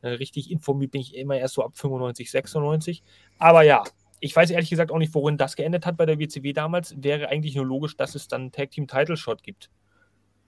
Äh, 0.00 0.08
richtig 0.08 0.50
informiert 0.50 0.92
bin 0.92 1.02
ich 1.02 1.14
immer 1.14 1.36
erst 1.36 1.54
so 1.54 1.62
ab 1.62 1.76
95, 1.76 2.30
96. 2.30 3.02
Aber 3.38 3.62
ja, 3.62 3.84
ich 4.20 4.34
weiß 4.34 4.50
ehrlich 4.50 4.70
gesagt 4.70 4.90
auch 4.90 4.98
nicht, 4.98 5.14
worin 5.14 5.36
das 5.36 5.56
geendet 5.56 5.86
hat 5.86 5.96
bei 5.96 6.06
der 6.06 6.18
WCW 6.18 6.52
damals. 6.52 6.94
Wäre 7.02 7.28
eigentlich 7.28 7.54
nur 7.54 7.66
logisch, 7.66 7.96
dass 7.96 8.14
es 8.14 8.28
dann 8.28 8.42
einen 8.42 8.52
Tag 8.52 8.70
Team 8.70 8.86
Title 8.86 9.16
Shot 9.16 9.42
gibt. 9.42 9.70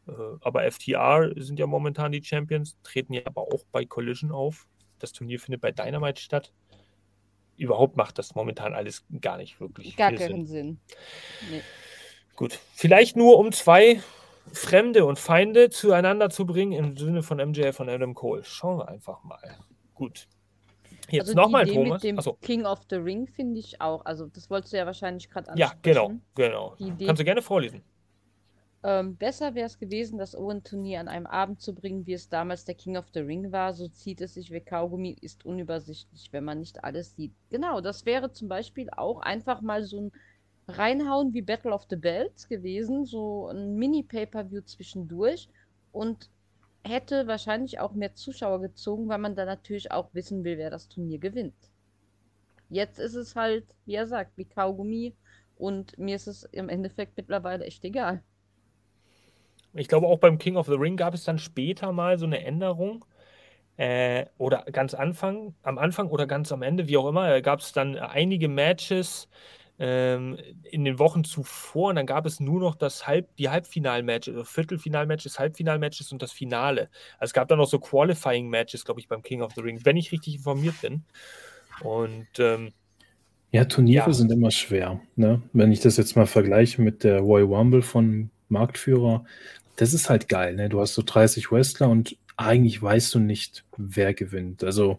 Äh, 0.06 0.12
Aber 0.40 0.70
FTR 0.70 1.32
sind 1.36 1.58
ja 1.58 1.66
momentan 1.66 2.12
die 2.12 2.22
Champions, 2.22 2.76
treten 2.82 3.12
ja 3.12 3.22
aber 3.26 3.42
auch 3.42 3.64
bei 3.72 3.84
Collision 3.84 4.32
auf. 4.32 4.66
Das 4.98 5.12
Turnier 5.12 5.38
findet 5.38 5.60
bei 5.60 5.70
Dynamite 5.72 6.20
statt. 6.20 6.52
Überhaupt 7.56 7.96
macht 7.96 8.18
das 8.18 8.34
momentan 8.34 8.72
alles 8.72 9.04
gar 9.20 9.36
nicht 9.36 9.60
wirklich 9.60 9.96
Gar 9.96 10.10
viel 10.10 10.18
Sinn. 10.18 10.28
keinen 10.28 10.46
Sinn. 10.46 10.80
Nee. 11.50 11.62
Gut, 12.36 12.58
vielleicht 12.72 13.16
nur 13.16 13.36
um 13.38 13.50
zwei 13.52 14.00
Fremde 14.52 15.04
und 15.04 15.18
Feinde 15.18 15.68
zueinander 15.70 16.30
zu 16.30 16.46
bringen 16.46 16.72
im 16.72 16.96
Sinne 16.96 17.22
von 17.22 17.38
MJF 17.38 17.80
und 17.80 17.88
Adam 17.88 18.14
Cole. 18.14 18.44
Schauen 18.44 18.78
wir 18.78 18.88
einfach 18.88 19.24
mal. 19.24 19.58
Gut. 19.94 20.28
Jetzt 21.10 21.28
Also 21.28 21.34
nochmal, 21.40 21.66
Thomas. 21.66 22.02
mit 22.02 22.10
dem 22.10 22.18
Achso, 22.18 22.34
King 22.40 22.64
of 22.66 22.80
the 22.90 22.96
Ring 22.96 23.26
finde 23.28 23.58
ich 23.60 23.80
auch. 23.80 24.04
Also 24.04 24.26
das 24.26 24.50
wolltest 24.50 24.72
du 24.72 24.76
ja 24.76 24.86
wahrscheinlich 24.86 25.30
gerade 25.30 25.50
ja, 25.56 25.72
genau, 25.82 26.06
ansprechen. 26.08 26.22
genau. 26.34 26.74
Idee- 26.78 27.06
Kannst 27.06 27.20
du 27.20 27.24
gerne 27.24 27.42
vorlesen. 27.42 27.82
Ähm, 28.84 29.16
besser 29.16 29.54
wäre 29.56 29.66
es 29.66 29.78
gewesen, 29.78 30.18
das 30.18 30.36
Owen-Turnier 30.36 31.00
an 31.00 31.08
einem 31.08 31.26
Abend 31.26 31.60
zu 31.60 31.74
bringen, 31.74 32.06
wie 32.06 32.12
es 32.12 32.28
damals 32.28 32.64
der 32.64 32.76
King 32.76 32.96
of 32.96 33.06
the 33.12 33.20
Ring 33.20 33.50
war. 33.50 33.72
So 33.72 33.88
zieht 33.88 34.20
es 34.20 34.34
sich 34.34 34.52
wie 34.52 34.60
Kaugummi, 34.60 35.16
ist 35.20 35.44
unübersichtlich, 35.44 36.28
wenn 36.32 36.44
man 36.44 36.60
nicht 36.60 36.84
alles 36.84 37.16
sieht. 37.16 37.32
Genau, 37.50 37.80
das 37.80 38.06
wäre 38.06 38.30
zum 38.32 38.48
Beispiel 38.48 38.88
auch 38.96 39.20
einfach 39.20 39.62
mal 39.62 39.82
so 39.82 40.00
ein 40.02 40.12
Reinhauen 40.68 41.32
wie 41.34 41.42
Battle 41.42 41.72
of 41.72 41.86
the 41.90 41.96
Belts 41.96 42.46
gewesen, 42.46 43.04
so 43.04 43.48
ein 43.48 43.74
Mini-Pay-Per-View 43.76 44.60
zwischendurch 44.60 45.48
und 45.90 46.28
hätte 46.84 47.26
wahrscheinlich 47.28 47.78
auch 47.80 47.92
mehr 47.94 48.14
Zuschauer 48.14 48.60
gezogen, 48.60 49.08
weil 49.08 49.18
man 49.18 49.36
dann 49.36 49.46
natürlich 49.46 49.92
auch 49.92 50.12
wissen 50.14 50.44
will, 50.44 50.58
wer 50.58 50.70
das 50.70 50.88
Turnier 50.88 51.18
gewinnt. 51.20 51.54
Jetzt 52.70 52.98
ist 52.98 53.14
es 53.14 53.36
halt, 53.36 53.66
wie 53.84 53.94
er 53.94 54.06
sagt, 54.06 54.38
wie 54.38 54.46
Kaugummi 54.46 55.14
und 55.56 55.98
mir 55.98 56.16
ist 56.16 56.26
es 56.26 56.44
im 56.44 56.70
Endeffekt 56.70 57.14
mittlerweile 57.18 57.64
echt 57.66 57.84
egal. 57.84 58.22
Ich 59.74 59.88
glaube, 59.88 60.06
auch 60.06 60.18
beim 60.18 60.38
King 60.38 60.56
of 60.56 60.66
the 60.66 60.74
Ring 60.74 60.96
gab 60.96 61.14
es 61.14 61.24
dann 61.24 61.38
später 61.38 61.92
mal 61.92 62.18
so 62.18 62.26
eine 62.26 62.44
Änderung. 62.44 63.04
äh, 63.78 64.26
oder 64.38 64.64
ganz 64.72 64.94
Anfang, 64.94 65.54
am 65.62 65.78
Anfang 65.78 66.08
oder 66.10 66.26
ganz 66.26 66.52
am 66.52 66.62
Ende, 66.62 66.88
wie 66.88 66.96
auch 66.98 67.08
immer, 67.08 67.40
gab 67.42 67.60
es 67.60 67.72
dann 67.72 67.96
einige 67.98 68.48
Matches 68.48 69.28
ähm, 69.78 70.36
in 70.64 70.84
den 70.84 70.98
Wochen 70.98 71.24
zuvor 71.24 71.90
und 71.90 71.96
dann 71.96 72.06
gab 72.06 72.26
es 72.26 72.40
nur 72.40 72.60
noch 72.60 72.74
das 72.74 73.06
Halb, 73.06 73.34
die 73.36 73.48
Halbfinalmatches, 73.48 74.34
also 74.34 74.44
Viertelfinalmatches, 74.44 75.38
Halbfinalmatches 75.38 76.12
und 76.12 76.20
das 76.20 76.32
Finale. 76.32 76.90
Also 77.18 77.30
es 77.30 77.32
gab 77.32 77.48
dann 77.48 77.58
noch 77.58 77.68
so 77.68 77.78
Qualifying-Matches, 77.78 78.84
glaube 78.84 79.00
ich, 79.00 79.08
beim 79.08 79.22
King 79.22 79.42
of 79.42 79.52
the 79.54 79.60
Ring, 79.60 79.80
wenn 79.84 79.96
ich 79.96 80.10
richtig 80.10 80.36
informiert 80.36 80.80
bin. 80.82 81.04
Und 81.82 82.26
ähm, 82.38 82.72
ja, 83.52 83.64
Turniere 83.64 84.08
ja. 84.08 84.12
sind 84.12 84.30
immer 84.32 84.50
schwer. 84.50 85.00
Ne? 85.16 85.42
Wenn 85.52 85.72
ich 85.72 85.80
das 85.80 85.96
jetzt 85.96 86.16
mal 86.16 86.26
vergleiche 86.26 86.82
mit 86.82 87.04
der 87.04 87.20
Royal 87.20 87.46
Rumble 87.46 87.82
von 87.82 88.30
Marktführer, 88.48 89.24
das 89.76 89.94
ist 89.94 90.10
halt 90.10 90.28
geil. 90.28 90.56
Ne? 90.56 90.68
Du 90.68 90.80
hast 90.80 90.94
so 90.94 91.02
30 91.04 91.52
Wrestler 91.52 91.88
und 91.88 92.16
eigentlich 92.36 92.82
weißt 92.82 93.14
du 93.14 93.20
nicht, 93.20 93.64
wer 93.76 94.12
gewinnt. 94.12 94.64
Also 94.64 94.98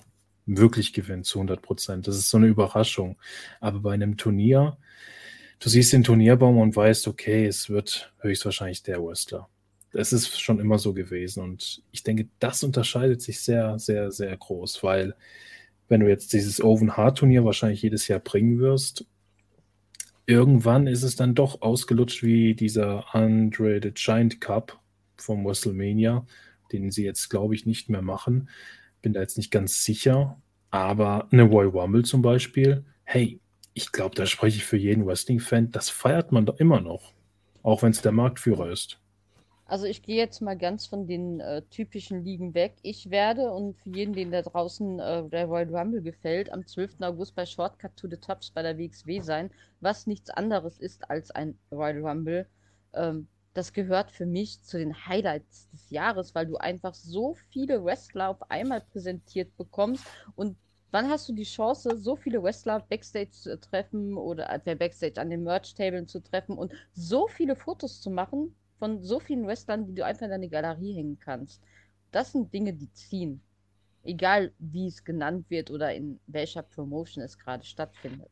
wirklich 0.57 0.93
gewinnt 0.93 1.25
zu 1.25 1.39
100 1.39 1.61
Prozent. 1.61 2.07
Das 2.07 2.17
ist 2.17 2.29
so 2.29 2.37
eine 2.37 2.47
Überraschung. 2.47 3.17
Aber 3.59 3.79
bei 3.79 3.93
einem 3.93 4.17
Turnier, 4.17 4.77
du 5.59 5.69
siehst 5.69 5.93
den 5.93 6.03
Turnierbaum 6.03 6.57
und 6.57 6.75
weißt, 6.75 7.07
okay, 7.07 7.45
es 7.45 7.69
wird 7.69 8.13
höchstwahrscheinlich 8.19 8.83
der 8.83 9.03
Wrestler. 9.03 9.47
Das 9.91 10.13
ist 10.13 10.39
schon 10.39 10.59
immer 10.59 10.77
so 10.79 10.93
gewesen. 10.93 11.43
Und 11.43 11.83
ich 11.91 12.03
denke, 12.03 12.27
das 12.39 12.63
unterscheidet 12.63 13.21
sich 13.21 13.41
sehr, 13.41 13.79
sehr, 13.79 14.11
sehr 14.11 14.35
groß, 14.35 14.83
weil 14.83 15.15
wenn 15.87 16.01
du 16.01 16.07
jetzt 16.07 16.33
dieses 16.33 16.61
Oven 16.61 16.95
Hard 16.95 17.17
Turnier 17.17 17.43
wahrscheinlich 17.45 17.81
jedes 17.81 18.07
Jahr 18.07 18.19
bringen 18.19 18.59
wirst, 18.59 19.05
irgendwann 20.27 20.85
ist 20.85 21.01
es 21.01 21.15
dann 21.15 21.33
doch 21.33 21.63
ausgelutscht 21.63 22.21
wie 22.21 22.53
dieser 22.53 23.15
Andre 23.15 23.79
the 23.81 23.91
Giant 23.91 24.39
Cup 24.39 24.79
vom 25.17 25.43
WrestleMania, 25.43 26.25
den 26.71 26.91
sie 26.91 27.03
jetzt, 27.03 27.29
glaube 27.29 27.55
ich, 27.55 27.65
nicht 27.65 27.89
mehr 27.89 28.03
machen. 28.03 28.49
Bin 29.01 29.13
da 29.13 29.21
jetzt 29.21 29.37
nicht 29.37 29.51
ganz 29.51 29.83
sicher. 29.83 30.41
Aber 30.71 31.27
eine 31.31 31.43
Royal 31.43 31.69
Rumble 31.69 32.03
zum 32.03 32.21
Beispiel, 32.21 32.85
hey, 33.03 33.39
ich 33.73 33.91
glaube, 33.91 34.15
da 34.15 34.25
spreche 34.25 34.57
ich 34.57 34.65
für 34.65 34.77
jeden 34.77 35.05
Wrestling-Fan, 35.05 35.71
das 35.71 35.89
feiert 35.89 36.31
man 36.31 36.45
doch 36.45 36.59
immer 36.59 36.81
noch. 36.81 37.13
Auch 37.63 37.81
wenn 37.81 37.91
es 37.91 38.01
der 38.01 38.11
Marktführer 38.11 38.69
ist. 38.69 38.99
Also 39.69 39.85
ich 39.85 40.01
gehe 40.01 40.17
jetzt 40.17 40.41
mal 40.41 40.57
ganz 40.57 40.87
von 40.87 41.05
den 41.05 41.39
äh, 41.39 41.61
typischen 41.69 42.23
Ligen 42.23 42.55
weg. 42.55 42.73
Ich 42.81 43.11
werde, 43.11 43.51
und 43.51 43.77
für 43.77 43.89
jeden, 43.89 44.13
den 44.13 44.31
da 44.31 44.41
draußen 44.41 44.99
äh, 44.99 45.29
der 45.29 45.45
Royal 45.45 45.75
Rumble 45.75 46.01
gefällt, 46.01 46.51
am 46.51 46.65
12. 46.65 47.01
August 47.01 47.35
bei 47.35 47.45
Shortcut 47.45 47.95
to 47.95 48.07
the 48.09 48.17
Tops 48.17 48.49
bei 48.49 48.63
der 48.63 48.79
WXW 48.79 49.21
sein, 49.21 49.51
was 49.79 50.07
nichts 50.07 50.31
anderes 50.31 50.79
ist 50.79 51.07
als 51.11 51.29
ein 51.29 51.55
Royal 51.71 52.03
Rumble. 52.03 52.47
Ähm, 52.93 53.27
das 53.53 53.73
gehört 53.73 54.11
für 54.11 54.25
mich 54.25 54.61
zu 54.61 54.77
den 54.77 55.05
Highlights 55.05 55.69
des 55.69 55.89
Jahres, 55.89 56.35
weil 56.35 56.45
du 56.45 56.57
einfach 56.57 56.93
so 56.93 57.35
viele 57.49 57.83
Wrestler 57.83 58.29
auf 58.29 58.51
einmal 58.51 58.81
präsentiert 58.81 59.55
bekommst 59.57 60.05
und 60.35 60.55
wann 60.91 61.09
hast 61.09 61.27
du 61.29 61.33
die 61.33 61.43
Chance, 61.43 61.97
so 61.97 62.15
viele 62.15 62.41
Wrestler 62.41 62.79
Backstage 62.79 63.31
zu 63.31 63.59
treffen 63.59 64.17
oder 64.17 64.49
äh, 64.65 64.75
Backstage 64.75 65.19
an 65.19 65.29
den 65.29 65.43
Merch-Tablen 65.43 66.07
zu 66.07 66.21
treffen 66.21 66.57
und 66.57 66.73
so 66.93 67.27
viele 67.27 67.55
Fotos 67.55 68.01
zu 68.01 68.09
machen 68.09 68.55
von 68.77 69.03
so 69.03 69.19
vielen 69.19 69.45
Wrestlern, 69.45 69.85
die 69.85 69.93
du 69.93 70.05
einfach 70.05 70.25
in 70.25 70.31
deine 70.31 70.49
Galerie 70.49 70.93
hängen 70.93 71.19
kannst. 71.19 71.61
Das 72.11 72.31
sind 72.31 72.53
Dinge, 72.53 72.73
die 72.73 72.91
ziehen. 72.93 73.41
Egal, 74.03 74.53
wie 74.57 74.87
es 74.87 75.03
genannt 75.03 75.49
wird 75.49 75.69
oder 75.69 75.93
in 75.93 76.19
welcher 76.27 76.63
Promotion 76.63 77.23
es 77.23 77.37
gerade 77.37 77.65
stattfindet. 77.65 78.31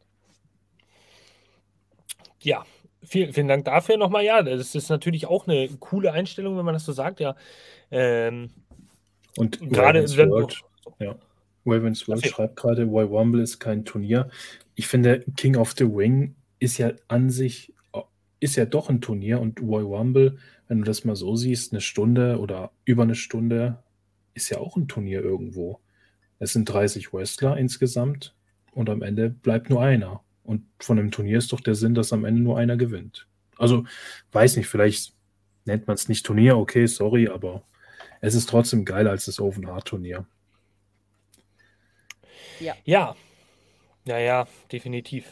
Ja, 2.40 2.66
vielen, 3.04 3.34
vielen 3.34 3.48
Dank 3.48 3.66
dafür 3.66 3.98
nochmal. 3.98 4.24
Ja, 4.24 4.42
das 4.42 4.76
ist 4.76 4.90
natürlich 4.90 5.26
auch 5.26 5.48
eine 5.48 5.68
coole 5.80 6.12
Einstellung, 6.12 6.58
wenn 6.58 6.66
man 6.66 6.74
das 6.74 6.86
so 6.86 6.92
sagt, 6.92 7.20
ja. 7.20 7.36
Ähm, 7.92 8.50
und 9.38 9.60
gerade 9.70 10.04
World, 10.04 10.62
ja. 11.00 11.16
Ravens 11.66 12.08
World 12.08 12.26
schreibt 12.26 12.56
gerade, 12.56 12.84
Royal 12.86 13.08
Rumble 13.08 13.42
ist 13.42 13.60
kein 13.60 13.86
Turnier. 13.86 14.30
Ich 14.76 14.88
finde, 14.88 15.24
King 15.36 15.56
of 15.58 15.74
the 15.78 15.84
Ring 15.84 16.36
ist 16.60 16.78
ja 16.78 16.92
an 17.08 17.30
sich 17.30 17.74
ist 18.40 18.56
ja 18.56 18.66
doch 18.66 18.90
ein 18.90 19.02
Turnier 19.02 19.40
und 19.40 19.62
Royal 19.62 19.86
Rumble, 19.86 20.38
wenn 20.68 20.80
du 20.80 20.84
das 20.84 21.06
mal 21.06 21.16
so 21.16 21.36
siehst, 21.36 21.74
eine 21.74 21.82
Stunde 21.82 22.40
oder 22.40 22.72
über 22.86 23.04
eine 23.04 23.16
Stunde 23.16 23.84
ist 24.34 24.50
ja 24.50 24.60
auch 24.60 24.78
ein 24.78 24.88
Turnier 24.88 25.24
irgendwo. 25.24 25.80
Es 26.40 26.54
sind 26.54 26.66
30 26.66 27.14
Wrestler 27.14 27.58
insgesamt 27.58 28.36
und 28.72 28.90
am 28.90 29.02
Ende 29.02 29.30
bleibt 29.30 29.70
nur 29.70 29.82
einer. 29.82 30.22
Und 30.48 30.66
von 30.80 30.98
einem 30.98 31.12
Turnier 31.12 31.40
ist 31.40 31.52
doch 31.52 31.60
der 31.60 31.76
Sinn, 31.76 31.94
dass 31.94 32.14
am 32.14 32.24
Ende 32.24 32.42
nur 32.42 32.58
einer 32.58 32.78
gewinnt. 32.78 33.28
Also, 33.58 33.84
weiß 34.32 34.56
nicht, 34.56 34.68
vielleicht 34.68 35.14
nennt 35.66 35.88
man 35.88 35.96
es 35.96 36.08
nicht 36.08 36.26
Turnier, 36.26 36.58
okay, 36.58 36.86
sorry, 36.86 37.28
aber 37.28 37.64
es 38.22 38.34
ist 38.34 38.48
trotzdem 38.48 38.86
geiler 38.86 39.12
als 39.12 39.26
das 39.26 39.42
Open 39.42 39.68
Heart 39.68 39.90
Turnier. 39.90 40.26
Ja. 42.62 42.76
Ja, 42.86 43.14
ja, 44.06 44.20
ja 44.20 44.48
definitiv. 44.72 45.26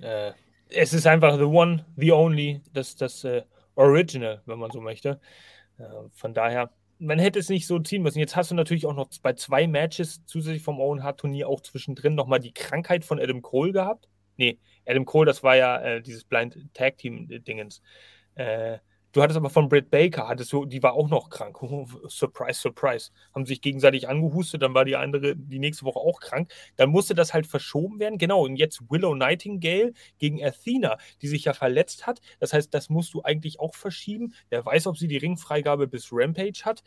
Äh, 0.00 0.32
es 0.70 0.94
ist 0.94 1.06
einfach 1.06 1.36
the 1.36 1.44
one, 1.44 1.84
the 1.96 2.12
only, 2.12 2.62
das, 2.72 2.96
das 2.96 3.24
äh, 3.24 3.42
Original, 3.74 4.40
wenn 4.46 4.58
man 4.58 4.70
so 4.70 4.80
möchte. 4.80 5.20
Äh, 5.76 5.84
von 6.14 6.32
daher, 6.32 6.70
man 6.98 7.18
hätte 7.18 7.38
es 7.38 7.50
nicht 7.50 7.66
so 7.66 7.78
ziehen 7.78 8.02
müssen. 8.02 8.20
Jetzt 8.20 8.36
hast 8.36 8.50
du 8.50 8.54
natürlich 8.54 8.86
auch 8.86 8.94
noch 8.94 9.10
bei 9.22 9.34
zwei 9.34 9.66
Matches 9.66 10.24
zusätzlich 10.24 10.62
vom 10.62 10.80
Owen 10.80 11.02
Hart 11.02 11.20
Turnier 11.20 11.46
auch 11.46 11.60
zwischendrin 11.60 12.14
nochmal 12.14 12.40
die 12.40 12.54
Krankheit 12.54 13.04
von 13.04 13.20
Adam 13.20 13.42
Cole 13.42 13.72
gehabt. 13.72 14.08
Nee, 14.36 14.58
Adam 14.86 15.04
Cole, 15.04 15.26
das 15.26 15.42
war 15.42 15.56
ja 15.56 15.80
äh, 15.80 16.02
dieses 16.02 16.24
Blind 16.24 16.58
Tag 16.74 16.98
Team 16.98 17.28
Dingens. 17.44 17.82
Äh, 18.34 18.78
Du 19.12 19.22
hattest 19.22 19.36
aber 19.36 19.50
von 19.50 19.68
Britt 19.68 19.90
Baker, 19.90 20.26
hattest 20.26 20.54
du, 20.54 20.64
die 20.64 20.82
war 20.82 20.94
auch 20.94 21.08
noch 21.08 21.28
krank. 21.28 21.58
Surprise, 22.08 22.58
surprise. 22.58 23.10
Haben 23.34 23.44
sich 23.44 23.60
gegenseitig 23.60 24.08
angehustet, 24.08 24.62
dann 24.62 24.72
war 24.72 24.86
die 24.86 24.96
andere 24.96 25.36
die 25.36 25.58
nächste 25.58 25.84
Woche 25.84 25.98
auch 25.98 26.18
krank. 26.18 26.50
Dann 26.76 26.88
musste 26.88 27.14
das 27.14 27.34
halt 27.34 27.46
verschoben 27.46 28.00
werden. 28.00 28.16
Genau, 28.16 28.44
und 28.44 28.56
jetzt 28.56 28.80
Willow 28.88 29.14
Nightingale 29.14 29.92
gegen 30.18 30.42
Athena, 30.42 30.96
die 31.20 31.28
sich 31.28 31.44
ja 31.44 31.52
verletzt 31.52 32.06
hat. 32.06 32.22
Das 32.40 32.54
heißt, 32.54 32.72
das 32.72 32.88
musst 32.88 33.12
du 33.12 33.22
eigentlich 33.22 33.60
auch 33.60 33.74
verschieben. 33.74 34.32
Wer 34.48 34.64
weiß, 34.64 34.86
ob 34.86 34.96
sie 34.96 35.08
die 35.08 35.18
Ringfreigabe 35.18 35.88
bis 35.88 36.08
Rampage 36.10 36.62
hat. 36.64 36.82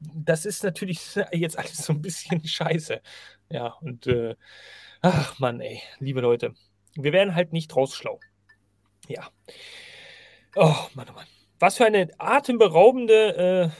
Das 0.00 0.46
ist 0.46 0.64
natürlich 0.64 1.00
jetzt 1.32 1.58
alles 1.58 1.76
so 1.76 1.92
ein 1.92 2.00
bisschen 2.00 2.42
scheiße. 2.46 3.02
Ja, 3.50 3.74
und 3.82 4.06
äh, 4.06 4.36
ach 5.04 5.38
Mann, 5.38 5.60
ey, 5.60 5.82
liebe 5.98 6.20
Leute, 6.20 6.54
wir 6.94 7.12
werden 7.12 7.34
halt 7.34 7.52
nicht 7.52 7.68
draus 7.68 7.94
schlau. 7.94 8.20
Ja. 9.06 9.28
Oh, 10.56 10.74
Mann, 10.94 11.06
oh 11.10 11.14
Mann. 11.14 11.26
Was 11.58 11.76
für 11.76 11.84
eine 11.84 12.08
atemberaubende 12.18 13.36
äh, 13.36 13.70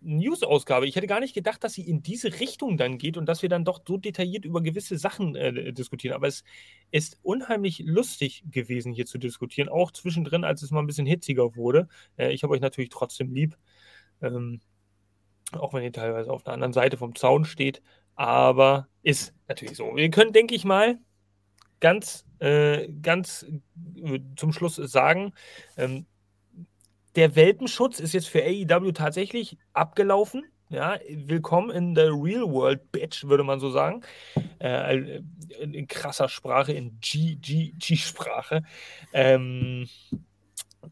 News-Ausgabe. 0.00 0.86
Ich 0.86 0.96
hätte 0.96 1.06
gar 1.06 1.20
nicht 1.20 1.34
gedacht, 1.34 1.62
dass 1.62 1.74
sie 1.74 1.88
in 1.88 2.02
diese 2.02 2.40
Richtung 2.40 2.76
dann 2.76 2.98
geht 2.98 3.16
und 3.16 3.26
dass 3.26 3.42
wir 3.42 3.48
dann 3.48 3.64
doch 3.64 3.80
so 3.86 3.96
detailliert 3.96 4.44
über 4.44 4.60
gewisse 4.60 4.98
Sachen 4.98 5.36
äh, 5.36 5.72
diskutieren. 5.72 6.14
Aber 6.14 6.26
es 6.26 6.42
ist 6.90 7.18
unheimlich 7.22 7.80
lustig 7.80 8.42
gewesen, 8.50 8.92
hier 8.92 9.06
zu 9.06 9.18
diskutieren. 9.18 9.68
Auch 9.68 9.92
zwischendrin, 9.92 10.44
als 10.44 10.62
es 10.62 10.70
mal 10.70 10.80
ein 10.80 10.86
bisschen 10.86 11.06
hitziger 11.06 11.54
wurde. 11.54 11.88
Äh, 12.16 12.32
ich 12.32 12.42
habe 12.42 12.54
euch 12.54 12.60
natürlich 12.60 12.90
trotzdem 12.90 13.32
lieb. 13.32 13.56
Ähm, 14.22 14.60
auch 15.52 15.74
wenn 15.74 15.84
ihr 15.84 15.92
teilweise 15.92 16.32
auf 16.32 16.42
der 16.42 16.54
anderen 16.54 16.72
Seite 16.72 16.96
vom 16.96 17.14
Zaun 17.14 17.44
steht. 17.44 17.82
Aber 18.22 18.86
ist 19.02 19.34
natürlich 19.48 19.76
so. 19.76 19.96
Wir 19.96 20.08
können, 20.08 20.32
denke 20.32 20.54
ich 20.54 20.64
mal, 20.64 20.96
ganz, 21.80 22.24
äh, 22.38 22.86
ganz 23.02 23.44
äh, 23.96 24.20
zum 24.36 24.52
Schluss 24.52 24.76
sagen, 24.76 25.32
ähm, 25.76 26.06
der 27.16 27.34
Welpenschutz 27.34 27.98
ist 27.98 28.12
jetzt 28.12 28.28
für 28.28 28.44
AEW 28.44 28.92
tatsächlich 28.92 29.58
abgelaufen. 29.72 30.44
Ja, 30.68 31.00
willkommen 31.10 31.70
in 31.70 31.96
der 31.96 32.12
Real 32.12 32.48
World, 32.48 32.92
Bitch, 32.92 33.24
würde 33.24 33.42
man 33.42 33.58
so 33.58 33.70
sagen. 33.70 34.02
Äh, 34.60 35.20
in 35.58 35.88
krasser 35.88 36.28
Sprache, 36.28 36.72
in 36.72 37.00
G-G-G-Sprache. 37.00 38.62
Ähm, 39.12 39.88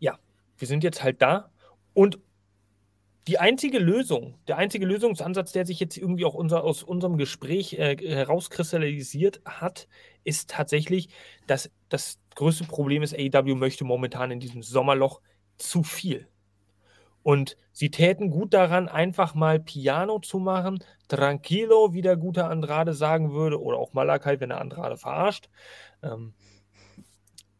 ja, 0.00 0.18
wir 0.58 0.66
sind 0.66 0.82
jetzt 0.82 1.04
halt 1.04 1.22
da. 1.22 1.52
Und 1.94 2.18
die 3.26 3.38
einzige 3.38 3.78
Lösung, 3.78 4.34
der 4.48 4.56
einzige 4.56 4.86
Lösungsansatz, 4.86 5.52
der 5.52 5.66
sich 5.66 5.78
jetzt 5.78 5.96
irgendwie 5.96 6.24
auch 6.24 6.34
unser, 6.34 6.64
aus 6.64 6.82
unserem 6.82 7.16
Gespräch 7.18 7.74
äh, 7.74 7.96
herauskristallisiert 7.96 9.40
hat, 9.44 9.88
ist 10.24 10.50
tatsächlich, 10.50 11.10
dass 11.46 11.70
das 11.88 12.18
größte 12.34 12.64
Problem 12.64 13.02
ist, 13.02 13.14
AEW 13.14 13.54
möchte 13.54 13.84
momentan 13.84 14.30
in 14.30 14.40
diesem 14.40 14.62
Sommerloch 14.62 15.20
zu 15.58 15.82
viel. 15.82 16.28
Und 17.22 17.58
sie 17.72 17.90
täten 17.90 18.30
gut 18.30 18.54
daran, 18.54 18.88
einfach 18.88 19.34
mal 19.34 19.60
Piano 19.60 20.20
zu 20.20 20.38
machen, 20.38 20.82
tranquilo, 21.08 21.92
wie 21.92 22.00
der 22.00 22.16
gute 22.16 22.46
Andrade 22.46 22.94
sagen 22.94 23.32
würde, 23.32 23.60
oder 23.60 23.76
auch 23.76 23.92
Malakai, 23.92 24.40
wenn 24.40 24.50
er 24.50 24.60
Andrade 24.60 24.96
verarscht. 24.96 25.50
Ähm, 26.02 26.32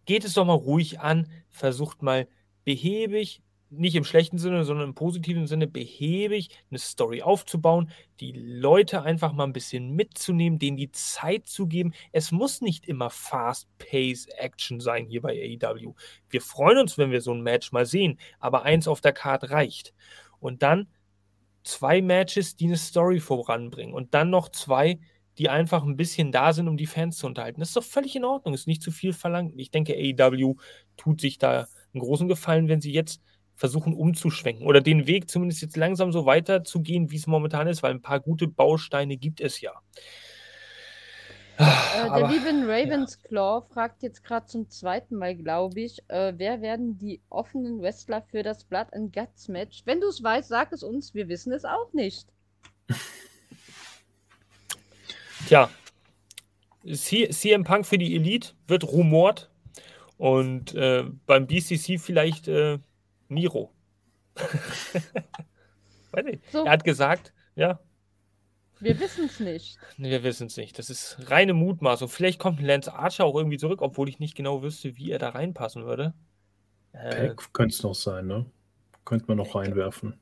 geht 0.07 0.25
es 0.25 0.33
doch 0.33 0.47
mal 0.47 0.55
ruhig 0.55 1.01
an, 1.01 1.31
versucht 1.51 2.03
mal 2.03 2.27
behäbig 2.65 3.43
nicht 3.71 3.95
im 3.95 4.05
schlechten 4.05 4.39
Sinne, 4.39 4.65
sondern 4.65 4.89
im 4.89 4.95
positiven 4.95 5.47
Sinne 5.47 5.67
behäbig 5.67 6.51
eine 6.71 6.79
Story 6.79 7.23
aufzubauen, 7.23 7.91
die 8.19 8.33
Leute 8.33 9.03
einfach 9.03 9.33
mal 9.33 9.45
ein 9.45 9.53
bisschen 9.53 9.93
mitzunehmen, 9.93 10.59
denen 10.59 10.77
die 10.77 10.91
Zeit 10.91 11.47
zu 11.47 11.67
geben. 11.67 11.93
Es 12.13 12.33
muss 12.33 12.61
nicht 12.61 12.87
immer 12.87 13.11
Fast-Pace-Action 13.11 14.81
sein 14.81 15.07
hier 15.07 15.23
bei 15.23 15.59
AEW. 15.63 15.95
Wir 16.29 16.41
freuen 16.41 16.79
uns, 16.79 16.99
wenn 16.99 17.13
wir 17.13 17.21
so 17.21 17.33
ein 17.33 17.43
Match 17.43 17.71
mal 17.73 17.87
sehen, 17.87 18.19
aber 18.41 18.65
eins 18.65 18.89
auf 18.89 19.01
der 19.01 19.13
Karte 19.13 19.51
reicht. 19.51 19.95
Und 20.41 20.63
dann 20.63 20.89
zwei 21.63 22.03
Matches, 22.03 22.57
die 22.57 22.67
eine 22.67 22.77
Story 22.77 23.21
voranbringen 23.21 23.95
und 23.95 24.15
dann 24.15 24.31
noch 24.31 24.49
zwei, 24.49 24.99
die 25.39 25.49
einfach 25.49 25.85
ein 25.85 25.97
bisschen 25.97 26.33
da 26.33 26.53
sind, 26.53 26.69
um 26.69 26.77
die 26.77 26.87
Fans 26.87 27.19
zu 27.19 27.27
unterhalten. 27.27 27.61
Das 27.61 27.71
ist 27.71 27.77
doch 27.77 27.85
völlig 27.85 28.17
in 28.17 28.25
Ordnung, 28.25 28.53
ist 28.53 28.67
nicht 28.67 28.83
zu 28.83 28.91
viel 28.91 29.13
verlangt. 29.13 29.55
Ich 29.57 29.71
denke, 29.71 29.95
AEW 29.95 30.57
tut 30.97 31.21
sich 31.21 31.39
da 31.39 31.69
einen 31.93 32.01
großen 32.01 32.29
Gefallen, 32.29 32.69
wenn 32.69 32.81
sie 32.81 32.93
jetzt 32.93 33.23
versuchen 33.61 33.93
umzuschwenken 33.93 34.67
oder 34.67 34.81
den 34.81 35.07
Weg 35.07 35.29
zumindest 35.31 35.61
jetzt 35.61 35.77
langsam 35.77 36.13
so 36.13 36.25
weiterzugehen, 36.25 37.11
wie 37.11 37.17
es 37.17 37.27
momentan 37.27 37.67
ist, 37.67 37.83
weil 37.83 37.91
ein 37.91 38.01
paar 38.01 38.19
gute 38.19 38.49
Bausteine 38.49 39.19
gibt 39.19 39.39
es 39.39 39.61
ja. 39.61 39.73
Äh, 41.59 42.09
der 42.09 42.29
liebe 42.29 42.49
Ravensclaw 42.67 43.61
ja. 43.61 43.75
fragt 43.75 44.03
jetzt 44.03 44.25
gerade 44.25 44.47
zum 44.47 44.71
zweiten 44.71 45.17
Mal, 45.17 45.37
glaube 45.37 45.79
ich, 45.79 45.99
äh, 46.09 46.33
wer 46.39 46.63
werden 46.63 46.97
die 46.97 47.21
offenen 47.29 47.83
Wrestler 47.83 48.23
für 48.23 48.43
das 48.43 48.65
Blood 48.65 48.87
and 48.95 49.13
Guts 49.13 49.49
Match? 49.49 49.83
Wenn 49.85 50.01
du 50.01 50.09
es 50.09 50.23
weißt, 50.23 50.49
sag 50.49 50.73
es 50.73 50.83
uns, 50.83 51.13
wir 51.13 51.29
wissen 51.29 51.53
es 51.53 51.67
auch 51.67 51.93
nicht. 51.93 52.29
Tja, 55.49 55.69
CM 56.87 57.65
Punk 57.65 57.85
für 57.85 57.99
die 57.99 58.17
Elite 58.17 58.55
wird 58.67 58.85
rumort 58.85 59.51
und 60.17 60.75
äh, 60.75 61.05
beim 61.27 61.47
BCC 61.47 61.99
vielleicht 61.99 62.49
Miro. 63.31 63.73
Weiß 66.13 66.25
nicht. 66.25 66.51
So. 66.51 66.65
Er 66.65 66.73
hat 66.73 66.85
gesagt, 66.85 67.33
ja, 67.55 67.81
wir 68.81 68.99
wissen 68.99 69.27
es 69.27 69.39
nicht. 69.41 69.79
Wir 69.99 70.23
wissen 70.25 70.47
es 70.47 70.57
nicht. 70.57 70.79
Das 70.79 70.89
ist 70.89 71.19
reine 71.31 71.53
Mutmaßung. 71.53 72.09
Vielleicht 72.09 72.39
kommt 72.39 72.61
Lance 72.63 72.93
Archer 72.93 73.27
auch 73.27 73.37
irgendwie 73.37 73.59
zurück, 73.59 73.83
obwohl 73.83 74.09
ich 74.09 74.19
nicht 74.19 74.35
genau 74.35 74.63
wüsste, 74.63 74.97
wie 74.97 75.11
er 75.11 75.19
da 75.19 75.29
reinpassen 75.29 75.85
würde. 75.85 76.15
Äh, 76.93 77.35
könnte 77.53 77.75
es 77.75 77.83
noch 77.83 77.95
sein, 77.95 78.27
ne? 78.27 78.47
Könnte 79.05 79.27
man 79.29 79.37
noch 79.37 79.55
reinwerfen. 79.55 80.19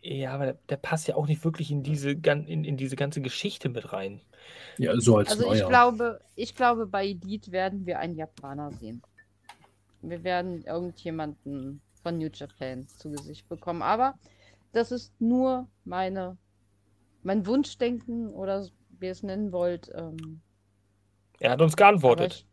Ja, 0.00 0.32
aber 0.32 0.46
der, 0.46 0.58
der, 0.68 0.76
passt 0.76 1.08
ja 1.08 1.16
auch 1.16 1.26
nicht 1.26 1.44
wirklich 1.44 1.70
in 1.70 1.82
diese, 1.82 2.12
in, 2.12 2.64
in 2.64 2.76
diese 2.76 2.96
ganze 2.96 3.20
Geschichte 3.20 3.68
mit 3.68 3.92
rein. 3.92 4.22
Ja, 4.78 4.98
so 4.98 5.18
als 5.18 5.30
Also 5.30 5.46
Neuer. 5.46 5.54
ich 5.56 5.66
glaube, 5.66 6.20
ich 6.36 6.54
glaube, 6.54 6.86
bei 6.86 7.06
Elite 7.06 7.52
werden 7.52 7.84
wir 7.84 7.98
einen 7.98 8.16
Japaner 8.16 8.72
sehen. 8.72 9.02
Wir 10.00 10.24
werden 10.24 10.62
irgendjemanden 10.62 11.82
von 11.98 12.18
New 12.18 12.30
Japan 12.32 12.86
zu 12.88 13.10
Gesicht 13.10 13.48
bekommen. 13.48 13.82
Aber 13.82 14.18
das 14.72 14.92
ist 14.92 15.20
nur 15.20 15.68
meine 15.84 16.36
mein 17.22 17.46
Wunschdenken 17.46 18.28
oder 18.32 18.66
wie 18.98 19.06
ihr 19.06 19.12
es 19.12 19.22
nennen 19.22 19.52
wollt. 19.52 19.90
Ähm, 19.94 20.40
er 21.40 21.52
hat 21.52 21.62
uns 21.62 21.76
geantwortet. 21.76 22.46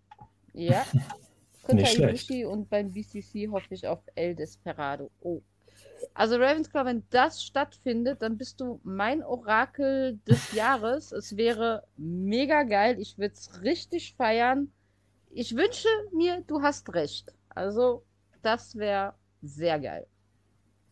Ich, 0.53 0.69
ja. 0.69 0.85
Kota 1.63 1.89
Ibushi 1.89 2.45
und 2.45 2.69
beim 2.69 2.91
BCC 2.91 3.49
hoffe 3.49 3.73
ich 3.73 3.88
auf 3.88 3.99
El 4.13 4.35
Desperado. 4.35 5.09
Oh. 5.22 5.41
Also 6.13 6.35
Ravensclaw, 6.35 6.85
wenn 6.85 7.03
das 7.09 7.43
stattfindet, 7.43 8.22
dann 8.22 8.38
bist 8.38 8.61
du 8.61 8.80
mein 8.84 9.23
Orakel 9.23 10.19
des 10.27 10.51
Jahres. 10.53 11.11
Es 11.11 11.35
wäre 11.35 11.84
mega 11.97 12.63
geil. 12.63 12.99
Ich 12.99 13.17
würde 13.17 13.34
es 13.34 13.61
richtig 13.63 14.13
feiern. 14.15 14.72
Ich 15.31 15.55
wünsche 15.55 15.89
mir, 16.13 16.43
du 16.47 16.61
hast 16.61 16.93
recht. 16.93 17.34
Also, 17.49 18.05
das 18.41 18.76
wäre 18.76 19.15
sehr 19.45 19.80
geil. 19.80 20.07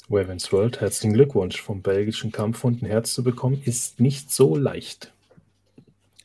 Ravens 0.10 0.52
World, 0.52 0.82
herzlichen 0.82 1.14
Glückwunsch. 1.14 1.62
Vom 1.62 1.82
belgischen 1.82 2.32
Kampfhund 2.32 2.82
ein 2.82 2.88
Herz 2.88 3.14
zu 3.14 3.24
bekommen, 3.24 3.62
ist 3.66 4.00
nicht 4.00 4.32
so 4.32 4.56
leicht. 4.56 5.14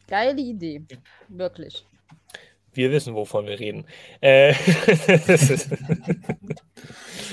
Geile 0.09 0.41
Idee. 0.41 0.83
Wirklich. 1.29 1.85
Wir 2.73 2.91
wissen, 2.91 3.15
wovon 3.15 3.47
wir 3.47 3.59
reden. 3.59 3.85
Äh, 4.21 4.53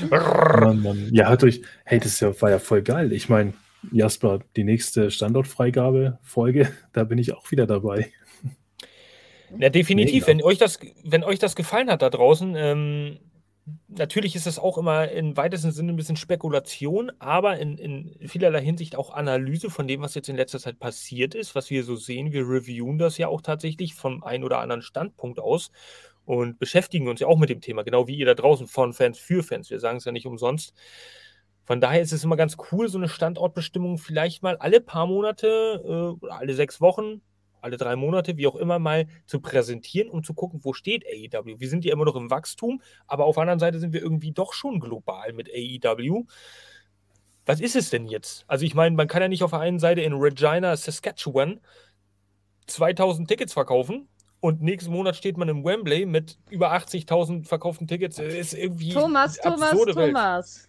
Mann, 0.09 0.81
Mann. 0.81 1.09
Ja, 1.11 1.29
hört 1.29 1.43
euch, 1.43 1.61
hey, 1.83 1.99
das 1.99 2.21
war 2.21 2.49
ja 2.49 2.59
voll 2.59 2.81
geil. 2.81 3.11
Ich 3.11 3.29
meine, 3.29 3.53
Jasper, 3.91 4.39
die 4.55 4.63
nächste 4.63 5.11
Standortfreigabe-Folge, 5.11 6.71
da 6.93 7.03
bin 7.03 7.17
ich 7.17 7.33
auch 7.33 7.51
wieder 7.51 7.67
dabei. 7.67 8.11
Ja, 9.57 9.69
definitiv. 9.69 10.27
Wenn 10.27 10.41
euch, 10.41 10.57
das, 10.57 10.79
wenn 11.03 11.23
euch 11.23 11.39
das 11.39 11.55
gefallen 11.55 11.89
hat 11.89 12.01
da 12.01 12.09
draußen, 12.09 12.55
ähm, 12.57 13.19
natürlich 13.87 14.35
ist 14.35 14.45
das 14.45 14.59
auch 14.59 14.77
immer 14.77 15.09
im 15.09 15.35
weitesten 15.37 15.71
Sinne 15.71 15.93
ein 15.93 15.95
bisschen 15.95 16.17
Spekulation, 16.17 17.11
aber 17.19 17.57
in, 17.57 17.77
in 17.77 18.27
vielerlei 18.27 18.61
Hinsicht 18.61 18.95
auch 18.95 19.11
Analyse 19.11 19.69
von 19.69 19.87
dem, 19.87 20.01
was 20.01 20.13
jetzt 20.13 20.29
in 20.29 20.35
letzter 20.35 20.59
Zeit 20.59 20.79
passiert 20.79 21.33
ist, 21.33 21.55
was 21.55 21.69
wir 21.69 21.83
so 21.83 21.95
sehen. 21.95 22.31
Wir 22.31 22.47
reviewen 22.47 22.97
das 22.97 23.17
ja 23.17 23.27
auch 23.27 23.41
tatsächlich 23.41 23.95
vom 23.95 24.23
einen 24.23 24.43
oder 24.43 24.59
anderen 24.59 24.81
Standpunkt 24.81 25.39
aus 25.39 25.71
und 26.25 26.59
beschäftigen 26.59 27.07
uns 27.07 27.19
ja 27.19 27.27
auch 27.27 27.37
mit 27.37 27.49
dem 27.49 27.61
Thema, 27.61 27.83
genau 27.83 28.07
wie 28.07 28.15
ihr 28.15 28.25
da 28.25 28.35
draußen 28.35 28.67
von 28.67 28.93
Fans 28.93 29.17
für 29.17 29.43
Fans. 29.43 29.69
Wir 29.69 29.79
sagen 29.79 29.97
es 29.97 30.05
ja 30.05 30.11
nicht 30.11 30.27
umsonst. 30.27 30.73
Von 31.65 31.81
daher 31.81 32.01
ist 32.01 32.13
es 32.13 32.23
immer 32.23 32.35
ganz 32.35 32.57
cool, 32.71 32.87
so 32.87 32.99
eine 32.99 33.09
Standortbestimmung 33.09 33.97
vielleicht 33.97 34.43
mal 34.43 34.57
alle 34.57 34.81
paar 34.81 35.07
Monate 35.07 35.81
äh, 35.83 36.23
oder 36.23 36.37
alle 36.37 36.53
sechs 36.53 36.79
Wochen 36.79 37.21
alle 37.65 37.77
drei 37.77 37.95
Monate, 37.95 38.37
wie 38.37 38.47
auch 38.47 38.55
immer, 38.55 38.79
mal 38.79 39.07
zu 39.25 39.41
präsentieren, 39.41 40.09
um 40.09 40.23
zu 40.23 40.33
gucken, 40.33 40.61
wo 40.63 40.73
steht 40.73 41.03
AEW. 41.05 41.59
Wir 41.59 41.67
sind 41.67 41.83
ja 41.83 41.91
immer 41.91 42.05
noch 42.05 42.15
im 42.15 42.29
Wachstum, 42.29 42.81
aber 43.07 43.25
auf 43.25 43.35
der 43.35 43.41
anderen 43.41 43.59
Seite 43.59 43.79
sind 43.79 43.91
wir 43.91 44.01
irgendwie 44.01 44.31
doch 44.31 44.53
schon 44.53 44.79
global 44.79 45.33
mit 45.33 45.49
AEW. 45.49 46.25
Was 47.45 47.59
ist 47.59 47.75
es 47.75 47.89
denn 47.89 48.07
jetzt? 48.07 48.45
Also 48.47 48.65
ich 48.65 48.75
meine, 48.75 48.95
man 48.95 49.07
kann 49.07 49.21
ja 49.21 49.27
nicht 49.27 49.43
auf 49.43 49.51
der 49.51 49.59
einen 49.59 49.79
Seite 49.79 50.01
in 50.01 50.13
Regina, 50.13 50.77
Saskatchewan 50.77 51.59
2000 52.67 53.27
Tickets 53.27 53.53
verkaufen 53.53 54.07
und 54.39 54.61
nächsten 54.61 54.91
Monat 54.91 55.15
steht 55.15 55.37
man 55.37 55.49
im 55.49 55.63
Wembley 55.63 56.05
mit 56.05 56.37
über 56.49 56.73
80.000 56.73 57.45
verkauften 57.45 57.87
Tickets. 57.87 58.17
Das 58.17 58.33
ist 58.33 58.53
irgendwie 58.53 58.93
Thomas, 58.93 59.37
Thomas, 59.37 59.71
Thomas. 59.71 60.67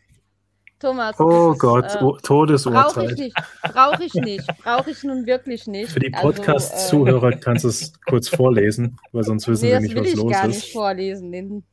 Thomas. 0.78 1.18
Oh 1.18 1.52
ist, 1.52 1.58
Gott, 1.58 1.94
äh, 1.94 2.22
Todesurteil. 2.22 2.82
Brauche 2.84 3.04
ich 3.04 3.18
nicht. 3.18 3.36
Brauche 3.62 4.04
ich 4.04 4.14
nicht. 4.14 4.46
Brauche 4.62 4.90
ich 4.90 5.02
nun 5.04 5.26
wirklich 5.26 5.66
nicht. 5.66 5.92
Für 5.92 6.00
die 6.00 6.12
also, 6.12 6.28
Podcast-Zuhörer 6.28 7.26
also, 7.26 7.38
äh, 7.38 7.40
kannst 7.40 7.64
du 7.64 7.68
es 7.68 7.92
kurz 8.06 8.28
vorlesen, 8.28 8.98
weil 9.12 9.24
sonst 9.24 9.48
wissen 9.48 9.66
nee, 9.66 9.72
wir 9.72 9.80
nicht, 9.80 9.96
was 9.96 10.02
los 10.02 10.06
ist. 10.06 10.16
Das 10.16 10.22
will 10.22 10.30
ich 10.30 10.36
gar 10.36 10.46
nicht 10.48 10.72
vorlesen. 10.72 11.32
Den 11.32 11.64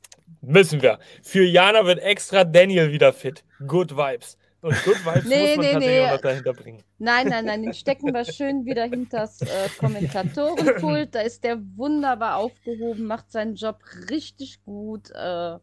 Müssen 0.45 0.81
wir. 0.81 0.99
Für 1.21 1.43
Jana 1.43 1.85
wird 1.85 1.99
extra 1.99 2.43
Daniel 2.43 2.91
wieder 2.91 3.13
fit. 3.13 3.45
Good 3.65 3.95
Vibes. 3.95 4.37
Und 4.59 4.75
Good 4.83 5.05
Vibes 5.05 5.25
nee, 5.25 5.55
muss 5.55 5.65
man 5.65 5.65
nee, 5.65 5.71
tatsächlich 5.73 6.11
nee. 6.11 6.21
dahinter 6.21 6.53
bringen. 6.53 6.83
Nein, 6.97 7.27
nein, 7.27 7.45
nein, 7.45 7.63
den 7.63 7.73
stecken 7.73 8.13
wir 8.13 8.25
schön 8.25 8.65
wieder 8.65 8.83
hinters 8.83 9.41
äh, 9.41 9.69
Kommentatorenpult. 9.77 11.15
Da 11.15 11.21
ist 11.21 11.45
der 11.45 11.61
wunderbar 11.75 12.37
aufgehoben, 12.37 13.05
macht 13.05 13.31
seinen 13.31 13.55
Job 13.55 13.79
richtig 14.09 14.63
gut. 14.65 15.11
Äh, 15.11 15.59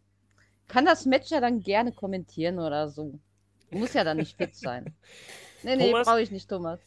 kann 0.68 0.84
das 0.86 1.04
Match 1.04 1.30
ja 1.30 1.40
dann 1.40 1.60
gerne 1.60 1.92
kommentieren 1.92 2.58
oder 2.58 2.88
so. 2.88 3.18
Muss 3.70 3.94
ja 3.94 4.04
dann 4.04 4.18
nicht 4.18 4.36
fit 4.36 4.54
sein. 4.54 4.94
Nee, 5.62 5.76
nee, 5.76 5.92
brauche 5.92 6.22
ich 6.22 6.30
nicht, 6.30 6.48
Thomas. 6.48 6.80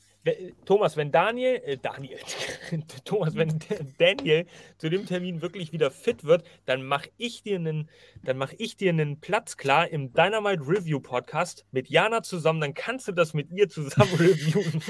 Thomas, 0.65 0.95
wenn 0.95 1.11
Daniel, 1.11 1.61
äh, 1.65 1.77
Daniel, 1.77 2.18
Thomas, 3.05 3.35
wenn 3.35 3.60
Daniel 3.99 4.47
zu 4.77 4.89
dem 4.89 5.05
Termin 5.05 5.41
wirklich 5.41 5.73
wieder 5.73 5.91
fit 5.91 6.23
wird, 6.23 6.43
dann 6.65 6.84
mache 6.84 7.10
ich 7.18 7.43
dir 7.43 7.57
einen, 7.57 7.89
dann 8.23 8.38
mache 8.38 8.55
ich 8.57 8.77
dir 8.77 8.89
einen 8.89 9.19
Platz 9.19 9.57
klar 9.57 9.89
im 9.89 10.14
Dynamite 10.14 10.64
Review 10.65 11.01
Podcast 11.01 11.65
mit 11.72 11.89
Jana 11.89 12.23
zusammen. 12.23 12.61
Dann 12.61 12.73
kannst 12.73 13.07
du 13.07 13.11
das 13.11 13.34
mit 13.34 13.51
ihr 13.51 13.68
zusammen 13.68 14.14
reviewen. 14.15 14.81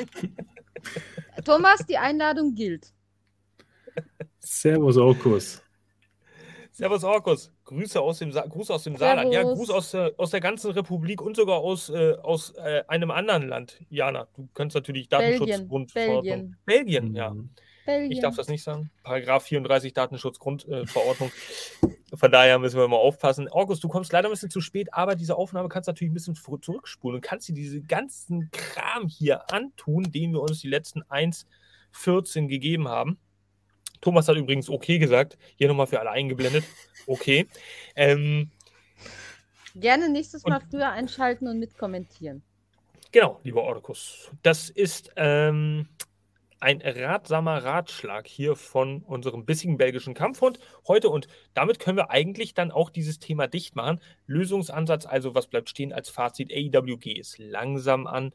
Thomas, 1.43 1.85
die 1.87 1.97
Einladung 1.97 2.53
gilt. 2.53 2.93
Servus, 4.39 4.97
Okus. 4.97 5.63
Servus 6.71 7.03
Orkus, 7.03 7.52
Grüße 7.65 7.99
aus 8.01 8.19
dem, 8.19 8.31
Sa 8.31 8.45
Gruß 8.45 8.71
aus 8.71 8.83
dem 8.83 8.97
Saarland. 8.97 9.33
Ja, 9.33 9.43
Gruß 9.43 9.69
aus, 9.69 9.93
äh, 9.93 10.11
aus 10.17 10.31
der 10.31 10.41
ganzen 10.41 10.71
Republik 10.71 11.21
und 11.21 11.35
sogar 11.35 11.59
aus, 11.59 11.89
äh, 11.89 12.15
aus 12.21 12.51
äh, 12.57 12.83
einem 12.87 13.11
anderen 13.11 13.47
Land. 13.47 13.79
Jana, 13.89 14.27
du 14.35 14.49
kannst 14.53 14.75
natürlich 14.75 15.07
Datenschutzgrundverordnung. 15.07 16.23
Belgien. 16.23 16.57
Belgien, 16.65 17.09
mhm. 17.09 17.15
ja. 17.15 17.35
Belgien. 17.85 18.11
Ich 18.11 18.21
darf 18.21 18.35
das 18.35 18.47
nicht 18.47 18.63
sagen. 18.63 18.89
Paragraph 19.03 19.43
34 19.43 19.93
Datenschutzgrundverordnung. 19.93 21.31
Von 22.15 22.31
daher 22.31 22.59
müssen 22.59 22.79
wir 22.79 22.87
mal 22.87 22.97
aufpassen. 22.97 23.49
August, 23.49 23.83
du 23.83 23.87
kommst 23.87 24.13
leider 24.13 24.29
ein 24.29 24.31
bisschen 24.31 24.51
zu 24.51 24.61
spät, 24.61 24.93
aber 24.93 25.15
diese 25.15 25.35
Aufnahme 25.35 25.67
kannst 25.67 25.87
du 25.87 25.91
natürlich 25.91 26.11
ein 26.11 26.13
bisschen 26.13 26.35
zurückspulen 26.35 27.15
und 27.15 27.21
kannst 27.21 27.47
dir 27.49 27.53
diese 27.53 27.81
ganzen 27.81 28.49
Kram 28.51 29.07
hier 29.07 29.51
antun, 29.51 30.11
den 30.11 30.33
wir 30.33 30.41
uns 30.41 30.59
die 30.59 30.69
letzten 30.69 31.03
1,14 31.03 32.47
gegeben 32.47 32.87
haben. 32.87 33.17
Thomas 34.03 34.27
hat 34.27 34.35
übrigens 34.35 34.69
okay 34.69 34.99
gesagt. 34.99 35.37
Hier 35.55 35.67
nochmal 35.69 35.87
für 35.87 35.99
alle 35.99 36.11
eingeblendet. 36.11 36.65
Okay. 37.07 37.47
Ähm, 37.95 38.49
Gerne 39.75 40.09
nächstes 40.09 40.43
Mal 40.45 40.61
früher 40.69 40.89
einschalten 40.89 41.47
und 41.47 41.59
mitkommentieren. 41.59 42.43
Genau, 43.11 43.39
lieber 43.43 43.63
Orkus. 43.63 44.31
Das 44.41 44.69
ist 44.69 45.11
ähm, 45.15 45.87
ein 46.59 46.81
ratsamer 46.81 47.63
Ratschlag 47.63 48.25
hier 48.25 48.55
von 48.55 49.03
unserem 49.03 49.45
bissigen 49.45 49.77
belgischen 49.77 50.13
Kampfhund 50.13 50.59
heute 50.87 51.09
und 51.09 51.27
damit 51.53 51.77
können 51.77 51.97
wir 51.97 52.09
eigentlich 52.09 52.53
dann 52.53 52.71
auch 52.71 52.89
dieses 52.89 53.19
Thema 53.19 53.47
dicht 53.47 53.75
machen. 53.75 53.99
Lösungsansatz, 54.27 55.05
also 55.05 55.35
was 55.35 55.47
bleibt 55.47 55.69
stehen 55.69 55.91
als 55.91 56.09
Fazit? 56.09 56.51
AEWG 56.51 57.19
ist 57.19 57.37
langsam 57.37 58.07
an 58.07 58.31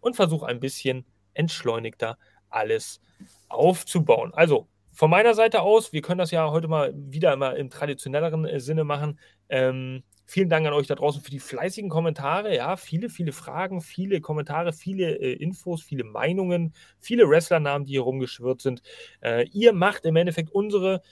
und 0.00 0.14
versucht 0.14 0.48
ein 0.48 0.60
bisschen 0.60 1.04
entschleunigter 1.34 2.18
alles 2.50 3.00
aufzubauen. 3.48 4.32
Also 4.32 4.68
von 4.92 5.10
meiner 5.10 5.34
Seite 5.34 5.62
aus, 5.62 5.92
wir 5.92 6.02
können 6.02 6.18
das 6.18 6.30
ja 6.30 6.50
heute 6.50 6.68
mal 6.68 6.92
wieder 6.94 7.34
mal 7.36 7.56
im 7.56 7.70
traditionelleren 7.70 8.44
äh, 8.44 8.60
Sinne 8.60 8.84
machen. 8.84 9.18
Ähm, 9.48 10.02
vielen 10.26 10.48
Dank 10.48 10.66
an 10.66 10.74
euch 10.74 10.86
da 10.86 10.94
draußen 10.94 11.22
für 11.22 11.30
die 11.30 11.40
fleißigen 11.40 11.90
Kommentare. 11.90 12.54
Ja, 12.54 12.76
viele, 12.76 13.08
viele 13.08 13.32
Fragen, 13.32 13.80
viele 13.80 14.20
Kommentare, 14.20 14.72
viele 14.72 15.18
äh, 15.18 15.32
Infos, 15.32 15.82
viele 15.82 16.04
Meinungen, 16.04 16.74
viele 17.00 17.28
Wrestlernamen, 17.28 17.86
die 17.86 17.92
hier 17.92 18.02
rumgeschwirrt 18.02 18.60
sind. 18.60 18.82
Äh, 19.20 19.46
ihr 19.52 19.72
macht 19.72 20.04
im 20.04 20.16
Endeffekt 20.16 20.50
unsere 20.50 21.02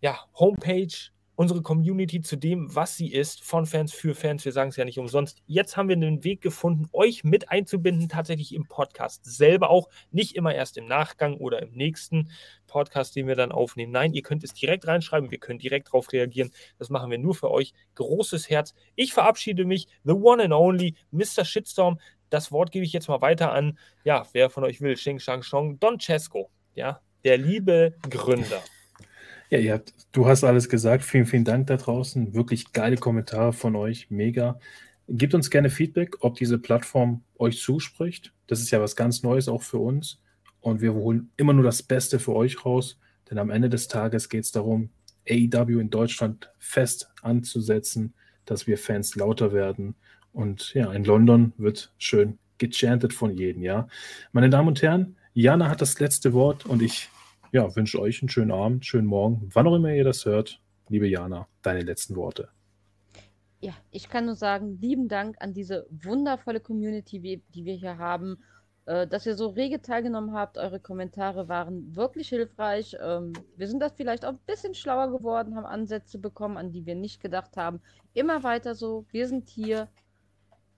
ja, 0.00 0.18
Homepage 0.34 0.92
unsere 1.34 1.62
Community 1.62 2.20
zu 2.20 2.36
dem, 2.36 2.74
was 2.74 2.96
sie 2.96 3.12
ist, 3.12 3.42
von 3.42 3.66
Fans 3.66 3.92
für 3.92 4.14
Fans. 4.14 4.44
Wir 4.44 4.52
sagen 4.52 4.70
es 4.70 4.76
ja 4.76 4.84
nicht 4.84 4.98
umsonst. 4.98 5.42
Jetzt 5.46 5.76
haben 5.76 5.88
wir 5.88 5.96
einen 5.96 6.24
Weg 6.24 6.40
gefunden, 6.40 6.88
euch 6.92 7.24
mit 7.24 7.50
einzubinden, 7.50 8.08
tatsächlich 8.08 8.54
im 8.54 8.66
Podcast 8.66 9.24
selber 9.24 9.70
auch. 9.70 9.88
Nicht 10.10 10.36
immer 10.36 10.54
erst 10.54 10.76
im 10.76 10.86
Nachgang 10.86 11.36
oder 11.36 11.62
im 11.62 11.72
nächsten 11.72 12.30
Podcast, 12.66 13.16
den 13.16 13.26
wir 13.26 13.36
dann 13.36 13.52
aufnehmen. 13.52 13.92
Nein, 13.92 14.12
ihr 14.12 14.22
könnt 14.22 14.44
es 14.44 14.54
direkt 14.54 14.86
reinschreiben, 14.86 15.30
wir 15.30 15.38
können 15.38 15.58
direkt 15.58 15.88
darauf 15.88 16.12
reagieren. 16.12 16.50
Das 16.78 16.90
machen 16.90 17.10
wir 17.10 17.18
nur 17.18 17.34
für 17.34 17.50
euch. 17.50 17.72
Großes 17.94 18.50
Herz. 18.50 18.74
Ich 18.94 19.12
verabschiede 19.12 19.64
mich, 19.64 19.88
the 20.04 20.12
one 20.12 20.42
and 20.42 20.52
only, 20.52 20.96
Mr. 21.10 21.44
Shitstorm. 21.44 21.98
Das 22.30 22.50
Wort 22.50 22.72
gebe 22.72 22.84
ich 22.84 22.92
jetzt 22.92 23.08
mal 23.08 23.20
weiter 23.20 23.52
an, 23.52 23.78
ja, 24.04 24.26
wer 24.32 24.48
von 24.48 24.64
euch 24.64 24.80
will, 24.80 24.96
Sheng 24.96 25.18
Shang 25.18 25.42
Chong, 25.42 25.78
Don 25.78 26.00
Cesco, 26.00 26.50
ja, 26.74 27.00
der 27.24 27.36
liebe 27.36 27.94
Gründer. 28.08 28.62
Ja, 29.52 29.58
ihr 29.58 29.74
habt, 29.74 29.92
du 30.12 30.26
hast 30.26 30.44
alles 30.44 30.70
gesagt. 30.70 31.04
Vielen, 31.04 31.26
vielen 31.26 31.44
Dank 31.44 31.66
da 31.66 31.76
draußen. 31.76 32.32
Wirklich 32.32 32.72
geile 32.72 32.96
Kommentare 32.96 33.52
von 33.52 33.76
euch. 33.76 34.10
Mega. 34.10 34.58
Gebt 35.08 35.34
uns 35.34 35.50
gerne 35.50 35.68
Feedback, 35.68 36.16
ob 36.20 36.36
diese 36.36 36.58
Plattform 36.58 37.22
euch 37.38 37.60
zuspricht. 37.60 38.32
Das 38.46 38.60
ist 38.60 38.70
ja 38.70 38.80
was 38.80 38.96
ganz 38.96 39.22
Neues 39.22 39.48
auch 39.48 39.60
für 39.60 39.76
uns. 39.76 40.22
Und 40.60 40.80
wir 40.80 40.94
holen 40.94 41.32
immer 41.36 41.52
nur 41.52 41.64
das 41.64 41.82
Beste 41.82 42.18
für 42.18 42.34
euch 42.34 42.64
raus. 42.64 42.98
Denn 43.28 43.36
am 43.36 43.50
Ende 43.50 43.68
des 43.68 43.88
Tages 43.88 44.30
geht 44.30 44.44
es 44.44 44.52
darum, 44.52 44.88
AEW 45.28 45.80
in 45.80 45.90
Deutschland 45.90 46.50
fest 46.58 47.10
anzusetzen, 47.20 48.14
dass 48.46 48.66
wir 48.66 48.78
Fans 48.78 49.16
lauter 49.16 49.52
werden. 49.52 49.96
Und 50.32 50.72
ja, 50.72 50.90
in 50.94 51.04
London 51.04 51.52
wird 51.58 51.92
schön 51.98 52.38
gechantet 52.56 53.12
von 53.12 53.36
jedem, 53.36 53.62
ja. 53.62 53.86
Meine 54.32 54.48
Damen 54.48 54.68
und 54.68 54.80
Herren, 54.80 55.16
Jana 55.34 55.68
hat 55.68 55.82
das 55.82 56.00
letzte 56.00 56.32
Wort 56.32 56.64
und 56.64 56.80
ich 56.80 57.10
ja, 57.52 57.76
wünsche 57.76 58.00
euch 58.00 58.22
einen 58.22 58.30
schönen 58.30 58.50
Abend, 58.50 58.86
schönen 58.86 59.06
Morgen, 59.06 59.48
wann 59.52 59.66
auch 59.66 59.76
immer 59.76 59.92
ihr 59.92 60.04
das 60.04 60.24
hört. 60.24 60.60
Liebe 60.88 61.06
Jana, 61.06 61.46
deine 61.60 61.82
letzten 61.82 62.16
Worte. 62.16 62.48
Ja, 63.60 63.74
ich 63.90 64.08
kann 64.08 64.24
nur 64.24 64.34
sagen, 64.34 64.78
lieben 64.80 65.06
Dank 65.06 65.36
an 65.38 65.54
diese 65.54 65.86
wundervolle 65.90 66.60
Community, 66.60 67.42
die 67.54 67.64
wir 67.64 67.74
hier 67.74 67.98
haben, 67.98 68.38
äh, 68.86 69.06
dass 69.06 69.26
ihr 69.26 69.36
so 69.36 69.48
rege 69.48 69.82
teilgenommen 69.82 70.32
habt. 70.32 70.56
Eure 70.56 70.80
Kommentare 70.80 71.48
waren 71.48 71.94
wirklich 71.94 72.30
hilfreich. 72.30 72.96
Ähm, 73.00 73.34
wir 73.56 73.68
sind 73.68 73.80
das 73.80 73.92
vielleicht 73.92 74.24
auch 74.24 74.32
ein 74.32 74.40
bisschen 74.46 74.74
schlauer 74.74 75.12
geworden, 75.12 75.54
haben 75.54 75.66
Ansätze 75.66 76.18
bekommen, 76.18 76.56
an 76.56 76.72
die 76.72 76.86
wir 76.86 76.96
nicht 76.96 77.20
gedacht 77.20 77.56
haben. 77.56 77.80
Immer 78.14 78.42
weiter 78.42 78.74
so. 78.74 79.04
Wir 79.10 79.28
sind 79.28 79.48
hier 79.50 79.88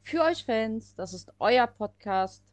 für 0.03 0.23
euch 0.23 0.45
Fans. 0.45 0.95
Das 0.97 1.15
ist 1.15 1.33
euer 1.39 1.69
Podcast. 1.69 2.45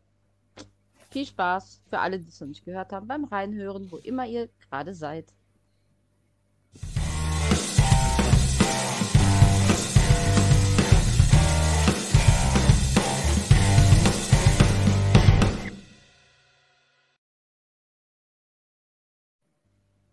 Viel 1.11 1.25
Spaß 1.27 1.83
für 1.89 1.99
alle, 1.99 2.19
die 2.19 2.29
es 2.29 2.39
noch 2.39 2.47
nicht 2.47 2.65
gehört 2.65 2.91
haben, 2.91 3.07
beim 3.07 3.25
Reinhören, 3.25 3.91
wo 3.91 3.97
immer 3.97 4.25
ihr 4.25 4.49
gerade 4.59 4.95
seid. 4.95 5.31